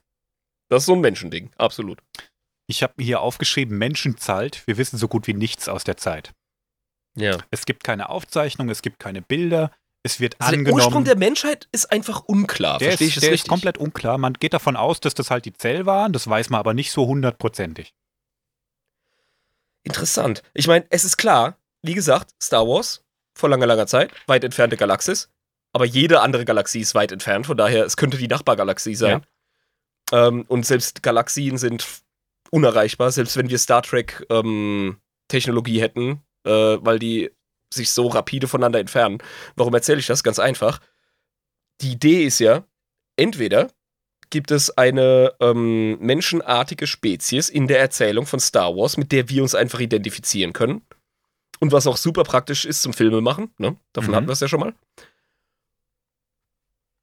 Das 0.69 0.83
ist 0.83 0.85
so 0.87 0.93
ein 0.93 1.01
Menschending, 1.01 1.51
absolut. 1.57 1.99
Ich 2.67 2.83
habe 2.83 2.93
mir 2.97 3.03
hier 3.03 3.21
aufgeschrieben, 3.21 3.77
Menschen 3.77 4.17
zahlt. 4.17 4.65
Wir 4.65 4.77
wissen 4.77 4.97
so 4.97 5.09
gut 5.09 5.27
wie 5.27 5.33
nichts 5.33 5.67
aus 5.67 5.83
der 5.83 5.97
Zeit. 5.97 6.33
Ja. 7.15 7.37
Es 7.51 7.65
gibt 7.65 7.83
keine 7.83 8.09
Aufzeichnung, 8.09 8.69
es 8.69 8.81
gibt 8.81 8.99
keine 8.99 9.21
Bilder. 9.21 9.71
Es 10.05 10.19
wird 10.19 10.35
Also 10.39 10.51
der 10.51 10.59
angenommen. 10.59 10.81
Ursprung 10.83 11.03
der 11.05 11.17
Menschheit 11.17 11.67
ist 11.71 11.91
einfach 11.91 12.21
unklar. 12.25 12.77
der 12.79 12.89
Verstehe 12.89 13.07
ist, 13.07 13.21
der 13.23 13.31
ist 13.31 13.47
komplett 13.47 13.77
unklar. 13.77 14.17
Man 14.17 14.33
geht 14.33 14.53
davon 14.53 14.75
aus, 14.75 14.99
dass 14.99 15.13
das 15.13 15.31
halt 15.31 15.45
die 15.45 15.53
Zell 15.53 15.85
waren. 15.85 16.11
Das 16.11 16.27
weiß 16.27 16.49
man 16.49 16.59
aber 16.59 16.73
nicht 16.73 16.91
so 16.91 17.07
hundertprozentig. 17.07 17.93
Interessant. 19.83 20.43
Ich 20.53 20.67
meine, 20.67 20.85
es 20.89 21.03
ist 21.03 21.17
klar, 21.17 21.57
wie 21.81 21.93
gesagt, 21.93 22.31
Star 22.41 22.67
Wars 22.67 23.03
vor 23.35 23.49
langer, 23.49 23.65
langer 23.65 23.87
Zeit, 23.87 24.11
weit 24.27 24.43
entfernte 24.43 24.77
Galaxis. 24.77 25.29
Aber 25.73 25.85
jede 25.85 26.21
andere 26.21 26.45
Galaxie 26.45 26.81
ist 26.81 26.93
weit 26.95 27.11
entfernt, 27.11 27.47
von 27.47 27.57
daher, 27.57 27.83
es 27.85 27.97
könnte 27.97 28.17
die 28.17 28.27
Nachbargalaxie 28.27 28.95
sein. 28.95 29.25
Ähm, 30.11 30.45
und 30.47 30.65
selbst 30.65 31.01
Galaxien 31.01 31.57
sind 31.57 31.85
unerreichbar, 32.51 33.11
selbst 33.11 33.35
wenn 33.37 33.49
wir 33.49 33.57
Star 33.57 33.81
Trek 33.81 34.23
ähm, 34.29 34.97
Technologie 35.29 35.81
hätten, 35.81 36.21
äh, 36.45 36.51
weil 36.51 36.99
die 36.99 37.31
sich 37.73 37.91
so 37.91 38.07
rapide 38.07 38.47
voneinander 38.47 38.79
entfernen. 38.79 39.17
Warum 39.55 39.73
erzähle 39.73 39.99
ich 39.99 40.05
das? 40.07 40.23
Ganz 40.23 40.39
einfach. 40.39 40.79
Die 41.81 41.91
Idee 41.93 42.23
ist 42.23 42.39
ja, 42.39 42.63
entweder 43.15 43.69
gibt 44.29 44.51
es 44.51 44.75
eine 44.77 45.33
ähm, 45.39 45.97
menschenartige 45.99 46.87
Spezies 46.87 47.49
in 47.49 47.67
der 47.67 47.79
Erzählung 47.79 48.25
von 48.25 48.39
Star 48.39 48.75
Wars, 48.75 48.97
mit 48.97 49.11
der 49.11 49.29
wir 49.29 49.41
uns 49.43 49.55
einfach 49.55 49.79
identifizieren 49.79 50.53
können. 50.53 50.81
Und 51.59 51.71
was 51.71 51.87
auch 51.87 51.97
super 51.97 52.23
praktisch 52.23 52.65
ist 52.65 52.81
zum 52.81 52.93
Filme 52.93 53.21
machen. 53.21 53.53
Ne? 53.57 53.77
Davon 53.93 54.11
Mhm. 54.11 54.15
hatten 54.15 54.27
wir 54.27 54.33
es 54.33 54.39
ja 54.39 54.47
schon 54.47 54.59
mal. 54.59 54.73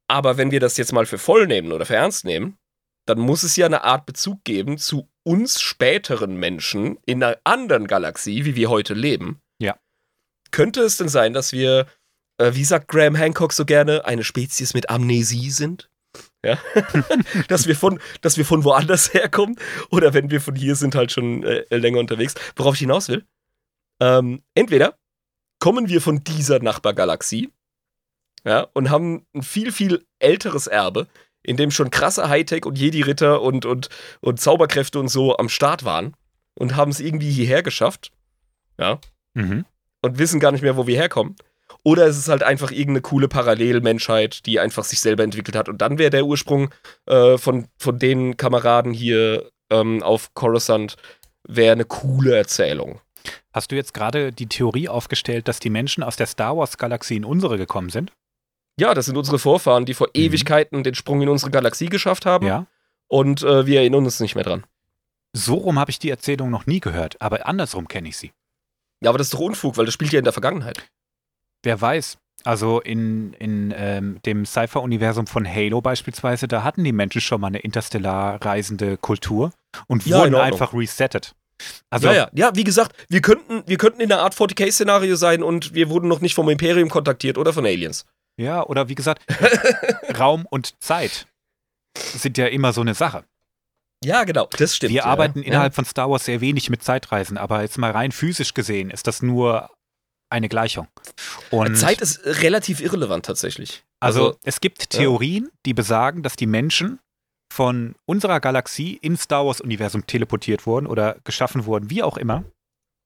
Aber 0.07 0.37
wenn 0.37 0.51
wir 0.51 0.59
das 0.59 0.77
jetzt 0.77 0.91
mal 0.91 1.05
für 1.05 1.17
voll 1.17 1.47
nehmen 1.47 1.71
oder 1.71 1.85
für 1.85 1.95
ernst 1.95 2.25
nehmen, 2.25 2.57
dann 3.05 3.19
muss 3.19 3.43
es 3.43 3.55
ja 3.55 3.65
eine 3.65 3.83
Art 3.83 4.05
Bezug 4.05 4.43
geben 4.43 4.77
zu 4.77 5.09
uns 5.23 5.61
späteren 5.61 6.35
Menschen 6.35 6.97
in 7.05 7.23
einer 7.23 7.37
anderen 7.43 7.87
Galaxie, 7.87 8.45
wie 8.45 8.55
wir 8.55 8.69
heute 8.69 8.93
leben. 8.93 9.41
Ja. 9.59 9.77
Könnte 10.51 10.81
es 10.81 10.97
denn 10.97 11.09
sein, 11.09 11.33
dass 11.33 11.51
wir, 11.51 11.87
äh, 12.37 12.53
wie 12.53 12.65
sagt 12.65 12.87
Graham 12.87 13.15
Hancock 13.15 13.53
so 13.53 13.65
gerne, 13.65 14.05
eine 14.05 14.23
Spezies 14.23 14.73
mit 14.73 14.89
Amnesie 14.89 15.51
sind? 15.51 15.89
Ja. 16.43 16.59
dass, 17.47 17.67
wir 17.67 17.75
von, 17.75 17.99
dass 18.21 18.37
wir 18.37 18.45
von 18.45 18.63
woanders 18.63 19.13
herkommen 19.13 19.57
oder 19.89 20.13
wenn 20.13 20.31
wir 20.31 20.41
von 20.41 20.55
hier 20.55 20.75
sind, 20.75 20.95
halt 20.95 21.11
schon 21.11 21.43
äh, 21.43 21.75
länger 21.75 21.99
unterwegs. 21.99 22.35
Worauf 22.55 22.75
ich 22.75 22.81
hinaus 22.81 23.09
will, 23.09 23.25
ähm, 24.01 24.41
entweder 24.55 24.97
kommen 25.59 25.89
wir 25.89 26.01
von 26.01 26.23
dieser 26.23 26.59
Nachbargalaxie 26.59 27.51
ja, 28.43 28.61
und 28.73 28.89
haben 28.89 29.25
ein 29.35 29.43
viel, 29.43 29.71
viel 29.71 30.05
älteres 30.19 30.67
Erbe, 30.67 31.07
in 31.43 31.57
dem 31.57 31.71
schon 31.71 31.91
krasse 31.91 32.29
Hightech 32.29 32.65
und 32.65 32.77
Jedi-Ritter 32.77 33.41
und, 33.41 33.65
und, 33.65 33.89
und 34.21 34.39
Zauberkräfte 34.39 34.99
und 34.99 35.07
so 35.07 35.37
am 35.37 35.49
Start 35.49 35.83
waren 35.85 36.13
und 36.55 36.75
haben 36.75 36.91
es 36.91 36.99
irgendwie 36.99 37.31
hierher 37.31 37.63
geschafft. 37.63 38.11
Ja, 38.79 38.99
Mhm. 39.33 39.65
und 40.01 40.17
wissen 40.19 40.39
gar 40.39 40.51
nicht 40.51 40.61
mehr, 40.61 40.75
wo 40.77 40.87
wir 40.87 40.97
herkommen. 40.97 41.35
Oder 41.83 42.05
es 42.07 42.17
ist 42.17 42.27
halt 42.27 42.43
einfach 42.43 42.71
irgendeine 42.71 43.01
coole 43.01 43.27
Parallelmenschheit, 43.27 44.45
die 44.45 44.59
einfach 44.59 44.83
sich 44.83 44.99
selber 44.99 45.23
entwickelt 45.23 45.55
hat. 45.55 45.69
Und 45.69 45.81
dann 45.81 45.97
wäre 45.97 46.09
der 46.09 46.25
Ursprung 46.25 46.69
äh, 47.05 47.37
von, 47.37 47.67
von 47.77 47.97
den 47.97 48.35
Kameraden 48.37 48.93
hier 48.93 49.49
ähm, 49.71 50.03
auf 50.03 50.33
Coruscant 50.33 50.95
wäre 51.47 51.71
eine 51.71 51.85
coole 51.85 52.35
Erzählung. 52.35 52.99
Hast 53.53 53.71
du 53.71 53.75
jetzt 53.75 53.93
gerade 53.93 54.31
die 54.31 54.47
Theorie 54.47 54.89
aufgestellt, 54.89 55.47
dass 55.47 55.59
die 55.59 55.69
Menschen 55.69 56.03
aus 56.03 56.15
der 56.17 56.27
Star 56.27 56.57
Wars-Galaxie 56.57 57.15
in 57.15 57.25
unsere 57.25 57.57
gekommen 57.57 57.89
sind? 57.89 58.11
Ja, 58.81 58.95
das 58.95 59.05
sind 59.05 59.15
unsere 59.15 59.37
Vorfahren, 59.37 59.85
die 59.85 59.93
vor 59.93 60.07
Mhm. 60.07 60.21
Ewigkeiten 60.23 60.83
den 60.83 60.95
Sprung 60.95 61.21
in 61.21 61.29
unsere 61.29 61.51
Galaxie 61.51 61.85
geschafft 61.85 62.25
haben. 62.25 62.47
Ja. 62.47 62.65
Und 63.07 63.43
äh, 63.43 63.67
wir 63.67 63.81
erinnern 63.81 64.05
uns 64.05 64.19
nicht 64.19 64.33
mehr 64.33 64.43
dran. 64.43 64.63
So 65.33 65.53
rum 65.53 65.77
habe 65.77 65.91
ich 65.91 65.99
die 65.99 66.09
Erzählung 66.09 66.49
noch 66.49 66.65
nie 66.65 66.79
gehört, 66.79 67.21
aber 67.21 67.45
andersrum 67.47 67.87
kenne 67.87 68.09
ich 68.09 68.17
sie. 68.17 68.31
Ja, 69.03 69.09
aber 69.09 69.19
das 69.19 69.27
ist 69.27 69.33
doch 69.35 69.39
Unfug, 69.39 69.77
weil 69.77 69.85
das 69.85 69.93
spielt 69.93 70.11
ja 70.13 70.17
in 70.19 70.23
der 70.25 70.33
Vergangenheit. 70.33 70.83
Wer 71.61 71.79
weiß. 71.79 72.17
Also 72.43 72.81
in, 72.81 73.33
in 73.33 73.71
ähm, 73.77 74.19
dem 74.25 74.47
Cypher-Universum 74.47 75.27
von 75.27 75.47
Halo 75.47 75.79
beispielsweise, 75.81 76.47
da 76.47 76.63
hatten 76.63 76.83
die 76.83 76.91
Menschen 76.91 77.21
schon 77.21 77.39
mal 77.39 77.47
eine 77.47 77.59
interstellar 77.59 78.43
reisende 78.43 78.97
Kultur 78.97 79.51
und 79.85 80.07
Ja, 80.07 80.19
wurden 80.21 80.33
einfach 80.33 80.73
resettet. 80.73 81.35
Also 81.91 82.07
ja, 82.07 82.13
ja, 82.13 82.29
ja, 82.33 82.55
wie 82.55 82.63
gesagt, 82.63 82.95
wir 83.09 83.21
könnten, 83.21 83.61
wir 83.67 83.77
könnten 83.77 84.01
in 84.01 84.11
einer 84.11 84.23
Art 84.23 84.33
40k-Szenario 84.33 85.15
sein 85.15 85.43
und 85.43 85.75
wir 85.75 85.89
wurden 85.89 86.07
noch 86.07 86.19
nicht 86.19 86.33
vom 86.33 86.49
Imperium 86.49 86.89
kontaktiert 86.89 87.37
oder 87.37 87.53
von 87.53 87.65
Aliens. 87.67 88.05
Ja, 88.41 88.65
oder 88.65 88.89
wie 88.89 88.95
gesagt, 88.95 89.21
Raum 90.19 90.47
und 90.49 90.81
Zeit 90.81 91.27
sind 91.97 92.37
ja 92.37 92.47
immer 92.47 92.73
so 92.73 92.81
eine 92.81 92.95
Sache. 92.95 93.23
Ja, 94.03 94.23
genau, 94.23 94.47
das 94.57 94.75
stimmt. 94.75 94.91
Wir 94.93 95.01
ja. 95.01 95.05
arbeiten 95.05 95.39
ja. 95.39 95.47
innerhalb 95.47 95.75
von 95.75 95.85
Star 95.85 96.09
Wars 96.09 96.25
sehr 96.25 96.41
wenig 96.41 96.69
mit 96.71 96.83
Zeitreisen, 96.83 97.37
aber 97.37 97.61
jetzt 97.61 97.77
mal 97.77 97.91
rein 97.91 98.11
physisch 98.11 98.53
gesehen 98.55 98.89
ist 98.89 99.05
das 99.05 99.21
nur 99.21 99.69
eine 100.31 100.49
Gleichung. 100.49 100.87
Und 101.51 101.75
Zeit 101.75 102.01
ist 102.01 102.25
relativ 102.25 102.79
irrelevant 102.81 103.25
tatsächlich. 103.25 103.83
also, 103.99 104.27
also- 104.27 104.39
es 104.43 104.59
gibt 104.59 104.89
Theorien, 104.89 105.49
die 105.65 105.73
besagen, 105.73 106.23
dass 106.23 106.35
die 106.35 106.47
Menschen 106.47 106.99
von 107.53 107.95
unserer 108.05 108.39
Galaxie 108.39 108.97
in 109.01 109.17
Star 109.17 109.45
Wars 109.45 109.61
Universum 109.61 110.07
teleportiert 110.07 110.65
wurden 110.65 110.87
oder 110.87 111.17
geschaffen 111.25 111.65
wurden, 111.65 111.89
wie 111.89 112.01
auch 112.01 112.17
immer, 112.17 112.45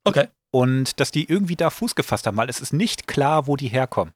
Okay. 0.08 0.28
und 0.52 1.00
dass 1.00 1.12
die 1.12 1.28
irgendwie 1.28 1.56
da 1.56 1.72
Fuß 1.72 1.96
gefasst 1.96 2.28
haben, 2.28 2.38
weil 2.38 2.50
es 2.50 2.62
ist 2.62 2.72
nicht 2.72 3.08
klar, 3.08 3.48
wo 3.48 3.58
die 3.58 3.68
herkommen. 3.68 4.14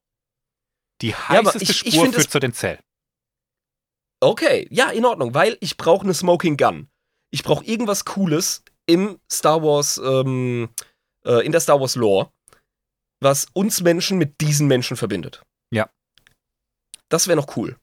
Die 1.01 1.15
heißeste 1.15 1.63
ich- 1.63 1.85
ich 1.85 1.93
Spur 1.95 2.07
es- 2.09 2.15
führt 2.15 2.31
zu 2.31 2.39
den 2.39 2.53
Zell. 2.53 2.79
Okay, 4.21 4.67
ja, 4.69 4.89
in 4.89 5.05
Ordnung, 5.05 5.33
weil 5.33 5.57
ich 5.61 5.77
brauche 5.77 6.03
eine 6.03 6.13
Smoking 6.13 6.57
Gun. 6.57 6.89
Ich 7.31 7.43
brauche 7.43 7.63
irgendwas 7.63 8.03
Cooles 8.05 8.63
im 8.85 9.19
Star 9.31 9.63
Wars, 9.63 9.97
ähm, 10.03 10.69
äh, 11.25 11.45
in 11.45 11.51
der 11.51 11.61
Star 11.61 11.79
Wars 11.79 11.95
Lore, 11.95 12.31
was 13.21 13.47
uns 13.53 13.81
Menschen 13.81 14.17
mit 14.17 14.41
diesen 14.41 14.67
Menschen 14.67 14.97
verbindet. 14.97 15.41
Ja. 15.71 15.89
Das 17.07 17.27
wäre 17.27 17.37
noch 17.37 17.55
cool. 17.55 17.77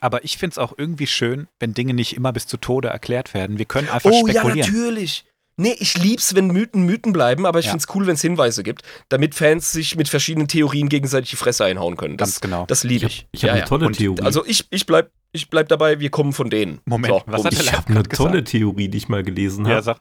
Aber 0.00 0.24
ich 0.24 0.36
finde 0.36 0.54
es 0.54 0.58
auch 0.58 0.74
irgendwie 0.76 1.06
schön, 1.06 1.48
wenn 1.58 1.74
Dinge 1.74 1.94
nicht 1.94 2.14
immer 2.14 2.32
bis 2.32 2.46
zu 2.46 2.56
Tode 2.56 2.88
erklärt 2.88 3.34
werden. 3.34 3.58
Wir 3.58 3.64
können 3.64 3.88
einfach 3.88 4.10
Oh 4.10 4.26
ja, 4.26 4.42
spekulieren. 4.42 4.58
natürlich. 4.72 5.24
Nee, 5.60 5.74
ich 5.78 5.98
lieb's, 5.98 6.34
wenn 6.36 6.46
Mythen 6.46 6.84
Mythen 6.86 7.12
bleiben, 7.12 7.44
aber 7.44 7.58
ich 7.58 7.66
Ja. 7.66 7.72
find's 7.72 7.86
cool, 7.94 8.06
wenn 8.06 8.14
es 8.14 8.22
Hinweise 8.22 8.62
gibt, 8.62 8.82
damit 9.08 9.34
Fans 9.34 9.72
sich 9.72 9.96
mit 9.96 10.08
verschiedenen 10.08 10.46
Theorien 10.48 10.88
gegenseitig 10.88 11.30
die 11.30 11.36
Fresse 11.36 11.64
einhauen 11.64 11.96
können. 11.96 12.16
Das, 12.16 12.28
Ganz 12.30 12.40
genau. 12.40 12.64
das 12.66 12.84
liebe 12.84 13.06
Ich 13.06 13.12
ich. 13.12 13.18
habe 13.18 13.28
ich 13.32 13.42
hab 13.42 13.46
Ja, 13.48 13.52
eine 13.54 13.60
ja. 13.62 13.66
tolle 13.66 13.86
Und 13.86 13.96
Theorie. 13.96 14.22
Also 14.22 14.44
ich, 14.46 14.66
ich, 14.70 14.86
bleib, 14.86 15.10
ich 15.32 15.50
bleib 15.50 15.68
dabei, 15.68 15.98
wir 16.00 16.10
kommen 16.10 16.32
von 16.32 16.48
denen. 16.48 16.80
Moment, 16.84 17.12
So, 17.12 17.22
was 17.26 17.44
hat 17.44 17.52
der 17.52 17.60
ich 17.60 17.72
habe 17.72 17.88
eine 17.88 18.02
tolle 18.04 18.30
gesagt? 18.30 18.48
Theorie, 18.48 18.88
die 18.88 18.98
ich 18.98 19.08
mal 19.08 19.22
gelesen 19.24 19.66
Ja, 19.66 19.84
habe. 19.84 19.98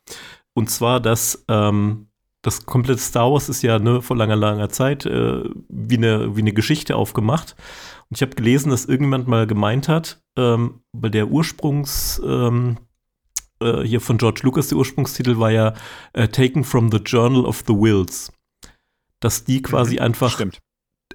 Und 0.54 0.70
zwar, 0.70 1.00
dass 1.00 1.44
ähm, 1.50 2.08
das 2.44 2.66
komplette 2.68 3.00
Star 3.02 3.32
Wars 3.32 3.50
ist 3.50 3.64
ja 3.64 3.80
ne, 3.80 4.02
vor 4.04 4.16
langer, 4.16 4.36
langer 4.36 4.70
Zeit 4.70 5.06
äh, 5.08 5.44
wie, 5.70 5.98
eine, 5.98 6.36
wie 6.36 6.42
eine 6.42 6.54
Geschichte 6.54 6.96
aufgemacht. 6.96 7.56
Und 8.10 8.18
ich 8.18 8.22
habe 8.22 8.36
gelesen, 8.36 8.70
dass 8.70 8.86
irgendjemand 8.86 9.28
mal 9.28 9.48
gemeint 9.48 9.88
hat, 9.90 10.22
ähm, 10.38 10.82
weil 10.94 11.10
der 11.12 11.28
Ursprungs, 11.30 12.22
ähm, 12.24 12.78
äh, 13.62 13.82
hier 13.84 14.02
von 14.02 14.18
George 14.18 14.42
Lucas, 14.44 14.68
der 14.68 14.78
Ursprungstitel 14.78 15.40
war 15.40 15.52
ja 15.52 15.74
äh, 16.14 16.28
Taken 16.28 16.64
from 16.64 16.92
the 16.92 16.98
Journal 16.98 17.46
of 17.46 17.64
the 17.68 17.74
Wills. 17.74 18.32
Dass 19.20 19.44
die 19.44 19.62
quasi 19.62 19.96
Mhm, 19.96 20.02
einfach 20.02 20.42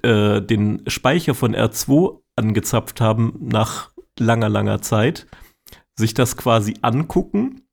äh, 0.01 0.41
den 0.41 0.83
Speicher 0.87 1.35
von 1.35 1.55
R2 1.55 2.21
angezapft 2.35 2.99
haben 2.99 3.37
nach 3.39 3.91
langer, 4.19 4.49
langer 4.49 4.81
Zeit, 4.81 5.27
sich 5.95 6.13
das 6.13 6.35
quasi 6.37 6.75
angucken 6.81 7.63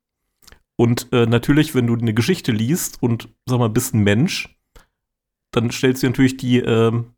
und 0.80 1.12
äh, 1.12 1.26
natürlich, 1.26 1.74
wenn 1.74 1.86
du 1.86 1.94
eine 1.94 2.14
Geschichte 2.14 2.52
liest 2.52 3.02
und 3.02 3.28
sag 3.44 3.58
mal, 3.58 3.68
bist 3.68 3.92
ein 3.92 4.02
Mensch, 4.02 4.58
dann 5.50 5.70
stellst 5.70 6.02
du 6.02 6.06
dir 6.06 6.10
natürlich 6.12 6.38
die 6.38 6.56
ähm, 6.60 7.12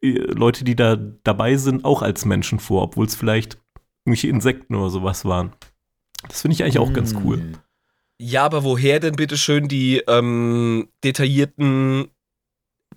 äh, 0.00 0.10
Leute, 0.10 0.62
die 0.62 0.76
da 0.76 0.94
dabei 0.94 1.56
sind, 1.56 1.84
auch 1.84 2.02
als 2.02 2.24
Menschen 2.24 2.60
vor, 2.60 2.84
obwohl 2.84 3.06
es 3.06 3.16
vielleicht 3.16 3.60
irgendwelche 4.04 4.28
Insekten 4.28 4.76
oder 4.76 4.90
sowas 4.90 5.24
waren. 5.24 5.54
Das 6.28 6.42
finde 6.42 6.54
ich 6.54 6.62
eigentlich 6.62 6.78
auch 6.78 6.92
ganz 6.92 7.14
cool. 7.24 7.36
Hm. 7.38 7.54
Ja, 8.20 8.44
aber 8.44 8.62
woher 8.64 9.00
denn 9.00 9.16
bitte 9.16 9.36
schön 9.36 9.68
die 9.68 9.98
ähm, 10.06 10.88
detaillierten 11.02 12.08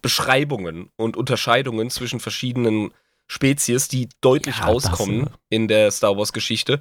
Beschreibungen 0.01 0.89
und 0.95 1.17
Unterscheidungen 1.17 1.89
zwischen 1.89 2.19
verschiedenen 2.19 2.91
Spezies, 3.27 3.87
die 3.87 4.09
deutlich 4.21 4.59
Ja, 4.59 4.65
rauskommen 4.65 5.21
das, 5.25 5.29
ja. 5.31 5.37
in 5.49 5.67
der 5.67 5.91
Star 5.91 6.15
Wars-Geschichte? 6.17 6.79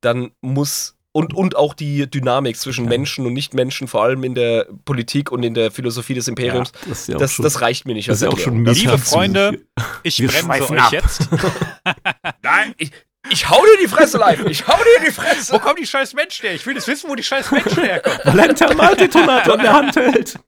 Dann 0.00 0.30
muss. 0.40 0.94
Und, 1.12 1.32
und 1.32 1.56
auch 1.56 1.72
die 1.72 2.10
Dynamik 2.10 2.58
zwischen 2.58 2.84
Ja. 2.84 2.90
Menschen 2.90 3.24
und 3.24 3.32
Nicht-Menschen, 3.32 3.88
vor 3.88 4.02
allem 4.02 4.22
in 4.22 4.34
der 4.34 4.66
Politik 4.84 5.32
und 5.32 5.42
in 5.44 5.54
der 5.54 5.70
Philosophie 5.70 6.12
des 6.12 6.28
Imperiums, 6.28 6.72
Das 6.72 7.00
ist 7.00 7.08
ja 7.08 7.16
das, 7.16 7.32
schon, 7.32 7.42
das 7.42 7.62
reicht 7.62 7.86
mir 7.86 7.94
nicht. 7.94 8.08
das 8.08 8.16
ist 8.16 8.22
ja 8.22 8.28
auch 8.28 8.38
schon. 8.38 8.66
Liebe 8.66 8.98
Freunde, 8.98 9.62
Ich 10.02 10.20
Wir 10.20 10.28
bremse 10.28 10.70
euch 10.70 10.78
ab. 10.82 10.92
jetzt. 10.92 11.26
Nein, 12.56 12.74
ich, 12.78 12.90
ich 13.30 13.50
hau 13.50 13.60
dir 13.62 13.78
die 13.82 13.88
Fresse 13.88 14.16
live. 14.18 14.44
Ich 14.46 14.66
hau 14.66 14.76
dir 14.76 15.06
die 15.06 15.12
Fresse. 15.12 15.52
Wo 15.52 15.58
kommen 15.58 15.76
die 15.76 15.86
scheiß 15.86 16.14
Menschen 16.14 16.46
her? 16.46 16.54
Ich 16.54 16.64
will 16.64 16.74
jetzt 16.74 16.88
wissen, 16.88 17.10
wo 17.10 17.14
die 17.14 17.22
scheiß 17.22 17.50
Menschen 17.50 17.82
herkommen. 17.82 18.18
Weil 18.24 18.38
er 18.38 18.44
einen 18.44 18.56
Thermaldetonator 18.56 19.54
in 19.54 19.60
der 19.60 19.72
Hand 19.72 19.96
hält. 19.96 20.38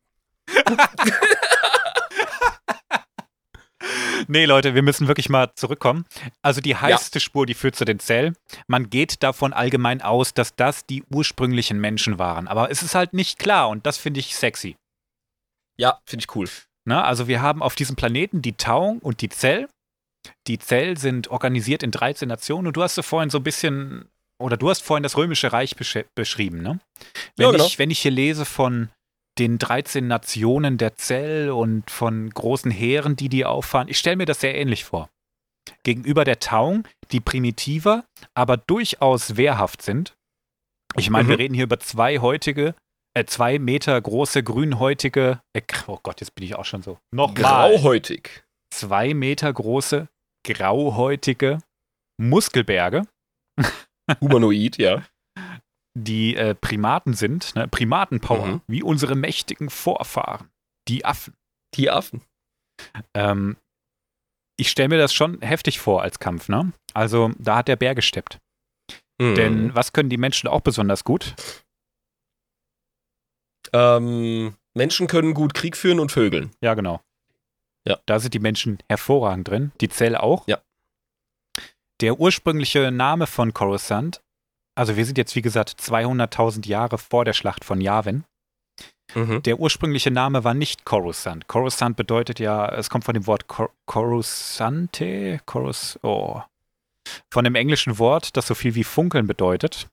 Nee, 4.26 4.44
Leute, 4.44 4.74
wir 4.74 4.82
müssen 4.82 5.08
wirklich 5.08 5.28
mal 5.28 5.52
zurückkommen. 5.54 6.04
Also 6.42 6.60
die 6.60 6.76
heißeste 6.76 7.20
Spur, 7.20 7.46
die 7.46 7.54
führt 7.54 7.76
zu 7.76 7.84
den 7.84 7.98
Zell. 7.98 8.34
Man 8.66 8.90
geht 8.90 9.22
davon 9.22 9.52
allgemein 9.52 10.02
aus, 10.02 10.34
dass 10.34 10.54
das 10.54 10.84
die 10.86 11.02
ursprünglichen 11.04 11.78
Menschen 11.80 12.18
waren. 12.18 12.48
Aber 12.48 12.70
es 12.70 12.82
ist 12.82 12.94
halt 12.94 13.14
nicht 13.14 13.38
klar 13.38 13.68
und 13.68 13.86
das 13.86 13.96
finde 13.96 14.20
ich 14.20 14.34
sexy. 14.34 14.76
Ja, 15.78 16.00
finde 16.04 16.24
ich 16.24 16.36
cool. 16.36 16.48
Ne? 16.84 17.02
Also 17.02 17.28
wir 17.28 17.40
haben 17.40 17.62
auf 17.62 17.74
diesem 17.74 17.96
Planeten 17.96 18.42
die 18.42 18.54
Taung 18.54 18.98
und 18.98 19.20
die 19.20 19.28
Zell. 19.28 19.68
Die 20.46 20.58
Zell 20.58 20.96
sind 20.98 21.28
organisiert 21.28 21.82
in 21.82 21.90
13 21.90 22.28
Nationen 22.28 22.66
und 22.68 22.76
du 22.76 22.82
hast 22.82 22.94
so 22.96 23.02
vorhin 23.02 23.30
so 23.30 23.38
ein 23.38 23.42
bisschen, 23.44 24.08
oder 24.40 24.56
du 24.56 24.68
hast 24.70 24.82
vorhin 24.82 25.02
das 25.02 25.16
Römische 25.16 25.52
Reich 25.52 25.76
besch 25.76 25.98
beschrieben, 26.14 26.62
ne? 26.62 26.80
Wenn, 27.36 27.46
Ja, 27.46 27.50
genau. 27.52 27.66
ich, 27.66 27.78
wenn 27.78 27.90
ich 27.90 28.00
hier 28.00 28.10
lese 28.10 28.44
von 28.44 28.90
den 29.38 29.58
13 29.58 30.06
Nationen 30.08 30.78
der 30.78 30.96
Zell 30.96 31.50
und 31.50 31.90
von 31.90 32.28
großen 32.30 32.70
Heeren, 32.70 33.14
die 33.14 33.28
die 33.28 33.44
auffahren, 33.44 33.88
ich 33.88 33.98
stelle 33.98 34.16
mir 34.16 34.26
das 34.26 34.40
sehr 34.40 34.56
ähnlich 34.56 34.84
vor. 34.84 35.08
Gegenüber 35.84 36.24
der 36.24 36.40
Taung, 36.40 36.88
die 37.12 37.20
primitiver, 37.20 38.04
aber 38.34 38.56
durchaus 38.56 39.36
wehrhaft 39.36 39.82
sind. 39.82 40.16
Ich 40.96 41.10
meine, 41.10 41.24
Mhm. 41.24 41.28
wir 41.28 41.38
reden 41.38 41.54
hier 41.54 41.64
über 41.64 41.78
zwei 41.78 42.18
heutige, 42.18 42.74
äh, 43.14 43.24
zwei 43.26 43.58
Meter 43.58 44.00
große, 44.00 44.42
grünhäutige, 44.42 45.40
äh, 45.52 45.62
oh 45.86 45.98
Gott, 46.02 46.20
jetzt 46.20 46.34
bin 46.34 46.44
ich 46.44 46.56
auch 46.56 46.64
schon 46.64 46.82
so. 46.82 46.98
Nochmal. 47.12 47.70
Grauhäutig. 47.72 48.44
Zwei 48.72 49.14
Meter 49.14 49.52
große, 49.52 50.08
grauhäutige 50.46 51.58
Muskelberge, 52.20 53.06
Humanoid, 54.20 54.76
ja. 54.78 55.04
die 55.96 56.36
äh, 56.36 56.54
Primaten 56.54 57.14
sind, 57.14 57.54
ne? 57.54 57.68
Primatenpower, 57.68 58.46
Mhm. 58.46 58.60
wie 58.66 58.82
unsere 58.82 59.14
mächtigen 59.14 59.70
Vorfahren, 59.70 60.50
die 60.88 61.04
Affen. 61.04 61.34
Die 61.74 61.90
Affen. 61.90 62.22
Ähm, 63.14 63.56
ich 64.58 64.70
stelle 64.70 64.88
mir 64.88 64.98
das 64.98 65.12
schon 65.14 65.40
heftig 65.40 65.78
vor 65.80 66.02
als 66.02 66.18
Kampf, 66.18 66.48
ne? 66.48 66.72
Also 66.94 67.30
da 67.38 67.56
hat 67.58 67.68
der 67.68 67.76
Bär 67.76 67.94
gesteppt. 67.94 68.38
Mhm. 69.20 69.34
Denn 69.34 69.74
was 69.74 69.92
können 69.92 70.08
die 70.10 70.16
Menschen 70.18 70.48
auch 70.48 70.60
besonders 70.60 71.04
gut? 71.04 71.34
ähm, 73.72 74.54
Menschen 74.74 75.06
können 75.08 75.34
gut 75.34 75.52
Krieg 75.54 75.76
führen 75.76 76.00
und 76.00 76.10
vögeln. 76.12 76.52
Ja, 76.62 76.74
genau. 76.74 77.02
Ja. 77.86 77.98
Da 78.06 78.18
sind 78.18 78.34
die 78.34 78.38
Menschen 78.38 78.78
hervorragend 78.88 79.48
drin. 79.48 79.72
Die 79.80 79.88
Zell 79.88 80.16
auch. 80.16 80.46
Ja. 80.46 80.58
Der 82.00 82.20
ursprüngliche 82.20 82.90
Name 82.90 83.26
von 83.26 83.52
Coruscant, 83.54 84.20
also 84.76 84.96
wir 84.96 85.04
sind 85.04 85.18
jetzt 85.18 85.34
wie 85.34 85.42
gesagt 85.42 85.70
200.000 85.80 86.66
Jahre 86.68 86.98
vor 86.98 87.24
der 87.24 87.32
Schlacht 87.32 87.64
von 87.64 87.80
Yavin. 87.80 88.24
Mhm. 89.14 89.42
Der 89.42 89.58
ursprüngliche 89.58 90.10
Name 90.10 90.44
war 90.44 90.54
nicht 90.54 90.84
Coruscant. 90.84 91.48
Coruscant 91.48 91.96
bedeutet 91.96 92.38
ja, 92.38 92.68
es 92.68 92.90
kommt 92.90 93.04
von 93.04 93.14
dem 93.14 93.26
Wort 93.26 93.48
Cor 93.48 93.70
Coruscante, 93.86 95.40
Corus, 95.46 95.98
oh, 96.02 96.42
von 97.30 97.44
dem 97.44 97.54
englischen 97.54 97.98
Wort, 97.98 98.36
das 98.36 98.46
so 98.46 98.54
viel 98.54 98.74
wie 98.74 98.84
funkeln 98.84 99.26
bedeutet. 99.26 99.88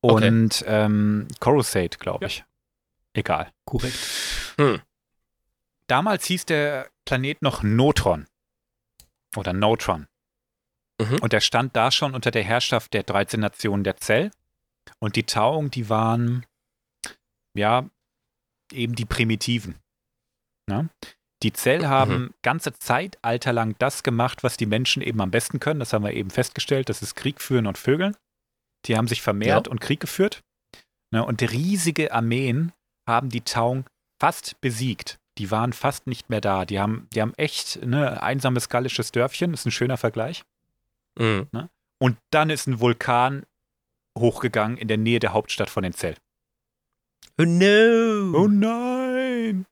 Okay. 0.00 0.28
Und 0.28 0.64
ähm, 0.66 1.28
Coruscate, 1.40 1.98
glaube 1.98 2.26
ich. 2.26 2.44
Egal. 3.12 3.52
Korrekt. 3.64 3.98
Damals 5.88 6.24
hieß 6.26 6.46
der 6.46 6.90
Planet 7.04 7.42
noch 7.42 7.62
Notron. 7.62 8.26
Oder 9.36 9.52
Notron. 9.52 10.06
Mhm. 11.00 11.18
Und 11.20 11.32
der 11.32 11.40
stand 11.40 11.74
da 11.76 11.90
schon 11.90 12.14
unter 12.14 12.30
der 12.30 12.44
Herrschaft 12.44 12.94
der 12.94 13.02
13 13.02 13.40
Nationen 13.40 13.84
der 13.84 13.96
Zell. 13.96 14.30
Und 15.00 15.16
die 15.16 15.24
Tauung, 15.24 15.70
die 15.70 15.88
waren, 15.88 16.46
ja, 17.56 17.88
eben 18.72 18.94
die 18.94 19.04
Primitiven. 19.04 19.78
Ne? 20.68 20.88
Die 21.42 21.52
Zell 21.52 21.86
haben 21.86 22.32
ganze 22.42 22.72
Zeitalter 22.72 23.52
lang 23.52 23.74
das 23.78 24.02
gemacht, 24.02 24.42
was 24.42 24.56
die 24.56 24.66
Menschen 24.66 25.02
eben 25.02 25.20
am 25.20 25.30
besten 25.30 25.60
können. 25.60 25.80
Das 25.80 25.92
haben 25.92 26.04
wir 26.04 26.12
eben 26.14 26.30
festgestellt. 26.30 26.88
Das 26.88 27.02
ist 27.02 27.16
Krieg 27.16 27.42
führen 27.42 27.66
und 27.66 27.76
Vögeln. 27.76 28.16
Die 28.86 28.96
haben 28.96 29.08
sich 29.08 29.20
vermehrt 29.20 29.66
Ja. 29.66 29.70
und 29.70 29.80
Krieg 29.80 30.00
geführt. 30.00 30.42
Ne? 31.10 31.24
Und 31.24 31.42
riesige 31.42 32.12
Armeen 32.12 32.72
haben 33.06 33.28
die 33.28 33.42
Tauung 33.42 33.84
fast 34.20 34.58
besiegt. 34.60 35.18
Die 35.38 35.50
waren 35.50 35.72
fast 35.72 36.06
nicht 36.06 36.30
mehr 36.30 36.40
da. 36.40 36.64
Die 36.64 36.78
haben, 36.78 37.08
die 37.12 37.20
haben 37.20 37.34
echt 37.36 37.84
ne, 37.84 38.22
einsames 38.22 38.68
gallisches 38.68 39.10
Dörfchen. 39.12 39.54
Ist 39.54 39.66
ein 39.66 39.72
schöner 39.72 39.96
Vergleich. 39.96 40.44
Mhm. 41.18 41.48
Und 41.98 42.18
dann 42.30 42.50
ist 42.50 42.66
ein 42.66 42.80
Vulkan 42.80 43.44
hochgegangen 44.18 44.76
in 44.76 44.88
der 44.88 44.96
Nähe 44.96 45.18
der 45.18 45.32
Hauptstadt 45.32 45.70
von 45.70 45.82
den 45.82 45.92
Zell. 45.92 46.16
Oh 47.38 47.44
no. 47.44 48.38
Oh 48.38 48.48
nein! 48.48 49.66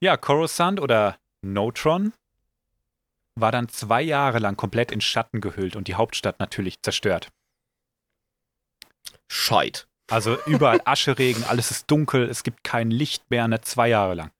Ja, 0.00 0.16
Coruscant 0.16 0.80
oder 0.80 1.16
Notron 1.42 2.12
war 3.34 3.52
dann 3.52 3.68
zwei 3.68 4.02
Jahre 4.02 4.38
lang 4.38 4.56
komplett 4.56 4.90
in 4.90 5.00
Schatten 5.00 5.40
gehüllt 5.40 5.76
und 5.76 5.88
die 5.88 5.94
Hauptstadt 5.94 6.40
natürlich 6.40 6.82
zerstört. 6.82 7.30
Scheit. 9.28 9.86
Also 10.10 10.36
überall 10.46 10.80
Ascheregen, 10.84 11.44
alles 11.44 11.70
ist 11.70 11.90
dunkel, 11.90 12.28
es 12.28 12.42
gibt 12.42 12.64
kein 12.64 12.90
Licht 12.90 13.30
mehr, 13.30 13.48
ne, 13.48 13.60
zwei 13.60 13.88
Jahre 13.88 14.14
lang. 14.14 14.30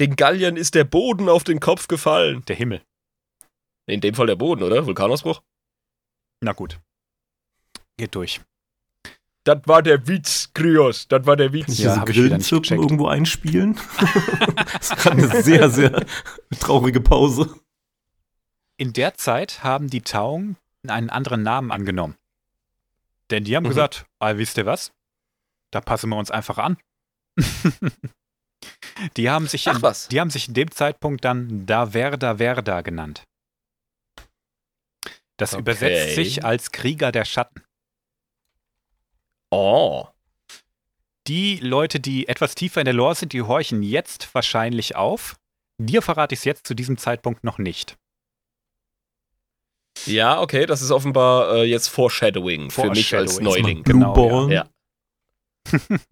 Den 0.00 0.16
Galliern 0.16 0.56
ist 0.56 0.74
der 0.74 0.84
Boden 0.84 1.28
auf 1.28 1.44
den 1.44 1.60
Kopf 1.60 1.88
gefallen. 1.88 2.44
Der 2.46 2.56
Himmel. 2.56 2.82
In 3.86 4.00
dem 4.00 4.14
Fall 4.14 4.26
der 4.26 4.36
Boden, 4.36 4.62
oder? 4.62 4.86
Vulkanausbruch? 4.86 5.42
Na 6.40 6.52
gut. 6.52 6.80
Geht 7.96 8.14
durch. 8.14 8.40
Das 9.44 9.60
war 9.66 9.82
der 9.82 10.06
Witz, 10.08 10.50
Kryos. 10.54 11.06
Das 11.08 11.26
war 11.26 11.36
der 11.36 11.52
Witz. 11.52 11.66
Kann 11.66 11.72
ich 11.74 11.78
Ja, 11.80 12.04
diese 12.04 12.12
Grillenzirpen 12.12 12.78
irgendwo 12.80 13.08
einspielen? 13.08 13.74
das 14.72 14.90
ist 14.90 14.96
gerade 14.96 15.16
eine 15.18 15.42
sehr, 15.42 15.68
sehr 15.68 16.06
traurige 16.60 17.00
Pause. 17.02 17.54
In 18.78 18.92
der 18.94 19.14
Zeit 19.14 19.62
haben 19.62 19.88
die 19.90 20.00
Tauung 20.00 20.56
einen 20.88 21.10
anderen 21.10 21.42
Namen 21.42 21.70
angenommen. 21.72 22.16
Denn 23.30 23.44
die 23.44 23.54
haben 23.54 23.64
Mhm. 23.64 23.68
gesagt, 23.68 24.06
ah, 24.18 24.36
wisst 24.38 24.56
ihr 24.56 24.66
was? 24.66 24.92
Da 25.70 25.80
passen 25.82 26.08
wir 26.08 26.16
uns 26.16 26.30
einfach 26.30 26.56
an. 26.58 26.78
die, 29.16 29.30
haben 29.30 29.46
sich 29.46 29.66
Ach 29.68 29.76
in, 29.76 29.82
was. 29.82 30.08
die 30.08 30.20
haben 30.20 30.30
sich 30.30 30.48
in 30.48 30.54
dem 30.54 30.70
Zeitpunkt 30.70 31.24
dann 31.24 31.66
Da 31.66 31.92
Verda 31.92 32.36
Verda 32.38 32.80
genannt. 32.82 33.22
Das 35.36 35.52
Okay. 35.54 35.60
übersetzt 35.62 36.14
sich 36.14 36.44
als 36.44 36.70
Krieger 36.72 37.10
der 37.12 37.24
Schatten. 37.24 37.62
Oh. 39.50 40.06
Die 41.26 41.56
Leute, 41.56 42.00
die 42.00 42.28
etwas 42.28 42.54
tiefer 42.54 42.80
in 42.80 42.84
der 42.84 42.94
Lore 42.94 43.14
sind, 43.14 43.32
die 43.32 43.42
horchen 43.42 43.82
jetzt 43.82 44.34
wahrscheinlich 44.34 44.94
auf. 44.96 45.36
Dir 45.80 46.02
verrate 46.02 46.34
ich 46.34 46.40
es 46.40 46.44
jetzt 46.44 46.66
zu 46.66 46.74
diesem 46.74 46.98
Zeitpunkt 46.98 47.42
noch 47.44 47.58
nicht. 47.58 47.96
Ja, 50.06 50.40
okay, 50.40 50.66
das 50.66 50.82
ist 50.82 50.90
offenbar 50.90 51.54
äh, 51.54 51.64
jetzt 51.64 51.88
Foreshadowing 51.88 52.70
für 52.70 52.90
mich 52.90 53.14
als 53.14 53.34
Foreshadowing. 53.34 53.62
Neuling. 53.62 53.82
Genau, 53.84 54.12
Blueborn. 54.12 54.50
ja. 54.50 54.68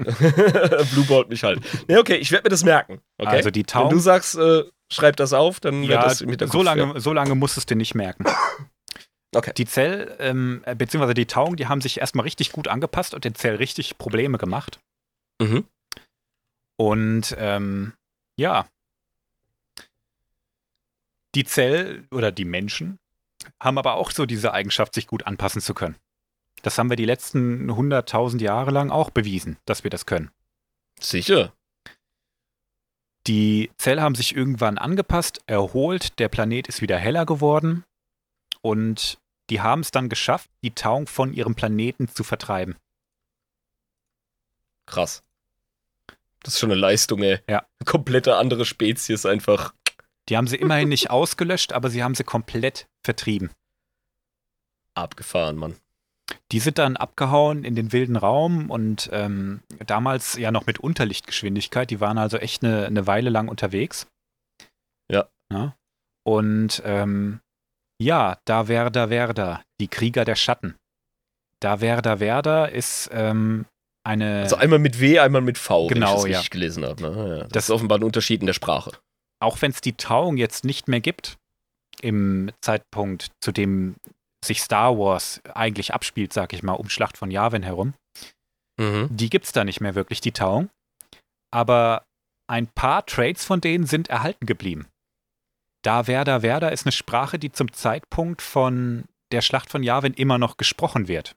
Bluebolt 0.94 1.28
mich 1.28 1.42
halt. 1.44 1.60
Nee, 1.88 1.98
okay, 1.98 2.16
ich 2.16 2.30
werde 2.32 2.44
mir 2.44 2.50
das 2.50 2.64
merken. 2.64 3.00
Okay? 3.18 3.30
Also 3.36 3.50
die 3.50 3.60
Wenn 3.60 3.66
Tauung. 3.66 3.90
du 3.90 3.98
sagst, 3.98 4.36
äh, 4.36 4.64
schreib 4.90 5.16
das 5.16 5.32
auf, 5.32 5.60
dann 5.60 5.82
wird 5.82 5.90
Ja, 5.92 6.02
das 6.02 6.20
im 6.20 6.30
Hinterkopf. 6.30 6.52
so 6.54 6.62
lange, 6.62 7.00
so 7.00 7.12
lange 7.12 7.34
musst 7.34 7.56
du 7.56 7.60
es 7.60 7.66
dir 7.66 7.76
nicht 7.76 7.94
merken. 7.94 8.24
Okay. 9.34 9.52
Die 9.56 9.64
Zell, 9.64 10.14
ähm, 10.18 10.60
äh, 10.66 10.74
beziehungsweise 10.74 11.14
die 11.14 11.24
Tauung, 11.24 11.56
die 11.56 11.66
haben 11.66 11.80
sich 11.80 12.00
erstmal 12.00 12.24
richtig 12.24 12.52
gut 12.52 12.68
angepasst 12.68 13.14
und 13.14 13.24
den 13.24 13.34
Zell 13.34 13.56
richtig 13.56 13.96
Probleme 13.96 14.36
gemacht. 14.36 14.78
Mhm. 15.40 15.64
Und 16.76 17.34
ähm, 17.38 17.94
ja, 18.36 18.66
die 21.34 21.44
Zell 21.44 22.04
oder 22.10 22.30
die 22.30 22.44
Menschen 22.44 22.98
haben 23.58 23.78
aber 23.78 23.94
auch 23.94 24.10
so 24.10 24.26
diese 24.26 24.52
Eigenschaft, 24.52 24.92
sich 24.92 25.06
gut 25.06 25.26
anpassen 25.26 25.62
zu 25.62 25.72
können. 25.72 25.96
Das 26.62 26.78
haben 26.78 26.90
wir 26.90 26.96
die 26.96 27.04
letzten 27.04 27.70
100.000 27.70 28.40
Jahre 28.40 28.70
lang 28.70 28.90
auch 28.90 29.10
bewiesen, 29.10 29.58
dass 29.64 29.84
wir 29.84 29.90
das 29.90 30.06
können. 30.06 30.30
Sicher. 31.00 31.52
Die 33.26 33.70
Zell 33.76 34.00
haben 34.00 34.14
sich 34.14 34.34
irgendwann 34.34 34.78
angepasst, 34.78 35.40
erholt, 35.46 36.18
der 36.18 36.28
Planet 36.28 36.68
ist 36.68 36.80
wieder 36.80 36.98
heller 36.98 37.26
geworden 37.26 37.84
und 38.62 39.18
die 39.50 39.60
haben 39.60 39.80
es 39.80 39.90
dann 39.90 40.08
geschafft, 40.08 40.50
die 40.62 40.74
Tauung 40.74 41.06
von 41.06 41.32
ihrem 41.32 41.54
Planeten 41.54 42.08
zu 42.08 42.24
vertreiben. 42.24 42.76
Krass. 44.86 45.22
Das 46.42 46.54
ist 46.54 46.60
schon 46.60 46.72
eine 46.72 46.80
Leistung, 46.80 47.22
ey. 47.22 47.40
Ja. 47.48 47.64
Komplette 47.84 48.36
andere 48.36 48.64
Spezies 48.64 49.26
einfach. 49.26 49.74
Die 50.28 50.36
haben 50.36 50.46
sie 50.46 50.56
immerhin 50.56 50.88
nicht 50.88 51.10
ausgelöscht, 51.10 51.72
aber 51.72 51.90
sie 51.90 52.02
haben 52.02 52.14
sie 52.14 52.24
komplett 52.24 52.88
vertrieben. 53.02 53.50
Abgefahren, 54.94 55.56
Mann. 55.56 55.76
Die 56.52 56.60
sind 56.60 56.78
dann 56.78 56.96
abgehauen 56.96 57.64
in 57.64 57.74
den 57.74 57.92
wilden 57.92 58.16
Raum 58.16 58.70
und 58.70 59.08
ähm, 59.12 59.60
damals 59.86 60.36
ja 60.36 60.50
noch 60.50 60.66
mit 60.66 60.78
Unterlichtgeschwindigkeit. 60.78 61.90
Die 61.90 62.00
waren 62.00 62.18
also 62.18 62.36
echt 62.38 62.62
eine, 62.64 62.86
eine 62.86 63.06
Weile 63.06 63.30
lang 63.30 63.48
unterwegs. 63.48 64.06
Ja. 65.10 65.28
ja. 65.52 65.74
Und 66.24 66.82
ähm, 66.84 67.40
ja, 68.00 68.38
da 68.44 68.68
Werder 68.68 69.10
Werder, 69.10 69.62
die 69.80 69.88
Krieger 69.88 70.24
der 70.24 70.36
Schatten. 70.36 70.76
Da 71.60 71.80
Werder 71.80 72.20
Werder 72.20 72.70
ist 72.70 73.10
ähm, 73.12 73.66
eine. 74.04 74.42
Also 74.42 74.56
einmal 74.56 74.78
mit 74.78 75.00
W, 75.00 75.18
einmal 75.20 75.42
mit 75.42 75.58
V, 75.58 75.86
Genau, 75.88 76.00
wenn 76.00 76.02
ich 76.02 76.14
das 76.14 76.22
ja. 76.24 76.28
richtig 76.38 76.50
gelesen 76.50 76.84
habe. 76.84 77.02
Ne? 77.02 77.08
Ja, 77.28 77.38
das, 77.44 77.48
Das- 77.52 77.64
ist 77.64 77.70
offenbar 77.70 77.98
ein 77.98 78.04
Unterschied 78.04 78.40
in 78.40 78.46
der 78.46 78.54
Sprache. 78.54 78.92
auch 79.40 79.60
wenn 79.62 79.70
es 79.72 79.80
die 79.80 79.94
Tauung 79.94 80.36
jetzt 80.36 80.64
nicht 80.64 80.86
mehr 80.88 81.00
gibt, 81.00 81.36
im 82.00 82.50
Zeitpunkt, 82.60 83.30
zu 83.40 83.52
dem 83.52 83.96
sich 84.44 84.60
Star 84.62 84.98
Wars 84.98 85.40
eigentlich 85.54 85.94
abspielt, 85.94 86.32
sag 86.32 86.52
ich 86.52 86.62
mal, 86.62 86.72
um 86.74 86.88
Schlacht 86.88 87.16
von 87.16 87.30
Yavin 87.30 87.62
herum, 87.62 87.94
Mhm. 88.78 89.08
die 89.10 89.30
gibt 89.30 89.44
es 89.46 89.52
da 89.52 89.64
nicht 89.64 89.80
mehr 89.80 89.94
wirklich, 89.94 90.20
die 90.20 90.32
Tauung. 90.32 90.70
Aber 91.52 92.04
ein 92.48 92.66
paar 92.66 93.04
Traits 93.06 93.44
von 93.44 93.60
denen 93.60 93.86
sind 93.86 94.08
erhalten 94.08 94.46
geblieben. 94.46 94.88
Da 95.82 96.06
Werder 96.06 96.42
Werder 96.42 96.72
ist 96.72 96.86
eine 96.86 96.92
Sprache, 96.92 97.38
die 97.38 97.52
zum 97.52 97.72
Zeitpunkt 97.72 98.40
von 98.42 99.04
der 99.32 99.42
Schlacht 99.42 99.70
von 99.70 99.82
Yavin 99.82 100.14
immer 100.14 100.38
noch 100.38 100.56
gesprochen 100.56 101.08
wird. 101.08 101.34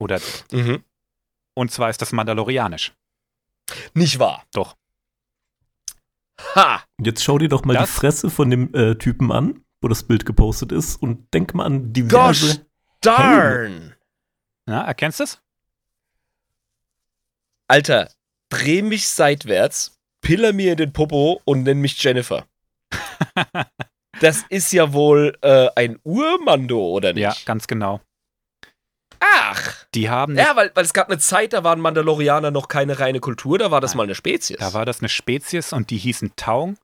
Oder, 0.00 0.20
Mhm. 0.52 0.82
und 1.54 1.70
zwar 1.72 1.90
ist 1.90 2.02
das 2.02 2.12
Mandalorianisch. 2.12 2.92
Nicht 3.94 4.18
wahr? 4.18 4.44
Doch. 4.52 4.76
Ha! 6.54 6.84
Jetzt 7.00 7.24
schau 7.24 7.38
dir 7.38 7.48
doch 7.48 7.64
mal 7.64 7.74
Das- 7.74 7.88
die 7.90 7.96
Fresse 8.00 8.30
von 8.30 8.50
dem 8.50 8.74
äh, 8.74 8.94
Typen 8.96 9.32
an, 9.32 9.64
wo 9.86 9.88
das 9.88 10.02
Bild 10.02 10.26
gepostet 10.26 10.72
ist, 10.72 11.00
und 11.00 11.32
denk 11.32 11.54
mal 11.54 11.64
an 11.64 11.92
diverse. 11.92 12.46
Gosh 12.46 12.60
darn! 13.02 13.94
Ja, 14.68 14.82
erkennst 14.82 15.20
du 15.20 15.24
es? 15.24 15.40
Alter, 17.68 18.10
dreh 18.48 18.82
mich 18.82 19.08
seitwärts, 19.08 19.96
piller 20.22 20.52
mir 20.52 20.72
in 20.72 20.78
den 20.78 20.92
Popo 20.92 21.40
und 21.44 21.62
nenn 21.62 21.80
mich 21.80 22.02
Jennifer. 22.02 22.46
das 24.20 24.44
ist 24.48 24.72
ja 24.72 24.92
wohl 24.92 25.38
äh, 25.42 25.68
ein 25.76 26.00
Urmando, 26.02 26.80
oder 26.80 27.12
nicht? 27.12 27.22
Ja, 27.22 27.36
ganz 27.44 27.68
genau. 27.68 28.00
Ach! 29.20 29.86
Die 29.94 30.10
haben 30.10 30.36
Ja, 30.36 30.56
weil, 30.56 30.72
weil 30.74 30.84
es 30.84 30.94
gab 30.94 31.08
eine 31.08 31.18
Zeit, 31.18 31.52
da 31.52 31.62
waren 31.62 31.78
Mandalorianer 31.78 32.50
noch 32.50 32.66
keine 32.66 32.98
reine 32.98 33.20
Kultur, 33.20 33.56
da 33.56 33.70
war 33.70 33.80
das 33.80 33.92
Nein. 33.92 33.98
mal 33.98 34.02
eine 34.04 34.16
Spezies. 34.16 34.56
Da 34.58 34.72
war 34.74 34.84
das 34.84 34.98
eine 34.98 35.08
Spezies 35.08 35.72
und 35.72 35.90
die 35.90 35.98
hießen 35.98 36.32
Taung 36.34 36.76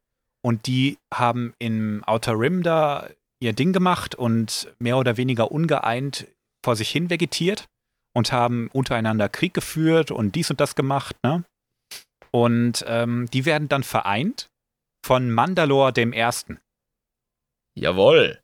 und 0.44 0.66
die 0.66 0.98
haben 1.12 1.54
im 1.58 2.02
Outer 2.04 2.38
Rim 2.38 2.62
da 2.62 3.08
ihr 3.40 3.52
Ding 3.52 3.72
gemacht 3.72 4.14
und 4.14 4.72
mehr 4.78 4.98
oder 4.98 5.16
weniger 5.16 5.50
ungeeint 5.50 6.26
vor 6.64 6.76
sich 6.76 6.90
hin 6.90 7.10
vegetiert 7.10 7.66
und 8.14 8.32
haben 8.32 8.68
untereinander 8.72 9.28
Krieg 9.28 9.54
geführt 9.54 10.10
und 10.10 10.34
dies 10.34 10.50
und 10.50 10.60
das 10.60 10.74
gemacht, 10.74 11.16
ne? 11.24 11.44
Und 12.30 12.84
ähm, 12.88 13.28
die 13.32 13.44
werden 13.44 13.68
dann 13.68 13.82
vereint 13.82 14.48
von 15.04 15.30
Mandalor 15.30 15.92
dem 15.92 16.12
Ersten. 16.12 16.60
Jawohl. 17.74 18.40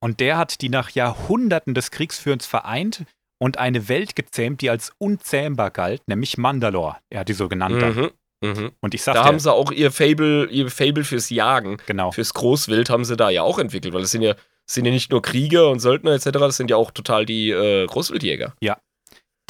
Und 0.00 0.20
der 0.20 0.38
hat 0.38 0.62
die 0.62 0.68
nach 0.68 0.90
Jahrhunderten 0.90 1.74
des 1.74 1.90
Kriegsführens 1.90 2.46
vereint 2.46 3.04
und 3.38 3.58
eine 3.58 3.88
Welt 3.88 4.16
gezähmt, 4.16 4.60
die 4.60 4.70
als 4.70 4.92
unzähmbar 4.98 5.70
galt, 5.70 6.02
nämlich 6.06 6.38
Mandalor. 6.38 7.00
Er 7.10 7.20
hat 7.20 7.28
die 7.28 7.34
so 7.34 7.48
genannt. 7.48 7.80
dann. 7.82 7.94
Mhm. 7.94 8.10
Mhm. 8.42 8.72
Und 8.80 8.94
ich 8.94 9.00
Da 9.02 9.12
sagte, 9.14 9.24
haben 9.24 9.38
sie 9.38 9.52
auch 9.52 9.70
ihr 9.72 9.90
Fable, 9.92 10.46
ihr 10.50 10.70
Fable 10.70 11.04
fürs 11.04 11.30
Jagen, 11.30 11.78
genau. 11.86 12.10
fürs 12.10 12.34
Großwild 12.34 12.90
haben 12.90 13.04
sie 13.04 13.16
da 13.16 13.30
ja 13.30 13.42
auch 13.42 13.58
entwickelt, 13.58 13.94
weil 13.94 14.02
es 14.02 14.10
sind 14.10 14.22
ja, 14.22 14.34
sind 14.68 14.84
ja 14.84 14.90
nicht 14.92 15.10
nur 15.10 15.22
Krieger 15.22 15.70
und 15.70 15.80
Söldner 15.80 16.12
etc., 16.12 16.30
das 16.32 16.56
sind 16.56 16.70
ja 16.70 16.76
auch 16.76 16.90
total 16.90 17.24
die 17.26 17.50
äh, 17.50 17.86
Großwildjäger. 17.86 18.54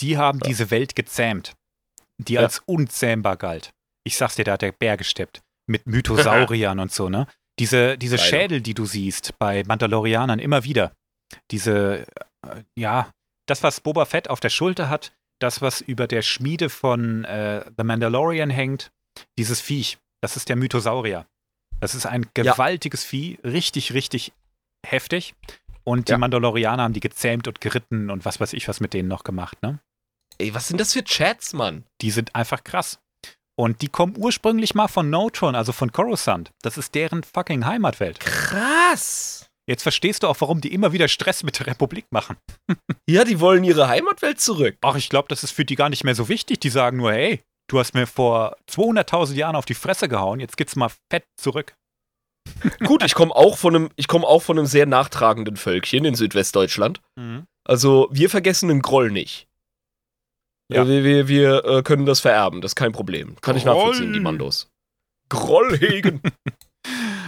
Die 0.00 0.16
haben 0.16 0.38
Ja. 0.42 0.48
diese 0.48 0.70
Welt 0.70 0.94
gezähmt, 0.96 1.52
die 2.18 2.34
Ja. 2.34 2.40
als 2.42 2.62
unzähmbar 2.66 3.36
galt. 3.36 3.70
Ich 4.04 4.16
sag's 4.16 4.34
dir, 4.36 4.44
da 4.44 4.52
hat 4.52 4.62
der 4.62 4.72
Bär 4.72 4.96
gesteppt. 4.96 5.42
Mit 5.68 5.86
Mythosauriern 5.86 6.80
und 6.80 6.90
so, 6.92 7.08
ne? 7.08 7.26
Diese, 7.58 7.96
diese. 7.98 8.18
Schädel, 8.18 8.60
die 8.62 8.74
du 8.74 8.84
siehst 8.86 9.38
bei 9.38 9.62
Mandalorianern 9.66 10.38
immer 10.38 10.64
wieder. 10.64 10.92
Diese, 11.50 12.06
äh, 12.46 12.62
ja, 12.76 13.10
das, 13.46 13.62
was 13.62 13.80
Boba 13.80 14.04
Fett 14.06 14.28
auf 14.28 14.40
der 14.40 14.48
Schulter 14.48 14.88
hat, 14.88 15.12
das, 15.42 15.60
was 15.62 15.80
über 15.80 16.06
der 16.06 16.22
Schmiede 16.22 16.68
von 16.70 17.24
äh, 17.24 17.64
The 17.76 17.84
Mandalorian 17.84 18.50
hängt, 18.50 18.90
dieses 19.38 19.60
Viech, 19.60 19.98
das 20.20 20.36
ist 20.36 20.48
der 20.48 20.56
Mythosaurier. 20.56 21.26
Das 21.80 21.94
ist 21.94 22.06
ein 22.06 22.22
Ja. 22.36 22.44
gewaltiges 22.52 23.04
Vieh, 23.04 23.38
richtig, 23.44 23.92
richtig 23.92 24.32
heftig. 24.86 25.34
Und 25.84 26.08
die 26.08 26.12
Ja. 26.12 26.18
Mandalorianer 26.18 26.84
haben 26.84 26.92
die 26.94 27.00
gezähmt 27.00 27.48
und 27.48 27.60
geritten 27.60 28.08
und 28.10 28.24
was 28.24 28.38
weiß 28.40 28.52
ich 28.52 28.68
was 28.68 28.78
mit 28.80 28.94
denen 28.94 29.08
noch 29.08 29.24
gemacht, 29.24 29.60
ne? 29.62 29.80
Ey, 30.38 30.54
was 30.54 30.68
sind 30.68 30.80
das 30.80 30.92
für 30.92 31.02
Chats, 31.04 31.52
Mann? 31.52 31.84
Die 32.00 32.10
sind 32.10 32.34
einfach 32.34 32.62
krass. 32.64 32.98
Und 33.54 33.82
die 33.82 33.88
kommen 33.88 34.14
ursprünglich 34.16 34.74
mal 34.74 34.88
von 34.88 35.10
Notron, 35.10 35.54
also 35.54 35.72
von 35.72 35.92
Coruscant. 35.92 36.52
Das 36.62 36.78
ist 36.78 36.94
deren 36.94 37.22
fucking 37.22 37.66
Heimatwelt. 37.66 38.18
Krass. 38.20 39.50
Jetzt 39.68 39.82
verstehst 39.82 40.22
du 40.22 40.28
auch, 40.28 40.40
warum 40.40 40.60
die 40.60 40.72
immer 40.72 40.92
wieder 40.92 41.08
Stress 41.08 41.44
mit 41.44 41.58
der 41.58 41.68
Republik 41.68 42.06
machen. 42.10 42.36
Ja, 43.08 43.24
die 43.24 43.40
wollen 43.40 43.62
ihre 43.62 43.88
Heimatwelt 43.88 44.40
zurück. 44.40 44.76
Ach, 44.80 44.96
ich 44.96 45.08
glaube, 45.08 45.28
das 45.28 45.44
ist 45.44 45.52
für 45.52 45.64
die 45.64 45.76
gar 45.76 45.88
nicht 45.88 46.04
mehr 46.04 46.14
so 46.14 46.28
wichtig. 46.28 46.60
Die 46.60 46.70
sagen 46.70 46.96
nur, 46.96 47.12
hey, 47.12 47.42
du 47.68 47.78
hast 47.78 47.94
mir 47.94 48.06
vor 48.06 48.56
200.000 48.70 49.34
Jahren 49.34 49.56
auf 49.56 49.64
die 49.64 49.74
Fresse 49.74 50.08
gehauen, 50.08 50.40
jetzt 50.40 50.56
geht's 50.56 50.76
mal 50.76 50.90
fett 51.12 51.24
zurück. 51.40 51.74
Gut, 52.84 53.04
ich 53.04 53.14
komme 53.14 53.34
auch 53.34 53.56
von 53.56 53.76
einem, 53.76 53.90
ich 53.96 54.08
komme 54.08 54.26
auch 54.26 54.42
von 54.42 54.58
einem 54.58 54.66
sehr 54.66 54.86
nachtragenden 54.86 55.56
Völkchen 55.56 56.04
in 56.04 56.14
Südwestdeutschland. 56.14 57.00
Mhm. 57.16 57.44
Also 57.64 58.08
wir 58.10 58.30
vergessen 58.30 58.68
den 58.68 58.82
Groll 58.82 59.10
nicht. 59.10 59.46
Ja. 60.72 60.86
Wir, 60.86 61.04
wir, 61.04 61.28
wir 61.28 61.64
äh, 61.64 61.82
können 61.82 62.06
das 62.06 62.20
vererben, 62.20 62.60
das 62.60 62.72
ist 62.72 62.76
kein 62.76 62.92
Problem. 62.92 63.36
Kann 63.40 63.56
ich 63.56 63.64
Groll. 63.64 63.74
nachvollziehen, 63.74 64.12
die 64.12 64.20
Mandos. 64.20 64.68
Groll 65.28 65.78
hegen. 65.78 66.20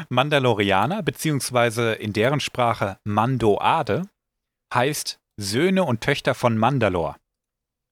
Mandalorianer, 0.09 1.03
beziehungsweise 1.03 1.93
in 1.95 2.13
deren 2.13 2.41
Sprache 2.41 2.99
Mandoade, 3.05 4.03
heißt 4.73 5.19
Söhne 5.37 5.85
und 5.85 6.01
Töchter 6.01 6.35
von 6.35 6.57
Mandalor. 6.59 7.17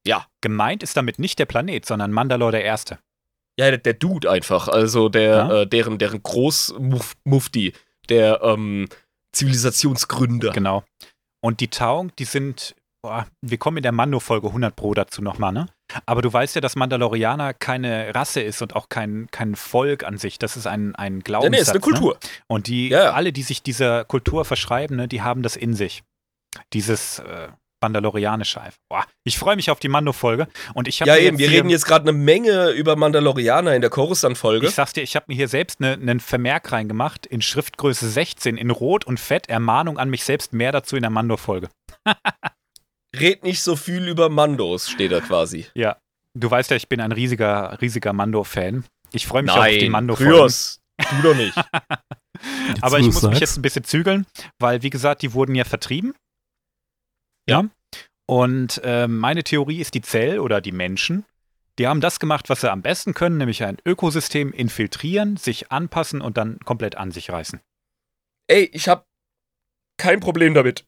Ja. 0.07 0.27
Gemeint 0.41 0.83
ist 0.83 0.97
damit 0.97 1.19
nicht 1.19 1.39
der 1.39 1.47
Planet, 1.47 1.85
sondern 1.87 2.11
Mandalor 2.13 2.51
der 2.53 2.65
Erste. 2.65 2.99
ja, 3.59 3.69
der, 3.71 3.79
der 3.79 3.95
Dude 3.95 4.31
einfach, 4.31 4.67
also 4.69 5.09
der, 5.09 5.31
Ja. 5.37 5.61
äh, 5.63 5.67
deren, 5.67 5.99
deren 5.99 6.23
Großmufti, 6.23 7.73
der 8.09 8.41
ähm, 8.43 8.89
Zivilisationsgründer. 9.33 10.51
Genau. 10.53 10.85
Und 11.41 11.61
die 11.61 11.69
Tauung, 11.69 12.15
die 12.17 12.25
sind, 12.25 12.75
boah, 13.03 13.27
wir 13.43 13.59
kommen 13.59 13.79
in 13.79 13.83
der 13.83 13.93
Mando-Folge 13.93 14.47
100 14.49 14.75
Pro 14.77 14.95
dazu 14.95 15.23
nochmal, 15.23 15.53
ne? 15.53 15.67
Aber 16.07 16.23
du 16.23 16.33
weißt 16.33 16.55
ja, 16.55 16.61
dass 16.61 16.77
Mandalorianer 16.77 17.53
keine 17.53 18.15
Rasse 18.15 18.41
ist 18.41 18.63
und 18.63 18.75
auch 18.77 18.89
kein, 18.89 19.29
kein 19.31 19.57
Volk 19.57 20.05
an 20.05 20.17
sich. 20.19 20.39
Das 20.39 20.57
ist 20.57 20.67
ein, 20.67 20.95
ein 20.97 21.17
Ja, 21.17 21.23
Glaubenssatz. 21.25 21.51
nee, 21.53 21.61
ist 21.61 21.71
eine 21.71 21.81
Kultur. 21.81 22.15
Ne? 22.15 22.29
Und 22.47 22.67
die, 22.69 22.89
Ja, 22.89 23.05
ja. 23.05 23.13
alle, 23.13 23.33
die 23.33 23.43
sich 23.43 23.63
dieser 23.63 24.05
Kultur 24.05 24.45
verschreiben, 24.45 24.97
ne, 24.97 25.09
die 25.09 25.21
haben 25.23 25.43
das 25.43 25.57
in 25.57 25.75
sich. 25.75 26.03
Dieses 26.73 27.19
äh, 27.19 27.49
Mandalorianische 27.83 28.61
einfach. 28.61 28.79
Boah, 28.89 29.05
ich 29.25 29.39
freue 29.39 29.57
mich 29.57 29.71
auf 29.71 29.81
die 29.81 29.89
Mando-Folge. 29.89 30.47
Und 30.73 30.87
ich 30.89 31.01
habe 31.03 31.11
Ja, 31.11 31.17
eben, 31.19 31.39
wir 31.39 31.51
reden 31.51 31.69
jetzt 31.69 31.85
gerade 31.85 32.09
eine 32.09 32.17
Menge 32.17 32.71
über 32.71 32.95
Mandalorianer 32.97 33.75
in 33.75 33.81
der 33.81 33.91
Coruscant-Folge. 33.91 34.67
Ich 34.69 34.75
sag's 34.75 34.93
dir, 34.93 35.03
ich 35.03 35.17
habe 35.17 35.27
mir 35.29 35.35
hier 35.35 35.49
selbst 35.49 35.81
ne- 35.81 35.93
einen 36.01 36.21
Vermerk 36.21 36.71
reingemacht 36.73 37.27
in 37.27 37.43
Schriftgröße 37.43 38.09
16 38.09 38.57
in 38.57 38.71
Rot 38.71 39.05
und 39.05 39.19
Fett. 39.21 39.49
Ermahnung 39.49 39.99
an 39.99 40.09
mich 40.09 40.25
selbst, 40.25 40.53
mehr 40.53 40.73
dazu 40.73 40.95
in 40.97 41.03
der 41.03 41.11
Mando-Folge. 41.11 41.69
Red 43.15 43.43
nicht 43.43 43.63
so 43.63 43.77
viel 43.77 44.09
über 44.09 44.29
Mandos, 44.29 44.89
steht 44.89 45.13
da 45.13 45.21
quasi. 45.21 45.67
Ja, 45.75 45.99
du 46.35 46.51
weißt 46.51 46.71
ja, 46.71 46.77
ich 46.77 46.89
bin 46.89 47.01
ein 47.01 47.13
riesiger, 47.13 47.81
riesiger 47.81 48.13
Mando-Fan. 48.13 48.85
Ich 49.13 49.27
freue 49.27 49.43
mich 49.43 49.53
auf 49.53 49.67
die 49.67 49.83
Nein, 49.83 49.91
Mando-Folgen. 49.91 50.33
Kryos, 50.33 50.81
du 50.99 51.23
doch 51.23 51.37
nicht. 51.37 51.57
Aber 52.81 52.99
ich 52.99 53.07
muss 53.07 53.15
mich 53.15 53.23
sagst. 53.23 53.41
jetzt 53.41 53.57
ein 53.59 53.63
bisschen 53.63 53.85
zügeln, 53.85 54.27
weil, 54.59 54.83
wie 54.83 54.91
gesagt, 54.91 55.23
die 55.23 55.35
wurden 55.35 55.55
ja 55.55 55.65
vertrieben. 55.65 56.15
Ja. 57.49 57.69
Und 58.27 58.81
äh, 58.85 59.07
meine 59.09 59.45
Theorie 59.45 59.81
ist, 59.81 59.95
die 59.95 60.01
Zell 60.01 60.39
oder 60.39 60.61
die 60.61 60.73
Menschen, 60.73 61.25
die 61.79 61.87
haben 61.87 62.01
das 62.01 62.21
gemacht, 62.21 62.49
was 62.49 62.61
sie 62.61 62.71
am 62.71 62.83
besten 62.83 63.15
können, 63.15 63.39
nämlich 63.39 63.63
ein 63.65 63.79
Ökosystem 63.85 64.53
infiltrieren, 64.53 65.37
sich 65.37 65.71
anpassen 65.71 66.21
und 66.21 66.37
dann 66.37 66.59
komplett 66.61 66.97
an 66.97 67.11
sich 67.11 67.31
reißen. 67.31 67.61
Ey, 68.49 68.65
ich 68.73 68.89
habe 68.89 69.05
kein 69.99 70.21
Problem 70.21 70.55
damit, 70.55 70.85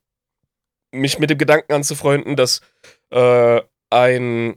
mich 1.01 1.19
mit 1.19 1.31
dem 1.31 1.39
Gedanken 1.39 1.73
anzufreunden, 1.73 2.37
dass 2.37 2.61
äh, 3.11 3.61
ein 3.91 4.57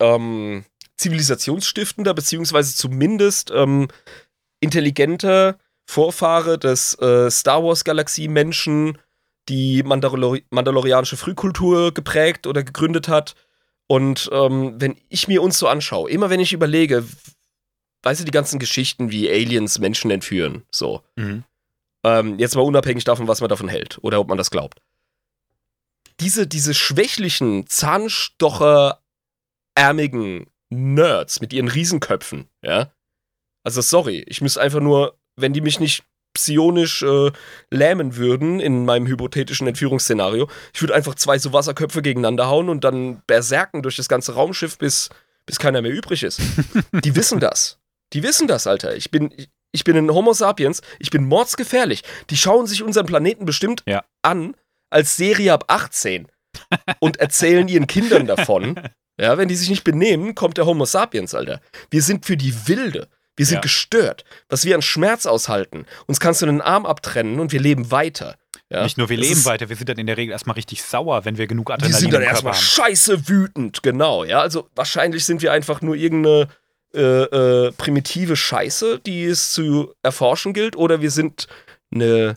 ähm, 0.00 0.64
zivilisationsstiftender, 0.96 2.14
beziehungsweise 2.14 2.76
zumindest 2.76 3.50
ähm, 3.50 3.88
intelligenter 4.60 5.58
Vorfahre 5.86 6.58
des 6.58 6.98
äh, 7.00 7.30
Star 7.30 7.62
Wars-Galaxie-Menschen 7.62 8.98
die 9.48 9.82
Mandalori 9.82 10.44
mandalorianische 10.50 11.18
Frühkultur 11.18 11.92
geprägt 11.92 12.46
oder 12.46 12.62
gegründet 12.62 13.08
hat, 13.08 13.34
Und 13.86 14.30
ähm, 14.32 14.74
wenn 14.80 14.96
ich 15.08 15.28
mir 15.28 15.42
uns 15.42 15.58
so 15.58 15.68
anschaue, 15.68 16.10
immer 16.10 16.30
wenn 16.30 16.40
ich 16.40 16.52
überlege, 16.52 17.04
weißt 18.02 18.20
du, 18.20 18.24
die 18.24 18.30
ganzen 18.30 18.58
Geschichten, 18.58 19.10
wie 19.10 19.30
Aliens 19.30 19.78
Menschen 19.78 20.10
entführen, 20.10 20.64
so. 20.70 21.02
Mhm. 21.16 21.44
Ähm, 22.04 22.38
jetzt 22.38 22.54
mal 22.54 22.62
unabhängig 22.62 23.04
davon, 23.04 23.28
was 23.28 23.40
man 23.40 23.48
davon 23.48 23.68
hält 23.68 23.98
oder 24.02 24.20
ob 24.20 24.28
man 24.28 24.38
das 24.38 24.50
glaubt. 24.50 24.80
Diese, 26.20 26.46
diese 26.46 26.74
schwächlichen, 26.74 27.66
zahnstocherärmigen 27.66 30.46
Nerds 30.70 31.40
mit 31.40 31.52
ihren 31.52 31.68
Riesenköpfen, 31.68 32.48
ja. 32.62 32.92
Also 33.64 33.80
sorry, 33.80 34.24
ich 34.26 34.40
müsste 34.40 34.60
einfach 34.60 34.80
nur, 34.80 35.18
wenn 35.36 35.52
die 35.52 35.60
mich 35.60 35.80
nicht 35.80 36.04
psionisch 36.34 37.02
äh, 37.02 37.30
lähmen 37.70 38.16
würden 38.16 38.60
in 38.60 38.84
meinem 38.84 39.06
hypothetischen 39.06 39.66
Entführungsszenario, 39.68 40.50
ich 40.74 40.82
würde 40.82 40.94
einfach 40.94 41.14
zwei 41.14 41.38
so 41.38 41.52
Wasserköpfe 41.52 42.02
gegeneinander 42.02 42.48
hauen 42.48 42.68
und 42.68 42.84
dann 42.84 43.22
berserken 43.26 43.82
durch 43.82 43.96
das 43.96 44.08
ganze 44.08 44.34
Raumschiff, 44.34 44.76
bis, 44.76 45.08
bis 45.46 45.58
keiner 45.58 45.80
mehr 45.80 45.92
übrig 45.92 46.22
ist. 46.24 46.40
die 46.92 47.16
wissen 47.16 47.40
das. 47.40 47.78
Die 48.12 48.22
wissen 48.22 48.48
das, 48.48 48.66
Alter. 48.66 48.96
Ich 48.96 49.10
bin, 49.10 49.32
ich 49.72 49.84
bin 49.84 49.96
ein 49.96 50.10
Homo 50.10 50.32
sapiens, 50.32 50.82
ich 50.98 51.10
bin 51.10 51.24
mordsgefährlich. 51.24 52.02
Die 52.30 52.36
schauen 52.36 52.66
sich 52.66 52.82
unseren 52.82 53.06
Planeten 53.06 53.44
bestimmt 53.44 53.82
Ja. 53.86 54.04
an 54.22 54.56
als 54.94 55.16
Serie 55.16 55.52
ab 55.52 55.64
18 55.68 56.28
und 57.00 57.18
erzählen 57.18 57.68
ihren 57.68 57.86
Kindern 57.86 58.26
davon. 58.26 58.80
Ja, 59.16 59.38
wenn 59.38 59.46
die 59.46 59.54
sich 59.54 59.70
nicht 59.70 59.84
benehmen, 59.84 60.34
kommt 60.34 60.56
der 60.58 60.66
Homo 60.66 60.84
sapiens, 60.86 61.36
Alter. 61.36 61.60
Wir 61.88 62.02
sind 62.02 62.26
für 62.26 62.36
die 62.36 62.52
Wilde. 62.66 63.06
Wir 63.36 63.46
sind 63.46 63.58
Ja. 63.58 63.60
gestört. 63.60 64.24
Was 64.48 64.64
wir 64.64 64.74
an 64.74 64.82
Schmerz 64.82 65.24
aushalten. 65.26 65.86
Uns 66.06 66.18
kannst 66.18 66.42
du 66.42 66.46
einen 66.46 66.60
Arm 66.60 66.84
abtrennen 66.84 67.38
und 67.38 67.52
wir 67.52 67.60
leben 67.60 67.92
weiter. 67.92 68.34
Ja? 68.70 68.82
Nicht 68.82 68.98
nur 68.98 69.08
wir 69.10 69.16
Das 69.16 69.28
leben 69.28 69.44
weiter, 69.44 69.68
wir 69.68 69.76
sind 69.76 69.88
dann 69.88 69.98
in 69.98 70.08
der 70.08 70.16
Regel 70.16 70.32
erstmal 70.32 70.54
richtig 70.56 70.82
sauer, 70.82 71.24
wenn 71.24 71.38
wir 71.38 71.46
genug 71.46 71.68
Wir 71.68 71.74
Adrenalin 71.74 71.96
sind 72.00 72.12
dann 72.12 72.22
im 72.22 72.26
Körper 72.28 72.34
erstmal 72.34 72.54
haben. 72.54 72.60
scheiße 72.60 73.28
wütend, 73.28 73.84
genau. 73.84 74.24
Ja, 74.24 74.40
also 74.40 74.68
wahrscheinlich 74.74 75.24
sind 75.24 75.42
wir 75.42 75.52
einfach 75.52 75.80
nur 75.80 75.94
irgendeine 75.94 76.48
äh, 76.92 77.00
äh, 77.00 77.70
primitive 77.70 78.34
Scheiße, 78.34 78.98
die 78.98 79.26
es 79.26 79.52
zu 79.52 79.94
erforschen 80.02 80.54
gilt, 80.54 80.74
oder 80.74 81.00
wir 81.02 81.12
sind 81.12 81.46
eine 81.94 82.36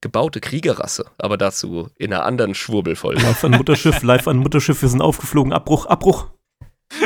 gebaute 0.00 0.40
Kriegerrasse, 0.40 1.06
aber 1.18 1.36
dazu 1.36 1.90
in 1.96 2.12
einer 2.12 2.24
anderen 2.24 2.54
Schwurbelfolge. 2.54 3.20
Live 3.22 3.42
an 3.44 3.52
Mutterschiff, 3.52 4.02
live 4.02 4.28
an 4.28 4.36
Mutterschiff, 4.38 4.80
wir 4.82 4.88
sind 4.88 5.02
aufgeflogen. 5.02 5.52
Abbruch, 5.52 5.86
Abbruch. 5.86 6.28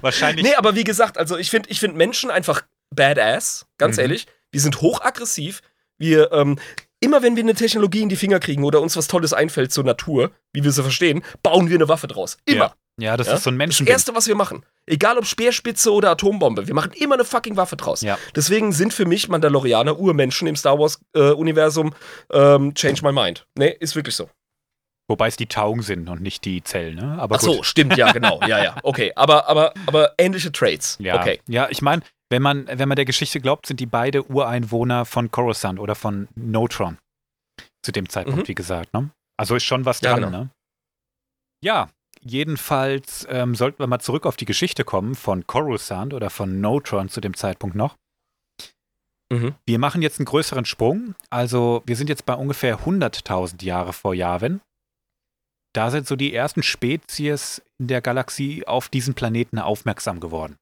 Wahrscheinlich. 0.00 0.44
nee, 0.44 0.54
aber 0.54 0.74
wie 0.74 0.84
gesagt, 0.84 1.18
also 1.18 1.36
ich 1.36 1.50
finde 1.50 1.70
ich 1.70 1.80
find 1.80 1.96
Menschen 1.96 2.30
einfach 2.30 2.62
badass, 2.90 3.66
ganz 3.78 3.96
Mhm. 3.96 4.02
ehrlich. 4.02 4.26
Wir 4.50 4.60
sind 4.60 4.80
hochaggressiv. 4.80 5.62
Wir, 5.98 6.32
ähm, 6.32 6.58
immer 7.00 7.22
wenn 7.22 7.36
wir 7.36 7.42
eine 7.42 7.54
Technologie 7.54 8.02
in 8.02 8.08
die 8.08 8.16
Finger 8.16 8.40
kriegen 8.40 8.64
oder 8.64 8.80
uns 8.80 8.96
was 8.96 9.08
Tolles 9.08 9.32
einfällt 9.32 9.72
zur 9.72 9.84
Natur, 9.84 10.30
wie 10.52 10.64
wir 10.64 10.72
sie 10.72 10.82
verstehen, 10.82 11.22
bauen 11.42 11.68
wir 11.68 11.76
eine 11.76 11.88
Waffe 11.88 12.06
draus. 12.06 12.38
Immer. 12.44 12.56
ja, 12.66 12.74
das 13.16 13.26
Ja? 13.26 13.34
ist 13.34 13.42
so 13.44 13.50
ein 13.50 13.54
Das 13.54 13.58
Menschen. 13.58 13.86
Erste, 13.86 14.14
was 14.14 14.26
wir 14.28 14.34
machen. 14.34 14.64
Egal 14.86 15.18
ob 15.18 15.26
Speerspitze 15.26 15.92
oder 15.92 16.10
Atombombe, 16.10 16.66
wir 16.66 16.74
machen 16.74 16.92
immer 16.92 17.14
eine 17.14 17.24
fucking 17.24 17.56
Waffe 17.56 17.76
draus. 17.76 18.00
Ja. 18.02 18.18
Deswegen 18.34 18.72
sind 18.72 18.92
für 18.94 19.04
mich 19.06 19.28
Mandalorianer 19.28 19.98
Urmenschen 19.98 20.46
im 20.48 20.56
Star 20.56 20.78
Wars-Universum. 20.78 21.94
ähm, 22.32 22.74
change 22.74 23.02
my 23.02 23.12
mind. 23.12 23.46
Nee, 23.56 23.76
ist 23.80 23.94
wirklich 23.96 24.16
so. 24.16 24.28
Wobei 25.08 25.26
es 25.28 25.36
die 25.36 25.46
Taugen 25.46 25.82
sind 25.82 26.08
und 26.08 26.22
nicht 26.22 26.44
die 26.44 26.62
Zellen, 26.62 26.96
ne? 26.96 27.18
Aber 27.20 27.36
Ach 27.36 27.40
so, 27.40 27.56
gut. 27.56 27.66
stimmt, 27.66 27.96
ja, 27.96 28.12
genau. 28.12 28.40
Ja, 28.46 28.62
ja. 28.62 28.76
Okay, 28.82 29.12
aber, 29.16 29.48
aber, 29.48 29.74
aber 29.86 30.14
ähnliche 30.18 30.52
Traits. 30.52 30.96
Ja, 31.00 31.20
Okay. 31.20 31.40
ja 31.48 31.68
ich 31.70 31.82
meine, 31.82 32.02
wenn 32.30 32.40
man, 32.40 32.66
wenn 32.66 32.88
man 32.88 32.96
der 32.96 33.04
Geschichte 33.04 33.40
glaubt, 33.40 33.66
sind 33.66 33.78
die 33.80 33.86
beide 33.86 34.22
Ureinwohner 34.24 35.04
von 35.04 35.30
Coruscant 35.30 35.78
oder 35.80 35.94
von 35.94 36.28
Notron. 36.34 36.98
Zu 37.84 37.92
dem 37.92 38.08
Zeitpunkt, 38.08 38.44
Mhm. 38.44 38.48
wie 38.48 38.54
gesagt, 38.54 38.94
ne? 38.94 39.10
Also 39.36 39.56
ist 39.56 39.64
schon 39.64 39.84
was 39.84 40.00
Ja, 40.02 40.12
dran, 40.12 40.22
genau. 40.24 40.38
ne? 40.44 40.50
Ja, 41.64 41.88
jedenfalls 42.22 43.26
ähm, 43.28 43.54
sollten 43.54 43.80
wir 43.80 43.86
mal 43.86 44.00
zurück 44.00 44.26
auf 44.26 44.36
die 44.36 44.44
Geschichte 44.44 44.84
kommen 44.84 45.14
von 45.14 45.46
Coruscant 45.46 46.14
oder 46.14 46.30
von 46.30 46.60
Notron 46.60 47.08
zu 47.08 47.20
dem 47.20 47.34
Zeitpunkt 47.34 47.76
noch. 47.76 47.96
Mhm. 49.32 49.54
Wir 49.66 49.78
machen 49.78 50.02
jetzt 50.02 50.18
einen 50.18 50.26
größeren 50.26 50.64
Sprung. 50.64 51.14
Also 51.30 51.82
wir 51.86 51.96
sind 51.96 52.08
jetzt 52.08 52.26
bei 52.26 52.34
ungefähr 52.34 52.80
100.000 52.80 53.64
Jahre 53.64 53.92
vor 53.92 54.14
Yavin. 54.14 54.60
Da 55.74 55.90
sind 55.90 56.06
so 56.06 56.16
die 56.16 56.34
ersten 56.34 56.62
Spezies 56.62 57.62
in 57.78 57.88
der 57.88 58.02
Galaxie 58.02 58.66
auf 58.66 58.88
diesen 58.90 59.14
Planeten 59.14 59.58
aufmerksam 59.58 60.20
geworden. 60.20 60.56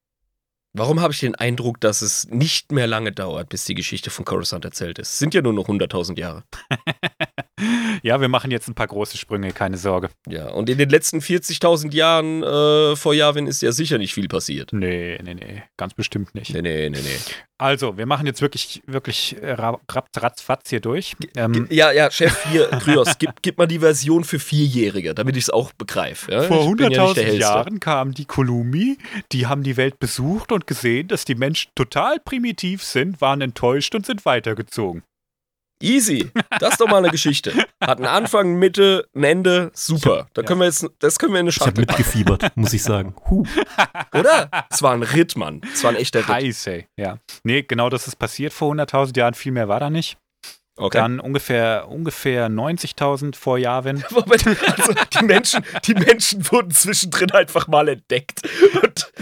Warum 0.73 1.01
habe 1.01 1.13
ich 1.13 1.19
den 1.21 1.35
Eindruck, 1.35 1.81
dass 1.81 2.01
es 2.01 2.29
nicht 2.29 2.71
mehr 2.71 2.87
lange 2.87 3.11
dauert, 3.13 3.49
bis 3.49 3.65
die 3.65 3.75
Geschichte 3.75 4.11
von 4.11 4.25
Coruscant 4.25 4.65
erzählt 4.65 4.99
ist? 5.01 5.11
Es 5.11 5.19
sind 5.19 5.35
ja 5.35 5.43
nur 5.43 5.53
noch 5.53 5.67
100.000 5.69 6.17
Jahre. 6.19 6.45
ja, 8.03 8.21
wir 8.21 8.29
machen 8.29 8.51
jetzt 8.51 8.69
ein 8.69 8.75
paar 8.75 8.87
große 8.87 9.19
Sprünge, 9.19 9.53
keine 9.53 9.77
Sorge. 9.77 10.11
Ja, 10.29 10.49
und 10.51 10.71
in 10.71 10.79
den 10.79 10.89
letzten 10.89 11.19
40.000 11.19 11.93
Jahren 11.95 12.43
äh, 12.43 12.97
vor 12.97 13.15
Yavin 13.15 13.47
ist 13.47 13.63
ja 13.63 13.73
sicher 13.73 13.99
nicht 13.99 14.15
viel 14.15 14.29
passiert. 14.29 14.73
Nee, 14.73 15.19
nee, 15.23 15.35
nee, 15.35 15.63
ganz 15.77 15.95
bestimmt 15.95 16.35
nicht. 16.35 16.53
Nee, 16.55 16.63
nee, 16.63 16.89
nee, 16.89 16.99
nee. 17.03 17.19
Also, 17.59 17.99
wir 17.99 18.07
machen 18.07 18.27
jetzt 18.27 18.41
wirklich, 18.41 18.83
wirklich 18.87 19.37
äh, 19.43 19.53
ra- 19.53 19.79
ratz- 19.91 20.17
ratzfatz 20.17 20.71
hier 20.71 20.81
durch. 20.81 21.15
Ähm, 21.37 21.67
Ja, 21.71 21.93
ja, 21.93 22.11
Chef, 22.11 22.47
hier, 22.51 22.69
Kryos, 22.69 23.19
gib, 23.19 23.43
gib 23.43 23.59
mal 23.59 23.67
die 23.67 23.81
Version 23.81 24.25
für 24.25 24.39
Vierjährige, 24.39 25.15
damit 25.15 25.37
ich 25.37 25.45
es 25.45 25.51
auch 25.51 25.73
begreife. 25.75 26.33
Ja? 26.33 26.43
vor 26.45 26.61
Ich 26.71 26.77
bin 26.77 26.85
ja 26.85 26.89
nicht 26.89 27.01
100.000 27.01 27.15
der 27.15 27.25
Hellste. 27.25 27.41
Jahren 27.41 27.81
kamen 27.81 28.15
die 28.15 28.25
Kolumi, 28.25 28.97
die 29.33 29.47
haben 29.47 29.63
die 29.63 29.77
Welt 29.77 29.99
besucht 29.99 30.53
und 30.53 30.60
gesehen, 30.66 31.09
dass 31.09 31.24
die 31.24 31.35
Menschen 31.35 31.70
total 31.74 32.19
primitiv 32.20 32.82
sind, 32.82 33.20
waren 33.20 33.41
enttäuscht 33.41 33.95
und 33.95 34.07
sind 34.07 34.24
weitergezogen. 34.24 35.03
Easy. 35.82 36.31
Das 36.59 36.73
ist 36.73 36.81
doch 36.81 36.89
mal 36.89 36.99
eine 36.99 37.11
Geschichte. 37.11 37.55
Hat 37.81 37.99
einen 37.99 38.07
Anfang, 38.07 38.59
Mitte, 38.59 39.09
ein 39.15 39.24
Ende. 39.24 39.70
Super. 39.73 40.28
Da 40.35 40.43
ja. 40.43 40.47
können 40.47 40.61
wir 40.61 40.66
jetzt, 40.66 40.87
das 40.99 41.19
können 41.19 41.32
wir 41.32 41.41
in 41.41 41.45
eine 41.45 41.51
Ich 41.51 41.61
habe 41.61 41.70
Schachtel 41.70 41.87
mitgefiebert, 41.87 42.57
muss 42.57 42.73
ich 42.73 42.82
sagen. 42.82 43.15
Huh. 43.31 43.45
oder? 44.12 44.51
Es 44.70 44.82
war 44.82 44.93
ein 44.93 45.03
Ritt, 45.03 45.37
Mann. 45.37 45.61
Es 45.73 45.85
war 45.85 45.91
ein 45.91 45.97
echter 45.97 46.20
Ritt. 46.20 46.28
Heiße, 46.28 46.85
ja. 46.97 47.19
Nee, 47.45 47.62
genau 47.62 47.89
das 47.89 48.09
ist 48.09 48.16
passiert 48.16 48.53
vor 48.53 48.73
100.000 48.73 49.16
Jahren, 49.16 49.35
viel 49.35 49.53
mehr 49.53 49.69
war 49.69 49.78
da 49.78 49.89
nicht. 49.89 50.19
Okay. 50.81 50.97
Dann 50.98 51.20
ungefähr, 51.20 51.89
ungefähr 51.89 52.48
90.000 52.48 53.36
vor. 53.36 53.59
Moment, 53.59 54.47
also 54.78 54.94
die 55.20 55.24
Menschen, 55.24 55.62
die 55.85 55.94
Menschen 55.94 56.51
wurden 56.51 56.70
zwischendrin 56.70 57.31
einfach 57.32 57.69
mal 57.69 57.89
entdeckt. 57.89 58.40
Und, 58.82 59.12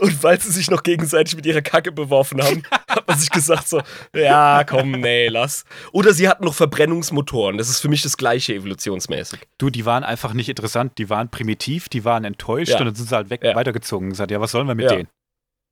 und 0.00 0.22
weil 0.22 0.40
sie 0.40 0.50
sich 0.50 0.70
noch 0.70 0.82
gegenseitig 0.82 1.36
mit 1.36 1.44
ihrer 1.44 1.60
Kacke 1.60 1.92
beworfen 1.92 2.42
haben, 2.42 2.62
hat 2.88 3.06
man 3.06 3.18
sich 3.18 3.30
gesagt 3.30 3.68
so, 3.68 3.82
ja, 4.14 4.64
komm, 4.64 4.92
nee, 4.92 5.28
lass. 5.28 5.64
Oder 5.92 6.14
sie 6.14 6.28
hatten 6.28 6.44
noch 6.44 6.54
Verbrennungsmotoren. 6.54 7.58
Das 7.58 7.68
ist 7.68 7.80
für 7.80 7.88
mich 7.88 8.02
das 8.02 8.16
gleiche 8.16 8.54
evolutionsmäßig. 8.54 9.40
Du, 9.58 9.68
die 9.70 9.84
waren 9.84 10.04
einfach 10.04 10.32
nicht 10.32 10.48
interessant, 10.48 10.92
die 10.98 11.10
waren 11.10 11.30
primitiv, 11.30 11.88
die 11.90 12.04
waren 12.04 12.24
enttäuscht 12.24 12.70
Ja. 12.70 12.78
und 12.78 12.86
dann 12.86 12.94
sind 12.94 13.08
sie 13.08 13.14
halt 13.14 13.28
weg, 13.30 13.42
Ja. 13.44 13.54
weitergezogen 13.54 14.06
und 14.06 14.10
gesagt, 14.12 14.30
ja, 14.30 14.40
was 14.40 14.52
sollen 14.52 14.66
wir 14.66 14.74
mit 14.74 14.90
Ja. 14.90 14.96
denen? 14.96 15.08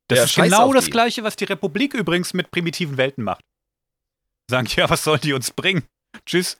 Das 0.09 0.19
Ja, 0.19 0.25
ist 0.25 0.35
genau 0.35 0.71
das 0.73 0.89
gleiche, 0.89 1.23
was 1.23 1.35
die 1.35 1.45
Republik 1.45 1.93
übrigens 1.93 2.33
mit 2.33 2.51
primitiven 2.51 2.97
Welten 2.97 3.23
macht. 3.23 3.41
Sagen, 4.49 4.67
ja, 4.75 4.89
was 4.89 5.03
sollen 5.03 5.21
die 5.21 5.33
uns 5.33 5.51
bringen? 5.51 5.83
Tschüss. 6.25 6.57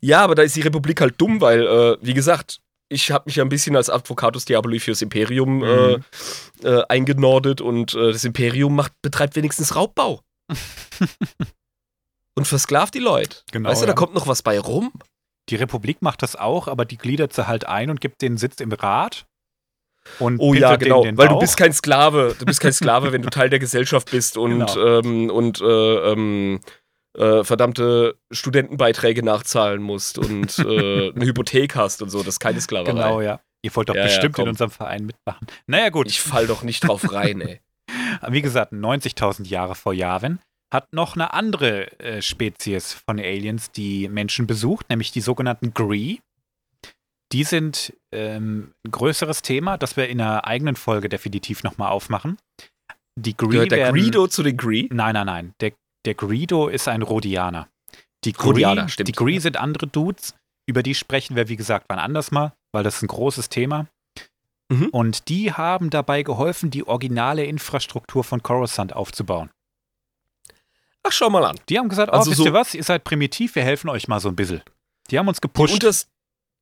Ja, 0.00 0.22
aber 0.24 0.34
da 0.34 0.42
ist 0.42 0.56
die 0.56 0.62
Republik 0.62 1.00
halt 1.00 1.20
dumm, 1.20 1.40
weil, 1.40 1.66
äh, 1.66 1.98
wie 2.00 2.14
gesagt, 2.14 2.60
ich 2.88 3.10
habe 3.10 3.24
mich 3.26 3.36
ja 3.36 3.44
ein 3.44 3.48
bisschen 3.48 3.76
als 3.76 3.90
Advocatus 3.90 4.44
Diaboli 4.44 4.80
fürs 4.80 5.02
Imperium 5.02 5.58
Mhm. 5.58 6.04
äh, 6.62 6.68
äh, 6.68 6.84
eingenordet 6.88 7.60
und 7.60 7.94
äh, 7.94 8.12
das 8.12 8.24
Imperium 8.24 8.74
macht, 8.74 8.92
betreibt 9.02 9.36
wenigstens 9.36 9.76
Raubbau. 9.76 10.22
und 12.34 12.46
versklavt 12.46 12.94
die 12.94 12.98
Leute. 13.00 13.38
Genau, 13.52 13.68
weißt 13.68 13.82
du, 13.82 13.86
ja. 13.86 13.92
da 13.92 13.94
kommt 13.94 14.14
noch 14.14 14.26
was 14.26 14.42
bei 14.42 14.58
rum. 14.58 14.92
Die 15.48 15.56
Republik 15.56 16.02
macht 16.02 16.22
das 16.22 16.36
auch, 16.36 16.68
aber 16.68 16.84
die 16.84 16.96
gliedert 16.96 17.32
sie 17.32 17.46
halt 17.46 17.66
ein 17.66 17.90
und 17.90 18.00
gibt 18.00 18.22
den 18.22 18.36
Sitz 18.36 18.60
im 18.60 18.72
Rat. 18.72 19.26
Und 20.18 20.38
Oh 20.38 20.54
ja, 20.54 20.76
genau, 20.76 21.04
weil 21.14 21.28
du 21.28 21.38
bist 21.38 21.56
kein 21.56 21.72
Sklave. 21.72 22.34
Du 22.38 22.44
bist 22.44 22.60
kein 22.60 22.72
Sklave, 22.72 23.12
wenn 23.12 23.22
du 23.22 23.30
Teil 23.30 23.48
der 23.50 23.58
Gesellschaft 23.58 24.10
bist 24.10 24.36
und, 24.36 24.66
Genau. 24.66 24.98
ähm, 24.98 25.30
und 25.30 25.60
äh, 25.60 26.12
ähm, 26.12 26.60
äh, 27.16 27.42
verdammte 27.44 28.16
Studentenbeiträge 28.30 29.22
nachzahlen 29.22 29.82
musst 29.82 30.18
und 30.18 30.58
äh, 30.60 31.10
eine 31.14 31.24
Hypothek 31.26 31.74
hast 31.76 32.02
und 32.02 32.10
so. 32.10 32.18
Das 32.18 32.28
ist 32.34 32.40
keine 32.40 32.60
Sklaverei. 32.60 32.92
Genau, 32.92 33.20
ja. 33.20 33.40
Ihr 33.62 33.74
wollt 33.76 33.88
doch 33.88 33.94
Ja, 33.94 34.02
ja, 34.02 34.06
bestimmt 34.06 34.38
in 34.38 34.44
komm. 34.44 34.48
unserem 34.50 34.70
Verein 34.70 35.06
mitmachen. 35.06 35.46
Naja, 35.66 35.88
gut. 35.90 36.06
Ich 36.08 36.20
fall 36.20 36.46
doch 36.46 36.62
nicht 36.62 36.80
drauf 36.86 37.12
rein, 37.12 37.40
ey. 37.40 37.60
Wie 38.28 38.42
gesagt, 38.42 38.72
90.000 38.72 39.46
Jahre 39.48 39.74
vor 39.74 39.92
Yavin 39.92 40.38
hat 40.72 40.92
noch 40.92 41.16
eine 41.16 41.32
andere 41.34 41.98
äh, 41.98 42.22
Spezies 42.22 42.92
von 42.92 43.18
Aliens 43.18 43.72
die 43.72 44.08
Menschen 44.08 44.46
besucht, 44.46 44.88
nämlich 44.88 45.10
die 45.10 45.20
sogenannten 45.20 45.74
Gree. 45.74 46.18
Die 47.32 47.44
sind 47.44 47.92
ähm, 48.12 48.72
ein 48.84 48.90
größeres 48.90 49.42
Thema, 49.42 49.78
das 49.78 49.96
wir 49.96 50.08
in 50.08 50.20
einer 50.20 50.46
eigenen 50.46 50.76
Folge 50.76 51.08
definitiv 51.08 51.62
nochmal 51.62 51.90
aufmachen. 51.92 52.38
Die 53.16 53.36
Gree 53.36 53.48
Gehört 53.50 53.70
der 53.72 53.78
werden, 53.78 53.94
Greedo 54.00 54.26
zu 54.26 54.42
den 54.42 54.56
Gree? 54.56 54.88
Nein, 54.90 55.14
nein, 55.14 55.26
nein. 55.26 55.54
Der, 55.60 55.72
der 56.06 56.14
Greedo 56.14 56.68
ist 56.68 56.88
ein 56.88 57.02
Rhodianer. 57.02 57.68
Die 58.24 58.32
Gree, 58.32 58.48
Rhodianer, 58.48 58.88
stimmt. 58.88 59.08
die 59.08 59.12
Gree 59.12 59.38
sind 59.38 59.56
andere 59.56 59.86
Dudes. 59.86 60.34
Über 60.66 60.82
die 60.82 60.94
sprechen 60.94 61.36
wir, 61.36 61.48
wie 61.48 61.56
gesagt, 61.56 61.86
wann 61.88 61.98
anders 61.98 62.30
mal, 62.30 62.52
weil 62.72 62.82
das 62.84 62.96
ist 62.96 63.02
ein 63.02 63.08
großes 63.08 63.48
Thema. 63.48 63.86
Mhm. 64.70 64.88
Und 64.88 65.28
die 65.28 65.52
haben 65.52 65.90
dabei 65.90 66.22
geholfen, 66.22 66.70
die 66.70 66.86
originale 66.86 67.44
Infrastruktur 67.44 68.22
von 68.24 68.42
Coruscant 68.42 68.94
aufzubauen. 68.94 69.50
Ach, 71.02 71.12
schau 71.12 71.30
mal 71.30 71.44
an. 71.44 71.58
Die 71.68 71.78
haben 71.78 71.88
gesagt, 71.88 72.12
Also 72.12 72.28
oh, 72.28 72.30
wisst 72.30 72.38
so- 72.38 72.44
ihr 72.44 72.52
was, 72.52 72.74
ihr 72.74 72.84
seid 72.84 73.04
primitiv, 73.04 73.54
wir 73.54 73.62
helfen 73.64 73.88
euch 73.88 74.06
mal 74.06 74.20
so 74.20 74.28
ein 74.28 74.36
bisschen. 74.36 74.62
Die 75.10 75.18
haben 75.18 75.28
uns 75.28 75.38
Die, 75.38 75.42
gepusht. 75.42 75.72
unters, 75.74 76.08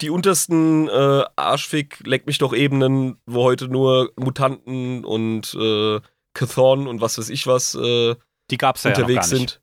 die 0.01 0.11
untersten 0.11 0.89
äh, 0.89 1.25
Arschfick, 1.37 2.01
leck 2.07 2.27
mich 2.27 2.39
doch 2.39 2.55
Ebenen, 2.55 3.19
wo 3.27 3.43
heute 3.45 3.69
nur 3.69 4.13
Mutanten 4.17 5.05
und 5.05 5.55
äh, 5.55 6.01
Chthon 6.35 6.87
und 6.87 7.01
was 7.01 7.19
weiß 7.19 7.31
ich 7.31 7.47
was 7.47 7.75
äh, 7.75 8.15
Die 8.51 8.59
gab's 8.59 8.85
ja 8.85 8.91
unterwegs 8.91 9.31
gar 9.31 9.39
nicht. 9.39 9.51
sind. 9.51 9.61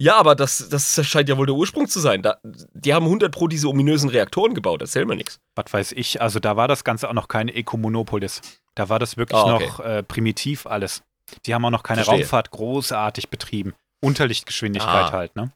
Ja, 0.00 0.16
aber 0.16 0.34
das, 0.34 0.68
das 0.68 1.06
scheint 1.06 1.28
ja 1.28 1.38
wohl 1.38 1.46
der 1.46 1.54
Ursprung 1.54 1.86
zu 1.88 2.00
sein. 2.00 2.20
Da, 2.20 2.38
die 2.42 2.92
haben 2.92 3.04
100 3.06 3.32
pro 3.32 3.46
diese 3.46 3.68
ominösen 3.68 4.10
Reaktoren 4.10 4.52
gebaut, 4.54 4.80
erzähl 4.82 5.06
mir 5.06 5.14
nichts. 5.16 5.38
Was 5.54 5.72
weiß 5.72 5.92
ich, 5.92 6.20
also 6.20 6.40
da 6.40 6.56
war 6.56 6.66
das 6.68 6.82
Ganze 6.84 7.08
auch 7.08 7.12
noch 7.14 7.28
keine 7.28 7.54
Ecomonopolis. 7.54 8.40
Da 8.74 8.88
war 8.88 8.98
das 8.98 9.16
wirklich 9.16 9.38
Ah, 9.40 9.54
okay. 9.54 9.66
noch 9.66 9.80
äh, 9.80 10.02
primitiv 10.02 10.66
alles. 10.66 11.02
Die 11.46 11.54
haben 11.54 11.64
auch 11.64 11.70
noch 11.70 11.84
keine 11.84 12.02
Verstehe. 12.02 12.22
Raumfahrt 12.24 12.50
großartig 12.50 13.30
betrieben. 13.30 13.72
Unterlichtgeschwindigkeit 14.02 15.06
Ah. 15.06 15.12
halt, 15.12 15.36
ne? 15.36 15.52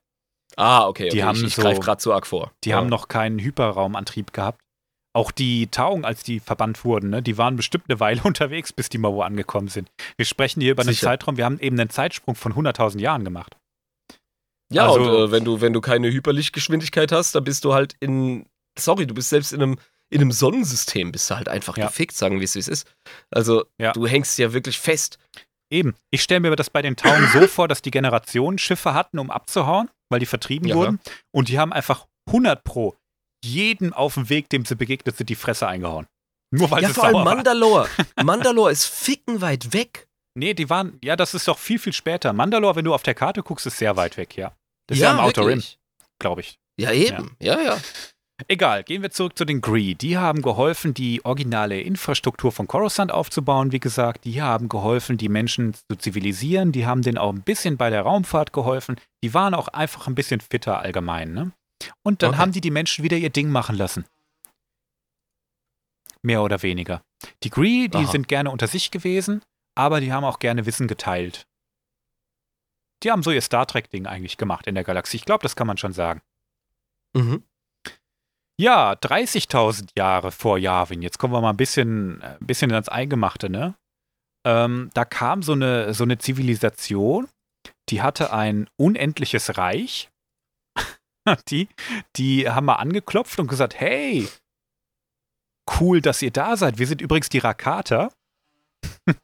Ah, 0.59 0.86
okay, 0.89 1.05
okay. 1.05 1.10
Die 1.10 1.24
haben 1.24 1.36
ich, 1.36 1.44
ich 1.44 1.55
so- 1.55 1.62
greife 1.62 1.80
gerade 1.80 2.01
zu 2.01 2.12
arg 2.12 2.26
vor. 2.26 2.52
Die 2.64 2.70
ja. 2.70 2.76
haben 2.76 2.89
noch 2.89 3.09
keinen 3.09 3.39
Hyperraumantrieb 3.39 4.32
gehabt. 4.32 4.60
Auch 5.14 5.30
die 5.30 5.68
Tauung, 5.68 6.05
als 6.05 6.22
die 6.22 6.39
verbannt 6.39 6.85
wurden, 6.85 7.10
ne, 7.10 7.22
die 7.22 7.39
waren 7.39 7.56
bestimmt 7.56 7.85
eine 7.89 7.98
Weile 8.01 8.22
unterwegs, 8.24 8.72
bis 8.72 8.89
die 8.89 8.98
mal 8.98 9.12
wo 9.12 9.22
angekommen 9.22 9.68
sind. 9.68 9.90
Wir 10.16 10.26
sprechen 10.26 10.60
hier 10.60 10.72
über 10.72 10.82
einen 10.82 10.93
Sicher. 10.93 11.06
Zeitraum, 11.06 11.36
wir 11.36 11.44
haben 11.44 11.59
eben 11.60 11.78
einen 11.78 11.90
Zeitsprung 11.90 12.35
von 12.35 12.52
100.000 12.55 13.01
Jahren 13.01 13.24
gemacht. 13.24 13.56
Ja, 14.72 14.86
Also- 14.86 15.01
und 15.01 15.28
äh, 15.28 15.32
wenn, 15.32 15.44
du, 15.44 15.60
wenn 15.60 15.72
du 15.72 15.80
keine 15.80 16.10
Hyperlichtgeschwindigkeit 16.10 17.10
hast, 17.12 17.35
dann 17.35 17.44
bist 17.44 17.64
du 17.64 17.72
halt 17.74 17.94
in. 18.01 18.47
Sorry, 18.78 19.06
du 19.06 19.14
bist 19.14 19.30
selbst 19.30 19.52
in 19.52 19.62
einem, 19.62 19.78
in 20.10 20.20
einem 20.20 20.30
Sonnensystem, 20.30 21.10
bist 21.10 21.30
du 21.30 21.36
halt 21.36 21.48
einfach 21.48 21.76
Ja. 21.78 21.86
gefickt, 21.86 22.14
sagen 22.16 22.39
wir 22.39 22.44
es, 22.44 22.55
wie 22.55 22.60
es 22.60 22.68
ist. 22.68 22.86
Also, 23.30 23.64
Ja. 23.78 23.93
du 23.93 24.06
hängst 24.06 24.39
ja 24.39 24.52
wirklich 24.52 24.78
fest. 24.78 25.18
Eben, 25.70 25.94
ich 26.10 26.22
stelle 26.22 26.40
mir 26.40 26.56
das 26.56 26.70
bei 26.70 26.82
den 26.82 26.96
Tauungen 26.96 27.28
so 27.32 27.46
vor, 27.46 27.68
dass 27.68 27.82
die 27.82 27.90
Generationen 27.90 28.58
Schiffe 28.58 28.94
hatten, 28.94 29.18
um 29.18 29.30
abzuhauen, 29.30 29.90
weil 30.10 30.20
die 30.20 30.26
vertrieben 30.26 30.68
Ja. 30.68 30.74
wurden. 30.76 31.00
Und 31.30 31.48
die 31.48 31.58
haben 31.58 31.72
einfach 31.72 32.06
100 32.26 32.64
pro 32.64 32.96
jeden 33.44 33.92
auf 33.92 34.14
dem 34.14 34.28
Weg, 34.30 34.48
dem 34.48 34.64
sie 34.64 34.74
begegnet 34.76 35.16
sind, 35.16 35.28
die 35.28 35.34
Fresse 35.34 35.68
eingehauen. 35.68 36.06
Nur 36.50 36.70
weil 36.70 36.82
ja, 36.82 36.88
sie 36.88 36.94
vor 36.94 37.04
allem. 37.04 37.24
Mandalore. 37.24 37.88
Mandalore 38.22 38.72
ist 38.72 38.86
ficken 38.86 39.40
weit 39.40 39.72
weg. 39.72 40.08
Nee, 40.34 40.54
die 40.54 40.70
waren, 40.70 40.98
ja, 41.02 41.16
das 41.16 41.34
ist 41.34 41.46
doch 41.48 41.58
viel, 41.58 41.78
viel 41.78 41.92
später. 41.92 42.32
Mandalore, 42.32 42.76
wenn 42.76 42.84
du 42.84 42.94
auf 42.94 43.02
der 43.02 43.14
Karte 43.14 43.42
guckst, 43.42 43.66
ist 43.66 43.78
sehr 43.78 43.96
weit 43.96 44.16
weg, 44.16 44.36
ja. 44.36 44.54
Das 44.86 44.96
ist 44.96 45.02
ja, 45.02 45.12
im 45.12 45.18
Outer 45.18 45.46
Rim, 45.46 45.62
glaube 46.18 46.40
ich. 46.40 46.58
Ja, 46.80 46.92
eben. 46.92 47.36
Ja, 47.40 47.60
ja. 47.60 47.78
Egal, 48.47 48.85
gehen 48.85 49.02
wir 49.02 49.10
zurück 49.10 49.36
zu 49.36 49.44
den 49.44 49.60
Gree. 49.60 49.94
Die 49.94 50.16
haben 50.16 50.43
geholfen, 50.43 50.94
die 50.94 51.24
originale 51.24 51.81
Infrastruktur 51.81 52.52
von 52.52 52.69
Coruscant 52.69 53.10
aufzubauen, 53.10 53.73
wie 53.73 53.81
gesagt. 53.81 54.24
Die 54.24 54.40
haben 54.40 54.69
geholfen, 54.69 55.16
die 55.19 55.28
Menschen 55.28 55.74
zu 55.74 55.97
zivilisieren. 55.98 56.70
Die 56.70 56.86
haben 56.86 57.02
denen 57.02 57.19
auch 57.19 57.32
ein 57.32 57.43
bisschen 57.43 57.77
bei 57.77 57.90
der 57.90 58.02
Raumfahrt 58.02 58.52
geholfen. 58.52 58.97
Die 59.24 59.35
waren 59.35 59.55
auch 59.55 59.66
einfach 59.69 60.06
ein 60.06 60.15
bisschen 60.15 60.40
fitter 60.40 60.78
allgemein, 60.78 61.32
ne? 61.35 61.52
Und 62.05 62.23
dann 62.23 62.31
Okay. 62.31 62.39
haben 62.39 62.52
die 62.52 62.60
die 62.60 62.70
Menschen 62.70 63.02
wieder 63.02 63.16
ihr 63.16 63.31
Ding 63.31 63.51
machen 63.51 63.77
lassen. 63.77 64.05
Mehr 66.23 66.43
oder 66.43 66.62
weniger. 66.62 67.02
Die 67.43 67.51
Gree, 67.51 67.89
die 67.89 67.98
Aha. 67.98 68.06
sind 68.10 68.28
gerne 68.28 68.51
unter 68.51 68.66
sich 68.69 68.90
gewesen, 68.90 69.43
aber 69.77 70.01
die 70.01 70.12
haben 70.12 70.24
auch 70.24 70.39
gerne 70.39 70.65
Wissen 70.66 70.86
geteilt. 70.89 71.47
Die 73.02 73.10
haben 73.10 73.23
so 73.23 73.31
ihr 73.31 73.43
Star 73.43 73.66
Trek-Ding 73.66 74.06
eigentlich 74.06 74.36
gemacht 74.36 74.66
in 74.66 74.74
der 74.74 74.82
Galaxie. 74.85 75.16
Ich 75.16 75.24
glaube, 75.24 75.43
das 75.43 75.55
kann 75.55 75.66
man 75.69 75.77
schon 75.78 75.93
sagen. 75.93 76.20
Mhm. 77.16 77.44
Ja, 78.60 78.93
30.000 78.93 79.90
Jahre 79.97 80.32
vor 80.32 80.59
Yavin. 80.59 81.01
Jetzt 81.01 81.18
kommen 81.18 81.32
wir 81.32 81.40
mal 81.40 81.51
ein 81.51 81.56
bisschen, 81.56 82.20
äh, 82.22 82.36
ein 82.40 82.47
bisschen 82.47 82.72
ans 82.72 82.89
Eingemachte, 82.89 83.48
ne? 83.48 83.76
Ähm, 84.44 84.90
da 84.94 85.05
kam 85.05 85.43
so 85.43 85.52
eine, 85.52 85.94
so 85.94 86.05
eine 86.05 86.18
Zivilisation, 86.18 87.28
die 87.89 88.02
hatte 88.02 88.32
ein 88.32 88.68
unendliches 88.76 89.59
Reich. 89.59 90.10
die, 91.48 91.68
die 92.16 92.48
haben 92.48 92.66
mal 92.66 92.76
angeklopft 92.76 93.39
und 93.39 93.47
gesagt, 93.47 93.78
hey, 93.78 94.28
cool, 95.78 96.01
dass 96.01 96.22
ihr 96.22 96.32
da 96.32 96.56
seid. 96.56 96.78
Wir 96.78 96.86
sind 96.86 97.01
übrigens 97.01 97.28
die 97.28 97.39
Rakata. 97.39 98.10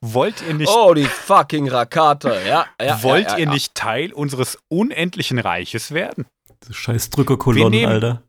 Wollt 0.00 0.42
ihr 0.42 0.54
nicht, 0.54 0.70
Oh, 0.70 0.94
die 0.94 1.04
fucking 1.04 1.68
Rakata. 1.68 2.40
Ja, 2.42 2.66
ja. 2.80 3.02
wollt 3.02 3.26
ja, 3.26 3.32
ja, 3.32 3.38
ihr 3.38 3.44
ja. 3.44 3.52
nicht 3.52 3.74
Teil 3.74 4.12
unseres 4.12 4.58
unendlichen 4.68 5.38
Reiches 5.38 5.92
werden? 5.92 6.26
Scheiß 6.70 7.10
Drückerkolonnen, 7.10 7.84
Alter. 7.84 8.27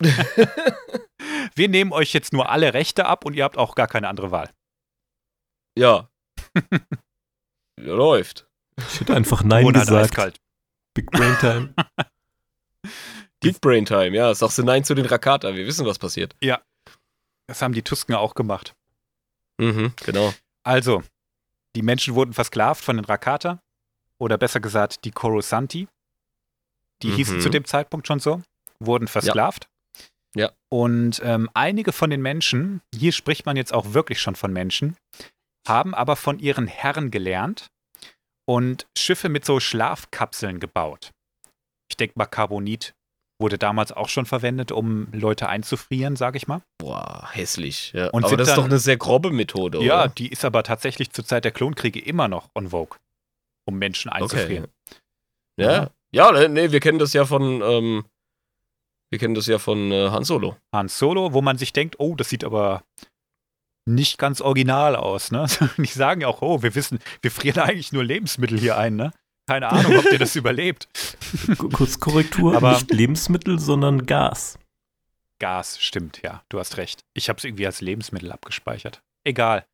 Wir 1.54 1.68
nehmen 1.68 1.92
euch 1.92 2.12
jetzt 2.12 2.32
nur 2.32 2.48
alle 2.48 2.74
Rechte 2.74 3.06
ab 3.06 3.24
und 3.24 3.34
ihr 3.34 3.44
habt 3.44 3.56
auch 3.58 3.74
gar 3.74 3.86
keine 3.88 4.08
andere 4.08 4.30
Wahl. 4.30 4.50
Ja. 5.76 6.08
Läuft. 7.80 8.46
Ich 8.76 9.00
hätte 9.00 9.14
einfach 9.14 9.42
Nein 9.42 9.64
Monat 9.64 9.86
gesagt. 9.86 10.04
eiskalt. 10.04 10.40
Big 10.94 11.10
Brain 11.10 11.36
Time. 11.40 11.74
Big 13.40 13.60
Brain 13.60 13.84
Time, 13.84 14.16
ja. 14.16 14.34
Sagst 14.34 14.58
du 14.58 14.62
Nein 14.64 14.84
zu 14.84 14.94
den 14.94 15.06
Rakata. 15.06 15.54
Wir 15.54 15.66
wissen, 15.66 15.86
was 15.86 15.98
passiert. 15.98 16.34
Das 17.46 17.62
haben 17.62 17.72
die 17.72 17.82
Tusken 17.82 18.14
auch 18.14 18.34
gemacht. 18.34 18.74
Mhm, 19.60 19.92
genau. 20.04 20.32
Also, 20.64 21.02
die 21.76 21.82
Menschen 21.82 22.14
wurden 22.14 22.32
versklavt 22.34 22.84
von 22.84 22.96
den 22.96 23.04
Rakata. 23.04 23.60
Oder 24.18 24.38
besser 24.38 24.60
gesagt, 24.60 25.04
die 25.04 25.10
Coruscanti. 25.12 25.88
Die 27.02 27.08
Mhm. 27.08 27.14
hießen 27.14 27.40
zu 27.40 27.48
dem 27.48 27.64
Zeitpunkt 27.64 28.06
schon 28.06 28.18
so. 28.20 28.42
Wurden 28.80 29.08
versklavt. 29.08 29.64
Ja. 29.64 29.70
Und 30.70 31.20
ähm, 31.24 31.48
einige 31.54 31.92
von 31.92 32.10
den 32.10 32.20
Menschen, 32.20 32.82
hier 32.94 33.12
spricht 33.12 33.46
man 33.46 33.56
jetzt 33.56 33.72
auch 33.72 33.94
wirklich 33.94 34.20
schon 34.20 34.36
von 34.36 34.52
Menschen, 34.52 34.96
haben 35.66 35.94
aber 35.94 36.14
von 36.16 36.38
ihren 36.38 36.66
Herren 36.66 37.10
gelernt 37.10 37.68
und 38.46 38.86
Schiffe 38.96 39.28
mit 39.30 39.44
so 39.44 39.60
Schlafkapseln 39.60 40.60
gebaut. 40.60 41.10
Ich 41.90 41.96
denke 41.96 42.14
mal, 42.16 42.26
Carbonit 42.26 42.92
wurde 43.40 43.56
damals 43.56 43.92
auch 43.92 44.08
schon 44.08 44.26
verwendet, 44.26 44.72
um 44.72 45.08
Leute 45.12 45.48
einzufrieren, 45.48 46.16
sage 46.16 46.36
ich 46.36 46.48
mal. 46.48 46.60
Boah, 46.78 47.28
hässlich. 47.32 47.92
Ja. 47.92 48.08
Und 48.10 48.24
Aber 48.24 48.36
das 48.36 48.48
ist 48.48 48.54
dann- 48.56 48.64
doch 48.64 48.68
eine 48.70 48.78
sehr 48.78 48.96
grobe 48.96 49.30
Methode, 49.30 49.82
Ja, 49.82 50.02
oder? 50.04 50.08
die 50.12 50.28
ist 50.28 50.44
aber 50.44 50.62
tatsächlich 50.64 51.10
zur 51.12 51.24
Zeit 51.24 51.44
der 51.44 51.52
Klonkriege 51.52 52.00
immer 52.00 52.28
noch 52.28 52.50
on 52.54 52.68
vogue, 52.70 52.98
um 53.66 53.78
Menschen 53.78 54.10
einzufrieren. 54.10 54.66
Ja. 55.58 55.90
Ja, 56.12 56.32
ne, 56.32 56.48
nee, 56.48 56.70
wir 56.72 56.80
kennen 56.80 56.98
das 56.98 57.12
ja 57.12 57.24
von, 57.26 57.60
ähm, 57.62 58.04
wir 59.10 59.18
kennen 59.18 59.34
das 59.34 59.46
ja 59.46 59.58
von 59.58 59.90
äh, 59.92 60.10
Han 60.10 60.24
Solo. 60.24 60.56
Han 60.74 60.88
Solo, 60.88 61.32
wo 61.32 61.40
man 61.42 61.58
sich 61.58 61.72
denkt, 61.72 61.96
oh, 61.98 62.14
das 62.14 62.28
sieht 62.28 62.44
aber 62.44 62.82
nicht 63.86 64.18
ganz 64.18 64.40
original 64.40 64.96
aus, 64.96 65.30
ne? 65.30 65.46
Die 65.78 65.86
sagen 65.86 66.20
ja 66.20 66.28
auch, 66.28 66.42
oh, 66.42 66.62
wir 66.62 66.74
wissen, 66.74 66.98
wir 67.22 67.30
frieren 67.30 67.60
eigentlich 67.62 67.92
nur 67.92 68.04
Lebensmittel 68.04 68.58
hier 68.58 68.76
ein, 68.76 68.96
ne? 68.96 69.12
Keine 69.46 69.68
Ahnung, 69.68 69.96
ob 69.98 70.12
ihr 70.12 70.18
das 70.18 70.36
überlebt. 70.36 70.88
Kurz 71.72 71.98
Korrektur, 72.00 72.54
Aber- 72.56 72.72
nicht 72.74 72.90
Lebensmittel, 72.90 73.58
sondern 73.58 74.04
Gas. 74.04 74.58
Gas, 75.40 75.80
stimmt, 75.80 76.20
ja, 76.22 76.42
du 76.48 76.58
hast 76.58 76.76
recht. 76.78 77.04
Ich 77.14 77.28
habe 77.28 77.38
es 77.38 77.44
irgendwie 77.44 77.64
als 77.64 77.80
Lebensmittel 77.80 78.32
abgespeichert. 78.32 79.00
Egal. 79.24 79.64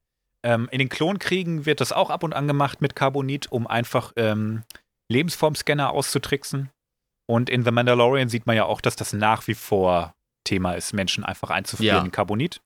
Ähm, 0.45 0.69
in 0.71 0.79
den 0.79 0.91
Klonkriegen 0.91 1.65
wird 1.65 1.81
das 1.81 1.91
auch 1.91 2.11
ab 2.11 2.23
und 2.23 2.35
an 2.35 2.47
gemacht 2.47 2.83
mit 2.83 2.95
Carbonit, 2.95 3.51
um 3.51 3.67
einfach 3.67 4.13
ähm, 4.17 4.63
Lebensformscanner 5.09 5.91
auszutricksen. 5.91 6.71
Und 7.27 7.49
in 7.49 7.65
The 7.65 7.71
Mandalorian 7.71 8.29
sieht 8.29 8.47
man 8.47 8.57
ja 8.57 8.65
auch, 8.67 8.81
dass 8.81 8.97
das 8.97 9.13
nach 9.13 9.47
wie 9.47 9.55
vor 9.55 10.15
Thema 10.45 10.73
ist, 10.75 10.93
Menschen 10.93 11.25
einfach 11.25 11.51
einzufrieren 11.51 11.97
Ja. 11.99 12.05
in 12.05 12.11
Carbonit. 12.13 12.61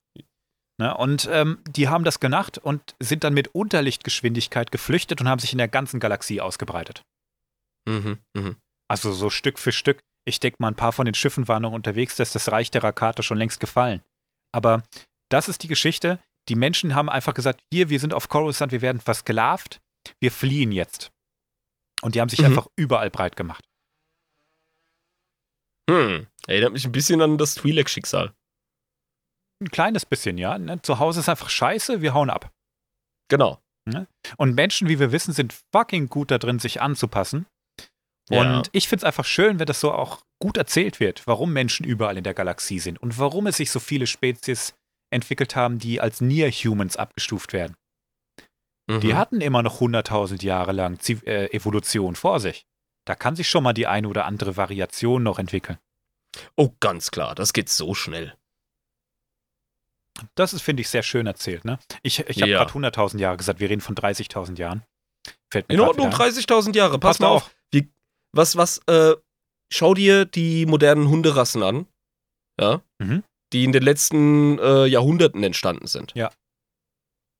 Ne? 0.77 0.95
Und 0.95 1.27
ähm, 1.31 1.59
die 1.69 1.87
haben 1.87 2.03
das 2.03 2.19
gemacht 2.19 2.57
und 2.57 2.95
sind 2.99 3.23
dann 3.23 3.33
mit 3.33 3.49
Unterlichtgeschwindigkeit 3.49 4.71
geflüchtet 4.71 5.21
und 5.21 5.29
haben 5.29 5.39
sich 5.39 5.51
in 5.53 5.57
der 5.57 5.67
ganzen 5.67 5.99
Galaxie 5.99 6.41
ausgebreitet. 6.41 7.03
Mhm, 7.87 8.17
mhm. 8.35 8.55
Also 8.89 9.11
so 9.13 9.29
Stück 9.29 9.59
für 9.59 9.71
Stück. 9.71 9.99
Ich 10.25 10.39
denke 10.39 10.57
mal, 10.59 10.67
ein 10.69 10.75
paar 10.75 10.91
von 10.91 11.05
den 11.05 11.15
Schiffen 11.15 11.47
waren 11.47 11.61
noch 11.63 11.71
unterwegs, 11.71 12.15
dass 12.17 12.33
das 12.33 12.51
Reich 12.51 12.69
der 12.71 12.83
Rakata 12.83 13.23
schon 13.23 13.37
längst 13.37 13.59
gefallen. 13.59 14.01
Aber 14.53 14.83
das 15.29 15.47
ist 15.47 15.63
die 15.63 15.67
Geschichte. 15.67 16.19
Die 16.49 16.55
Menschen 16.55 16.95
haben 16.95 17.09
einfach 17.09 17.33
gesagt, 17.33 17.61
hier, 17.73 17.89
wir 17.89 17.99
sind 17.99 18.13
auf 18.13 18.27
Coruscant, 18.29 18.71
wir 18.71 18.81
werden 18.81 18.99
versklavt, 19.01 19.79
wir 20.19 20.31
fliehen 20.31 20.71
jetzt. 20.71 21.11
Und 22.01 22.15
die 22.15 22.21
haben 22.21 22.29
sich 22.29 22.39
Mhm. 22.39 22.45
einfach 22.47 22.67
überall 22.75 23.09
breit 23.09 23.35
gemacht. 23.35 23.63
Hm. 25.89 26.27
Erinnert 26.47 26.73
mich 26.73 26.85
ein 26.85 26.91
bisschen 26.91 27.21
an 27.21 27.37
das 27.37 27.57
Twi'lek-Schicksal. 27.57 28.33
Ein 29.61 29.69
kleines 29.69 30.05
bisschen, 30.05 30.37
ja. 30.37 30.57
Ne? 30.57 30.81
Zu 30.81 30.99
Hause 30.99 31.19
ist 31.19 31.29
einfach 31.29 31.49
scheiße, 31.49 32.01
wir 32.01 32.13
hauen 32.13 32.29
ab. 32.29 32.51
Genau. 33.29 33.61
Und 34.37 34.55
Menschen, 34.55 34.87
wie 34.87 34.99
wir 34.99 35.11
wissen, 35.11 35.33
sind 35.33 35.53
fucking 35.71 36.09
gut 36.09 36.31
da 36.31 36.37
drin, 36.37 36.59
sich 36.59 36.81
anzupassen. 36.81 37.45
Ja. 38.29 38.41
Und 38.41 38.69
ich 38.73 38.87
finde 38.87 39.01
es 39.01 39.03
einfach 39.05 39.25
schön, 39.25 39.59
wenn 39.59 39.65
das 39.65 39.79
so 39.79 39.91
auch 39.91 40.21
gut 40.39 40.57
erzählt 40.57 40.99
wird, 40.99 41.25
warum 41.25 41.51
Menschen 41.51 41.85
überall 41.85 42.17
in 42.17 42.23
der 42.23 42.35
Galaxie 42.35 42.79
sind 42.79 43.01
und 43.01 43.17
warum 43.17 43.47
es 43.47 43.57
sich 43.57 43.71
so 43.71 43.79
viele 43.79 44.07
Spezies 44.07 44.75
entwickelt 45.11 45.55
haben, 45.55 45.79
die 45.79 45.99
als 45.99 46.21
Near-Humans 46.21 46.97
abgestuft 46.97 47.53
werden. 47.53 47.75
Mhm. 48.87 48.99
Die 49.01 49.15
hatten 49.15 49.41
immer 49.41 49.63
noch 49.63 49.81
100.000 49.81 50.43
Jahre 50.43 50.71
lang 50.71 50.99
äh, 51.25 51.47
Evolution 51.47 52.15
vor 52.15 52.39
sich. 52.39 52.67
Da 53.09 53.15
kann 53.15 53.35
sich 53.35 53.49
schon 53.49 53.63
mal 53.63 53.73
die 53.73 53.87
eine 53.87 54.07
oder 54.07 54.25
andere 54.25 54.55
Variation 54.55 55.23
noch 55.23 55.39
entwickeln. 55.39 55.79
Oh, 56.55 56.69
ganz 56.79 57.09
klar. 57.09 57.33
Das 57.33 57.53
geht 57.53 57.67
so 57.67 57.95
schnell. 57.95 58.35
Das 60.35 60.53
ist, 60.53 60.61
finde 60.61 60.81
ich, 60.81 60.89
sehr 60.89 61.01
schön 61.01 61.25
erzählt. 61.25 61.65
Ne? 61.65 61.79
Ich, 62.03 62.19
ich 62.19 62.41
habe 62.41 62.51
Ja. 62.51 62.59
gerade 62.63 62.71
100.000 62.71 63.17
Jahre 63.19 63.37
gesagt, 63.37 63.59
wir 63.59 63.67
reden 63.67 63.81
von 63.81 63.95
30.000 63.95 64.59
Jahren. 64.59 64.83
Fällt 65.51 65.67
mir 65.69 65.73
In 65.73 65.81
Ordnung, 65.81 66.07
wieder 66.11 66.19
ein. 66.23 66.31
30.000 66.33 66.75
Jahre. 66.75 66.99
Pass 66.99 67.17
Passt 67.17 67.19
mal 67.21 67.27
auch. 67.29 67.45
auf. 67.45 67.55
Wie, 67.71 67.89
was, 68.31 68.57
was, 68.57 68.79
äh, 68.87 69.15
schau 69.71 69.95
dir 69.95 70.25
die 70.25 70.67
modernen 70.67 71.07
Hunderassen 71.09 71.63
an. 71.63 71.87
ja, 72.61 72.81
Mhm. 72.99 73.23
die 73.53 73.63
in 73.63 73.71
den 73.71 73.81
letzten 73.81 74.59
äh, 74.59 74.85
Jahrhunderten 74.85 75.41
entstanden 75.43 75.87
sind. 75.87 76.13
Ja. 76.13 76.29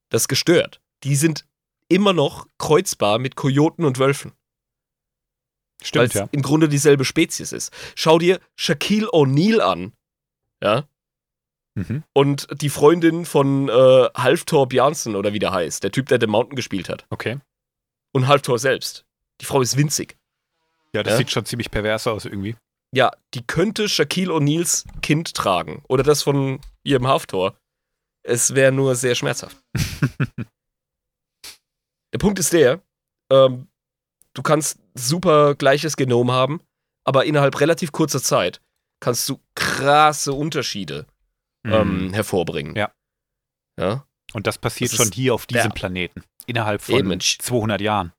Das 0.10 0.24
ist 0.24 0.28
gestört. 0.30 0.82
Die 1.04 1.16
sind 1.16 1.46
immer 1.90 2.14
noch 2.14 2.48
kreuzbar 2.58 3.20
mit 3.20 3.36
Kojoten 3.36 3.86
und 3.86 4.00
Wölfen. 4.00 4.32
Stimmt, 5.82 6.08
es 6.10 6.14
ja. 6.14 6.30
im 6.32 6.42
Grunde 6.42 6.68
dieselbe 6.68 7.06
Spezies 7.06 7.52
ist. 7.52 7.72
Schau 7.96 8.20
dir 8.20 8.40
Shaquille 8.58 9.08
O'Neal 9.08 9.60
an. 9.62 9.94
Ja. 10.62 10.88
Mhm. 11.76 12.04
Und 12.14 12.48
die 12.62 12.70
Freundin 12.70 13.26
von 13.26 13.70
äh, 13.70 14.10
Halftor 14.16 14.68
Bjarnsen 14.68 15.16
oder 15.16 15.32
wie 15.34 15.40
der 15.40 15.52
heißt, 15.54 15.84
der 15.84 15.92
Typ, 15.92 16.08
der 16.08 16.20
The 16.20 16.28
Mountain 16.28 16.56
gespielt 16.56 16.90
hat. 16.90 17.06
Okay. 17.10 17.40
Und 18.12 18.28
Halftor 18.28 18.60
selbst. 18.60 19.06
Die 19.40 19.46
Frau 19.46 19.62
ist 19.62 19.78
winzig. 19.78 20.18
Ja, 20.94 21.04
das 21.04 21.14
Ja. 21.14 21.18
sieht 21.20 21.32
schon 21.32 21.46
ziemlich 21.46 21.72
pervers 21.72 22.08
aus 22.08 22.26
irgendwie. 22.26 22.58
Ja, 22.92 23.12
die 23.34 23.46
könnte 23.46 23.88
Shaquille 23.88 24.34
O'Neals 24.34 24.86
Kind 25.02 25.34
tragen. 25.34 25.84
Oder 25.88 26.04
das 26.04 26.24
von 26.24 26.60
ihrem 26.84 27.08
Halftor. 27.08 27.56
Es 28.24 28.56
wäre 28.56 28.72
nur 28.74 28.96
sehr 28.96 29.16
schmerzhaft. 29.16 29.56
der 32.14 32.18
Punkt 32.20 32.40
ist 32.40 32.52
der, 32.52 32.82
ähm, 33.32 33.69
du 34.40 34.44
kannst 34.44 34.80
super 34.96 35.54
gleiches 35.56 35.98
Genom 35.98 36.32
haben, 36.32 36.62
aber 37.04 37.26
innerhalb 37.26 37.60
relativ 37.60 37.92
kurzer 37.92 38.22
Zeit 38.24 38.62
kannst 39.02 39.28
du 39.28 39.40
krasse 39.56 40.32
Unterschiede 40.34 41.06
ähm, 41.66 42.08
Mhm. 42.08 42.14
hervorbringen. 42.14 42.76
Ja. 42.76 42.92
Ja. 43.78 44.06
Und 44.34 44.48
das 44.48 44.58
passiert 44.58 44.92
das 44.94 44.98
schon 44.98 45.12
hier 45.12 45.34
auf 45.34 45.46
diesem 45.46 45.64
der- 45.64 45.70
Planeten. 45.76 46.24
Innerhalb 46.46 46.82
von 46.82 46.96
Eben, 46.96 47.12
ein 47.12 47.20
Ch- 47.20 47.40
200 47.40 47.82
Jahren. 47.82 48.14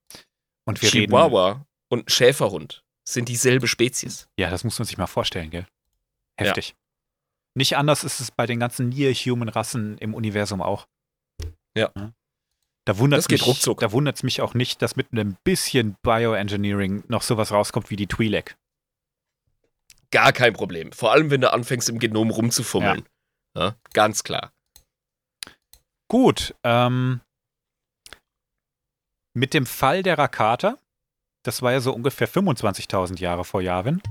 Und 0.67 0.83
wir 0.83 0.93
reden. 0.93 1.07
Chihuahua 1.11 1.65
und 1.89 2.07
ein 2.07 2.09
Schäferhund 2.11 2.85
sind 3.09 3.29
dieselbe 3.29 3.67
Spezies. 3.67 4.29
Ja, 4.39 4.51
das 4.51 4.63
muss 4.63 4.79
man 4.79 4.87
sich 4.87 4.99
mal 4.99 5.07
vorstellen, 5.07 5.51
gell? 5.51 5.67
Heftig. 6.39 6.75
Nicht 7.55 7.77
anders 7.77 8.05
ist 8.05 8.21
es 8.21 8.31
bei 8.31 8.47
den 8.47 8.61
ganzen 8.61 8.91
Near-Human-Rassen 8.91 9.99
im 9.99 10.15
Universum 10.15 10.61
auch. 10.63 10.87
Ja. 11.77 11.91
Da 12.87 12.99
wundert 13.93 14.17
es 14.17 14.23
mich 14.23 14.41
auch 14.41 14.55
nicht, 14.55 14.83
dass 14.83 14.97
mit 14.97 15.13
einem 15.13 15.37
bisschen 15.45 15.97
Bioengineering 16.03 17.05
noch 17.09 17.23
sowas 17.23 17.53
rauskommt 17.53 17.91
wie 17.91 17.97
die 17.97 18.07
Twi'lek. 18.07 18.57
Gar 20.11 20.33
kein 20.33 20.53
Problem. 20.53 20.91
Vor 20.93 21.13
allem, 21.13 21.31
wenn 21.31 21.41
du 21.41 21.53
anfängst, 21.53 21.89
im 21.89 21.99
Genom 21.99 22.31
rumzufummeln. 22.31 23.05
Ja. 23.57 23.77
ganz 23.93 24.23
klar. 24.23 24.53
Gut, 26.09 26.55
ähm, 26.65 27.21
mit 29.35 29.55
dem 29.55 29.67
Fall 29.67 30.03
der 30.03 30.19
Rakata, 30.19 30.79
das 31.45 31.63
war 31.63 31.73
ja 31.73 31.81
so 31.81 31.93
ungefähr 31.93 32.29
25.000 32.29 33.21
Jahre 33.21 33.45
vor 33.45 33.63
Yavin, 33.63 34.03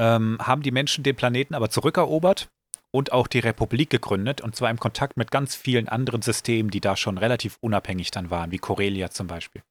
ähm, 0.00 0.38
haben 0.40 0.62
die 0.62 0.70
Menschen 0.70 1.02
den 1.02 1.16
Planeten 1.16 1.54
aber 1.54 1.70
zurückerobert 1.70 2.48
und 2.92 3.12
auch 3.12 3.26
die 3.26 3.38
Republik 3.38 3.90
gegründet, 3.90 4.40
und 4.40 4.56
zwar 4.56 4.70
im 4.70 4.78
Kontakt 4.78 5.16
mit 5.16 5.30
ganz 5.30 5.54
vielen 5.54 5.88
anderen 5.88 6.22
Systemen, 6.22 6.70
die 6.70 6.80
da 6.80 6.96
schon 6.96 7.18
relativ 7.18 7.56
unabhängig 7.60 8.10
dann 8.10 8.30
waren, 8.30 8.50
wie 8.50 8.58
Corelia 8.58 9.10
zum 9.10 9.26
Beispiel. 9.26 9.62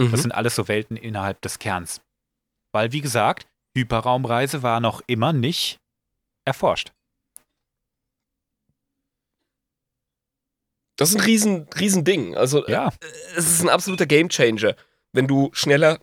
Mhm. 0.00 0.10
Das 0.10 0.22
sind 0.22 0.32
alles 0.32 0.54
so 0.54 0.68
Welten 0.68 0.96
innerhalb 0.96 1.40
des 1.42 1.58
Kerns. 1.58 2.00
Weil, 2.72 2.92
wie 2.92 3.00
gesagt, 3.00 3.46
Hyperraumreise 3.76 4.62
war 4.62 4.80
noch 4.80 5.02
immer 5.06 5.32
nicht 5.32 5.78
erforscht. 6.46 6.92
Das 10.96 11.10
ist 11.10 11.16
ein 11.16 11.22
riesen, 11.22 11.68
riesen 11.78 12.04
Ding. 12.04 12.36
Also, 12.36 12.66
Ja, 12.68 12.88
äh, 12.88 13.06
es 13.36 13.50
ist 13.50 13.62
ein 13.62 13.68
absoluter 13.68 14.06
Gamechanger, 14.06 14.76
wenn 15.12 15.26
du 15.26 15.50
schneller, 15.52 15.98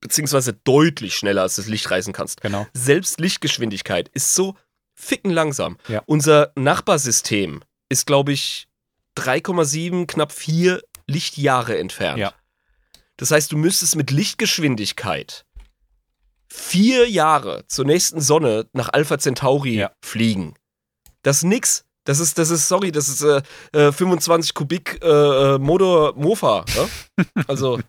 beziehungsweise 0.00 0.52
deutlich 0.52 1.16
schneller 1.16 1.42
als 1.42 1.56
das 1.56 1.66
Licht 1.66 1.90
reisen 1.90 2.12
kannst. 2.12 2.40
genau. 2.40 2.66
Selbst 2.74 3.18
Lichtgeschwindigkeit 3.20 4.08
ist 4.10 4.34
so 4.34 4.56
ficken 5.04 5.30
langsam. 5.30 5.76
Ja. 5.88 6.02
Unser 6.06 6.52
Nachbarsystem 6.56 7.62
ist, 7.88 8.06
glaube 8.06 8.32
ich, 8.32 8.66
3,7, 9.18 10.06
knapp 10.06 10.32
4 10.32 10.80
Lichtjahre 11.06 11.78
entfernt. 11.78 12.18
Ja. 12.18 12.32
Das 13.16 13.30
heißt, 13.30 13.52
du 13.52 13.56
müsstest 13.56 13.94
mit 13.96 14.10
Lichtgeschwindigkeit 14.10 15.44
vier 16.48 17.08
Jahre 17.10 17.64
zur 17.66 17.84
nächsten 17.84 18.20
Sonne 18.20 18.66
nach 18.72 18.88
Alpha 18.92 19.18
Centauri 19.18 19.76
Ja. 19.76 19.92
fliegen. 20.04 20.54
Das 21.22 21.38
ist 21.38 21.44
nix. 21.44 21.84
Das 22.04 22.18
ist, 22.20 22.36
das 22.38 22.50
ist, 22.50 22.68
sorry, 22.68 22.92
das 22.92 23.08
ist 23.08 23.22
äh, 23.22 23.40
äh, 23.72 23.90
25 23.92 24.52
Kubik 24.54 25.00
äh, 25.02 25.08
äh, 25.08 25.58
Motor 25.58 26.14
Mofa. 26.16 26.64
Ne? 27.16 27.24
Also, 27.46 27.80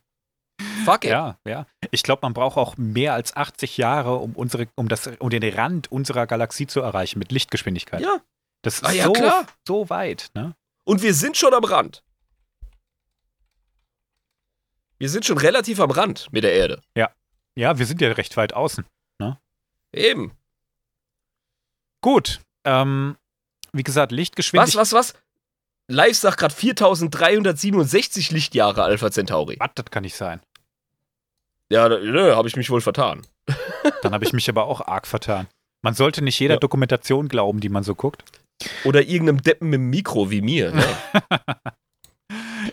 fuck 0.85 1.03
it. 1.03 1.09
Ja, 1.11 1.37
ja. 1.47 1.65
Ich 1.91 2.03
glaube, 2.03 2.19
man 2.23 2.33
braucht 2.33 2.57
auch 2.57 2.77
mehr 2.77 3.13
als 3.13 3.35
80 3.35 3.77
Jahre, 3.77 4.15
um 4.15 4.33
unsere, 4.33 4.67
um 4.75 4.87
das, 4.87 5.07
um 5.19 5.29
den 5.29 5.43
Rand 5.53 5.91
unserer 5.91 6.27
Galaxie 6.27 6.67
zu 6.67 6.81
erreichen 6.81 7.19
mit 7.19 7.31
Lichtgeschwindigkeit. 7.31 8.01
Ja. 8.01 8.21
Das 8.61 8.75
ist 8.75 8.85
Ah, 8.85 8.91
ja, 8.91 9.05
so, 9.05 9.13
klar. 9.13 9.45
so 9.67 9.89
weit, 9.89 10.29
ne? 10.33 10.55
Und 10.85 11.01
wir 11.03 11.13
sind 11.13 11.35
schon 11.37 11.53
am 11.53 11.63
Rand. 11.63 12.03
Wir 14.97 15.09
sind 15.09 15.25
schon 15.25 15.37
relativ 15.37 15.79
am 15.79 15.91
Rand 15.91 16.31
mit 16.31 16.43
der 16.43 16.53
Erde. 16.53 16.81
Ja, 17.57 17.77
wir 17.77 17.85
sind 17.85 18.01
ja 18.01 18.11
recht 18.11 18.35
weit 18.37 18.53
außen. 18.53 18.85
Eben. 19.93 20.33
Gut. 22.01 22.41
Ähm, 22.65 23.15
wie 23.71 23.83
gesagt, 23.83 24.11
Was, 24.11 24.17
Lichtgeschwindigkeit. 24.17 24.75
was, 24.75 24.91
was? 24.93 25.13
Live 25.87 26.17
sagt 26.17 26.37
gerade 26.39 26.53
4367 26.53 28.31
Lichtjahre 28.31 28.83
Alpha 28.83 29.09
Centauri. 29.09 29.55
Was? 29.59 29.69
Das 29.75 29.85
kann 29.85 30.03
nicht 30.03 30.15
sein. 30.17 30.41
Ja, 31.71 31.89
da- 31.89 31.99
nö, 31.99 32.35
habe 32.35 32.47
ich 32.47 32.55
mich 32.55 32.69
wohl 32.69 32.81
vertan. 32.81 33.25
Dann 34.03 34.13
habe 34.13 34.25
ich 34.25 34.33
mich 34.33 34.49
aber 34.49 34.65
auch 34.65 34.81
arg 34.87 35.07
vertan. 35.07 35.47
Man 35.83 35.93
sollte 35.93 36.23
nicht 36.23 36.39
jeder 36.39 36.55
Ja. 36.55 36.59
Dokumentation 36.59 37.27
glauben, 37.27 37.59
die 37.59 37.69
man 37.69 37.83
so 37.83 37.95
guckt. 37.95 38.23
Oder 38.85 39.01
irgendeinem 39.03 39.41
Deppen 39.41 39.69
mit 39.69 39.79
dem 39.79 39.89
Mikro 39.89 40.31
wie 40.31 40.41
mir. 40.41 40.73
Ja. 40.73 41.39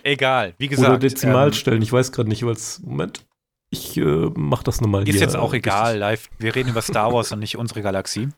Egal, 0.03 0.53
wie 0.57 0.67
gesagt. 0.67 0.87
Oder 0.87 0.95
ähm, 0.95 1.01
Dezimalstellen, 1.01 1.81
ich 1.81 1.91
weiß 1.91 2.11
gerade 2.11 2.29
nicht, 2.29 2.43
weil 2.43 2.53
es. 2.53 2.79
Moment. 2.81 3.25
Ich 3.69 3.97
äh, 3.97 4.01
mach 4.35 4.63
das 4.63 4.81
nochmal 4.81 5.03
hier. 5.03 5.13
Ist 5.15 5.21
jetzt 5.21 5.35
auch 5.35 5.53
egal, 5.53 5.97
live. 5.97 6.29
Wir 6.37 6.53
reden 6.55 6.69
über 6.69 6.81
Star 6.81 7.11
Wars 7.13 7.31
und 7.31 7.39
nicht 7.39 7.57
unsere 7.57 7.81
Galaxie. 7.81 8.29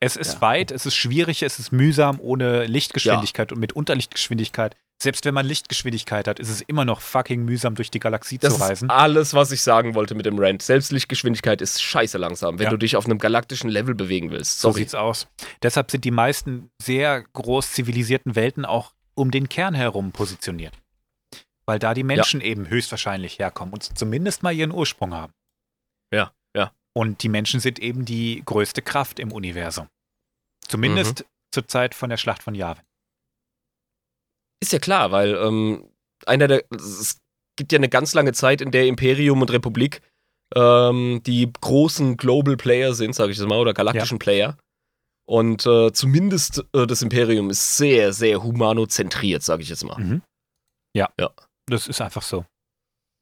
Es 0.00 0.16
ist 0.16 0.34
Ja. 0.34 0.40
weit, 0.42 0.70
es 0.70 0.86
ist 0.86 0.94
schwierig, 0.94 1.42
es 1.42 1.58
ist 1.58 1.72
mühsam 1.72 2.18
ohne 2.20 2.66
Lichtgeschwindigkeit 2.66 3.52
und 3.52 3.58
mit 3.58 3.72
Unterlichtgeschwindigkeit. 3.72 4.76
Selbst 5.02 5.24
wenn 5.24 5.34
man 5.34 5.44
Lichtgeschwindigkeit 5.46 6.28
hat, 6.28 6.38
ist 6.38 6.48
es 6.48 6.60
immer 6.60 6.84
noch 6.84 7.00
fucking 7.00 7.44
mühsam, 7.44 7.74
durch 7.74 7.90
die 7.90 7.98
Galaxie 7.98 8.38
Das 8.38 8.54
zu 8.54 8.60
reisen. 8.60 8.88
ist 8.88 8.94
alles, 8.94 9.34
was 9.34 9.50
ich 9.50 9.60
sagen 9.62 9.96
wollte 9.96 10.14
mit 10.14 10.26
dem 10.26 10.38
Rant. 10.38 10.62
Selbstlichtgeschwindigkeit 10.62 11.60
ist 11.60 11.82
scheiße 11.82 12.18
langsam, 12.18 12.60
wenn 12.60 12.66
Ja. 12.66 12.70
du 12.70 12.76
dich 12.76 12.94
auf 12.94 13.04
einem 13.06 13.18
galaktischen 13.18 13.68
Level 13.68 13.96
bewegen 13.96 14.30
willst. 14.30 14.60
So 14.60 14.68
Sorry. 14.68 14.82
sieht's 14.82 14.94
aus. 14.94 15.26
Deshalb 15.60 15.90
sind 15.90 16.04
die 16.04 16.12
meisten 16.12 16.70
sehr 16.80 17.22
groß 17.32 17.72
zivilisierten 17.72 18.36
Welten 18.36 18.64
auch 18.64 18.92
um 19.14 19.32
den 19.32 19.48
Kern 19.48 19.74
herum 19.74 20.12
positioniert. 20.12 20.74
Weil 21.66 21.80
da 21.80 21.94
die 21.94 22.04
Menschen 22.04 22.40
eben 22.40 22.68
höchstwahrscheinlich 22.68 23.40
herkommen 23.40 23.74
und 23.74 23.98
zumindest 23.98 24.44
mal 24.44 24.52
ihren 24.52 24.70
Ursprung 24.70 25.14
haben. 25.14 25.32
Ja, 26.14 26.32
ja. 26.56 26.70
Und 26.92 27.24
die 27.24 27.28
Menschen 27.28 27.58
sind 27.58 27.80
eben 27.80 28.04
die 28.04 28.42
größte 28.44 28.82
Kraft 28.82 29.18
im 29.18 29.32
Universum. 29.32 29.88
Zumindest 30.68 31.20
Mhm. 31.20 31.24
zur 31.50 31.66
Zeit 31.66 31.94
von 31.96 32.08
der 32.08 32.16
Schlacht 32.18 32.42
von 32.44 32.54
Yavin. 32.54 32.84
Ist 34.62 34.72
ja 34.72 34.78
klar, 34.78 35.10
weil 35.10 35.34
ähm, 35.34 35.88
einer 36.24 36.46
der. 36.46 36.64
Es 36.72 37.18
gibt 37.56 37.72
ja 37.72 37.78
eine 37.78 37.88
ganz 37.88 38.14
lange 38.14 38.32
Zeit, 38.32 38.60
in 38.60 38.70
der 38.70 38.86
Imperium 38.86 39.42
und 39.42 39.50
Republik 39.50 40.00
ähm, 40.54 41.20
die 41.24 41.50
großen 41.60 42.16
Global 42.16 42.56
Player 42.56 42.94
sind, 42.94 43.14
sage 43.14 43.32
ich 43.32 43.38
das 43.38 43.46
mal, 43.46 43.58
oder 43.58 43.74
galaktischen 43.74 44.18
Player. 44.18 44.56
Und 45.26 45.66
äh, 45.66 45.92
zumindest 45.92 46.64
äh, 46.74 46.86
das 46.86 47.02
Imperium 47.02 47.50
ist 47.50 47.76
sehr, 47.76 48.12
sehr 48.12 48.42
humanozentriert, 48.42 49.42
sage 49.42 49.62
ich 49.62 49.68
jetzt 49.68 49.84
mal. 49.84 49.98
Mhm. 49.98 50.22
Ja. 50.94 51.10
Ja. 51.18 51.30
Das 51.66 51.86
ist 51.86 52.00
einfach 52.00 52.22
so. 52.22 52.44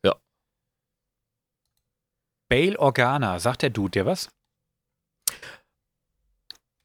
Ja. 0.05 0.17
Bail 2.49 2.77
Organa, 2.77 3.39
sagt 3.39 3.63
der 3.63 3.71
Dude 3.71 3.91
dir 3.91 4.07
was? 4.07 4.31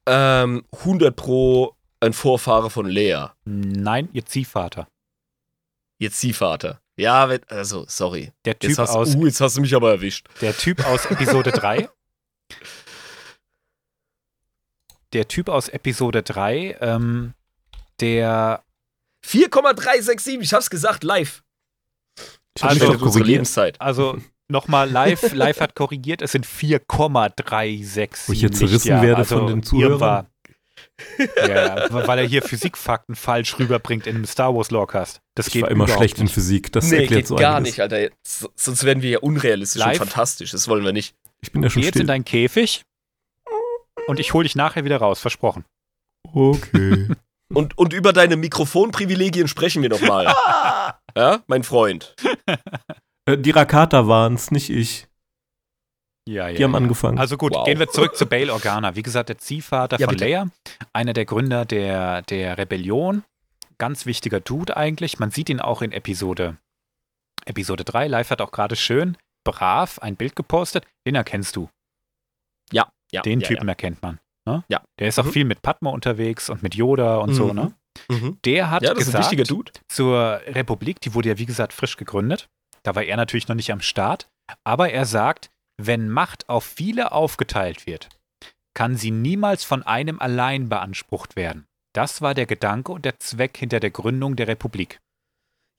Ähm, 0.08 0.66
100 0.72 1.16
Pro 1.16 1.76
ein 2.06 2.14
Vorfahre 2.14 2.70
von 2.70 2.86
Lea. 2.88 3.26
Nein, 3.46 4.10
ihr 4.14 4.26
Ziehvater. 4.26 4.88
Jetzt 5.98 6.20
sie 6.20 6.34
Vater. 6.34 6.82
Ja, 6.98 7.30
wenn, 7.30 7.42
also, 7.48 7.86
sorry. 7.88 8.32
Der 8.46 8.58
Typ, 8.60 8.70
Jetzt 8.72 8.80
hast, 8.80 8.90
aus, 8.96 9.16
uh, 9.16 9.26
jetzt 9.26 9.40
hast 9.42 9.56
du 9.58 9.62
mich 9.62 9.74
aber 9.76 9.92
erwischt. 9.92 10.28
der 10.42 10.56
typ 10.56 10.86
aus 10.86 11.06
Episode 11.06 11.52
3. 11.52 11.90
Der 15.14 15.28
Typ 15.30 15.48
aus 15.50 15.70
Episode 15.70 16.24
3, 16.24 16.78
ähm, 16.82 17.34
der 18.02 18.64
4,367, 19.24 20.42
ich 20.42 20.54
hab's 20.54 20.70
gesagt, 20.70 21.04
live. 21.06 21.42
Ich 22.58 22.64
hab 22.64 22.72
Also- 22.72 22.92
unsere. 22.92 23.24
Lebenszeit. 23.24 23.80
Also 23.80 24.18
nochmal 24.50 24.90
live, 24.90 25.32
live 25.34 25.62
hat 25.62 25.74
korrigiert, 25.76 26.22
es 26.22 26.34
sind 26.34 26.46
4,367 26.46 28.28
Wo 28.28 28.34
ich 28.34 28.42
jetzt 28.42 28.58
zerrissen 28.58 28.74
Lichtjahre. 28.76 29.04
werde 29.08 29.18
also 29.20 29.38
von 29.38 29.48
den 29.48 29.58
ihr 29.60 29.64
Zuhörern. 29.64 30.28
Ja, 31.48 31.88
weil 31.92 32.20
er 32.20 32.26
hier 32.26 32.42
Physikfakten 32.42 33.16
falsch 33.16 33.60
rüberbringt 33.60 34.08
in 34.08 34.16
einem 34.16 34.26
Star 34.26 34.56
Wars 34.56 34.72
Lorecast. 34.72 35.20
Das 35.36 35.48
Ich 35.48 35.54
geht 35.54 35.64
war 35.64 35.72
immer 35.72 35.88
schlecht 35.88 36.18
in 36.18 36.24
nicht. 36.26 36.34
Physik. 36.34 36.72
Das 36.72 36.86
nee, 36.90 36.98
erklärt 37.02 37.20
geht 37.22 37.28
so 37.28 37.36
gar 37.36 37.56
einiges. 37.58 37.74
nicht, 37.74 37.82
Alter. 37.82 37.98
S- 38.26 38.50
Sonst 38.56 38.84
werden 38.84 39.04
wir 39.04 39.10
ja 39.10 39.20
unrealistisch 39.20 39.80
Live? 39.80 40.00
und 40.00 40.08
fantastisch. 40.08 40.52
Das 40.52 40.68
wollen 40.68 40.84
wir 40.86 40.94
nicht. 40.94 41.16
Ich 41.42 41.52
bin 41.52 41.62
ja 41.64 41.70
schon 41.70 41.82
Geh 41.82 41.88
jetzt 41.88 42.00
in 42.00 42.08
deinen 42.08 42.26
Käfig 42.26 42.84
und 44.08 44.20
ich 44.20 44.34
hole 44.34 44.44
dich 44.44 44.56
nachher 44.56 44.86
wieder 44.86 44.98
raus, 44.98 45.20
versprochen. 45.20 45.66
Okay. 46.34 47.08
Und, 47.54 47.78
und 47.78 47.94
über 47.94 48.12
deine 48.12 48.38
Mikrofonprivilegien 48.38 49.48
sprechen 49.48 49.84
wir 49.84 49.90
nochmal. 49.90 50.26
ja, 51.16 51.44
mein 51.46 51.64
Freund. 51.64 52.16
Äh, 53.28 53.38
Die 53.38 53.52
Rakata 53.52 54.08
waren's, 54.08 54.50
nicht 54.50 54.72
ich. 54.72 55.08
Ja, 56.28 56.48
ja. 56.48 56.56
Die 56.58 56.64
haben 56.64 56.72
ja. 56.72 56.78
angefangen. 56.78 57.20
Also 57.20 57.38
gut, 57.38 57.54
Wow. 57.54 57.66
gehen 57.66 57.78
wir 57.80 57.88
zurück 57.90 58.16
zu 58.16 58.26
Bail 58.26 58.50
Organa. 58.50 58.96
Wie 58.96 59.04
gesagt, 59.04 59.30
der 59.30 59.38
Ziehvater 59.38 60.00
Ja, 60.00 60.08
von 60.08 60.16
bitte. 60.16 60.26
Leia, 60.26 60.48
einer 60.94 61.14
der 61.14 61.26
Gründer 61.26 61.66
der, 61.66 62.24
der 62.24 62.58
Rebellion. 62.58 63.24
Ganz 63.78 64.06
wichtiger 64.06 64.40
Dude 64.40 64.76
eigentlich. 64.76 65.20
Man 65.20 65.30
sieht 65.32 65.50
ihn 65.50 65.60
auch 65.60 65.82
in 65.82 65.92
Episode, 65.92 66.58
Episode 67.46 67.84
3. 67.84 68.08
Live 68.08 68.30
hat 68.32 68.42
auch 68.42 68.52
gerade 68.52 68.76
schön 68.76 69.18
brav 69.44 70.00
ein 70.00 70.16
Bild 70.16 70.36
gepostet. 70.36 70.86
Den 71.06 71.14
erkennst 71.16 71.56
du. 71.56 71.70
Ja, 72.72 72.90
ja. 73.12 73.22
Den 73.22 73.42
ja, 73.42 73.48
Typen 73.48 73.68
erkennt 73.68 74.02
man. 74.02 74.20
Ne? 74.48 74.64
Ja. 74.68 74.82
Der 75.00 75.08
ist 75.08 75.20
auch 75.20 75.26
Mhm. 75.26 75.32
viel 75.32 75.46
mit 75.46 75.62
Padme 75.62 75.90
unterwegs 75.90 76.50
und 76.50 76.64
mit 76.64 76.74
Yoda 76.74 77.18
und 77.18 77.34
so. 77.36 77.50
Mhm. 77.50 77.56
Ne? 77.56 77.74
Ja. 78.10 78.16
Mhm. 78.16 78.40
Der 78.46 78.72
hat 78.72 78.82
ja, 78.84 78.90
das 78.94 79.04
ist 79.04 79.08
ein 79.10 79.12
gesagt, 79.20 79.32
wichtiger 79.32 79.44
Dude. 79.44 79.72
zur 79.88 80.42
Republik, 80.48 81.00
die 81.02 81.14
wurde 81.14 81.30
ja 81.30 81.38
wie 81.38 81.46
gesagt 81.46 81.74
frisch 81.74 81.98
gegründet. 81.98 82.48
Da 82.84 82.96
war 82.96 83.04
er 83.04 83.18
natürlich 83.18 83.48
noch 83.48 83.56
nicht 83.56 83.72
am 83.72 83.82
Start. 83.82 84.28
Aber 84.64 84.90
er 84.92 85.06
sagt, 85.06 85.50
wenn 85.78 86.10
Macht 86.10 86.50
auf 86.50 86.64
viele 86.64 87.12
aufgeteilt 87.12 87.86
wird, 87.86 88.10
kann 88.74 88.96
sie 88.96 89.12
niemals 89.12 89.64
von 89.64 89.84
einem 89.84 90.20
allein 90.20 90.70
beansprucht 90.70 91.36
werden. 91.36 91.68
Das 91.94 92.22
war 92.22 92.34
der 92.34 92.46
Gedanke 92.46 92.92
und 92.92 93.06
der 93.06 93.20
Zweck 93.20 93.58
hinter 93.58 93.80
der 93.80 93.92
Gründung 93.92 94.36
der 94.36 94.48
Republik. 94.48 95.00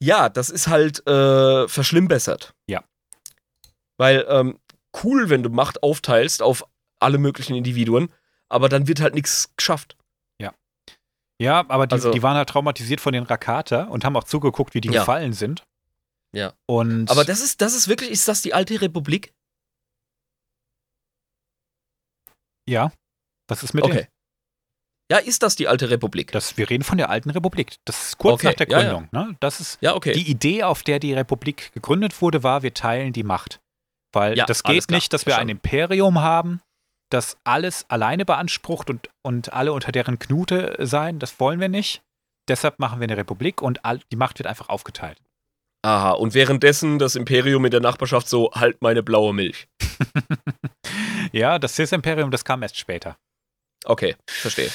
Ja, 0.02 0.28
das 0.28 0.50
ist 0.50 0.68
halt 0.68 1.06
äh, 1.06 1.68
verschlimmbessert. 1.68 2.54
Ja. 2.66 2.84
Weil, 3.98 4.26
ähm, 4.28 4.58
cool, 5.02 5.28
wenn 5.30 5.42
du 5.42 5.50
Macht 5.50 5.82
aufteilst 5.82 6.42
auf 6.42 6.64
alle 7.00 7.18
möglichen 7.18 7.54
Individuen, 7.54 8.10
aber 8.48 8.68
dann 8.68 8.88
wird 8.88 9.00
halt 9.00 9.14
nichts 9.14 9.50
geschafft. 9.56 9.96
Ja, 11.38 11.66
aber 11.68 11.86
die, 11.86 11.92
Also- 11.92 12.12
die 12.12 12.22
waren 12.22 12.34
halt 12.38 12.48
traumatisiert 12.48 12.98
von 12.98 13.12
den 13.12 13.24
Rakata 13.24 13.82
und 13.84 14.06
haben 14.06 14.16
auch 14.16 14.24
zugeguckt, 14.24 14.72
wie 14.72 14.80
die 14.80 14.88
Ja. 14.88 15.00
gefallen 15.00 15.34
sind. 15.34 15.64
Ja. 16.32 16.54
Und 16.64 17.10
Aber 17.10 17.26
das 17.26 17.42
ist, 17.42 17.60
das 17.60 17.74
ist 17.74 17.88
wirklich, 17.88 18.10
ist 18.10 18.26
das 18.26 18.40
die 18.40 18.54
alte 18.54 18.80
Republik? 18.80 19.34
Ja, 22.68 22.92
was 23.48 23.62
ist 23.62 23.74
mit 23.74 23.84
okay. 23.84 23.94
denen? 23.94 24.06
Ja, 25.10 25.18
ist 25.18 25.42
das 25.44 25.54
die 25.54 25.68
alte 25.68 25.88
Republik? 25.88 26.32
Das, 26.32 26.56
wir 26.56 26.68
reden 26.68 26.82
von 26.82 26.98
der 26.98 27.10
alten 27.10 27.30
Republik. 27.30 27.76
Das 27.84 28.08
ist 28.08 28.18
kurz 28.18 28.40
Okay, 28.40 28.48
nach 28.48 28.54
der 28.54 28.68
ja, 28.68 28.80
ja. 28.80 28.92
Gründung. 28.92 29.08
Ne? 29.12 29.36
Das 29.38 29.60
ist 29.60 29.78
ja, 29.80 29.94
okay. 29.94 30.12
Die 30.12 30.28
Idee, 30.28 30.64
auf 30.64 30.82
der 30.82 30.98
die 30.98 31.14
Republik 31.14 31.72
gegründet 31.72 32.20
wurde, 32.20 32.42
war, 32.42 32.62
wir 32.62 32.74
teilen 32.74 33.12
die 33.12 33.22
Macht. 33.22 33.60
Weil 34.12 34.36
Ja, 34.36 34.46
das 34.46 34.64
geht 34.64 34.90
nicht, 34.90 35.12
dass 35.12 35.24
wir 35.24 35.38
ein. 35.38 35.48
Imperium 35.48 36.20
haben, 36.20 36.60
das 37.10 37.36
alles 37.44 37.88
alleine 37.88 38.24
beansprucht 38.24 38.90
und, 38.90 39.08
und 39.22 39.52
alle 39.52 39.72
unter 39.72 39.92
deren 39.92 40.18
Knute 40.18 40.76
sein. 40.80 41.20
Das 41.20 41.38
wollen 41.38 41.60
wir 41.60 41.68
nicht. 41.68 42.02
Deshalb 42.48 42.78
machen 42.80 42.98
wir 42.98 43.04
eine 43.04 43.16
Republik 43.16 43.62
und 43.62 43.84
all, 43.84 44.00
die 44.10 44.16
Macht 44.16 44.38
wird 44.38 44.48
einfach 44.48 44.68
aufgeteilt. 44.68 45.20
Aha, 45.86 46.10
und 46.10 46.34
währenddessen 46.34 46.98
das 46.98 47.14
Imperium 47.14 47.64
in 47.64 47.70
der 47.70 47.78
Nachbarschaft 47.78 48.28
so, 48.28 48.50
halt 48.52 48.82
meine 48.82 49.04
blaue 49.04 49.32
Milch. 49.32 49.68
Ja, 51.32 51.58
das 51.58 51.74
Cis-Imperium, 51.74 52.30
das 52.30 52.44
kam 52.44 52.62
erst 52.62 52.78
später. 52.78 53.18
Okay, 53.84 54.14
verstehe. 54.26 54.70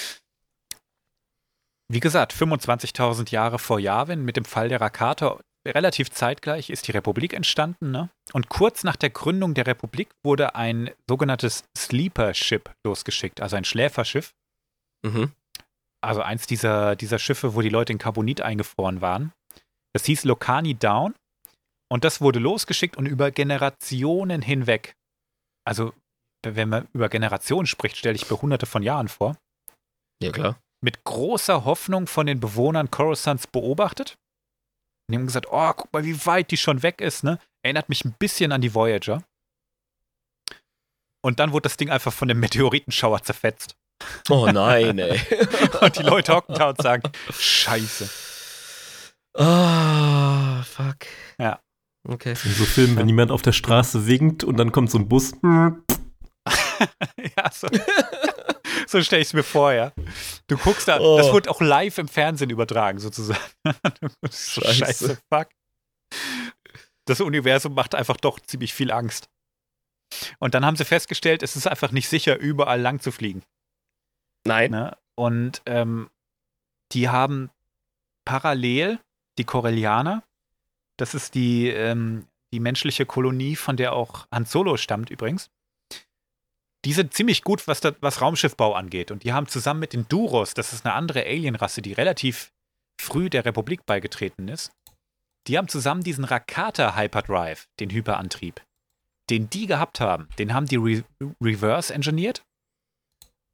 Wie 1.88 2.02
gesagt, 2.02 2.34
25.000 2.34 3.32
Jahre 3.32 3.58
vor 3.58 3.80
Yavin 3.80 4.24
mit 4.24 4.36
dem 4.36 4.46
Fall 4.46 4.70
der 4.70 4.82
Rakata, 4.82 5.40
relativ 5.66 6.12
zeitgleich 6.12 6.70
ist 6.70 6.88
die 6.88 6.92
Republik 6.92 7.34
entstanden. 7.34 7.92
Ne? 7.92 8.10
Und 8.34 8.50
kurz 8.50 8.84
nach 8.84 8.98
der 8.98 9.10
Gründung 9.10 9.54
der 9.54 9.66
Republik 9.66 10.10
wurde 10.24 10.56
ein 10.56 10.92
sogenanntes 11.10 11.64
Sleeper 11.76 12.34
Ship 12.34 12.70
losgeschickt, 12.86 13.42
also 13.42 13.56
ein 13.56 13.66
Schläferschiff. 13.66 14.34
Mhm. 15.04 15.32
Also 16.02 16.22
eins 16.22 16.48
dieser, 16.48 16.96
dieser 16.96 17.18
Schiffe, 17.18 17.56
wo 17.56 17.62
die 17.62 17.70
Leute 17.70 17.94
in 17.94 18.00
Carbonit 18.00 18.42
eingefroren 18.42 19.02
waren. 19.02 19.34
Das 19.94 20.06
hieß 20.06 20.24
Lokani 20.26 20.76
Down. 20.76 21.14
Und 21.90 22.04
das 22.06 22.22
wurde 22.22 22.40
losgeschickt 22.40 22.96
und 22.96 23.06
über 23.06 23.32
Generationen 23.32 24.42
hinweg. 24.42 24.96
Also, 25.66 25.94
wenn 26.44 26.70
man 26.70 26.88
über 26.94 27.10
Generationen 27.10 27.68
spricht, 27.68 27.98
stelle 27.98 28.16
ich 28.16 28.30
mir 28.30 28.42
hunderte 28.42 28.66
von 28.66 28.82
Jahren 28.82 29.10
vor 29.10 29.36
Ja, 30.24 30.32
klar. 30.32 30.58
mit 30.82 31.04
großer 31.04 31.66
Hoffnung 31.66 32.08
von 32.08 32.26
den 32.26 32.40
Bewohnern 32.40 32.90
Coruscants 32.92 33.46
beobachtet. 33.48 34.12
Und 35.08 35.14
die 35.14 35.18
haben 35.18 35.26
gesagt, 35.28 35.48
oh, 35.52 35.74
guck 35.76 35.92
mal, 35.92 36.06
wie 36.06 36.26
weit 36.26 36.52
die 36.52 36.58
schon 36.58 36.82
weg 36.82 37.02
ist, 37.02 37.24
ne? 37.26 37.40
Erinnert 37.62 37.90
mich 37.90 38.06
ein 38.06 38.14
bisschen 38.18 38.54
an 38.54 38.62
die 38.62 38.74
Voyager. 38.74 39.24
Und 41.24 41.40
dann 41.40 41.52
wurde 41.52 41.64
das 41.64 41.78
Ding 41.78 41.90
einfach 41.90 42.14
von 42.14 42.28
dem 42.30 42.40
Meteoritenschauer 42.40 43.22
zerfetzt. 43.22 43.76
Oh 44.30 44.48
nein, 44.48 44.98
ey. 44.98 45.20
Und 45.82 46.00
die 46.00 46.04
Leute 46.04 46.34
hocken 46.34 46.56
da 46.56 46.70
und 46.70 46.82
sagen, 46.82 47.04
scheiße. 47.30 48.10
Ah, 49.34 50.64
fuck. 50.64 51.08
Ja. 51.40 51.62
Okay. 52.08 52.32
In 52.32 52.52
so 52.54 52.66
Filmen, 52.66 52.98
wenn 52.98 53.08
jemand 53.08 53.32
auf 53.32 53.42
der 53.42 53.52
Straße 53.52 54.08
winkt 54.08 54.44
und 54.44 54.58
dann 54.58 54.72
kommt 54.72 54.90
so 54.92 54.98
ein 54.98 55.08
Bus. 55.08 55.34
ja, 55.44 55.76
so, 57.52 57.68
so 58.88 59.02
stelle 59.02 59.22
ich 59.22 59.28
es 59.30 59.34
mir 59.34 59.44
vor, 59.44 59.74
ja. 59.74 59.92
Du 60.48 60.58
guckst 60.58 60.88
da, 60.88 61.00
Oh. 61.00 61.18
das 61.18 61.32
wurde 61.32 61.50
auch 61.52 61.62
live 61.62 61.98
im 62.00 62.08
Fernsehen 62.08 62.50
übertragen, 62.50 63.00
sozusagen. 63.00 63.40
Das 64.22 64.56
so 64.56 64.62
Scheiße. 64.62 64.76
scheiße, 64.76 65.18
fuck. 65.32 65.50
Das 67.06 67.22
Universum 67.22 67.74
macht 67.74 67.96
einfach 67.96 68.18
doch 68.18 68.40
ziemlich 68.40 68.74
viel 68.74 68.92
Angst. 68.92 69.30
Und 70.40 70.54
dann 70.56 70.66
haben 70.66 70.76
sie 70.76 70.86
festgestellt, 70.86 71.44
es 71.44 71.56
ist 71.56 71.68
einfach 71.68 71.92
nicht 71.92 72.10
sicher, 72.10 72.38
überall 72.38 72.82
lang 72.82 73.00
zu 73.00 73.12
fliegen. 73.12 73.44
Nein. 74.46 74.72
Ne? 74.72 74.98
Und 75.16 75.62
ähm, 75.68 76.10
die 76.92 77.10
haben 77.10 77.50
parallel 78.26 79.00
die 79.42 79.46
Corellianer, 79.46 80.24
das 80.98 81.16
ist 81.16 81.34
die, 81.34 81.68
ähm, 81.70 82.28
die 82.54 82.60
menschliche 82.60 83.08
Kolonie, 83.08 83.56
von 83.56 83.76
der 83.76 83.94
auch 83.94 84.28
Han 84.32 84.46
Solo 84.46 84.78
stammt 84.78 85.10
übrigens. 85.10 85.50
Die 86.86 86.94
sind 86.94 87.14
ziemlich 87.14 87.44
gut, 87.44 87.68
was, 87.68 87.80
das, 87.80 87.96
was 88.02 88.22
Raumschiffbau 88.22 88.74
angeht. 88.74 89.10
Und 89.10 89.24
die 89.24 89.34
haben 89.34 89.48
zusammen 89.48 89.80
mit 89.80 89.94
den 89.94 90.08
Duros, 90.08 90.54
das 90.54 90.74
ist 90.74 90.86
eine 90.86 90.94
andere 90.94 91.24
Alienrasse, 91.24 91.82
die 91.82 91.94
relativ 91.94 92.52
früh 93.00 93.30
der 93.30 93.46
Republik 93.46 93.86
beigetreten 93.86 94.48
ist, 94.48 94.72
die 95.48 95.58
haben 95.58 95.68
zusammen 95.68 96.04
diesen 96.04 96.24
Rakata 96.24 96.96
Hyperdrive, 96.96 97.68
den 97.80 97.90
Hyperantrieb, 97.90 98.62
den 99.32 99.50
die 99.50 99.66
gehabt 99.66 100.00
haben, 100.00 100.28
den 100.38 100.54
haben 100.54 100.68
die 100.68 100.76
re 100.76 101.04
reverse 101.42 101.92
engineert 101.92 102.44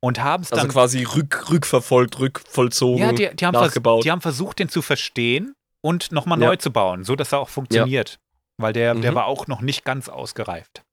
und 0.02 0.22
haben 0.22 0.44
es 0.44 0.52
Also 0.52 0.64
dann 0.64 0.72
quasi 0.72 1.04
rück, 1.04 1.50
rückverfolgt, 1.50 2.20
rückvollzogen, 2.20 3.00
ja, 3.00 3.14
die, 3.14 3.34
die, 3.34 3.46
haben 3.46 3.54
vers 3.54 3.68
nachgebaut. 3.68 4.04
die 4.04 4.12
haben 4.12 4.22
versucht, 4.22 4.60
den 4.60 4.68
zu 4.68 4.82
verstehen 4.82 5.54
und 5.84 6.12
nochmal 6.12 6.40
Ja. 6.42 6.48
neu 6.48 6.56
zu 6.58 6.72
bauen, 6.72 7.04
so 7.04 7.16
dass 7.16 7.32
er 7.32 7.40
auch 7.40 7.50
funktioniert. 7.50 8.20
Weil 8.60 8.74
der, 8.74 8.96
der 8.96 9.12
Mhm. 9.12 9.16
war 9.16 9.26
auch 9.26 9.48
noch 9.48 9.62
nicht 9.62 9.86
ganz 9.86 10.10
ausgereift. 10.10 10.84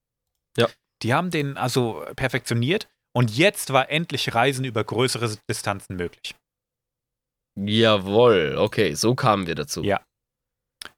Ja. 0.57 0.67
Die 1.01 1.13
haben 1.13 1.31
den 1.31 1.57
also 1.57 2.05
perfektioniert 2.15 2.87
und 3.15 3.35
jetzt 3.35 3.73
war 3.73 3.89
endlich 3.89 4.35
Reisen 4.35 4.65
über 4.65 4.83
größere 4.83 5.35
Distanzen 5.49 5.95
möglich. 5.95 6.35
Jawohl, 7.57 8.55
okay, 8.57 8.93
so 8.95 9.15
kamen 9.15 9.47
wir 9.47 9.55
dazu. 9.55 9.83
Ja. 9.83 10.01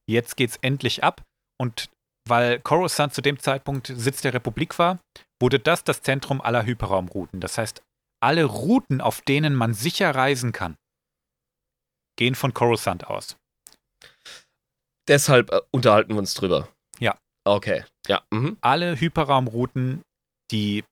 Jetzt 0.10 0.36
geht's 0.38 0.58
endlich 0.62 1.04
ab 1.04 1.24
und 1.60 1.90
weil 2.28 2.60
Coruscant 2.60 3.14
zu 3.14 3.22
dem 3.22 3.40
Zeitpunkt 3.40 3.88
Sitz 3.88 4.22
der 4.22 4.34
Republik 4.34 4.78
war, 4.80 5.00
wurde 5.42 5.60
das 5.60 5.84
das 5.84 6.02
Zentrum 6.02 6.42
aller 6.42 6.66
Hyperraumrouten. 6.66 7.40
Das 7.40 7.58
heißt, 7.58 7.82
alle 8.22 8.44
Routen, 8.44 9.00
auf 9.00 9.22
denen 9.22 9.56
man 9.56 9.74
sicher 9.74 10.14
reisen 10.14 10.52
kann, 10.52 10.76
gehen 12.18 12.36
von 12.36 12.54
Coruscant 12.54 13.08
aus. 13.08 13.38
Deshalb 15.08 15.52
äh, 15.52 15.62
unterhalten 15.72 16.14
wir 16.14 16.20
uns 16.20 16.34
drüber. 16.34 16.68
Ja. 17.00 17.16
Okay, 17.46 17.84
ja. 18.08 18.22
Mhm. 18.32 18.58
alle 18.62 19.00
Hyperraumrouten, 19.00 20.02
die 20.52 20.84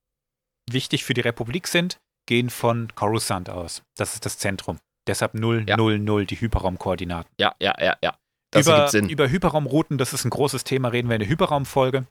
wichtig 0.70 1.04
für 1.04 1.14
die 1.14 1.22
Republik 1.22 1.68
sind, 1.68 1.98
gehen 2.28 2.50
von 2.50 2.94
Coruscant 2.96 3.50
aus. 3.50 3.82
Das 3.98 4.14
ist 4.14 4.26
das 4.26 4.38
Zentrum. 4.38 4.80
Deshalb 5.08 5.34
0, 5.36 5.66
Ja. 5.68 5.78
0, 5.78 6.00
0, 6.00 6.26
die 6.26 6.40
Hyperraumkoordinaten. 6.40 7.32
Ja, 7.40 7.54
ja, 7.62 7.76
ja, 7.80 7.96
ja. 8.02 8.18
Das 8.52 8.66
über, 8.66 8.88
Sinn. 8.88 9.10
über 9.10 9.30
Hyperraumrouten, 9.30 9.98
das 9.98 10.14
ist 10.14 10.24
ein 10.26 10.30
großes 10.30 10.64
Thema, 10.64 10.88
reden 10.90 11.10
wir 11.10 11.16
in 11.16 11.20
der 11.20 11.30
Hyperraumfolge. 11.30 12.08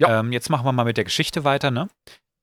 Ja. 0.00 0.20
Ähm, 0.20 0.32
jetzt 0.32 0.50
machen 0.50 0.64
wir 0.66 0.72
mal 0.72 0.84
mit 0.84 0.96
der 0.96 1.04
Geschichte 1.04 1.44
weiter. 1.44 1.70
Ne? 1.70 1.88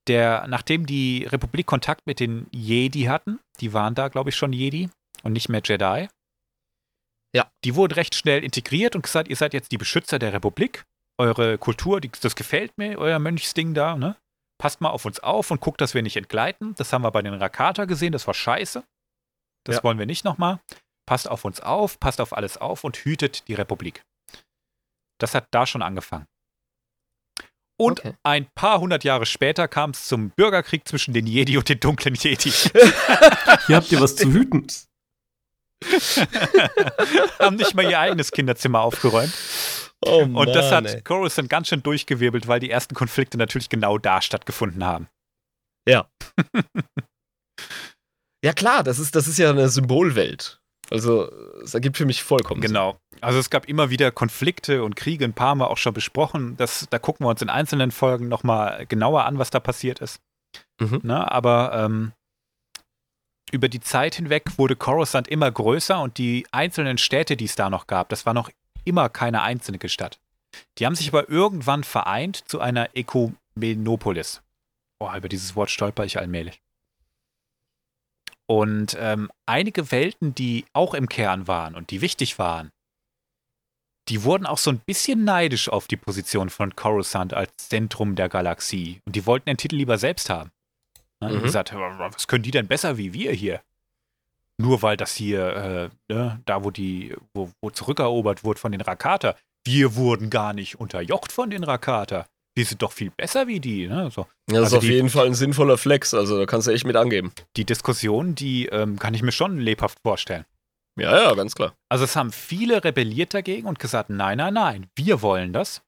Der, 0.08 0.46
nachdem 0.48 0.86
die 0.86 1.24
Republik 1.24 1.66
Kontakt 1.66 2.06
mit 2.06 2.20
den 2.20 2.46
Jedi 2.52 3.02
hatten, 3.04 3.40
die 3.60 3.72
waren 3.72 3.94
da, 3.94 4.08
glaube 4.08 4.30
ich, 4.30 4.36
schon 4.36 4.52
Jedi 4.52 4.88
und 5.22 5.32
nicht 5.32 5.48
mehr 5.48 5.60
Jedi. 5.62 6.08
Ja. 7.34 7.50
Die 7.64 7.74
wurden 7.74 7.94
recht 7.94 8.14
schnell 8.14 8.44
integriert 8.44 8.94
und 8.94 9.02
gesagt, 9.02 9.28
ihr 9.28 9.36
seid 9.36 9.54
jetzt 9.54 9.72
die 9.72 9.78
Beschützer 9.78 10.18
der 10.18 10.32
Republik. 10.32 10.84
Eure 11.18 11.58
Kultur, 11.58 12.00
die, 12.00 12.10
das 12.20 12.36
gefällt 12.36 12.76
mir, 12.78 12.98
euer 12.98 13.18
Mönchsding 13.18 13.74
da, 13.74 13.96
ne? 13.96 14.16
Passt 14.58 14.80
mal 14.80 14.90
auf 14.90 15.04
uns 15.04 15.20
auf 15.20 15.50
und 15.50 15.60
guckt, 15.60 15.80
dass 15.80 15.94
wir 15.94 16.02
nicht 16.02 16.16
entgleiten. 16.16 16.74
Das 16.76 16.92
haben 16.92 17.02
wir 17.02 17.10
bei 17.10 17.22
den 17.22 17.34
Rakata 17.34 17.84
gesehen, 17.86 18.12
das 18.12 18.26
war 18.26 18.34
scheiße. 18.34 18.84
Das 19.64 19.76
Ja. 19.76 19.84
wollen 19.84 19.98
wir 19.98 20.06
nicht 20.06 20.24
nochmal. 20.24 20.60
Passt 21.06 21.28
auf 21.28 21.44
uns 21.44 21.60
auf, 21.60 21.98
passt 22.00 22.20
auf 22.20 22.32
alles 22.36 22.56
auf 22.58 22.84
und 22.84 22.96
hütet 22.98 23.46
die 23.48 23.54
Republik. 23.54 24.02
Das 25.18 25.34
hat 25.34 25.46
da 25.50 25.66
schon 25.66 25.82
angefangen. 25.82 26.26
Und 27.80 28.00
Okay. 28.00 28.14
ein 28.22 28.46
paar 28.54 28.78
hundert 28.80 29.02
Jahre 29.04 29.26
später 29.26 29.66
kam 29.68 29.90
es 29.90 30.06
zum 30.06 30.30
Bürgerkrieg 30.30 30.86
zwischen 30.86 31.12
den 31.14 31.26
Jedi 31.26 31.56
und 31.56 31.68
den 31.68 31.80
dunklen 31.80 32.14
Jedi. 32.14 32.50
Hier 33.66 33.76
habt 33.76 33.90
ihr 33.90 34.00
was 34.00 34.16
zu 34.16 34.32
hüten. 34.32 34.66
Haben 37.38 37.56
nicht 37.56 37.74
mal 37.74 37.88
ihr 37.88 37.98
eigenes 37.98 38.32
Kinderzimmer 38.32 38.80
aufgeräumt. 38.80 39.32
Oh 40.04 40.22
Und 40.22 40.48
das 40.48 40.70
Mann, 40.70 40.84
hat 40.84 40.94
ey. 40.94 41.02
Coruscant 41.02 41.48
ganz 41.48 41.68
schön 41.68 41.82
durchgewirbelt, 41.82 42.48
weil 42.48 42.60
die 42.60 42.70
ersten 42.70 42.94
Konflikte 42.94 43.38
natürlich 43.38 43.68
genau 43.68 43.98
da 43.98 44.20
stattgefunden 44.20 44.84
haben. 44.84 45.08
Ja 45.86 46.06
klar, 48.52 48.82
das 48.82 48.98
ist, 48.98 49.14
das 49.14 49.28
ist 49.28 49.38
ja 49.38 49.50
eine 49.50 49.68
Symbolwelt. 49.68 50.60
Also, 50.90 51.30
es 51.62 51.74
ergibt 51.74 51.96
für 51.96 52.04
mich 52.04 52.22
vollkommen. 52.22 52.60
Genau. 52.60 52.98
Also 53.20 53.38
es 53.38 53.50
gab 53.50 53.66
immer 53.66 53.88
wieder 53.90 54.10
Konflikte 54.10 54.82
und 54.82 54.96
Kriege, 54.96 55.24
ein 55.24 55.32
paar 55.32 55.54
Mal 55.54 55.66
auch 55.66 55.78
schon 55.78 55.94
besprochen. 55.94 56.56
Das, 56.56 56.86
da 56.90 56.98
gucken 56.98 57.24
wir 57.24 57.30
uns 57.30 57.40
in 57.40 57.48
einzelnen 57.48 57.92
Folgen 57.92 58.28
nochmal 58.28 58.84
genauer 58.86 59.24
an, 59.24 59.38
was 59.38 59.50
da 59.50 59.60
passiert 59.60 60.00
ist. 60.00 60.20
Mhm. 60.80 61.00
Ne? 61.04 61.30
Aber 61.30 61.72
ähm, 61.72 62.12
über 63.52 63.68
die 63.68 63.80
Zeit 63.80 64.16
hinweg 64.16 64.58
wurde 64.58 64.74
Coruscant 64.74 65.28
immer 65.28 65.50
größer 65.50 66.00
und 66.00 66.18
die 66.18 66.46
einzelnen 66.50 66.98
Städte, 66.98 67.36
die 67.36 67.44
es 67.44 67.54
da 67.54 67.70
noch 67.70 67.86
gab, 67.86 68.08
das 68.08 68.26
war 68.26 68.34
noch 68.34 68.50
immer 68.84 69.08
keine 69.08 69.42
einzelne 69.42 69.78
Stadt. 69.88 70.18
Die 70.78 70.86
haben 70.86 70.94
sich 70.94 71.08
aber 71.08 71.28
irgendwann 71.28 71.84
vereint 71.84 72.48
zu 72.48 72.60
einer 72.60 72.90
Ökumenopolis. 72.96 74.42
Boah, 74.98 75.16
über 75.16 75.28
dieses 75.28 75.54
Wort 75.54 75.70
stolper 75.70 76.04
ich 76.04 76.18
allmählich. 76.18 76.60
Und 78.46 78.96
ähm, 78.98 79.30
einige 79.46 79.92
Welten, 79.92 80.34
die 80.34 80.64
auch 80.72 80.94
im 80.94 81.08
Kern 81.08 81.46
waren 81.46 81.74
und 81.74 81.90
die 81.90 82.00
wichtig 82.00 82.38
waren, 82.38 82.70
die 84.08 84.24
wurden 84.24 84.46
auch 84.46 84.58
so 84.58 84.70
ein 84.70 84.80
bisschen 84.80 85.24
neidisch 85.24 85.68
auf 85.68 85.86
die 85.86 85.96
Position 85.96 86.50
von 86.50 86.74
Coruscant 86.74 87.34
als 87.34 87.68
Zentrum 87.68 88.16
der 88.16 88.28
Galaxie. 88.28 89.00
Und 89.06 89.14
die 89.14 89.26
wollten 89.26 89.46
den 89.46 89.56
Titel 89.56 89.76
lieber 89.76 89.96
selbst 89.96 90.28
haben. 90.28 90.50
Ne? 91.22 91.28
Die 91.30 91.36
Mhm. 91.38 91.42
gesagt, 91.42 91.72
was 91.72 92.26
können 92.26 92.42
die 92.42 92.50
denn 92.50 92.66
besser 92.66 92.98
wie 92.98 93.12
wir 93.12 93.32
hier? 93.32 93.62
Nur 94.60 94.82
weil 94.82 94.96
das 94.96 95.14
hier, 95.14 95.90
äh, 96.08 96.12
ne, 96.12 96.40
da 96.44 96.62
wo 96.62 96.70
die, 96.70 97.16
wo, 97.34 97.50
wo 97.62 97.70
zurückerobert 97.70 98.44
wurde 98.44 98.60
von 98.60 98.72
den 98.72 98.80
Rakata, 98.82 99.34
wir 99.64 99.94
wurden 99.96 100.28
gar 100.30 100.52
nicht 100.52 100.78
unterjocht 100.78 101.32
von 101.32 101.50
den 101.50 101.64
Rakata. 101.64 102.26
Wir 102.54 102.66
sind 102.66 102.82
doch 102.82 102.92
viel 102.92 103.10
besser 103.10 103.46
wie 103.46 103.60
die. 103.60 103.88
Ne? 103.88 104.10
So. 104.10 104.22
Ja, 104.50 104.60
das 104.60 104.64
Also 104.64 104.66
ist 104.66 104.74
auf 104.74 104.84
die- 104.84 104.92
jeden 104.92 105.08
Fall 105.08 105.26
ein 105.26 105.34
sinnvoller 105.34 105.78
Flex. 105.78 106.12
Also, 106.12 106.38
da 106.38 106.44
kannst 106.44 106.66
du 106.66 106.72
echt 106.72 106.84
mit 106.84 106.96
angeben. 106.96 107.32
Die 107.56 107.64
Diskussion, 107.64 108.34
die 108.34 108.66
ähm, 108.66 108.98
kann 108.98 109.14
ich 109.14 109.22
mir 109.22 109.32
schon 109.32 109.58
lebhaft 109.58 109.98
vorstellen. 110.02 110.44
Ja, 111.00 111.16
ja, 111.22 111.34
ganz 111.34 111.54
klar. 111.54 111.72
Also 111.88 112.04
es 112.04 112.14
haben 112.14 112.30
viele 112.30 112.84
rebelliert 112.84 113.32
dagegen 113.32 113.66
und 113.66 113.78
gesagt, 113.78 114.10
nein, 114.10 114.36
nein, 114.36 114.52
nein, 114.52 114.90
wir 114.94 115.22
wollen 115.22 115.54
das. 115.54 115.80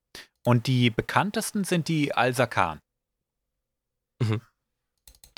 Und 0.47 0.66
die 0.66 0.89
bekanntesten 0.89 1.65
sind 1.65 1.89
die 1.89 2.15
Al-Sakan. 2.15 2.81
Mhm. 4.23 4.40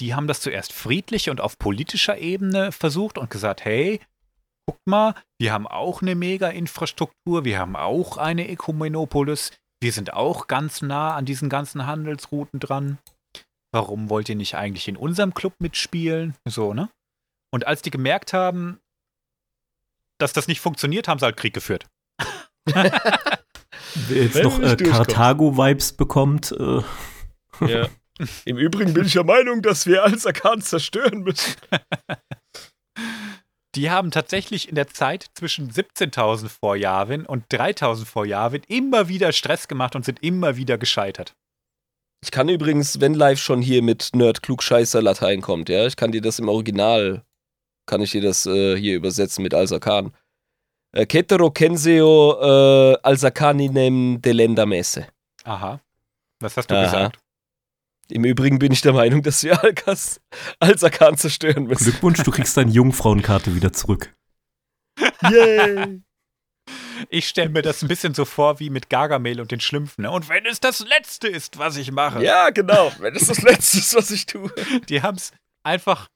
Die 0.00 0.14
haben 0.14 0.26
das 0.26 0.40
zuerst 0.40 0.72
friedlich 0.72 1.30
und 1.30 1.40
auf 1.40 1.58
politischer 1.58 2.18
Ebene 2.18 2.72
versucht 2.72 3.18
und 3.18 3.30
gesagt, 3.30 3.64
hey, 3.64 4.00
guckt 4.66 4.86
mal, 4.86 5.14
wir 5.38 5.52
haben 5.52 5.66
auch 5.66 6.02
eine 6.02 6.14
Mega-Infrastruktur, 6.14 7.44
wir 7.44 7.58
haben 7.58 7.76
auch 7.76 8.16
eine 8.16 8.50
Ökumenopolis, 8.50 9.52
wir 9.80 9.92
sind 9.92 10.12
auch 10.12 10.48
ganz 10.48 10.82
nah 10.82 11.14
an 11.14 11.24
diesen 11.24 11.48
ganzen 11.48 11.86
Handelsrouten 11.86 12.60
dran. 12.60 12.98
Warum 13.72 14.10
wollt 14.10 14.28
ihr 14.28 14.36
nicht 14.36 14.54
eigentlich 14.54 14.88
in 14.88 14.96
unserem 14.96 15.34
Club 15.34 15.54
mitspielen? 15.60 16.34
So, 16.46 16.74
ne? 16.74 16.88
Und 17.52 17.66
als 17.66 17.82
die 17.82 17.90
gemerkt 17.90 18.32
haben, 18.32 18.80
dass 20.18 20.32
das 20.32 20.48
nicht 20.48 20.60
funktioniert, 20.60 21.08
haben 21.08 21.18
sie 21.18 21.26
halt 21.26 21.36
Krieg 21.36 21.54
geführt. 21.54 21.86
Wer 22.64 24.24
jetzt 24.24 24.34
Wenn 24.34 24.44
noch 24.44 24.60
äh. 24.60 24.76
Karthago-Vibes 24.76 25.92
bekommt, 25.92 26.52
äh, 26.52 26.82
Ja. 27.60 27.88
Im 28.44 28.56
Übrigen 28.56 28.94
bin 28.94 29.06
ich 29.06 29.12
der 29.12 29.24
Meinung, 29.24 29.62
dass 29.62 29.86
wir 29.86 30.04
Al-Sakan 30.04 30.60
zerstören 30.62 31.22
müssen. 31.22 31.54
Die 33.74 33.90
haben 33.90 34.10
tatsächlich 34.10 34.70
in 34.70 34.74
der 34.74 34.88
Zeit 34.88 35.26
zwischen 35.34 35.70
17.000 35.70 36.48
vor 36.48 36.76
Yavin 36.76 37.26
und 37.26 37.44
3.000 37.52 38.06
vor 38.06 38.24
Yavin 38.24 38.62
immer 38.68 39.08
wieder 39.08 39.32
Stress 39.32 39.68
gemacht 39.68 39.94
und 39.94 40.04
sind 40.04 40.22
immer 40.22 40.56
wieder 40.56 40.78
gescheitert. 40.78 41.34
Ich 42.24 42.30
kann 42.30 42.48
übrigens, 42.48 43.00
wenn 43.00 43.12
live 43.12 43.38
schon 43.38 43.60
hier 43.60 43.82
mit 43.82 44.10
Nerd 44.14 44.42
Klugscheißer 44.42 45.02
Latein 45.02 45.42
kommt, 45.42 45.68
ja, 45.68 45.86
ich 45.86 45.96
kann 45.96 46.10
dir 46.10 46.22
das 46.22 46.38
im 46.38 46.48
Original, 46.48 47.22
kann 47.84 48.00
ich 48.00 48.12
dir 48.12 48.22
das 48.22 48.46
äh, 48.46 48.76
hier 48.78 48.96
übersetzen 48.96 49.42
mit 49.42 49.52
Al-Sakan. 49.52 50.14
Äh, 50.92 51.04
Ketero 51.04 51.50
Kenseo 51.50 52.40
äh, 52.40 52.96
Al-Sakaninem 53.02 54.22
delenda 54.22 54.64
messe. 54.64 55.06
Aha. 55.44 55.80
Was 56.40 56.56
hast 56.56 56.70
du 56.70 56.74
Aha. 56.74 56.84
gesagt? 56.84 57.18
Im 58.10 58.24
Übrigen 58.24 58.58
bin 58.58 58.72
ich 58.72 58.82
der 58.82 58.92
Meinung, 58.92 59.22
dass 59.22 59.42
wir 59.42 59.62
Alkas 59.62 60.20
Al-Sakan 60.60 61.16
zerstören 61.16 61.64
müssen. 61.64 61.84
Glückwunsch, 61.84 62.22
du 62.22 62.30
kriegst 62.30 62.56
deine 62.56 62.70
Jungfrauenkarte 62.70 63.54
wieder 63.54 63.72
zurück. 63.72 64.14
Yay! 65.30 66.02
Ich 67.10 67.28
stelle 67.28 67.50
mir 67.50 67.62
das 67.62 67.82
ein 67.82 67.88
bisschen 67.88 68.14
so 68.14 68.24
vor 68.24 68.58
wie 68.58 68.70
mit 68.70 68.88
Gargamel 68.88 69.40
und 69.40 69.50
den 69.50 69.60
Schlümpfen. 69.60 70.02
Ne? 70.02 70.10
Und 70.10 70.28
wenn 70.28 70.46
es 70.46 70.60
das 70.60 70.80
Letzte 70.80 71.28
ist, 71.28 71.58
was 71.58 71.76
ich 71.76 71.92
mache. 71.92 72.22
ja, 72.22 72.50
genau. 72.50 72.90
Wenn 72.98 73.14
das 73.14 73.26
das 73.26 73.42
Letzte 73.42 73.78
ist, 73.78 73.94
was 73.94 74.10
ich 74.10 74.26
tue. 74.26 74.50
Die 74.88 75.02
haben 75.02 75.16
es 75.16 75.32
einfach 75.62 76.08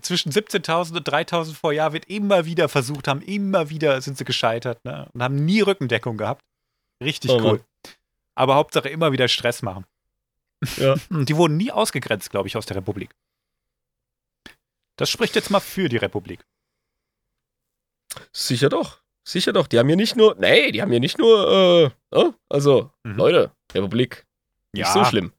zwischen 0.00 0.32
17.000 0.32 0.96
und 0.96 1.08
3.000 1.08 1.54
vor 1.54 1.72
Jahr 1.72 1.92
wird 1.92 2.06
immer 2.06 2.46
wieder 2.46 2.68
versucht, 2.68 3.08
haben 3.08 3.20
immer 3.20 3.68
wieder 3.68 4.00
sind 4.00 4.16
sie 4.16 4.24
gescheitert 4.24 4.82
ne? 4.84 5.08
und 5.12 5.22
haben 5.22 5.44
nie 5.44 5.60
Rückendeckung 5.60 6.16
gehabt. 6.16 6.42
Richtig 7.02 7.30
Oh 7.30 7.36
cool. 7.36 7.42
Mann. 7.42 7.64
Aber 8.34 8.54
Hauptsache 8.54 8.88
immer 8.88 9.12
wieder 9.12 9.28
Stress 9.28 9.60
machen. 9.60 9.84
Ja. 10.76 10.94
Und 11.10 11.28
Die 11.28 11.36
wurden 11.36 11.56
nie 11.56 11.70
ausgegrenzt, 11.72 12.30
glaube 12.30 12.48
ich, 12.48 12.56
aus 12.56 12.66
der 12.66 12.76
Republik. 12.76 13.10
Das 14.96 15.10
spricht 15.10 15.34
jetzt 15.34 15.50
mal 15.50 15.60
für 15.60 15.88
die 15.88 15.96
Republik. 15.96 16.44
Sicher 18.32 18.68
doch. 18.68 19.00
Sicher 19.26 19.52
doch. 19.52 19.66
Die 19.66 19.78
haben 19.78 19.88
hier 19.88 19.96
nicht 19.96 20.16
nur. 20.16 20.34
Nee, 20.38 20.72
die 20.72 20.82
haben 20.82 20.90
hier 20.90 21.00
nicht 21.00 21.18
nur. 21.18 21.92
Äh, 22.12 22.18
äh, 22.18 22.32
also, 22.48 22.90
Mhm. 23.04 23.16
Leute, 23.16 23.52
Republik. 23.72 24.26
Nicht 24.72 24.86
Ja, 24.86 24.92
so 24.92 25.04
schlimm. 25.04 25.32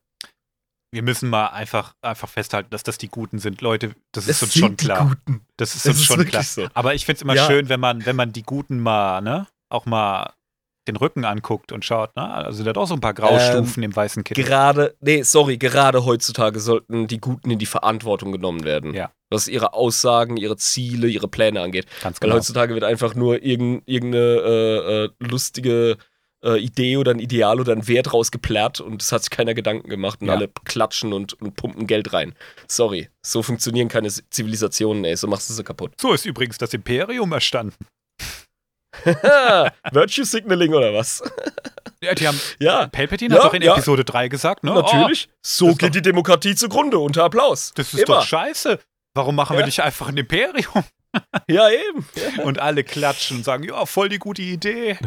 wir 0.92 1.02
müssen 1.02 1.28
mal 1.28 1.48
einfach, 1.48 1.94
einfach 2.02 2.28
festhalten, 2.28 2.70
dass 2.70 2.82
das 2.84 2.98
die 2.98 3.08
Guten 3.08 3.38
sind. 3.38 3.60
Leute, 3.60 3.94
das 4.12 4.28
ist 4.28 4.42
Das 4.42 4.42
uns 4.44 4.52
sind 4.54 4.60
schon 4.60 4.76
die 4.76 4.84
klar. 4.84 5.08
Guten. 5.08 5.46
Das 5.56 5.74
ist 5.74 5.84
Das 5.86 5.90
uns 5.92 6.00
ist 6.00 6.06
schon 6.06 6.18
wirklich 6.18 6.30
klar. 6.32 6.44
so. 6.44 6.68
Aber 6.74 6.94
ich 6.94 7.04
finde 7.04 7.16
es 7.18 7.22
immer 7.22 7.34
Ja. 7.34 7.46
schön, 7.46 7.68
wenn 7.68 7.80
man, 7.80 8.04
wenn 8.06 8.16
man 8.16 8.32
die 8.32 8.42
Guten 8.42 8.80
mal, 8.80 9.20
ne, 9.20 9.46
auch 9.68 9.86
mal 9.86 10.34
den 10.86 10.96
Rücken 10.96 11.24
anguckt 11.24 11.72
und 11.72 11.84
schaut, 11.84 12.14
ne? 12.16 12.28
Also 12.28 12.62
da 12.64 12.72
doch 12.72 12.86
so 12.86 12.94
ein 12.94 13.00
paar 13.00 13.14
Graustufen 13.14 13.82
im 13.82 13.94
weißen 13.94 14.22
Kittel. 14.24 14.44
Gerade, 14.44 14.94
nee, 15.00 15.22
sorry, 15.22 15.56
gerade 15.56 16.04
heutzutage 16.04 16.60
sollten 16.60 17.06
die 17.06 17.20
Guten 17.20 17.50
in 17.50 17.58
die 17.58 17.66
Verantwortung 17.66 18.32
genommen 18.32 18.64
werden. 18.64 18.94
Ja. 18.94 19.10
Was 19.30 19.48
ihre 19.48 19.72
Aussagen, 19.74 20.36
ihre 20.36 20.56
Ziele, 20.56 21.08
ihre 21.08 21.28
Pläne 21.28 21.60
angeht. 21.62 21.86
Ganz 22.02 22.20
Weil 22.20 22.28
genau. 22.28 22.36
heutzutage 22.36 22.74
wird 22.74 22.84
einfach 22.84 23.14
nur 23.14 23.42
irgend, 23.42 23.82
irgendeine 23.86 24.24
äh, 24.24 25.04
äh, 25.04 25.10
lustige 25.20 25.96
äh, 26.44 26.58
Idee 26.60 26.98
oder 26.98 27.12
ein 27.12 27.18
Ideal 27.18 27.58
oder 27.58 27.72
ein 27.72 27.88
Wert 27.88 28.12
rausgeplärrt 28.12 28.80
und 28.80 29.00
es 29.02 29.10
hat 29.12 29.22
sich 29.22 29.30
keiner 29.30 29.54
Gedanken 29.54 29.88
gemacht 29.88 30.20
und 30.20 30.28
Ja. 30.28 30.34
alle 30.34 30.50
klatschen 30.64 31.12
und, 31.14 31.32
und 31.40 31.56
pumpen 31.56 31.86
Geld 31.86 32.12
rein. 32.12 32.34
Sorry, 32.68 33.08
so 33.22 33.42
funktionieren 33.42 33.88
keine 33.88 34.08
Zivilisationen, 34.10 35.04
ey, 35.04 35.16
so 35.16 35.26
machst 35.26 35.48
du 35.48 35.54
sie 35.54 35.64
kaputt. 35.64 35.92
So 35.98 36.12
ist 36.12 36.26
übrigens 36.26 36.58
das 36.58 36.74
Imperium 36.74 37.32
erstanden. 37.32 37.86
Virtue 39.92 40.24
Signaling 40.24 40.72
oder 40.74 40.94
was? 40.94 41.22
Ja, 42.02 42.14
die 42.14 42.26
haben, 42.28 42.40
Ja, 42.58 42.86
Palpatine 42.86 43.34
Ja, 43.34 43.40
hat 43.42 43.48
doch 43.50 43.54
in 43.54 43.62
ja. 43.62 43.72
Episode 43.72 44.04
3 44.04 44.28
gesagt, 44.28 44.64
ne? 44.64 44.72
natürlich. 44.74 45.28
so 45.42 45.66
das 45.66 45.72
ist 45.74 45.78
geht 45.78 45.88
doch- 45.88 45.92
die 45.94 46.02
Demokratie 46.02 46.54
zugrunde, 46.54 46.98
unter 46.98 47.24
Applaus. 47.24 47.70
Oh, 47.70 47.74
das 47.76 47.94
ist 47.94 48.00
Immer. 48.04 48.16
doch 48.16 48.26
scheiße. 48.26 48.78
Warum 49.14 49.36
machen 49.36 49.54
wir 49.54 49.60
Ja. 49.60 49.66
nicht 49.66 49.80
einfach 49.82 50.08
ein 50.08 50.16
Imperium? 50.16 50.84
Ja, 51.48 51.68
eben. 51.70 52.04
Und 52.42 52.58
alle 52.58 52.82
klatschen 52.82 53.36
und 53.36 53.44
sagen, 53.44 53.62
ja, 53.62 53.86
voll 53.86 54.08
die 54.08 54.18
gute 54.18 54.42
Idee. 54.42 54.98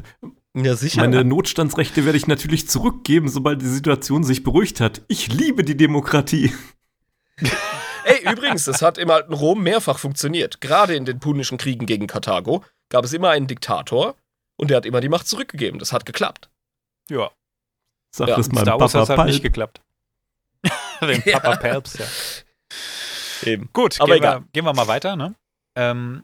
Ja, 0.56 0.74
sicher. 0.78 1.02
Meine 1.02 1.26
Notstandsrechte 1.26 2.06
werde 2.06 2.18
ich 2.18 2.28
natürlich 2.28 2.70
zurückgeben, 2.70 3.28
sobald 3.28 3.62
die 3.62 3.66
Situation 3.68 4.24
sich 4.24 4.42
beruhigt 4.42 4.80
hat. 4.80 5.02
Ich 5.10 5.28
liebe 5.34 5.66
die 5.66 5.76
Demokratie. 5.76 6.54
Ey, 8.06 8.32
übrigens, 8.32 8.64
das 8.64 8.82
hat 8.82 8.98
im 8.98 9.10
alten 9.10 9.34
Rom 9.34 9.62
mehrfach 9.64 10.00
funktioniert. 10.00 10.62
Gerade 10.62 10.96
in 10.96 11.04
den 11.04 11.20
punischen 11.20 11.58
Kriegen 11.58 11.86
gegen 11.86 12.08
Karthago 12.08 12.64
gab 12.90 13.04
es 13.06 13.14
immer 13.14 13.30
einen 13.30 13.48
Diktator 13.48 14.16
und 14.60 14.70
der 14.70 14.78
hat 14.78 14.86
immer 14.86 15.02
die 15.02 15.10
Macht 15.10 15.28
zurückgegeben. 15.28 15.80
Das 15.80 15.92
hat 15.94 16.06
geklappt. 16.06 16.50
Ja, 17.10 17.32
Sag 18.16 18.30
Ja, 18.30 18.36
das 18.38 18.50
mal 18.52 18.62
Star 18.62 18.80
Wars 18.80 18.94
Papa 18.94 19.08
hat 19.12 19.18
halt 19.20 19.28
nicht 19.28 19.42
Palp. 19.42 19.44
geklappt. 19.44 19.82
Den 21.02 21.22
Ja. 21.26 21.40
Papa 21.40 21.56
Pelps, 21.58 21.98
ja. 21.98 22.06
Eben. 23.44 23.70
Gut, 23.74 24.00
Aber 24.02 24.08
gehen, 24.14 24.18
egal. 24.24 24.40
wir, 24.42 24.48
gehen 24.54 24.66
wir 24.66 24.74
mal 24.74 24.88
weiter. 24.88 25.16
Ne? 25.16 25.36
Ähm, 25.78 26.24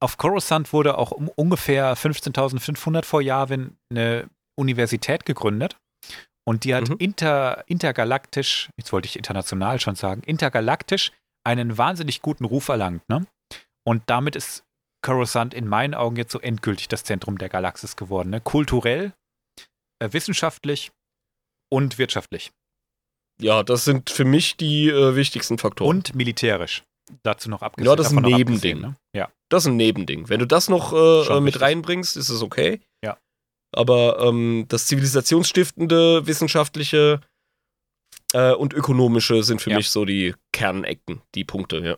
auf 0.00 0.16
Coruscant 0.18 0.72
wurde 0.72 0.96
auch 0.96 1.10
um 1.10 1.28
ungefähr 1.28 1.96
15.500 1.96 3.04
vor 3.04 3.20
Yavin 3.20 3.76
eine 3.90 4.28
Universität 4.56 5.24
gegründet. 5.26 5.76
Und 6.44 6.64
die 6.64 6.74
hat 6.74 6.88
Mhm. 6.88 6.96
inter, 6.98 7.64
intergalaktisch, 7.66 8.70
jetzt 8.76 8.92
wollte 8.92 9.06
ich 9.06 9.16
international 9.16 9.80
schon 9.80 9.96
sagen, 9.96 10.22
intergalaktisch 10.22 11.12
einen 11.44 11.76
wahnsinnig 11.76 12.22
guten 12.22 12.44
Ruf 12.44 12.68
erlangt. 12.68 13.06
Ne? 13.08 13.26
Und 13.84 14.04
damit 14.06 14.36
ist 14.36 14.64
Coruscant 15.08 15.54
in 15.54 15.66
meinen 15.66 15.94
Augen 15.94 16.16
jetzt 16.16 16.32
so 16.32 16.38
endgültig 16.40 16.88
das 16.88 17.02
Zentrum 17.02 17.38
der 17.38 17.48
Galaxis 17.48 17.96
geworden. 17.96 18.28
Ne? 18.30 18.40
Kulturell, 18.42 19.14
äh, 20.00 20.12
wissenschaftlich 20.12 20.90
und 21.70 21.96
wirtschaftlich. 21.98 22.50
Ja, 23.40 23.62
das 23.62 23.84
sind 23.84 24.10
für 24.10 24.24
mich 24.24 24.56
die 24.58 24.88
äh, 24.88 25.16
wichtigsten 25.16 25.56
Faktoren. 25.58 25.88
Und 25.96 26.14
militärisch. 26.14 26.84
Dazu 27.22 27.48
noch 27.48 27.62
abgesehen. 27.62 27.88
Ja, 27.90 27.96
das 27.96 28.08
ist 28.12 28.16
ein 28.18 28.22
Nebending. 28.22 28.80
Ne? 28.80 28.96
Ja. 29.14 29.30
Das 29.48 29.62
ist 29.64 29.68
ein 29.68 29.76
Nebending. 29.76 30.28
Wenn 30.28 30.40
du 30.40 30.46
das 30.46 30.68
noch 30.68 30.92
äh, 30.92 31.36
äh, 31.36 31.40
mit 31.40 31.58
reinbringst, 31.60 32.18
ist 32.18 32.28
es 32.28 32.42
okay. 32.42 32.80
Ja. 33.02 33.16
Aber 33.74 34.18
ähm, 34.20 34.66
das 34.68 34.86
zivilisationsstiftende, 34.86 36.26
wissenschaftliche 36.26 37.20
äh, 38.34 38.52
und 38.52 38.74
ökonomische 38.74 39.42
sind 39.42 39.62
für 39.62 39.70
Ja. 39.70 39.76
mich 39.78 39.88
so 39.88 40.04
die 40.04 40.34
Kernecken, 40.52 41.22
die 41.34 41.44
Punkte, 41.44 41.78
ja. 41.78 41.96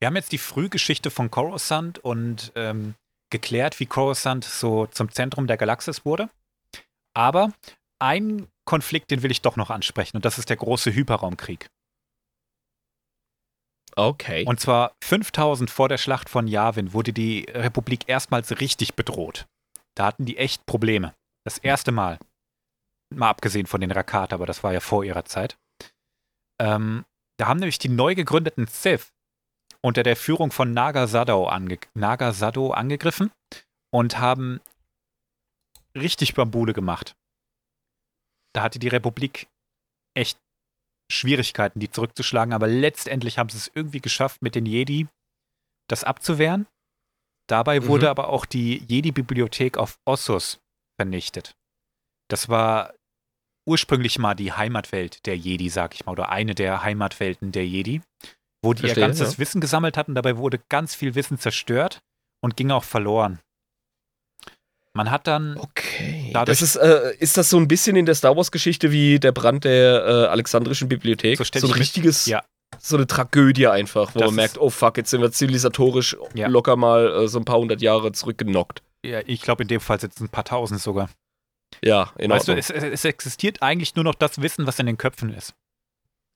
Wir 0.00 0.06
haben 0.06 0.16
jetzt 0.16 0.32
die 0.32 0.38
Frühgeschichte 0.38 1.10
von 1.10 1.30
Coruscant 1.30 1.98
und 1.98 2.52
ähm, 2.54 2.94
geklärt, 3.30 3.78
wie 3.80 3.86
Coruscant 3.86 4.44
so 4.44 4.86
zum 4.86 5.12
Zentrum 5.12 5.46
der 5.46 5.58
Galaxis 5.58 6.06
wurde. 6.06 6.30
Aber 7.14 7.52
ein 8.00 8.48
Konflikt, 8.64 9.10
den 9.10 9.22
will 9.22 9.30
ich 9.30 9.42
doch 9.42 9.56
noch 9.56 9.68
ansprechen, 9.70 10.16
und 10.16 10.24
das 10.24 10.38
ist 10.38 10.48
der 10.48 10.56
große 10.56 10.94
Hyperraumkrieg. 10.94 11.68
Okay. 13.96 14.44
Und 14.46 14.60
zwar 14.60 14.94
5000 15.02 15.68
vor 15.68 15.88
der 15.88 15.98
Schlacht 15.98 16.30
von 16.30 16.46
Yavin 16.46 16.92
wurde 16.92 17.12
die 17.12 17.46
Republik 17.50 18.08
erstmals 18.08 18.60
richtig 18.60 18.94
bedroht. 18.94 19.46
Da 19.96 20.06
hatten 20.06 20.24
die 20.24 20.38
echt 20.38 20.64
Probleme. 20.64 21.14
Das 21.44 21.58
erste 21.58 21.92
Mal. 21.92 22.18
Mal 23.12 23.28
abgesehen 23.28 23.66
von 23.66 23.80
den 23.80 23.90
Rakat, 23.90 24.32
aber 24.32 24.46
das 24.46 24.62
war 24.62 24.72
ja 24.72 24.80
vor 24.80 25.04
ihrer 25.04 25.24
Zeit. 25.24 25.58
Ähm, 26.60 27.04
da 27.38 27.48
haben 27.48 27.58
nämlich 27.58 27.78
die 27.78 27.88
neu 27.88 28.14
gegründeten 28.14 28.66
Sith 28.66 29.12
unter 29.82 30.02
der 30.02 30.16
Führung 30.16 30.50
von 30.52 30.72
Naga 30.72 31.06
Sado, 31.06 31.46
ange 31.46 31.78
Naga 31.94 32.32
Sado 32.32 32.72
angegriffen 32.72 33.30
und 33.92 34.18
haben 34.18 34.60
richtig 35.96 36.34
Bambule 36.34 36.72
gemacht. 36.72 37.14
Da 38.54 38.62
hatte 38.62 38.78
die 38.78 38.88
Republik 38.88 39.48
echt 40.14 40.38
Schwierigkeiten, 41.10 41.80
die 41.80 41.90
zurückzuschlagen, 41.90 42.52
aber 42.52 42.66
letztendlich 42.68 43.38
haben 43.38 43.48
sie 43.48 43.58
es 43.58 43.70
irgendwie 43.74 44.00
geschafft, 44.00 44.42
mit 44.42 44.54
den 44.54 44.66
Jedi 44.66 45.08
das 45.88 46.04
abzuwehren. 46.04 46.66
Dabei 47.48 47.80
Mhm. 47.80 47.86
wurde 47.86 48.10
aber 48.10 48.28
auch 48.28 48.44
die 48.46 48.78
Jedi-Bibliothek 48.86 49.76
auf 49.76 49.98
Ossus 50.06 50.60
vernichtet. 51.00 51.56
Das 52.28 52.48
war 52.48 52.94
ursprünglich 53.68 54.18
mal 54.18 54.34
die 54.34 54.52
Heimatwelt 54.52 55.26
der 55.26 55.36
Jedi, 55.36 55.68
sag 55.68 55.94
ich 55.94 56.06
mal, 56.06 56.12
oder 56.12 56.28
eine 56.28 56.54
der 56.54 56.82
Heimatwelten 56.82 57.50
der 57.50 57.66
Jedi, 57.66 58.02
wo 58.62 58.74
die 58.74 58.80
Verstehe, 58.80 59.02
ihr 59.02 59.06
ganzes 59.08 59.32
ja. 59.32 59.38
Wissen 59.38 59.60
gesammelt 59.60 59.96
hatten. 59.96 60.14
Dabei 60.14 60.36
wurde 60.36 60.60
ganz 60.68 60.94
viel 60.94 61.14
Wissen 61.14 61.38
zerstört 61.38 62.00
und 62.42 62.56
ging 62.56 62.70
auch 62.70 62.84
verloren. 62.84 63.40
Man 64.92 65.10
hat 65.10 65.26
dann 65.26 65.56
Okay. 65.56 66.32
Das 66.32 66.62
ist, 66.62 66.76
äh, 66.76 67.14
ist 67.18 67.36
das 67.36 67.50
so 67.50 67.58
ein 67.58 67.68
bisschen 67.68 67.96
in 67.96 68.06
der 68.06 68.14
Star 68.14 68.36
Wars-Geschichte 68.36 68.90
wie 68.90 69.20
der 69.20 69.32
Brand 69.32 69.64
der 69.64 70.04
äh, 70.04 70.26
Alexandrischen 70.26 70.88
Bibliothek? 70.88 71.38
So 71.38 71.44
so 71.44 71.66
ein 71.68 71.72
richtiges, 71.72 72.26
ja. 72.26 72.42
so 72.78 72.96
eine 72.96 73.06
Tragödie 73.06 73.68
einfach, 73.68 74.14
wo 74.14 74.18
Das 74.18 74.26
man 74.26 74.36
merkt, 74.36 74.58
oh 74.58 74.70
fuck, 74.70 74.96
jetzt 74.96 75.10
sind 75.10 75.20
wir 75.20 75.30
zivilisatorisch 75.30 76.16
Ja. 76.34 76.48
locker 76.48 76.76
mal 76.76 77.24
äh, 77.24 77.28
so 77.28 77.38
ein 77.38 77.44
paar 77.44 77.58
hundert 77.58 77.82
Jahre 77.82 78.12
zurückgenockt. 78.12 78.82
Ja, 79.04 79.20
ich 79.26 79.40
glaube, 79.42 79.62
in 79.62 79.68
dem 79.68 79.80
Fall 79.80 80.00
sitzen 80.00 80.24
ein 80.24 80.28
paar 80.28 80.44
tausend 80.44 80.80
sogar. 80.80 81.08
Ja, 81.82 82.12
in 82.18 82.30
weißt 82.30 82.48
du, 82.48 82.52
Ordnung. 82.52 82.58
es, 82.58 82.70
es, 82.70 82.82
es 82.82 83.04
existiert 83.04 83.62
eigentlich 83.62 83.94
nur 83.94 84.04
noch 84.04 84.14
das 84.16 84.42
Wissen, 84.42 84.66
was 84.66 84.78
in 84.80 84.86
den 84.86 84.98
Köpfen 84.98 85.32
ist. 85.32 85.54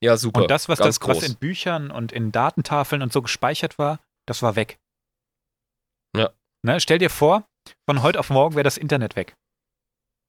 Ja, 0.02 0.16
super. 0.16 0.42
Und 0.42 0.50
das, 0.50 0.68
was, 0.68 0.78
das, 0.78 0.86
was 0.86 1.00
groß. 1.00 1.22
in 1.22 1.36
Büchern 1.36 1.90
und 1.90 2.12
in 2.12 2.32
Datentafeln 2.32 3.02
und 3.02 3.12
so 3.12 3.22
gespeichert 3.22 3.78
war, 3.78 4.00
das 4.26 4.42
war 4.42 4.56
weg. 4.56 4.78
Ja. 6.16 6.30
Ne, 6.62 6.80
stell 6.80 6.98
dir 6.98 7.10
vor, 7.10 7.48
von 7.88 8.02
heute 8.02 8.18
auf 8.20 8.30
morgen 8.30 8.54
wäre 8.54 8.64
das 8.64 8.76
Internet 8.76 9.16
weg. 9.16 9.36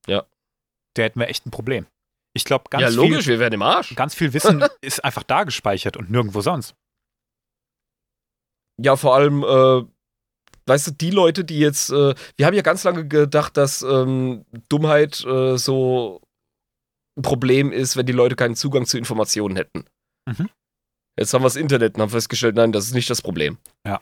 Ja. 0.08 0.26
Da 0.96 1.04
hätten 1.04 1.20
wir 1.20 1.28
echt 1.28 1.46
ein 1.46 1.52
Problem. 1.52 1.88
Ich 2.34 2.44
glaube, 2.44 2.66
ganz, 2.70 2.82
ja, 2.82 2.90
logisch, 2.90 3.26
viel, 3.26 3.34
wir 3.34 3.40
werden 3.40 3.54
im 3.54 3.62
Arsch. 3.62 3.96
ganz 3.96 4.14
viel 4.14 4.34
Wissen 4.34 4.64
ist 4.82 5.04
einfach 5.04 5.24
da 5.24 5.44
gespeichert 5.44 5.98
und 5.98 6.10
nirgendwo 6.12 6.42
sonst. 6.42 6.76
Ja, 8.78 8.98
vor 8.98 9.16
allem, 9.16 9.44
äh, 9.44 9.86
weißt 10.66 10.88
du, 10.88 10.92
die 10.92 11.12
Leute, 11.12 11.46
die 11.46 11.60
jetzt, 11.60 11.90
äh, 11.92 12.14
wir 12.36 12.46
haben 12.46 12.54
ja 12.54 12.62
ganz 12.62 12.84
lange 12.84 13.08
gedacht, 13.08 13.56
dass 13.56 13.84
ähm, 13.84 14.46
Dummheit 14.68 15.24
äh, 15.24 15.58
so 15.58 16.22
ein 17.18 17.22
Problem 17.22 17.72
ist, 17.72 17.96
wenn 17.98 18.06
die 18.06 18.14
Leute 18.14 18.36
keinen 18.36 18.56
Zugang 18.56 18.86
zu 18.86 18.98
Informationen 18.98 19.56
hätten. 19.56 19.86
Mhm. 20.28 20.50
Jetzt 21.18 21.34
haben 21.34 21.42
wir 21.44 21.46
das 21.48 21.56
Internet 21.56 21.96
und 21.96 22.02
haben 22.02 22.10
festgestellt, 22.10 22.56
nein, 22.56 22.74
das 22.74 22.86
ist 22.88 22.94
nicht 22.94 23.10
das 23.10 23.22
Problem. 23.22 23.58
Ja. 23.88 24.02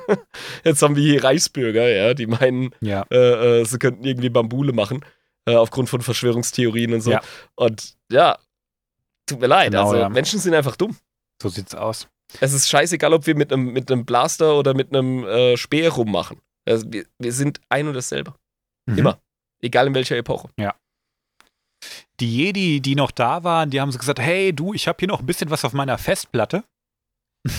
Jetzt 0.64 0.80
haben 0.80 0.96
wir 0.96 1.02
hier 1.02 1.22
Reichsbürger, 1.22 1.88
ja, 1.88 2.14
die 2.14 2.26
meinen, 2.26 2.70
Ja. 2.80 3.04
äh, 3.10 3.60
äh, 3.60 3.64
sie 3.66 3.78
könnten 3.78 4.02
irgendwie 4.04 4.30
Bambule 4.30 4.72
machen, 4.72 5.04
äh, 5.46 5.54
aufgrund 5.56 5.90
von 5.90 6.00
Verschwörungstheorien 6.00 6.94
und 6.94 7.02
so. 7.02 7.10
Ja. 7.10 7.20
Und 7.54 7.96
ja, 8.10 8.38
tut 9.26 9.40
mir 9.40 9.46
leid, 9.46 9.72
Genau, 9.72 9.88
also 9.88 9.96
ja. 9.98 10.08
Menschen 10.08 10.38
sind 10.40 10.54
einfach 10.54 10.76
dumm. 10.76 10.96
So 11.42 11.50
sieht's 11.50 11.74
aus. 11.74 12.08
Es 12.40 12.54
ist 12.54 12.68
scheißegal, 12.68 13.12
ob 13.12 13.26
wir 13.26 13.34
mit 13.34 13.52
einem 13.52 13.72
mit 13.72 13.86
Blaster 14.06 14.56
oder 14.58 14.72
mit 14.72 14.88
einem 14.94 15.24
äh, 15.24 15.56
Speer 15.58 15.90
rummachen. 15.90 16.40
Also 16.66 16.90
wir, 16.90 17.04
wir 17.18 17.32
sind 17.32 17.60
ein 17.68 17.88
und 17.88 17.94
dasselbe. 17.94 18.34
Mhm. 18.86 18.98
Immer. 18.98 19.20
Egal 19.60 19.86
in 19.86 19.94
welcher 19.94 20.16
Epoche. 20.16 20.48
Die 22.20 22.36
Jedi, 22.36 22.80
die 22.80 22.94
noch 22.94 23.10
da 23.10 23.44
waren, 23.44 23.70
die 23.70 23.80
haben 23.80 23.92
so 23.92 23.98
gesagt, 23.98 24.20
hey 24.20 24.52
du, 24.52 24.74
ich 24.74 24.88
habe 24.88 24.96
hier 24.98 25.08
noch 25.08 25.20
ein 25.20 25.26
bisschen 25.26 25.50
was 25.50 25.64
auf 25.64 25.72
meiner 25.72 25.98
Festplatte. 25.98 26.64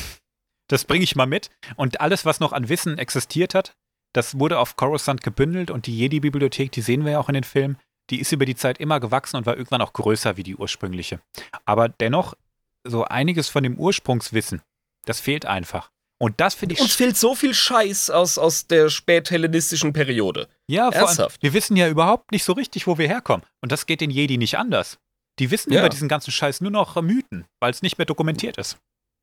Das 0.71 0.85
bringe 0.85 1.03
ich 1.03 1.15
mal 1.15 1.25
mit. 1.25 1.49
Und 1.77 1.99
alles, 1.99 2.25
was 2.25 2.39
noch 2.39 2.53
an 2.53 2.69
Wissen 2.69 2.99
existiert 2.99 3.55
hat, 3.55 3.73
das 4.13 4.37
wurde 4.37 4.59
auf 4.59 4.75
Coruscant 4.75 5.23
gebündelt 5.23 5.71
und 5.71 5.87
die 5.87 5.97
Jedi-Bibliothek, 5.97 6.71
die 6.71 6.81
sehen 6.81 7.05
wir 7.05 7.13
ja 7.13 7.19
auch 7.19 7.27
in 7.27 7.33
den 7.33 7.43
Filmen, 7.43 7.79
die 8.09 8.19
ist 8.19 8.31
über 8.31 8.45
die 8.45 8.55
Zeit 8.55 8.79
immer 8.79 8.99
gewachsen 8.99 9.37
und 9.37 9.45
war 9.45 9.57
irgendwann 9.57 9.81
auch 9.81 9.93
größer 9.93 10.37
wie 10.37 10.43
die 10.43 10.55
ursprüngliche. 10.55 11.21
Aber 11.65 11.89
dennoch, 11.89 12.35
so 12.83 13.03
einiges 13.03 13.49
von 13.49 13.63
dem 13.63 13.77
Ursprungswissen, 13.77 14.61
das 15.05 15.19
fehlt 15.19 15.45
einfach. 15.45 15.91
Und 16.21 16.39
das 16.41 16.53
finde 16.53 16.75
ich 16.75 16.81
Uns 16.81 16.95
fehlt 16.95 17.17
so 17.17 17.33
viel 17.33 17.53
Scheiß 17.53 18.09
aus, 18.09 18.37
aus 18.37 18.67
der 18.67 18.89
späthellenistischen 18.89 19.93
Periode. 19.93 20.49
Ja, 20.67 20.89
allem, 20.89 20.93
Ernsthaft? 20.95 21.41
wir 21.41 21.53
wissen 21.53 21.77
ja 21.77 21.87
überhaupt 21.87 22.31
nicht 22.31 22.43
so 22.43 22.53
richtig, 22.53 22.87
wo 22.87 22.97
wir 22.97 23.07
herkommen. 23.07 23.45
Und 23.61 23.71
das 23.71 23.85
geht 23.85 24.01
den 24.01 24.11
Jedi 24.11 24.37
nicht 24.37 24.57
anders. 24.57 24.99
Die 25.39 25.49
wissen 25.49 25.71
Ja. 25.71 25.79
über 25.79 25.87
diesen 25.89 26.09
ganzen 26.09 26.31
Scheiß 26.31 26.59
nur 26.59 26.71
noch 26.71 27.01
Mythen, 27.01 27.45
weil 27.61 27.71
es 27.71 27.81
nicht 27.81 27.97
mehr 27.97 28.05
dokumentiert 28.05 28.57
ist. 28.57 28.77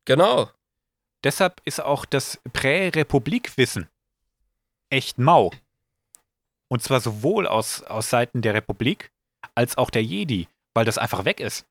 Genau. 0.05 0.49
Deshalb 1.23 1.61
ist 1.65 1.79
auch 1.81 2.05
das 2.05 2.39
Prä-Republik-Wissen 2.53 3.87
echt 4.89 5.19
mau. 5.19 5.51
Und 6.69 6.81
zwar 6.81 6.99
sowohl 6.99 7.47
aus, 7.47 7.83
aus 7.83 8.09
Seiten 8.09 8.41
der 8.41 8.53
Republik 8.55 9.11
als 9.55 9.77
auch 9.77 9.89
der 9.89 10.03
Jedi, 10.03 10.47
weil 10.73 10.85
das 10.85 10.97
einfach 10.97 11.25
weg 11.25 11.39
ist. 11.39 11.65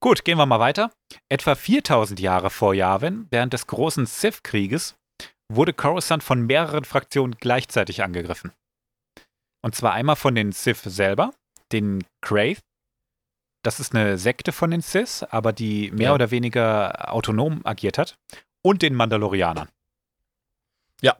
Gut, 0.00 0.24
gehen 0.24 0.38
wir 0.38 0.46
mal 0.46 0.60
weiter. 0.60 0.92
Etwa 1.28 1.54
4000 1.54 2.20
Jahre 2.20 2.50
vor 2.50 2.72
Yavin, 2.74 3.26
während 3.30 3.52
des 3.52 3.66
großen 3.66 4.06
Sith-Krieges, 4.06 4.96
wurde 5.48 5.72
Coruscant 5.72 6.22
von 6.22 6.46
mehreren 6.46 6.84
Fraktionen 6.84 7.36
gleichzeitig 7.40 8.02
angegriffen. 8.02 8.52
Und 9.62 9.74
zwar 9.74 9.92
einmal 9.94 10.16
von 10.16 10.34
den 10.34 10.52
Sith 10.52 10.82
selber, 10.84 11.32
den 11.72 12.04
Crave. 12.20 12.58
Das 13.64 13.80
ist 13.80 13.92
eine 13.94 14.18
Sekte 14.18 14.52
von 14.52 14.70
den 14.70 14.82
Sith, 14.82 15.24
aber 15.30 15.52
die 15.52 15.90
mehr 15.90 16.08
Ja. 16.08 16.14
oder 16.14 16.30
weniger 16.30 17.12
autonom 17.12 17.60
agiert 17.64 17.98
hat. 17.98 18.16
Und 18.62 18.82
den 18.82 18.94
Mandalorianern. 18.94 19.68
Ja. 21.00 21.16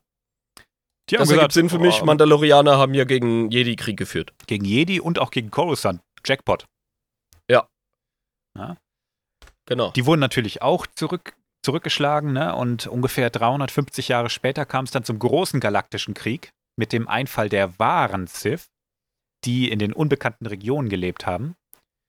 Die 1.08 1.16
haben 1.16 1.20
Das 1.22 1.28
gesagt, 1.30 1.38
ergibt 1.40 1.52
Sinn 1.54 1.68
für 1.70 1.78
mich. 1.78 2.00
oh, 2.02 2.04
Mandalorianer 2.04 2.78
haben 2.78 2.94
ja 2.94 3.04
gegen 3.04 3.50
Jedi-Krieg 3.50 3.96
geführt. 3.96 4.32
gegen 4.46 4.64
Jedi 4.64 5.00
und 5.00 5.18
auch 5.18 5.30
gegen 5.32 5.50
Coruscant. 5.50 6.00
Jackpot. 6.24 6.66
Genau. 9.66 9.90
Die 9.92 10.06
wurden 10.06 10.20
natürlich 10.20 10.62
auch 10.62 10.86
zurück, 10.86 11.34
zurückgeschlagen, 11.62 12.32
ne? 12.32 12.54
Und 12.54 12.86
ungefähr 12.86 13.30
350 13.30 14.08
Jahre 14.08 14.30
später 14.30 14.64
kam 14.64 14.84
es 14.84 14.90
dann 14.90 15.04
zum 15.04 15.18
großen 15.18 15.60
galaktischen 15.60 16.14
Krieg 16.14 16.50
mit 16.76 16.92
dem 16.92 17.06
Einfall 17.08 17.48
der 17.48 17.78
wahren 17.78 18.26
Sith, 18.26 18.68
die 19.44 19.70
in 19.70 19.78
den 19.78 19.92
unbekannten 19.92 20.46
Regionen 20.46 20.88
gelebt 20.88 21.26
haben. 21.26 21.54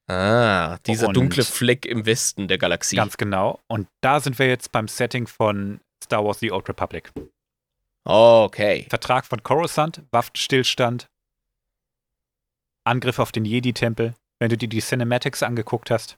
Ah, 0.09 0.77
dieser 0.87 1.09
Und- 1.09 1.17
dunkle 1.17 1.43
Fleck 1.43 1.85
im 1.85 2.05
Westen 2.05 2.47
der 2.47 2.57
Galaxie. 2.57 2.95
Ganz 2.95 3.17
genau. 3.17 3.59
Und 3.67 3.87
da 4.01 4.19
sind 4.19 4.39
wir 4.39 4.47
jetzt 4.47 4.71
beim 4.71 4.87
Setting 4.87 5.27
von 5.27 5.81
Star 6.03 6.23
Wars 6.23 6.39
The 6.39 6.51
Old 6.51 6.67
Republic. 6.69 7.11
Okay. 8.05 8.87
Vertrag 8.89 9.25
von 9.25 9.43
Coruscant, 9.43 10.01
Waffenstillstand, 10.11 11.07
Angriff 12.85 13.19
auf 13.19 13.31
den 13.31 13.45
Jedi-Tempel. 13.45 14.15
Wenn 14.39 14.49
du 14.49 14.57
dir 14.57 14.69
die 14.69 14.79
Cinematics 14.81 15.43
angeguckt 15.43 15.91
hast, 15.91 16.17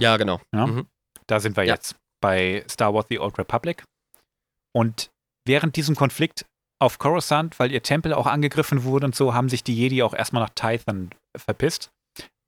Ja, 0.00 0.16
genau. 0.16 0.40
Ja. 0.54 0.66
Mhm. 0.66 0.86
Da 1.26 1.40
sind 1.40 1.56
wir 1.56 1.64
Ja. 1.64 1.74
jetzt 1.74 1.96
bei 2.20 2.64
Star 2.68 2.92
Wars 2.94 3.06
The 3.08 3.18
Old 3.18 3.38
Republic. 3.38 3.84
Und 4.74 5.10
während 5.46 5.76
diesem 5.76 5.96
Konflikt 5.96 6.44
auf 6.80 6.98
Coruscant, 6.98 7.58
weil 7.58 7.72
ihr 7.72 7.82
Tempel 7.82 8.12
auch 8.14 8.26
angegriffen 8.26 8.84
wurde 8.84 9.06
und 9.06 9.14
so, 9.14 9.34
haben 9.34 9.48
sich 9.48 9.62
die 9.64 9.74
Jedi 9.74 10.02
auch 10.02 10.14
erstmal 10.14 10.42
nach 10.42 10.50
Tython 10.54 11.10
verpisst. 11.36 11.90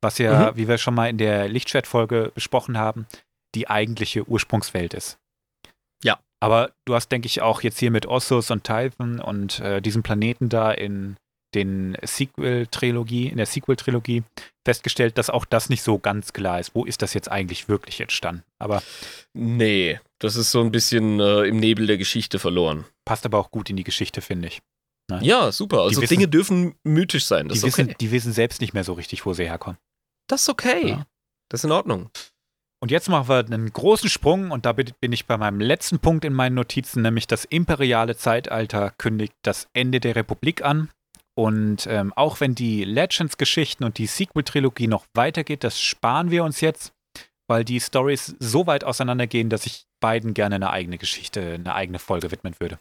Was 0.03 0.19
ja, 0.19 0.57
wie 0.57 0.67
wir 0.67 0.79
schon 0.79 0.95
mal 0.95 1.09
in 1.09 1.19
der 1.19 1.49
Lichtschwertfolge 1.49 2.33
besprochen 2.35 2.77
haben, 2.77 3.07
die 3.55 3.69
eigentliche 3.69 4.25
Ursprungswelt 4.27 4.95
ist. 4.95 5.19
Ja. 6.03 6.19
Aber 6.41 6.73
du 6.87 6.95
hast, 6.95 7.13
denke 7.13 7.27
ich, 7.27 7.41
auch 7.41 7.63
jetzt 7.63 7.79
hier 7.79 7.93
mit 7.93 8.07
Ossus 8.07 8.51
und 8.51 8.65
Tython 8.65 9.21
und 9.21 9.61
äh, 9.61 9.81
diesem 9.81 10.03
Planeten 10.03 10.49
da 10.49 10.73
in 10.73 11.17
den 11.55 11.97
Sequel-Trilogie, 12.03 13.29
in 13.29 13.37
der 13.37 13.47
Sequel-Trilogie 13.47 14.23
festgestellt, 14.67 15.19
dass 15.19 15.31
auch 15.31 15.45
das 15.45 15.69
nicht 15.69 15.83
so 15.83 15.99
ganz 15.99 16.33
klar 16.33 16.61
ist. 16.61 16.75
Wo 16.75 16.85
ist 16.85 17.03
das 17.03 17.15
jetzt 17.15 17.31
eigentlich 17.31 17.69
wirklich 17.69 18.01
entstanden? 18.01 18.43
Aber 18.59 18.83
Nee, 19.35 20.01
das 20.19 20.37
ist 20.37 20.51
so 20.51 20.61
ein 20.61 20.73
bisschen 20.73 21.21
äh, 21.21 21.45
im 21.45 21.59
Nebel 21.59 21.87
der 21.87 21.99
Geschichte 21.99 22.39
verloren. 22.39 22.85
passt 23.05 23.27
aber 23.27 23.39
auch 23.39 23.51
gut 23.51 23.71
in 23.71 23.77
die 23.77 23.85
Geschichte, 23.85 24.21
finde 24.21 24.49
ich. 24.49 24.61
Ja, 25.21 25.53
super. 25.53 25.83
Also 25.83 26.01
wissen- 26.01 26.15
Dinge 26.15 26.29
dürfen 26.29 26.75
mythisch 26.85 27.27
sein. 27.27 27.49
Das 27.49 27.61
Die 27.61 27.67
ist 27.67 27.75
okay. 27.75 27.87
wissen, 27.89 27.97
die 28.01 28.11
wissen 28.13 28.33
selbst 28.33 28.61
nicht 28.63 28.73
mehr 28.73 28.85
so 28.85 28.95
richtig, 28.95 29.27
wo 29.27 29.33
sie 29.35 29.45
herkommen. 29.45 29.77
das 30.29 30.43
ist 30.43 30.49
okay. 30.49 30.89
Ja. 30.91 31.07
Das 31.51 31.61
ist 31.61 31.65
in 31.65 31.73
Ordnung. 31.73 32.09
Und 32.81 32.91
jetzt 32.91 33.09
machen 33.11 33.29
wir 33.29 33.45
einen 33.45 33.73
großen 33.73 34.09
Sprung 34.09 34.51
und 34.51 34.65
da 34.65 34.73
bin 34.73 35.13
ich 35.13 35.27
bei 35.27 35.37
meinem 35.37 35.61
letzten 35.61 35.99
Punkt 35.99 36.25
in 36.25 36.33
meinen 36.33 36.55
Notizen, 36.55 37.03
nämlich 37.03 37.27
das 37.27 37.45
imperiale 37.45 38.17
Zeitalter 38.17 38.91
kündigt 38.97 39.35
das 39.43 39.69
Ende 39.75 40.01
der 40.01 40.17
Republik 40.17 40.65
an. 40.65 40.89
Und 41.35 41.87
ähm, 41.87 42.13
auch 42.15 42.41
wenn 42.41 42.55
die 42.55 42.85
Legends-Geschichten 42.85 43.85
und 43.85 43.99
die 43.99 44.07
Sequel-Trilogie 44.07 44.87
noch 44.87 45.07
weitergeht, 45.15 45.65
das 45.65 45.81
sparen 45.81 46.31
wir 46.31 46.45
uns 46.45 46.61
jetzt, 46.61 46.93
weil 47.49 47.65
die 47.65 47.81
Stories 47.81 48.37
so 48.39 48.67
weit 48.67 48.85
auseinandergehen, 48.85 49.49
dass 49.49 49.67
ich 49.67 49.87
beiden 50.01 50.35
gerne 50.35 50.57
eine 50.57 50.71
eigene 50.71 50.99
Geschichte, 50.99 51.55
eine 51.55 51.75
eigene 51.75 51.99
Folge 51.99 52.31
widmen 52.31 52.55
würde. 52.59 52.79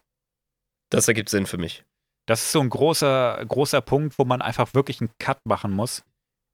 Das 0.90 1.08
ergibt 1.08 1.30
Sinn 1.30 1.46
für 1.46 1.58
mich. 1.58 1.86
Das 2.28 2.42
ist 2.42 2.52
so 2.52 2.60
ein 2.60 2.70
großer, 2.70 3.44
großer 3.48 3.82
Punkt, 3.82 4.20
wo 4.20 4.26
man 4.26 4.42
einfach 4.42 4.74
wirklich 4.74 5.00
einen 5.02 5.12
Cut 5.18 5.40
machen 5.46 5.72
muss, 5.72 6.04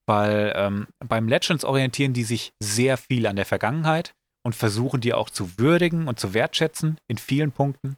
weil 0.08 0.54
ähm, 0.56 0.88
beim 1.00 1.28
Legends 1.28 1.66
orientieren 1.66 2.14
die 2.14 2.24
sich 2.24 2.54
sehr 2.62 2.98
viel 2.98 3.26
an 3.28 3.36
der 3.36 3.46
Vergangenheit 3.46 4.14
und 4.46 4.56
versuchen 4.56 5.02
die 5.02 5.14
auch 5.14 5.30
zu 5.30 5.58
würdigen 5.58 6.08
und 6.08 6.20
zu 6.20 6.34
wertschätzen 6.34 6.98
in 7.08 7.18
vielen 7.18 7.52
Punkten 7.52 7.98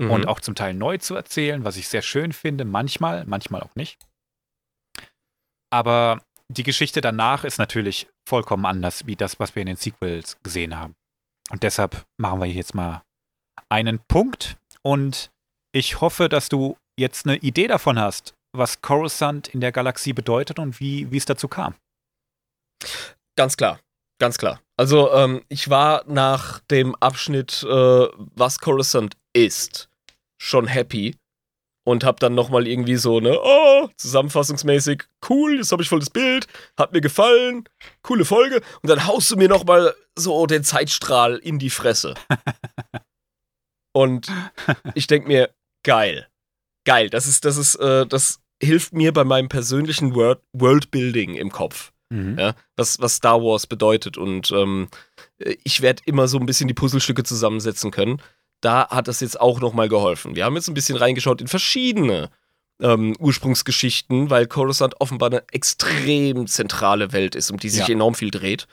Mhm. 0.00 0.10
und 0.10 0.28
auch 0.28 0.40
zum 0.40 0.54
Teil 0.54 0.74
neu 0.74 0.96
zu 0.98 1.14
erzählen, 1.14 1.64
was 1.64 1.76
ich 1.76 1.88
sehr 1.88 2.02
schön 2.02 2.32
finde, 2.32 2.64
manchmal, 2.64 3.24
manchmal 3.26 3.62
auch 3.62 3.74
nicht. 3.74 3.98
Aber 5.70 6.22
die 6.48 6.62
Geschichte 6.62 7.00
danach 7.00 7.44
ist 7.44 7.58
natürlich 7.58 8.08
vollkommen 8.26 8.64
anders, 8.64 9.06
wie 9.06 9.14
das, 9.14 9.38
was 9.38 9.54
wir 9.54 9.60
in 9.60 9.66
den 9.66 9.76
Sequels 9.76 10.38
gesehen 10.42 10.78
haben. 10.78 10.96
Und 11.50 11.62
deshalb 11.62 12.06
machen 12.16 12.40
wir 12.40 12.46
jetzt 12.46 12.74
mal 12.74 13.02
einen 13.68 14.00
Punkt 14.08 14.56
und 14.82 15.30
ich 15.72 16.00
hoffe, 16.00 16.28
dass 16.28 16.48
du 16.48 16.76
jetzt 16.98 17.26
eine 17.26 17.36
Idee 17.36 17.68
davon 17.68 17.98
hast, 17.98 18.34
was 18.52 18.80
Coruscant 18.80 19.48
in 19.48 19.60
der 19.60 19.70
Galaxie 19.70 20.12
bedeutet 20.12 20.58
und 20.58 20.80
wie, 20.80 21.10
wie 21.12 21.16
es 21.18 21.26
dazu 21.26 21.46
kam. 21.46 21.74
Ganz 23.36 23.56
klar, 23.56 23.78
ganz 24.18 24.38
klar. 24.38 24.60
Also 24.78 25.12
ähm, 25.12 25.44
ich 25.48 25.68
war 25.68 26.04
nach 26.06 26.60
dem 26.70 26.94
Abschnitt, 26.96 27.62
äh, 27.62 28.08
was 28.34 28.58
Coruscant 28.58 29.14
ist, 29.34 29.89
schon 30.40 30.66
happy 30.66 31.16
und 31.84 32.04
hab 32.04 32.20
dann 32.20 32.34
nochmal 32.34 32.66
irgendwie 32.66 32.96
so 32.96 33.20
ne, 33.20 33.38
oh, 33.40 33.88
zusammenfassungsmäßig, 33.96 35.04
cool, 35.28 35.56
jetzt 35.56 35.72
habe 35.72 35.82
ich 35.82 35.88
voll 35.88 36.00
das 36.00 36.10
Bild, 36.10 36.46
hat 36.78 36.92
mir 36.92 37.00
gefallen, 37.00 37.64
coole 38.02 38.24
Folge 38.24 38.62
und 38.82 38.88
dann 38.88 39.06
haust 39.06 39.30
du 39.30 39.36
mir 39.36 39.48
nochmal 39.48 39.94
so 40.16 40.46
den 40.46 40.64
Zeitstrahl 40.64 41.36
in 41.36 41.58
die 41.58 41.70
Fresse. 41.70 42.14
und 43.92 44.28
ich 44.94 45.06
denk 45.06 45.26
mir, 45.26 45.50
geil, 45.84 46.28
geil, 46.84 47.10
das 47.10 47.26
ist, 47.26 47.44
das 47.44 47.56
ist, 47.56 47.76
äh, 47.76 48.06
das 48.06 48.40
hilft 48.62 48.92
mir 48.92 49.12
bei 49.12 49.24
meinem 49.24 49.48
persönlichen 49.48 50.14
World 50.14 50.40
Worldbuilding 50.52 51.34
im 51.34 51.50
Kopf 51.50 51.92
ja, 52.12 52.54
was, 52.76 53.00
was 53.00 53.16
Star 53.16 53.40
Wars 53.40 53.66
bedeutet. 53.66 54.18
Und 54.18 54.50
ähm, 54.50 54.88
ich 55.38 55.80
werde 55.80 56.02
immer 56.06 56.28
so 56.28 56.38
ein 56.38 56.46
bisschen 56.46 56.68
die 56.68 56.74
Puzzlestücke 56.74 57.22
zusammensetzen 57.22 57.90
können. 57.90 58.20
Da 58.60 58.88
hat 58.90 59.08
das 59.08 59.20
jetzt 59.20 59.40
auch 59.40 59.60
nochmal 59.60 59.88
geholfen. 59.88 60.36
Wir 60.36 60.44
haben 60.44 60.54
jetzt 60.56 60.68
ein 60.68 60.74
bisschen 60.74 60.96
reingeschaut 60.98 61.40
in 61.40 61.48
verschiedene 61.48 62.30
ähm, 62.82 63.14
Ursprungsgeschichten, 63.18 64.30
weil 64.30 64.46
Coruscant 64.46 64.94
offenbar 65.00 65.30
eine 65.30 65.44
extrem 65.52 66.46
zentrale 66.46 67.12
Welt 67.12 67.34
ist, 67.34 67.50
um 67.50 67.58
die 67.58 67.68
sich 67.68 67.88
Ja. 67.88 67.94
enorm 67.94 68.14
viel 68.14 68.30
dreht. 68.30 68.66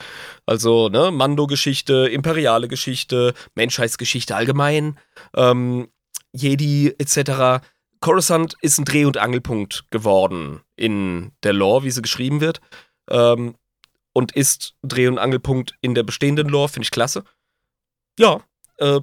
Also, 0.45 0.87
ne, 0.89 1.11
Mando-Geschichte, 1.11 2.07
imperiale 2.07 2.67
Geschichte, 2.69 3.33
Menschheitsgeschichte 3.55 4.35
allgemein, 4.35 4.97
ähm, 5.35 5.89
Jedi 6.31 6.93
etc. 6.97 7.61
Coruscant 7.99 8.55
ist 8.61 8.77
ein 8.77 8.85
Dreh- 8.85 9.05
und 9.05 9.17
Angelpunkt 9.17 9.85
geworden 9.91 10.61
in 10.75 11.31
der 11.43 11.53
Lore, 11.53 11.83
wie 11.83 11.91
sie 11.91 12.01
geschrieben 12.01 12.39
wird 12.41 12.61
ähm, 13.09 13.55
und 14.13 14.31
ist 14.33 14.73
Dreh- 14.83 15.07
und 15.07 15.17
Angelpunkt 15.17 15.73
in 15.81 15.95
der 15.95 16.03
bestehenden 16.03 16.47
Lore, 16.47 16.69
finde 16.69 16.85
ich 16.85 16.91
klasse. 16.91 17.23
Ja, 18.19 18.39
äh, 18.77 19.01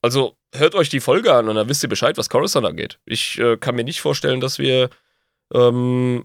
also 0.00 0.36
hört 0.54 0.74
euch 0.74 0.88
die 0.88 1.00
Folge 1.00 1.32
an 1.34 1.48
und 1.48 1.56
dann 1.56 1.68
wisst 1.68 1.82
ihr 1.82 1.88
Bescheid, 1.88 2.16
was 2.18 2.28
Coruscant 2.30 2.66
angeht. 2.66 2.98
Ich 3.04 3.38
äh, 3.38 3.56
kann 3.56 3.74
mir 3.74 3.84
nicht 3.84 4.00
vorstellen, 4.00 4.40
dass 4.40 4.58
wir 4.58 4.90
ähm, 5.54 6.24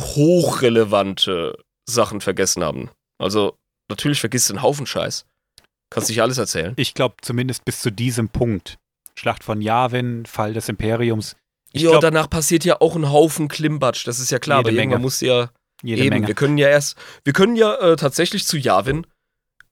hochrelevante 0.00 1.56
Sachen 1.88 2.20
vergessen 2.20 2.62
haben. 2.64 2.90
Also, 3.18 3.56
natürlich 3.88 4.20
vergisst 4.20 4.48
du 4.48 4.54
einen 4.54 4.62
Haufen 4.62 4.86
Scheiß. 4.86 5.24
Kannst 5.90 6.08
nicht 6.10 6.20
alles 6.22 6.38
erzählen. 6.38 6.74
Ich 6.76 6.94
glaube 6.94 7.16
zumindest 7.22 7.64
bis 7.64 7.80
zu 7.80 7.90
diesem 7.90 8.28
Punkt. 8.28 8.78
Schlacht 9.16 9.42
von 9.42 9.60
Yavin, 9.62 10.26
Fall 10.26 10.52
des 10.52 10.68
Imperiums, 10.68 11.34
Ich 11.72 11.82
ja, 11.82 11.90
glaub- 11.90 12.02
danach 12.02 12.30
passiert 12.30 12.64
ja 12.64 12.80
auch 12.80 12.94
ein 12.94 13.10
Haufen 13.10 13.48
Klimbatsch, 13.48 14.06
das 14.06 14.20
ist 14.20 14.30
ja 14.30 14.38
klar, 14.38 14.58
Jede 14.58 14.68
aber 14.70 14.76
irgendwann 14.78 14.98
Menge. 14.98 15.02
muss 15.02 15.20
ja 15.20 15.50
jede 15.82 16.02
Eben, 16.02 16.10
Menge. 16.14 16.26
wir 16.28 16.34
können 16.34 16.58
ja 16.58 16.68
erst, 16.68 16.96
wir 17.24 17.32
können 17.32 17.56
ja 17.56 17.74
äh, 17.76 17.96
tatsächlich 17.96 18.44
zu 18.46 18.56
Yavin 18.58 19.06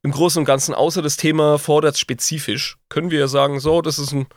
im 0.07 0.13
Großen 0.13 0.39
und 0.39 0.45
Ganzen, 0.45 0.73
außer 0.73 1.03
das 1.03 1.17
Thema 1.17 1.59
fordert 1.59 1.99
spezifisch, 1.99 2.79
können 2.89 3.11
wir 3.11 3.19
ja 3.19 3.27
sagen, 3.27 3.59
so, 3.59 3.83
das 3.83 3.99
ist 3.99 4.13
ein, 4.13 4.29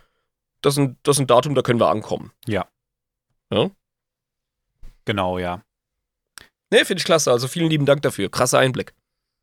das 0.62 0.74
ist 0.74 0.80
ein, 0.80 0.98
das 1.04 1.18
ist 1.18 1.20
ein 1.22 1.28
Datum, 1.28 1.54
da 1.54 1.62
können 1.62 1.80
wir 1.80 1.90
ankommen. 1.90 2.32
Genau, 5.06 5.38
ja. 5.38 5.62
Ne, 6.72 6.86
finde 6.86 7.02
ich 7.02 7.06
klasse, 7.06 7.32
also 7.32 7.48
vielen 7.48 7.70
lieben 7.70 7.86
Dank 7.86 8.02
dafür. 8.02 8.32
Krasser 8.32 8.58
Einblick. 8.58 8.96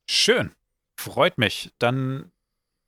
Schön. 0.08 0.52
Freut 0.98 1.38
mich. 1.38 1.70
Dann, 1.78 2.32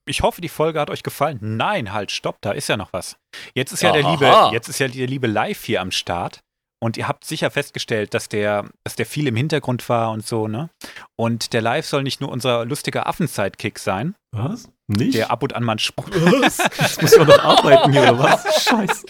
ich 0.05 0.23
hoffe, 0.23 0.41
die 0.41 0.49
Folge 0.49 0.81
hat 0.81 0.91
euch 0.91 1.05
gefallen. 1.05 1.39
Nein, 1.41 1.93
halt, 1.93 2.11
stopp, 2.11 2.39
da 2.41 2.51
ist 2.51 2.69
ja 2.69 2.77
noch 2.77 2.93
was. 2.93 3.19
Jetzt 3.55 3.71
ist 3.71 3.83
ja 3.83 3.93
der 3.93 4.05
Aha. 4.05 4.13
liebe, 4.13 4.51
jetzt 4.53 4.69
ist 4.69 4.81
ja 4.81 4.89
der 4.89 5.07
liebe 5.07 5.29
Live 5.29 5.65
hier 5.65 5.81
am 5.81 5.93
Start. 5.93 6.41
Und 6.81 6.97
ihr 6.97 7.09
habt 7.09 7.25
sicher 7.25 7.51
festgestellt, 7.51 8.15
dass 8.15 8.29
der, 8.29 8.65
dass 8.85 8.95
der 8.95 9.07
viel 9.07 9.27
im 9.27 9.35
Hintergrund 9.35 9.89
war 9.89 10.13
und 10.13 10.25
so, 10.27 10.47
ne? 10.47 10.71
Und 11.17 11.53
der 11.53 11.61
Live 11.61 11.87
soll 11.87 12.05
nicht 12.05 12.21
nur 12.21 12.31
unser 12.31 12.65
lustiger 12.65 13.07
Affen-Sidekick 13.09 13.79
sein, 13.81 14.15
Was? 14.31 14.69
Nicht? 14.87 15.15
der 15.15 15.31
ab 15.33 15.43
und 15.43 15.55
an 15.55 15.65
mal 15.65 15.73
einen 15.73 15.79
Spruch. 15.81 16.09
was? 16.11 16.59
Jetzt 16.59 17.03
muss 17.03 17.19
man 17.19 17.27
doch 17.27 17.43
arbeiten 17.45 17.93
hier, 17.93 18.03
oder 18.03 18.19
was? 18.19 18.65
Scheiße. 18.69 19.07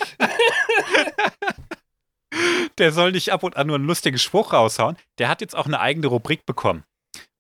Der 2.79 2.93
soll 2.93 3.13
nicht 3.13 3.33
ab 3.33 3.43
und 3.43 3.57
an 3.57 3.67
nur 3.67 3.77
einen 3.77 3.87
lustigen 3.87 4.19
Spruch 4.19 4.53
raushauen. 4.53 4.97
Der 5.19 5.29
hat 5.29 5.41
jetzt 5.41 5.57
auch 5.57 5.67
eine 5.67 5.81
eigene 5.81 6.07
Rubrik 6.07 6.47
bekommen. 6.47 6.85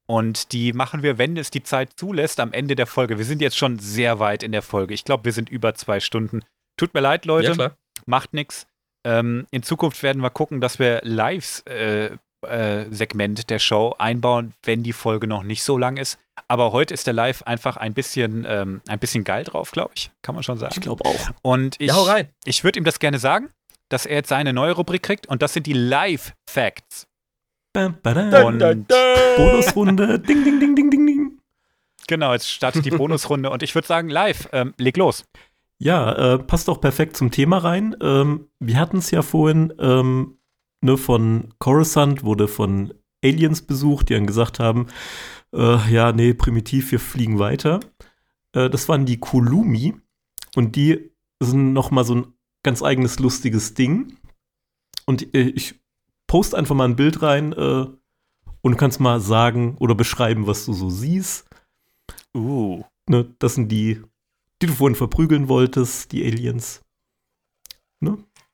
Und 0.06 0.52
die 0.52 0.72
machen 0.72 1.02
wir, 1.02 1.18
wenn 1.18 1.36
es 1.36 1.50
die 1.50 1.62
Zeit 1.62 1.92
zulässt, 1.96 2.40
am 2.40 2.52
Ende 2.52 2.74
der 2.74 2.86
Folge. 2.86 3.18
Wir 3.18 3.24
sind 3.26 3.42
jetzt 3.42 3.58
schon 3.58 3.78
sehr 3.78 4.18
weit 4.18 4.42
in 4.42 4.52
der 4.52 4.62
Folge. 4.62 4.94
Ich 4.94 5.04
glaube, 5.04 5.26
wir 5.26 5.32
sind 5.32 5.50
über 5.50 5.74
zwei 5.74 6.00
Stunden. 6.00 6.40
Tut 6.78 6.94
mir 6.94 7.00
leid, 7.00 7.26
Leute. 7.26 7.48
Ja, 7.48 7.54
klar. 7.54 7.76
macht 8.06 8.32
nichts. 8.32 8.66
Ähm, 9.08 9.46
in 9.50 9.62
Zukunft 9.62 10.02
werden 10.02 10.20
wir 10.22 10.30
gucken, 10.30 10.60
dass 10.60 10.78
wir 10.78 11.00
Lives 11.02 11.60
äh, 11.66 12.10
äh, 12.46 12.84
Segment 12.90 13.48
der 13.50 13.58
Show 13.58 13.94
einbauen, 13.98 14.52
wenn 14.64 14.82
die 14.82 14.92
Folge 14.92 15.26
noch 15.26 15.42
nicht 15.42 15.62
so 15.62 15.78
lang 15.78 15.96
ist. 15.96 16.18
Aber 16.46 16.72
heute 16.72 16.94
ist 16.94 17.06
der 17.06 17.14
Live 17.14 17.42
einfach 17.42 17.76
ein 17.76 17.94
bisschen, 17.94 18.44
ähm, 18.48 18.80
ein 18.88 18.98
bisschen 18.98 19.24
geil 19.24 19.44
drauf, 19.44 19.70
glaube 19.70 19.92
ich. 19.96 20.10
Kann 20.22 20.34
man 20.34 20.44
schon 20.44 20.56
Ich 20.56 20.60
sagen. 20.60 20.80
glaube 20.80 21.04
auch. 21.04 21.30
Und 21.42 21.76
ich, 21.80 21.88
Ja, 21.88 21.94
hau 21.94 22.02
rein. 22.02 22.28
ich 22.44 22.62
würde 22.64 22.78
ihm 22.78 22.84
das 22.84 22.98
gerne 22.98 23.18
sagen, 23.18 23.48
dass 23.88 24.04
er 24.06 24.16
jetzt 24.16 24.28
seine 24.28 24.52
neue 24.52 24.72
Rubrik 24.72 25.02
kriegt 25.02 25.26
und 25.26 25.42
das 25.42 25.52
sind 25.54 25.66
die 25.66 25.72
Live-Facts. 25.72 27.06
Bam, 27.72 27.96
badam. 28.02 28.30
Dun, 28.30 28.58
dun, 28.58 28.70
Und 28.70 28.88
Bonusrunde. 29.36 30.18
Ding, 30.20 30.44
ding, 30.44 30.60
ding, 30.60 30.74
ding, 30.76 30.90
ding, 30.90 31.06
ding. 31.06 31.38
Genau, 32.06 32.32
jetzt 32.32 32.50
startet 32.50 32.84
die 32.86 32.90
Bonusrunde 32.90 33.50
und 33.50 33.62
ich 33.62 33.74
würde 33.74 33.86
sagen, 33.86 34.08
live, 34.08 34.48
ähm, 34.52 34.72
leg 34.78 34.96
los. 34.96 35.24
Ja, 35.80 36.34
äh, 36.34 36.38
passt 36.38 36.68
auch 36.68 36.80
perfekt 36.80 37.16
zum 37.16 37.30
Thema 37.30 37.58
rein. 37.58 37.96
Ähm, 38.00 38.48
wir 38.58 38.76
hatten 38.78 38.98
es 38.98 39.10
ja 39.10 39.22
vorhin, 39.22 39.72
ähm, 39.78 40.38
ne, 40.80 40.96
von 40.96 41.54
Coruscant 41.58 42.24
wurde 42.24 42.48
von 42.48 42.94
Aliens 43.24 43.62
besucht, 43.62 44.08
die 44.08 44.14
dann 44.14 44.26
gesagt 44.26 44.58
haben, 44.58 44.86
äh, 45.52 45.92
ja, 45.92 46.12
nee, 46.12 46.34
primitiv, 46.34 46.90
wir 46.90 47.00
fliegen 47.00 47.38
weiter. 47.38 47.80
Äh, 48.52 48.70
das 48.70 48.88
waren 48.88 49.06
die 49.06 49.18
Kulumi 49.18 49.94
und 50.56 50.76
die 50.76 51.12
sind 51.40 51.72
noch 51.72 51.90
mal 51.90 52.04
so 52.04 52.16
ein 52.16 52.26
ganz 52.62 52.82
eigenes 52.82 53.18
lustiges 53.18 53.74
Ding. 53.74 54.16
Und 55.06 55.34
äh, 55.34 55.52
ich 55.54 55.80
post 56.26 56.54
einfach 56.54 56.74
mal 56.74 56.86
ein 56.86 56.96
Bild 56.96 57.22
rein 57.22 57.52
äh, 57.52 57.86
und 58.60 58.72
du 58.72 58.76
kannst 58.76 59.00
mal 59.00 59.20
sagen 59.20 59.76
oder 59.78 59.94
beschreiben, 59.94 60.46
was 60.46 60.66
du 60.66 60.72
so 60.72 60.90
siehst. 60.90 61.48
Uh. 62.34 62.84
Ne, 63.08 63.34
das 63.38 63.54
sind 63.54 63.72
die, 63.72 64.02
die 64.60 64.66
du 64.66 64.72
vorhin 64.72 64.96
verprügeln 64.96 65.48
wolltest, 65.48 66.12
die 66.12 66.24
Aliens. 66.24 66.82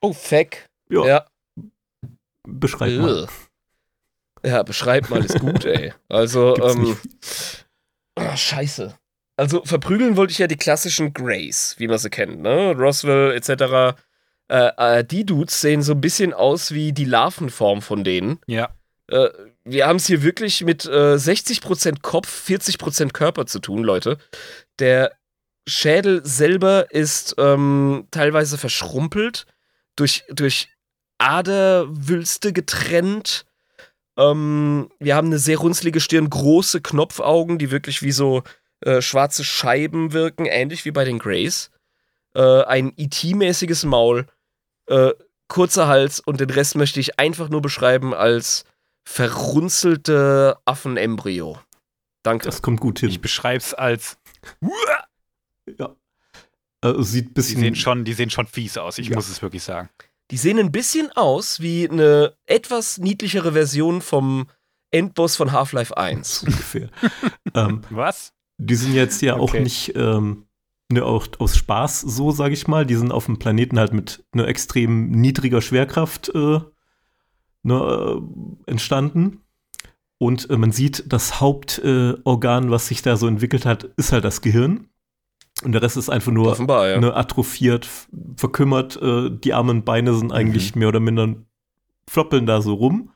Oh, 0.01 0.13
feck. 0.13 0.69
Ja, 0.91 1.07
Ja. 1.07 1.27
beschreib 2.47 2.99
mal. 3.01 3.23
Ugh. 3.25 3.29
Ja, 4.45 4.63
beschreib 4.63 5.09
mal, 5.09 5.25
ist 5.25 5.41
gut, 5.41 5.65
ey. 5.65 5.93
Also, 6.09 6.55
ähm, 6.57 6.97
ah, 8.17 8.37
scheiße. 8.37 8.95
Also, 9.37 9.65
verprügeln 9.65 10.17
wollte 10.17 10.33
ich 10.33 10.39
ja 10.39 10.47
die 10.47 10.57
klassischen 10.57 11.13
Greys, 11.15 11.75
wie 11.79 11.89
man 11.89 11.99
sie 11.99 12.11
kennt, 12.11 12.41
ne? 12.41 12.73
Roswell 12.77 13.33
etc. 13.33 13.97
Äh, 14.49 14.71
äh, 14.99 15.05
die 15.05 15.25
Dudes 15.25 15.61
sehen 15.61 15.83
so 15.83 15.93
ein 15.93 16.01
bisschen 16.03 16.35
aus 16.35 16.73
wie 16.73 16.93
die 16.93 17.07
Larvenform 17.07 17.81
von 17.81 18.05
denen. 18.05 18.39
Ja. 18.47 18.69
Äh, 19.09 19.31
wir 19.65 19.87
haben 19.87 19.97
es 19.97 20.07
hier 20.07 20.23
wirklich 20.23 20.63
mit 20.63 20.85
äh, 20.85 21.15
60% 21.15 22.03
Kopf, 22.03 22.47
40% 22.49 23.13
Körper 23.13 23.47
zu 23.47 23.59
tun, 23.61 23.83
Leute. 23.83 24.19
Der 24.79 25.13
Schädel 25.67 26.25
selber 26.25 26.91
ist 26.91 27.35
ähm, 27.39 28.07
teilweise 28.11 28.59
verschrumpelt, 28.59 29.47
durch, 29.97 30.25
durch 30.29 30.69
Aderwülste 31.19 32.53
getrennt. 32.53 33.47
Ähm, 34.19 34.91
wir 34.99 35.17
haben 35.17 35.29
eine 35.29 35.39
sehr 35.39 35.59
runzlige 35.59 36.01
Stirn, 36.01 36.29
große 36.29 36.81
Knopfaugen, 36.81 37.59
die 37.59 37.71
wirklich 37.71 38.03
wie 38.03 38.13
so 38.13 38.43
äh, 38.81 39.01
schwarze 39.01 39.45
Scheiben 39.45 40.13
wirken, 40.13 40.47
ähnlich 40.47 40.85
wie 40.85 40.91
bei 40.91 41.05
den 41.05 41.19
Greys. 41.19 41.71
Äh, 42.35 42.63
ein 42.65 42.93
IT-mäßiges 42.97 43.85
Maul, 43.85 44.27
äh, 44.87 45.13
kurzer 45.49 45.89
Hals 45.89 46.21
und 46.21 46.41
den 46.41 46.51
Rest 46.51 46.75
möchte 46.75 47.01
ich 47.01 47.19
einfach 47.19 47.49
nur 47.49 47.63
beschreiben 47.63 48.13
als 48.13 48.65
verrunzelte 49.05 50.59
Affenembryo. 50.65 51.59
Danke. 52.23 52.47
Das 52.47 52.63
kommt 52.63 52.81
gut 52.81 53.01
hin. 53.01 53.11
Ich 53.11 53.21
beschreib's 53.21 53.75
als. 53.75 54.19
ja. 55.79 55.95
Also 56.81 57.03
sieht 57.03 57.25
ein 57.27 57.29
Die 57.29 57.33
bisschen. 57.35 57.61
sehen 57.61 57.75
schon, 57.77 58.05
die 58.05 58.13
sehen 58.13 58.31
schon 58.31 58.47
fies 58.47 58.77
aus. 58.77 58.99
Ich 58.99 59.09
Ja. 59.09 59.17
muss 59.17 59.29
es 59.29 59.41
wirklich 59.43 59.63
sagen. 59.63 59.89
Die 60.31 60.37
sehen 60.37 60.59
ein 60.59 60.73
bisschen 60.73 61.11
aus 61.13 61.61
wie 61.61 61.89
eine 61.89 62.35
etwas 62.47 62.99
niedlichere 62.99 63.53
Version 63.53 64.01
vom 64.03 64.47
Endboss 64.91 65.37
von 65.37 65.53
Half-Life 65.53 65.97
1. 65.97 66.43
ungefähr. 66.47 66.89
ähm, 67.55 67.83
Was? 67.91 68.33
die 68.59 68.75
sind 68.75 68.95
jetzt 68.95 69.21
ja 69.23 69.35
auch 69.35 69.51
Okay. 69.51 69.63
nicht 69.63 69.93
ähm, 69.97 70.47
ne, 70.91 71.05
auch 71.05 71.27
aus 71.39 71.57
Spaß 71.57 72.03
so, 72.03 72.31
sage 72.31 72.55
ich 72.55 72.69
mal. 72.69 72.85
Die 72.87 72.95
sind 72.97 73.13
auf 73.13 73.27
dem 73.27 73.39
Planeten 73.39 73.79
halt 73.79 73.93
mit 73.93 74.25
einer 74.33 74.47
extrem 74.47 75.11
niedriger 75.11 75.61
Schwerkraft 75.63 76.29
äh, 76.35 76.61
ne, 77.63 77.75
äh, 77.75 78.71
entstanden. 78.71 79.41
Und 80.19 80.49
äh, 80.51 80.57
man 80.57 80.71
sieht, 80.73 81.05
das 81.13 81.41
Hauptorgan, 81.41 82.69
äh, 82.69 82.71
was 82.71 82.87
sich 82.89 83.03
da 83.03 83.17
so 83.17 83.27
entwickelt 83.27 83.67
hat, 83.67 83.85
ist 83.97 84.13
halt 84.13 84.25
das 84.25 84.41
Gehirn. 84.43 84.89
Und 85.63 85.73
der 85.73 85.83
Rest 85.83 85.97
ist 85.97 86.11
einfach 86.11 86.33
nur 86.33 86.51
Offenbar, 86.51 86.89
ja. 86.89 87.01
ne, 87.01 87.15
atrophiert, 87.15 87.89
verkümmert. 88.37 89.01
Äh, 89.01 89.31
die 89.31 89.55
Arme 89.55 89.71
und 89.71 89.85
Beine 89.85 90.15
sind 90.15 90.33
eigentlich 90.33 90.75
mehr 90.75 90.89
oder 90.89 91.01
minder 91.01 91.37
floppeln 92.09 92.47
da 92.47 92.61
so 92.61 92.75
rum. 92.75 93.13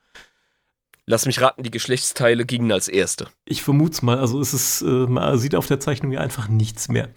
Lass 1.05 1.27
mich 1.27 1.41
raten, 1.41 1.63
die 1.63 1.71
Geschlechtsteile 1.71 2.45
gingen 2.45 2.71
als 2.71 2.87
erste. 2.87 3.29
Ich 3.45 3.63
vermute 3.63 4.05
mal, 4.05 4.19
also 4.19 4.41
es 4.41 4.53
ist, 4.55 4.83
äh, 4.83 4.85
man 4.85 5.39
sieht 5.39 5.55
auf 5.55 5.67
der 5.67 5.81
Zeichnung 5.81 6.13
ja 6.13 6.21
einfach 6.21 6.49
nichts 6.49 6.89
mehr. 6.89 7.11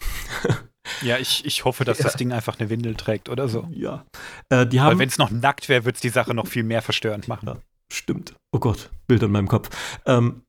Ja, 1.01 1.17
ich, 1.17 1.45
ich 1.45 1.63
hoffe, 1.63 1.85
dass 1.85 1.99
das 1.99 2.15
Ding 2.15 2.31
einfach 2.31 2.59
eine 2.59 2.69
Windel 2.69 2.95
trägt 2.95 3.29
oder 3.29 3.47
so. 3.47 3.67
Ja. 3.71 4.05
Äh, 4.49 4.65
die 4.65 4.81
haben. 4.81 4.97
wenn 4.97 5.09
es 5.09 5.17
noch 5.17 5.29
nackt 5.29 5.69
wäre, 5.69 5.85
würde 5.85 5.95
es 5.95 6.01
die 6.01 6.09
Sache 6.09 6.33
noch 6.33 6.47
viel 6.47 6.63
mehr 6.63 6.81
verstörend 6.81 7.27
machen. 7.27 7.47
Ja. 7.47 7.57
Stimmt. 7.91 8.33
Oh 8.51 8.59
Gott, 8.59 8.89
Bild 9.07 9.21
in 9.21 9.31
meinem 9.31 9.47
Kopf. 9.47 9.69
Ähm, 10.05 10.41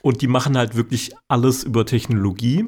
und 0.00 0.22
die 0.22 0.26
machen 0.26 0.56
halt 0.56 0.74
wirklich 0.74 1.12
alles 1.28 1.64
über 1.64 1.86
Technologie, 1.86 2.66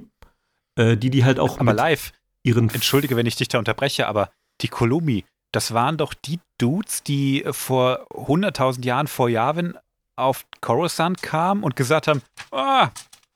äh, 0.77 0.97
die 0.97 1.11
die 1.11 1.25
halt 1.25 1.39
auch 1.39 1.57
Aber 1.57 1.65
mit 1.65 1.77
live, 1.77 2.13
ihren. 2.43 2.71
entschuldige, 2.71 3.17
wenn 3.17 3.27
ich 3.27 3.37
dich 3.37 3.49
da 3.49 3.59
unterbreche, 3.59 4.07
aber 4.07 4.31
die 4.61 4.69
Kolumi, 4.69 5.25
das 5.53 5.73
waren 5.75 5.97
doch 5.97 6.15
die 6.15 6.41
Dudes, 6.59 7.03
die 7.03 7.45
vor 7.51 8.07
100.000 8.13 8.85
Jahren 8.85 9.07
vor 9.07 9.29
Yavin 9.29 9.75
auf 10.17 10.45
Coruscant 10.61 11.23
kamen 11.23 11.63
und 11.63 11.77
gesagt 11.77 12.09
haben, 12.09 12.23
ah, 12.51 12.89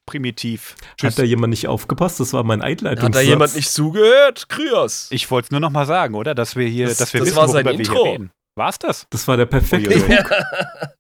primitiv. 0.07 0.75
Hat 1.03 1.19
da 1.19 1.23
jemand 1.23 1.51
nicht 1.51 1.69
aufgepasst? 1.69 2.19
Das 2.21 2.33
war 2.33 2.43
mein 2.43 2.63
Einleitungssatz. 2.63 3.05
Hat 3.05 3.15
da 3.15 3.21
jemand 3.21 3.55
nicht 3.55 3.71
zugehört? 3.71 4.49
Kryos. 4.49 5.09
Ich 5.11 5.31
wollte 5.31 5.47
es 5.47 5.51
nur 5.51 5.61
noch 5.61 5.71
mal 5.71 5.87
sagen, 5.87 6.15
oder? 6.15 6.35
Dass 6.35 6.57
wir 6.57 6.67
hier, 6.67 6.87
Das- 6.89 6.99
dass 6.99 7.13
wir 7.13 7.21
das 7.21 7.29
wissen, 7.29 7.37
war 7.39 7.49
sein 7.49 7.65
wir 7.65 7.73
Intro. 7.73 8.03
reden. 8.03 8.31
War's 8.57 8.79
das? 8.79 9.07
Das 9.11 9.29
war 9.29 9.37
der 9.37 9.47
perfekte 9.47 9.91
Uiuiui. 9.91 10.19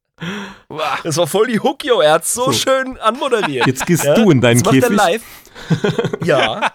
Das 1.02 1.16
war 1.16 1.26
voll 1.26 1.46
die 1.48 1.60
Hook, 1.60 1.84
yo. 1.84 2.00
Er 2.00 2.12
hat 2.14 2.24
so, 2.26 2.46
So. 2.46 2.52
schön 2.52 2.96
anmoderiert. 2.98 3.66
Jetzt 3.66 3.86
gehst 3.86 4.04
Ja? 4.04 4.14
du 4.14 4.30
in 4.30 4.40
deinen 4.40 4.62
Das 4.62 4.72
macht 4.72 4.74
er 4.82 4.90
Käfig. 4.90 4.96
live. 4.96 5.22
ja, 6.24 6.72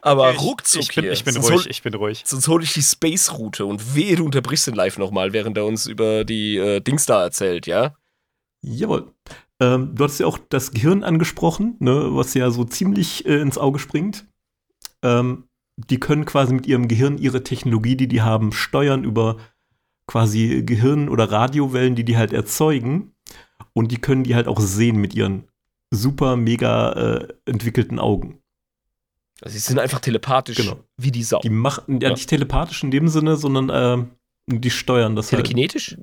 aber 0.00 0.32
Ich- 0.32 0.40
ruckzuck 0.40 0.82
ich 0.82 0.94
bin, 0.94 1.04
hier. 1.04 1.12
ich 1.12 1.24
bin 1.24 1.34
sonst 1.34 1.50
ruhig, 1.50 1.62
Hol, 1.64 1.70
ich 1.70 1.82
bin 1.82 1.94
ruhig. 1.94 2.22
sonst 2.24 2.48
hole 2.48 2.64
ich 2.64 2.72
die 2.72 2.82
Space-Route 2.82 3.66
und 3.66 3.94
wehe, 3.94 4.16
du 4.16 4.24
unterbrichst 4.24 4.66
den 4.66 4.74
live 4.74 4.98
nochmal, 4.98 5.32
während 5.32 5.56
er 5.56 5.66
uns 5.66 5.86
über 5.86 6.24
die 6.24 6.56
äh, 6.56 6.80
Dings 6.80 7.06
da 7.06 7.22
erzählt, 7.22 7.66
ja? 7.66 7.94
Jawohl. 8.64 9.12
Ähm, 9.60 9.94
du 9.94 10.04
hast 10.04 10.18
ja 10.18 10.26
auch 10.26 10.38
das 10.48 10.70
Gehirn 10.72 11.04
angesprochen, 11.04 11.76
ne, 11.80 12.08
was 12.10 12.34
ja 12.34 12.50
so 12.50 12.64
ziemlich 12.64 13.26
äh, 13.26 13.40
ins 13.40 13.58
Auge 13.58 13.78
springt. 13.78 14.26
Ähm, 15.04 15.44
die 15.76 15.98
können 15.98 16.24
quasi 16.26 16.52
mit 16.54 16.66
ihrem 16.66 16.86
Gehirn 16.88 17.18
ihre 17.18 17.42
Technologie, 17.42 17.96
die 17.96 18.06
die 18.08 18.22
haben, 18.22 18.52
steuern 18.52 19.04
über 19.04 19.36
quasi 20.06 20.62
Gehirn- 20.64 21.08
oder 21.08 21.30
Radiowellen, 21.30 21.94
die 21.94 22.04
die 22.04 22.16
halt 22.16 22.32
erzeugen. 22.32 23.14
Und 23.74 23.90
die 23.92 23.98
können 23.98 24.24
die 24.24 24.34
halt 24.34 24.48
auch 24.48 24.60
sehen 24.60 24.96
mit 24.96 25.14
ihren 25.14 25.48
super, 25.90 26.36
mega 26.36 26.92
äh, 26.92 27.28
entwickelten 27.46 27.98
Augen. 27.98 28.38
Also 29.40 29.54
sie 29.54 29.60
sind 29.60 29.78
einfach 29.78 30.00
telepathisch 30.00 30.56
Genau. 30.56 30.78
wie 30.96 31.10
die 31.10 31.22
Sau. 31.22 31.40
Die 31.40 31.50
machen, 31.50 32.00
ja, 32.00 32.08
Ja. 32.08 32.14
nicht 32.14 32.28
telepathisch 32.28 32.82
in 32.84 32.90
dem 32.90 33.08
Sinne, 33.08 33.36
sondern 33.36 33.70
ähm, 33.72 34.10
die 34.48 34.70
steuern 34.70 35.16
das 35.16 35.32
halt. 35.32 35.42
Telekinetisch? 35.44 35.96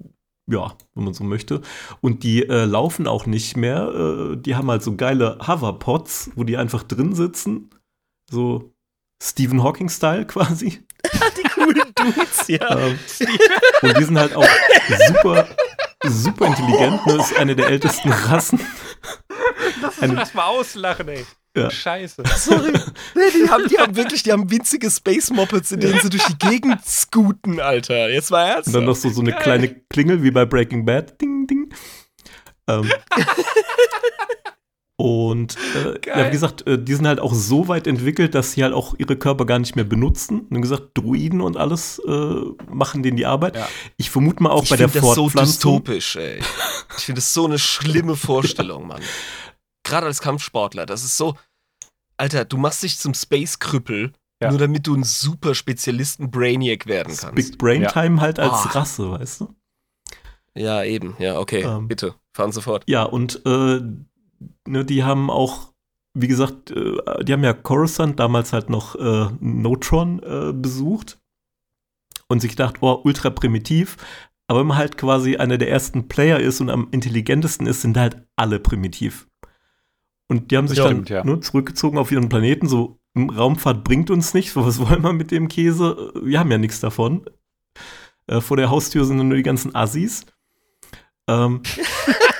Ja, 0.52 0.74
wenn 0.96 1.04
man 1.04 1.14
so 1.14 1.24
möchte. 1.24 1.62
Und 2.02 2.24
die 2.24 2.44
äh, 2.50 2.66
laufen 2.66 3.08
auch 3.08 3.26
nicht 3.28 3.56
mehr. 3.56 3.88
Äh, 4.34 4.38
die 4.38 4.56
haben 4.56 4.70
halt 4.70 4.82
so 4.84 4.96
geile 4.96 5.38
Hoverpods, 5.48 6.32
wo 6.36 6.44
die 6.44 6.58
einfach 6.58 6.84
drin 6.84 7.14
sitzen. 7.14 7.70
So 8.32 8.74
Stephen 9.22 9.64
Hawking-Style 9.64 10.26
quasi. 10.28 10.80
Die 11.38 11.49
coolen 11.74 11.94
Dudes, 11.96 12.48
ja. 12.48 12.78
Ähm, 12.78 13.00
und 13.82 13.98
die 13.98 14.04
sind 14.04 14.18
halt 14.20 14.36
auch 14.36 14.46
super, 15.08 15.48
super 16.06 16.46
intelligent. 16.48 17.06
Ne? 17.06 17.16
Ist 17.18 17.38
eine 17.38 17.56
der 17.56 17.68
ältesten 17.68 18.12
Rassen. 18.12 18.60
Eine- 20.02 20.14
Lass 20.16 20.34
mal 20.34 20.46
auslachen, 20.46 21.08
ey. 21.10 21.26
Ja. 21.58 21.70
Scheiße. 21.72 22.24
Sorry. 22.38 22.72
Nee, 23.16 23.22
die 23.34 23.50
haben, 23.50 23.68
die 23.68 23.78
haben 23.80 23.96
wirklich, 23.96 24.22
die 24.24 24.32
haben 24.32 24.50
winzige 24.52 24.90
Space 24.92 25.32
Moppets, 25.32 25.72
in 25.72 25.80
denen 25.80 26.00
sie 26.00 26.10
durch 26.10 26.24
die 26.26 26.38
Gegend 26.38 26.86
scooten, 26.86 27.60
Alter. 27.60 28.10
Jetzt 28.10 28.30
mal 28.32 28.48
ernst. 28.48 28.68
Und 28.68 28.74
dann 28.74 28.86
noch 28.86 28.96
so, 28.96 29.10
so 29.10 29.22
eine 29.22 29.32
Geil. 29.32 29.42
kleine 29.42 29.76
Klingel 29.90 30.22
wie 30.24 30.32
bei 30.32 30.46
Breaking 30.46 30.86
Bad. 30.86 31.20
Ding, 31.20 31.48
ding. 31.48 31.74
Ähm. 32.68 32.90
Und 35.00 35.56
äh, 35.76 35.98
ja, 36.06 36.28
wie 36.28 36.32
gesagt, 36.32 36.68
äh, 36.68 36.78
die 36.78 36.94
sind 36.94 37.08
halt 37.08 37.22
auch 37.22 37.34
so 37.34 37.70
weit 37.70 37.88
entwickelt, 37.88 38.36
dass 38.36 38.52
sie 38.52 38.64
halt 38.64 38.74
auch 38.74 38.96
ihre 38.98 39.16
Körper 39.16 39.46
gar 39.46 39.58
nicht 39.58 39.78
mehr 39.78 39.86
benutzen. 39.86 40.42
Und 40.42 40.58
wie 40.58 40.60
gesagt, 40.60 40.90
Druiden 40.94 41.40
und 41.40 41.56
alles 41.56 42.00
äh, 42.06 42.36
machen 42.70 43.02
denen 43.02 43.16
die 43.16 43.26
Arbeit. 43.26 43.56
Ja. 43.56 43.70
Ich 43.96 44.10
vermute 44.10 44.44
mal 44.44 44.50
auch 44.50 44.64
ich 44.64 44.70
bei 44.72 44.76
der 44.76 44.90
finde 44.90 45.08
das 45.08 45.16
so 45.16 45.22
Fortpflanzung. 45.30 45.84
dystopisch, 45.84 46.16
ey. 46.18 46.40
Ich 46.98 47.06
finde 47.06 47.20
das 47.22 47.34
so 47.34 47.46
eine 47.46 47.58
schlimme 47.58 48.16
Vorstellung, 48.18 48.88
Mann. 48.88 49.02
Gerade 49.86 50.06
als 50.08 50.20
Kampfsportler, 50.20 50.86
das 50.86 51.06
ist 51.06 51.16
so. 51.16 51.38
Alter, 52.18 52.44
du 52.44 52.58
machst 52.58 52.84
dich 52.84 53.00
zum 53.00 53.14
Space-Krüppel, 53.14 54.12
Ja. 54.42 54.50
nur 54.50 54.60
damit 54.60 54.86
du 54.86 54.96
ein 54.96 55.06
super 55.06 55.56
Spezialisten 55.56 56.30
Brainiac 56.30 56.88
werden 56.88 57.16
kannst. 57.16 57.36
Big 57.36 57.58
Brain 57.58 57.84
Ja. 57.84 57.90
Time 57.94 58.20
halt 58.20 58.38
als 58.38 58.52
Ah. 58.52 58.70
Rasse, 58.72 59.12
weißt 59.12 59.40
du? 59.40 59.56
Ja, 60.56 60.84
eben. 60.84 61.16
Ja, 61.20 61.40
okay. 61.40 61.62
Ähm. 61.62 61.88
Bitte, 61.88 62.16
fahren 62.36 62.52
Sie 62.52 62.62
fort. 62.62 62.84
Ja, 62.86 63.04
und 63.04 63.46
äh, 63.46 63.80
ne, 64.68 64.86
die 64.86 65.04
haben 65.04 65.30
auch, 65.30 65.74
wie 66.14 66.28
gesagt, 66.28 66.72
äh, 66.72 67.24
die 67.24 67.34
haben 67.34 67.44
ja 67.44 67.54
Coruscant 67.54 68.20
damals 68.20 68.54
halt 68.54 68.70
noch 68.70 68.96
äh, 68.96 69.30
Notron 69.40 70.22
äh, 70.24 70.54
besucht 70.54 71.20
und 72.28 72.42
sich 72.42 72.52
gedacht, 72.52 72.78
oh, 72.82 73.02
ultra 73.04 73.30
primitiv. 73.30 73.98
Aber 74.48 74.62
wenn 74.62 74.68
man 74.68 74.78
halt 74.78 74.98
quasi 74.98 75.38
einer 75.38 75.58
der 75.58 75.70
ersten 75.70 76.08
Player 76.08 76.40
ist 76.40 76.60
und 76.60 76.70
am 76.70 76.88
intelligentesten 76.92 77.68
ist, 77.68 77.82
sind 77.82 77.98
halt 77.98 78.18
alle 78.36 78.60
primitiv. 78.60 79.28
Und 80.28 80.52
die 80.52 80.58
haben 80.58 80.68
sich 80.68 80.78
Ja, 80.78 80.88
dann 80.88 81.06
ja. 81.06 81.24
nur 81.24 81.42
zurückgezogen 81.42 81.98
auf 81.98 82.12
ihren 82.12 82.30
Planeten, 82.30 82.68
so 82.68 83.00
Raumfahrt 83.18 83.84
bringt 83.84 84.12
uns 84.12 84.34
nichts, 84.34 84.56
was 84.56 84.80
wollen 84.80 85.02
wir 85.02 85.14
mit 85.14 85.32
dem 85.32 85.48
Käse? 85.48 86.14
Wir 86.22 86.40
haben 86.40 86.52
ja 86.52 86.58
nichts 86.58 86.80
davon. 86.80 87.26
Äh, 88.28 88.42
vor 88.42 88.58
der 88.58 88.70
Haustür 88.70 89.06
sind 89.06 89.18
nur 89.18 89.38
die 89.38 89.44
ganzen 89.44 89.76
Assis. 89.76 90.26
Ähm, 91.28 91.62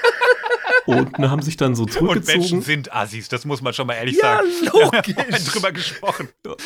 und 0.90 1.20
ne, 1.20 1.30
haben 1.30 1.42
sich 1.42 1.58
dann 1.58 1.76
so 1.76 1.84
Und 1.84 1.90
Menschen 1.96 2.24
zurückgezogen. 2.24 2.62
sind 2.62 2.94
Assis, 2.96 3.30
das 3.30 3.46
muss 3.46 3.62
man 3.62 3.74
schon 3.74 3.88
mal 3.88 3.94
ehrlich 3.94 4.18
Ja, 4.22 4.38
sagen. 4.38 4.48
logisch. 4.74 5.16
Wir 5.16 5.24
haben 5.34 5.46
drüber 5.46 5.72
gesprochen. 5.72 6.30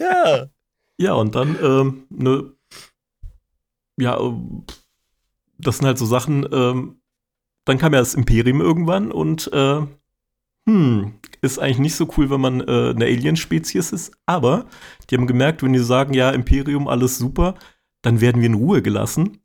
Ja. 0.00 0.46
Ja, 0.98 1.12
und 1.14 1.34
dann, 1.34 1.56
ähm, 1.62 2.04
ne, 2.10 2.52
ja, 3.98 4.18
ähm, 4.20 4.64
das 5.58 5.78
sind 5.78 5.86
halt 5.86 5.98
so 5.98 6.06
Sachen, 6.06 6.46
ähm, 6.52 7.00
dann 7.64 7.78
kam 7.78 7.92
ja 7.94 8.00
das 8.00 8.14
Imperium 8.14 8.60
irgendwann 8.60 9.10
und, 9.12 9.50
äh, 9.52 9.80
hm, 10.68 11.14
ist 11.42 11.58
eigentlich 11.58 11.78
nicht 11.78 11.94
so 11.96 12.08
cool, 12.16 12.28
wenn 12.30 12.40
man 12.40 12.60
äh, 12.60 12.90
eine 12.94 13.04
Alien-Spezies 13.06 13.92
ist, 13.92 14.12
aber 14.26 14.66
die 15.08 15.16
haben 15.16 15.26
gemerkt, 15.26 15.62
wenn 15.62 15.72
die 15.72 15.78
sagen, 15.78 16.12
ja, 16.14 16.30
Imperium, 16.30 16.86
alles 16.88 17.16
super, 17.18 17.54
dann 18.02 18.20
werden 18.20 18.40
wir 18.42 18.46
in 18.46 18.54
Ruhe 18.54 18.82
gelassen. 18.82 19.39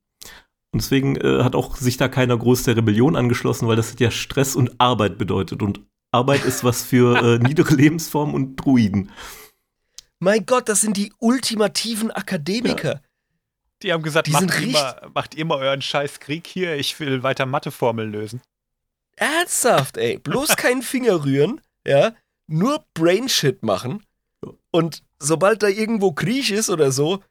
Und 0.76 0.82
deswegen 0.82 1.16
äh, 1.16 1.42
hat 1.42 1.56
auch 1.56 1.78
sich 1.78 1.96
da 1.96 2.10
keiner 2.10 2.38
groß 2.38 2.64
der 2.64 2.76
Rebellion 2.76 3.16
angeschlossen, 3.16 3.66
weil 3.70 3.78
das 3.78 3.94
hat 3.94 4.02
ja 4.02 4.12
Stress 4.12 4.58
und 4.58 4.78
Arbeit 4.78 5.18
bedeutet. 5.18 5.64
Und 5.64 5.80
Arbeit 6.12 6.44
ist 6.44 6.66
was 6.66 6.84
für 6.84 7.16
äh, 7.16 7.40
niedere 7.48 7.74
Lebensformen 7.74 8.36
und 8.36 8.58
Druiden. 8.58 9.10
Mein 10.20 10.46
Gott, 10.46 10.68
das 10.68 10.82
sind 10.82 10.98
die 10.98 11.14
ultimativen 11.20 12.12
Akademiker. 12.12 13.02
Die 13.84 13.94
haben 13.94 14.04
gesagt, 14.04 14.28
Die 14.28 14.32
macht, 14.34 14.50
mal, 14.68 15.10
macht 15.14 15.38
mal 15.46 15.60
euren 15.60 15.82
scheiß 15.82 16.20
Krieg 16.20 16.46
hier, 16.46 16.76
ich 16.76 17.00
will 17.00 17.24
weiter 17.24 17.46
Matheformeln 17.46 18.12
lösen. 18.12 18.42
Ernsthaft, 19.16 19.96
ey. 19.96 20.18
Bloß 20.18 20.56
keinen 20.58 20.82
Finger 20.82 21.24
rühren, 21.24 21.62
ja. 21.88 22.12
Nur 22.48 22.84
Brainshit 22.94 23.64
machen. 23.64 24.04
Und 24.72 25.04
sobald 25.20 25.64
da 25.64 25.70
irgendwo 25.70 26.12
Krieg 26.12 26.52
ist 26.52 26.70
oder 26.70 26.92
so, 26.92 27.24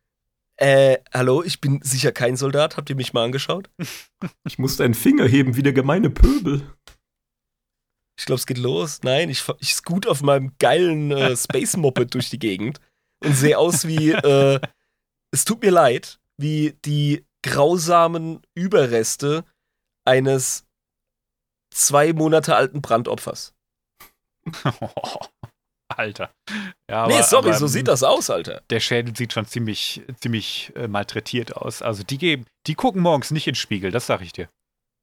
äh, 0.56 0.98
hallo, 1.12 1.42
ich 1.42 1.60
bin 1.60 1.80
sicher 1.82 2.12
kein 2.12 2.36
Soldat. 2.36 2.76
Habt 2.76 2.90
ihr 2.90 2.96
mich 2.96 3.12
mal 3.12 3.24
angeschaut? 3.24 3.70
Ich 4.46 4.58
musste 4.58 4.84
einen 4.84 4.94
Finger 4.94 5.26
heben 5.26 5.54
wie 5.56 5.62
der 5.62 5.74
gemeine 5.74 6.08
Pöbel. 6.08 6.62
Ich 8.18 8.24
glaube, 8.24 8.38
es 8.38 8.46
geht 8.46 8.58
los. 8.58 9.00
Nein, 9.02 9.28
ich, 9.28 9.44
ich 9.58 9.74
scoot 9.74 10.06
auf 10.06 10.22
meinem 10.22 10.52
geilen 10.58 11.10
äh, 11.10 11.36
Space 11.36 11.76
Moped 11.76 12.14
durch 12.14 12.30
die 12.30 12.38
Gegend 12.38 12.80
und 13.22 13.34
sehe 13.34 13.58
aus 13.58 13.86
wie, 13.86 14.12
äh, 14.12 14.60
es 15.30 15.44
tut 15.44 15.62
mir 15.62 15.72
leid, 15.72 16.20
wie 16.38 16.78
die 16.84 17.26
grausamen 17.42 18.40
Überreste 18.54 19.44
eines 20.04 20.64
zwei 21.70 22.12
Monate 22.12 22.56
alten 22.56 22.80
Brandopfers. 22.80 23.54
Alter. 25.98 26.30
Ja, 26.90 27.06
nee, 27.06 27.14
aber- 27.14 27.22
sorry, 27.22 27.48
aber, 27.50 27.58
so 27.58 27.66
sieht 27.66 27.88
das 27.88 28.02
aus, 28.02 28.30
Alter. 28.30 28.62
Der 28.70 28.80
Schädel 28.80 29.14
sieht 29.16 29.32
schon 29.32 29.46
ziemlich, 29.46 30.02
ziemlich 30.20 30.72
äh, 30.76 30.88
malträtiert 30.88 31.56
aus. 31.56 31.82
Also 31.82 32.02
die 32.02 32.18
geben, 32.18 32.46
die 32.66 32.74
gucken 32.74 33.02
morgens 33.02 33.30
nicht 33.30 33.46
in 33.46 33.52
den 33.52 33.56
Spiegel, 33.56 33.90
das 33.90 34.06
sag 34.06 34.20
ich 34.20 34.32
dir. 34.32 34.48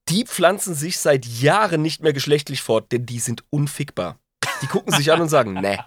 Die 0.09 0.25
pflanzen 0.25 0.73
sich 0.73 0.99
seit 0.99 1.25
Jahren 1.25 1.81
nicht 1.81 2.01
mehr 2.01 2.13
geschlechtlich 2.13 2.61
fort, 2.61 2.91
denn 2.91 3.05
die 3.05 3.19
sind 3.19 3.43
unfickbar. 3.49 4.19
Die 4.61 4.67
gucken 4.67 4.93
sich 4.93 5.11
an 5.11 5.21
und 5.21 5.29
sagen, 5.29 5.53
nee. 5.61 5.77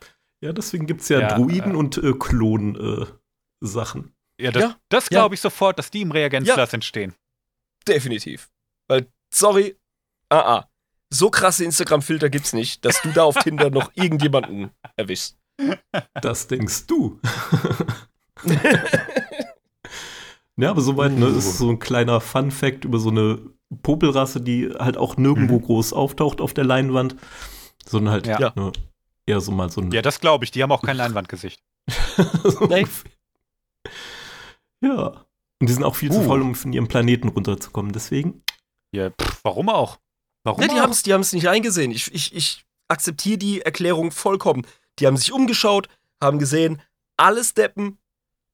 Ja, 0.40 0.52
deswegen 0.52 0.86
gibt 0.86 1.00
es 1.00 1.08
ja, 1.08 1.20
Ja, 1.20 1.36
Druiden 1.38 1.74
äh. 1.74 1.76
und 1.76 1.96
äh, 1.98 2.12
Klon-Sachen. 2.12 4.12
Ja, 4.40 4.50
das, 4.50 4.62
Ja, 4.62 4.76
das 4.88 5.04
ja. 5.04 5.08
glaube 5.20 5.34
ich 5.34 5.40
sofort, 5.40 5.78
dass 5.78 5.90
die 5.90 6.02
im 6.02 6.10
Reagenzglas 6.10 6.72
entstehen. 6.72 7.14
Definitiv. 7.86 8.50
Weil, 8.88 9.06
sorry, 9.32 9.76
ah, 10.28 10.38
ah. 10.58 10.68
So 11.14 11.30
krasse 11.30 11.64
Instagram-Filter 11.64 12.28
gibt's 12.28 12.52
nicht, 12.52 12.84
dass 12.84 13.00
du 13.02 13.10
da 13.12 13.22
auf 13.22 13.36
Tinder 13.36 13.70
noch 13.70 13.92
irgendjemanden 13.94 14.70
erwischst. 14.96 15.38
Das 16.20 16.48
denkst 16.48 16.88
du. 16.88 17.20
ja, 20.56 20.70
aber 20.70 20.80
soweit, 20.80 21.12
ne, 21.12 21.26
ist 21.26 21.58
so 21.58 21.70
ein 21.70 21.78
kleiner 21.78 22.20
Fun-Fact 22.20 22.84
über 22.84 22.98
so 22.98 23.10
eine 23.10 23.38
Popelrasse, 23.82 24.40
die 24.40 24.70
halt 24.78 24.96
auch 24.96 25.16
nirgendwo 25.16 25.58
Mhm. 25.58 25.62
groß 25.62 25.92
auftaucht 25.92 26.40
auf 26.40 26.54
der 26.54 26.64
Leinwand, 26.64 27.16
sondern 27.86 28.12
halt 28.12 28.26
Ja. 28.26 28.52
ne, 28.56 28.72
eher 29.26 29.40
so 29.40 29.52
mal 29.52 29.70
so 29.70 29.80
ein. 29.80 29.90
Ja, 29.92 30.02
das 30.02 30.20
glaube 30.20 30.44
ich. 30.44 30.50
Die 30.50 30.62
haben 30.62 30.72
auch 30.72 30.82
kein 30.82 30.96
Leinwandgesicht. 30.96 31.60
so 32.44 32.66
Nee. 32.66 32.86
Ja. 34.80 35.24
Und 35.60 35.68
die 35.68 35.72
sind 35.72 35.84
auch 35.84 35.94
viel 35.94 36.10
zu 36.12 36.20
Uh. 36.20 36.24
faul, 36.24 36.42
um 36.42 36.54
von 36.54 36.72
ihrem 36.72 36.88
Planeten 36.88 37.28
runterzukommen. 37.28 37.92
Deswegen. 37.92 38.42
Ja, 38.92 39.10
pff, 39.10 39.40
warum 39.44 39.68
auch? 39.68 39.98
Warum 40.44 40.60
Ja, 40.62 40.68
die 40.68 40.74
auch? 40.74 40.80
haben's, 40.82 41.02
die 41.02 41.12
haben's 41.12 41.32
nicht 41.32 41.48
eingesehen. 41.48 41.90
Ich, 41.90 42.12
ich, 42.14 42.34
ich 42.34 42.64
akzeptiere 42.88 43.38
die 43.38 43.62
Erklärung 43.62 44.10
vollkommen. 44.12 44.66
Die 44.98 45.06
haben 45.06 45.16
sich 45.16 45.32
umgeschaut, 45.32 45.88
haben 46.22 46.38
gesehen, 46.38 46.80
alle 47.16 47.42
Steppen 47.42 47.98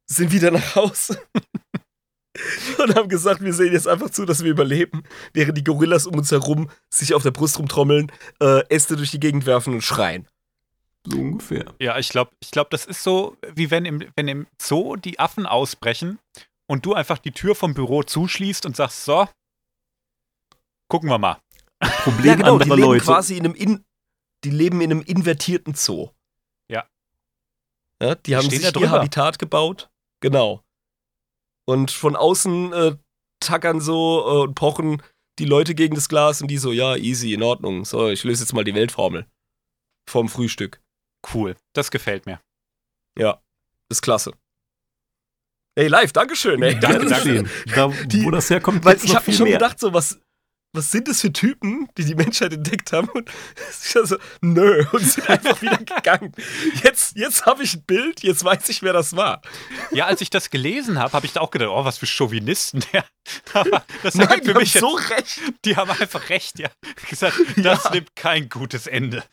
sind 0.06 0.32
wieder 0.32 0.50
nach 0.50 0.74
Hause. 0.76 1.20
Und 2.78 2.94
haben 2.94 3.08
gesagt, 3.08 3.42
wir 3.42 3.52
sehen 3.52 3.72
jetzt 3.72 3.88
einfach 3.88 4.10
zu, 4.10 4.24
dass 4.24 4.42
wir 4.44 4.50
überleben, 4.50 5.02
während 5.34 5.58
die 5.58 5.64
Gorillas 5.64 6.06
um 6.06 6.14
uns 6.14 6.30
herum 6.30 6.70
sich 6.88 7.12
auf 7.12 7.22
der 7.22 7.32
Brust 7.32 7.58
rumtrommeln, 7.58 8.10
äh, 8.40 8.62
Äste 8.68 8.96
durch 8.96 9.10
die 9.10 9.20
Gegend 9.20 9.46
werfen 9.46 9.74
und 9.74 9.82
schreien. 9.82 10.26
So 11.06 11.18
ungefähr. 11.18 11.74
Ja, 11.80 11.98
ich 11.98 12.08
glaube, 12.08 12.30
ich 12.40 12.50
glaub, 12.50 12.70
das 12.70 12.86
ist 12.86 13.02
so, 13.02 13.36
wie 13.54 13.70
wenn 13.70 13.84
im, 13.84 14.04
wenn 14.16 14.28
im 14.28 14.46
Zoo 14.60 14.96
die 14.96 15.18
Affen 15.18 15.44
ausbrechen 15.46 16.18
und 16.66 16.86
du 16.86 16.94
einfach 16.94 17.18
die 17.18 17.32
Tür 17.32 17.54
vom 17.54 17.74
Büro 17.74 18.02
zuschließt 18.04 18.64
und 18.64 18.76
sagst, 18.76 19.04
so, 19.04 19.28
gucken 20.88 21.10
wir 21.10 21.18
mal. 21.18 21.38
Problem 21.80 22.26
ja, 22.26 22.34
genau, 22.36 22.58
die 22.58 22.62
anderer 22.64 22.76
leben 22.76 22.88
Leute. 22.88 23.04
quasi 23.04 23.36
in 23.36 23.44
einem 23.44 23.54
in, 23.54 23.84
die 24.44 24.50
leben 24.50 24.80
in 24.80 24.90
einem 24.90 25.02
invertierten 25.02 25.74
Zoo. 25.74 26.10
Ja. 26.70 26.86
ja 28.02 28.14
die 28.14 28.36
haben 28.36 28.46
stehen 28.46 28.60
sich 28.62 28.76
ihr. 28.76 28.90
Habitat 28.90 29.38
gebaut. 29.38 29.90
Genau. 30.22 30.62
Und 31.66 31.90
von 31.90 32.16
außen 32.16 32.72
äh, 32.72 32.96
tackern 33.40 33.80
so 33.80 34.20
äh, 34.26 34.42
und 34.44 34.54
pochen 34.54 35.02
die 35.38 35.44
Leute 35.46 35.74
gegen 35.74 35.94
das 35.94 36.08
Glas 36.08 36.42
und 36.42 36.48
die 36.48 36.58
so, 36.58 36.72
ja, 36.72 36.96
easy, 36.96 37.32
in 37.32 37.42
Ordnung. 37.42 37.84
So, 37.86 38.08
ich 38.08 38.24
löse 38.24 38.42
jetzt 38.44 38.52
mal 38.52 38.64
die 38.64 38.74
Weltformel. 38.74 39.26
Vom 40.08 40.28
Frühstück. 40.28 40.82
Cool, 41.32 41.56
das 41.74 41.90
gefällt 41.90 42.26
mir. 42.26 42.40
Ja, 43.18 43.42
ist 43.90 44.02
klasse. 44.02 44.32
Ey, 45.76 45.88
live, 45.88 46.12
Dankeschön, 46.12 46.62
ey. 46.62 46.78
Danke, 46.78 47.06
danke. 47.06 47.44
Da, 47.74 47.88
Die- 47.88 48.24
wo 48.24 48.30
das 48.30 48.50
herkommt, 48.50 48.84
Weil 48.84 48.96
ich 49.02 49.14
habe 49.14 49.32
schon 49.32 49.44
mehr. 49.44 49.54
gedacht, 49.58 49.78
so 49.78 49.94
was, 49.94 50.18
was 50.72 50.92
sind 50.92 51.08
das 51.08 51.20
für 51.20 51.32
Typen, 51.32 51.88
die 51.98 52.04
die 52.04 52.14
Menschheit 52.14 52.52
entdeckt 52.52 52.92
haben? 52.92 53.08
Und 53.08 53.28
ich 53.70 53.90
so, 53.90 54.16
nö, 54.40 54.84
und 54.92 55.00
sind 55.00 55.28
einfach 55.28 55.60
wieder 55.62 55.78
gegangen. 55.78 56.32
Jetzt, 56.84 57.16
jetzt 57.16 57.46
habe 57.46 57.64
ich 57.64 57.74
ein 57.74 57.82
Bild, 57.82 58.22
jetzt 58.22 58.44
weiß 58.44 58.68
ich, 58.68 58.82
wer 58.82 58.92
das 58.92 59.16
war. 59.16 59.42
Ja, 59.90 60.06
als 60.06 60.20
ich 60.20 60.30
das 60.30 60.50
gelesen 60.50 60.98
habe, 60.98 61.12
habe 61.12 61.26
ich 61.26 61.32
da 61.32 61.40
auch 61.40 61.50
gedacht, 61.50 61.70
oh, 61.72 61.84
was 61.84 61.98
für 61.98 62.06
Chauvinisten. 62.06 62.84
Ja. 62.92 63.04
Aber 63.52 63.84
das 64.02 64.14
Nein, 64.14 64.40
die 64.40 64.46
für 64.46 64.54
haben 64.54 64.60
mich, 64.60 64.72
so 64.72 64.88
recht. 64.88 65.40
die 65.64 65.76
haben 65.76 65.90
einfach 65.90 66.28
recht, 66.28 66.58
ja. 66.58 66.68
Gesagt, 67.08 67.36
das 67.56 67.90
nimmt 67.90 68.14
kein 68.14 68.48
gutes 68.48 68.86
Ende. 68.86 69.24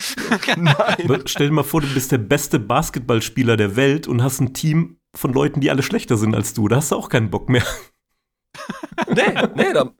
Nein. 0.56 1.24
Stell 1.26 1.48
dir 1.48 1.54
mal 1.54 1.64
vor, 1.64 1.82
du 1.82 1.88
bist 1.94 2.12
der 2.12 2.18
beste 2.18 2.60
Basketballspieler 2.60 3.58
der 3.58 3.76
Welt 3.76 4.08
und 4.08 4.24
hast 4.24 4.40
ein 4.40 4.54
Team 4.54 5.00
von 5.16 5.34
Leuten, 5.34 5.62
die 5.62 5.70
alle 5.70 5.84
schlechter 5.84 6.18
sind 6.18 6.36
als 6.36 6.54
du. 6.54 6.68
Da 6.68 6.78
hast 6.78 6.92
du 6.92 6.96
auch 6.96 7.10
keinen 7.10 7.30
Bock 7.30 7.50
mehr. 7.50 7.66
Nee, 9.08 9.34
nee, 9.56 9.74
da, 9.74 9.92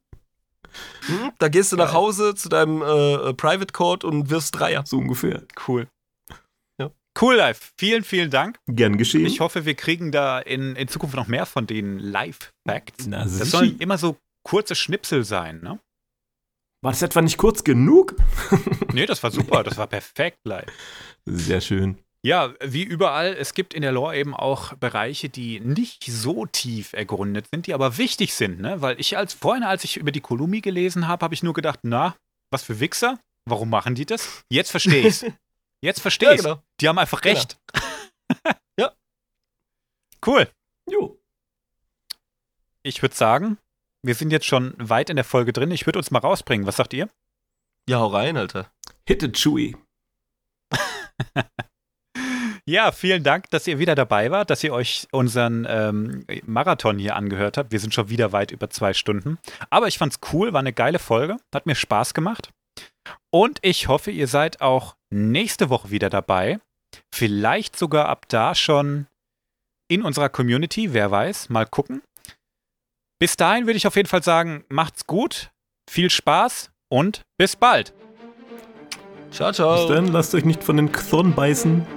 Hm, 1.08 1.32
da 1.40 1.48
gehst 1.48 1.72
du 1.72 1.76
nach 1.76 1.94
Hause 1.94 2.36
zu 2.36 2.50
deinem 2.50 2.82
äh, 2.82 3.34
Private 3.34 3.74
Court 3.74 4.04
und 4.04 4.30
wirfst 4.30 4.58
Dreier. 4.58 4.84
So 4.86 4.98
ungefähr. 4.98 5.44
Cool. 5.68 5.88
Ja. 6.80 6.92
Cool, 7.20 7.36
live. 7.36 7.74
Vielen, 7.78 8.04
vielen 8.04 8.30
Dank. 8.30 8.60
Gern 8.68 8.98
geschehen. 8.98 9.26
Ich 9.26 9.40
hoffe, 9.40 9.66
wir 9.66 9.76
kriegen 9.76 10.12
da 10.12 10.40
in, 10.40 10.76
in 10.76 10.88
Zukunft 10.88 11.16
noch 11.16 11.28
mehr 11.28 11.46
von 11.46 11.68
den 11.68 12.00
Live-Facts. 12.00 13.10
Das 13.10 13.32
sicher. 13.32 13.46
sollen 13.46 13.80
immer 13.80 13.98
so 13.98 14.18
kurze 14.44 14.76
Schnipsel 14.76 15.24
sein, 15.24 15.62
ne? 15.62 15.80
War 16.84 16.92
das 16.92 17.02
etwa 17.02 17.22
nicht 17.22 17.38
kurz 17.38 17.64
genug? 17.64 18.16
Nee, 18.94 19.06
das 19.06 19.22
war 19.24 19.32
super. 19.32 19.64
Das 19.68 19.78
war 19.78 19.88
perfekt 19.88 20.40
live. 20.46 20.72
Sehr 21.26 21.60
schön. 21.60 21.98
Ja, 22.24 22.54
wie 22.62 22.84
überall, 22.84 23.34
es 23.34 23.54
gibt 23.54 23.74
in 23.74 23.84
der 23.84 23.92
Lore 23.92 24.18
eben 24.18 24.34
auch 24.36 24.74
Bereiche, 24.74 25.30
die 25.30 25.60
nicht 25.60 26.04
so 26.06 26.46
tief 26.46 26.94
ergründet 26.94 27.48
sind, 27.52 27.68
die 27.68 27.74
aber 27.74 27.98
wichtig 27.98 28.34
sind, 28.34 28.60
ne? 28.60 28.82
Weil 28.82 29.00
ich 29.00 29.16
als 29.18 29.34
vorhin, 29.34 29.64
als 29.64 29.84
ich 29.84 29.98
über 29.98 30.12
die 30.12 30.20
Kolumi 30.22 30.62
gelesen 30.62 31.08
habe, 31.08 31.24
habe 31.24 31.34
ich 31.36 31.44
nur 31.44 31.54
gedacht, 31.54 31.80
na, 31.84 32.16
was 32.52 32.64
für 32.64 32.80
Wichser? 32.80 33.20
Warum 33.46 33.70
machen 33.70 33.96
die 33.96 34.06
das? 34.06 34.44
Jetzt 34.50 34.72
verstehe 34.72 35.08
ich's. 35.08 35.26
Jetzt 35.82 36.02
verstehe 36.02 36.30
Ja, 36.30 36.34
ich's. 36.36 36.44
genau. 36.44 36.62
Die 36.82 36.88
haben 36.90 36.98
einfach 36.98 37.22
Genau. 37.22 37.36
recht. 37.36 37.58
Ja. 38.80 38.92
Cool. 40.26 40.50
Jo. 40.90 41.18
Ich 42.82 43.02
würde 43.04 43.16
sagen, 43.16 43.58
wir 44.02 44.16
sind 44.16 44.32
jetzt 44.32 44.46
schon 44.48 44.74
weit 44.78 45.10
in 45.12 45.16
der 45.16 45.24
Folge 45.24 45.54
drin. 45.54 45.70
Ich 45.72 45.86
würde 45.86 46.00
uns 46.00 46.10
mal 46.12 46.20
rausbringen. 46.20 46.66
Was 46.66 46.78
sagt 46.78 46.94
ihr? 46.94 47.08
Ja, 47.88 48.00
hau 48.00 48.08
rein, 48.08 48.36
Alter. 48.36 48.72
Hit 49.08 49.22
it, 49.24 49.38
Chewie. 49.38 49.78
Ja, 52.70 52.92
vielen 52.92 53.24
Dank, 53.24 53.50
dass 53.50 53.66
ihr 53.66 53.80
wieder 53.80 53.96
dabei 53.96 54.30
wart, 54.30 54.50
dass 54.50 54.62
ihr 54.62 54.74
euch 54.74 55.08
unseren 55.12 55.66
ähm, 55.70 56.26
Marathon 56.46 57.00
hier 57.00 57.16
angehört 57.16 57.58
habt. 57.58 57.72
Wir 57.72 57.80
sind 57.80 57.94
schon 57.94 58.10
wieder 58.10 58.34
weit 58.34 58.52
über 58.52 58.70
zwei 58.70 58.94
Stunden. 58.94 59.38
Aber 59.70 59.88
ich 59.88 59.98
fand's 59.98 60.20
cool, 60.34 60.52
war 60.52 60.60
eine 60.60 60.74
geile 60.74 61.00
Folge, 61.00 61.38
hat 61.56 61.66
mir 61.66 61.76
Spaß 61.76 62.14
gemacht. 62.14 62.50
Und 63.30 63.60
ich 63.62 63.88
hoffe, 63.88 64.12
ihr 64.12 64.28
seid 64.28 64.60
auch 64.60 64.98
nächste 65.10 65.70
Woche 65.70 65.92
wieder 65.92 66.10
dabei. 66.10 66.60
Vielleicht 67.10 67.78
sogar 67.78 68.10
ab 68.10 68.26
da 68.28 68.54
schon 68.54 69.08
in 69.88 70.02
unserer 70.02 70.28
Community, 70.28 70.92
wer 70.92 71.10
weiß, 71.10 71.48
mal 71.48 71.66
gucken. 71.66 72.02
Bis 73.18 73.38
dahin 73.38 73.66
würde 73.66 73.78
ich 73.78 73.88
auf 73.88 73.96
jeden 73.96 74.10
Fall 74.10 74.24
sagen, 74.24 74.66
macht's 74.68 75.08
gut, 75.08 75.52
viel 75.90 76.10
Spaß 76.10 76.70
und 76.90 77.22
bis 77.38 77.56
bald. 77.56 77.94
Ciao, 79.32 79.54
ciao. 79.54 79.88
Bis 79.88 79.96
dann, 79.96 80.08
lasst 80.08 80.36
euch 80.36 80.44
nicht 80.44 80.66
von 80.66 80.76
den 80.76 80.92
Chthon 80.92 81.34
beißen. 81.34 81.97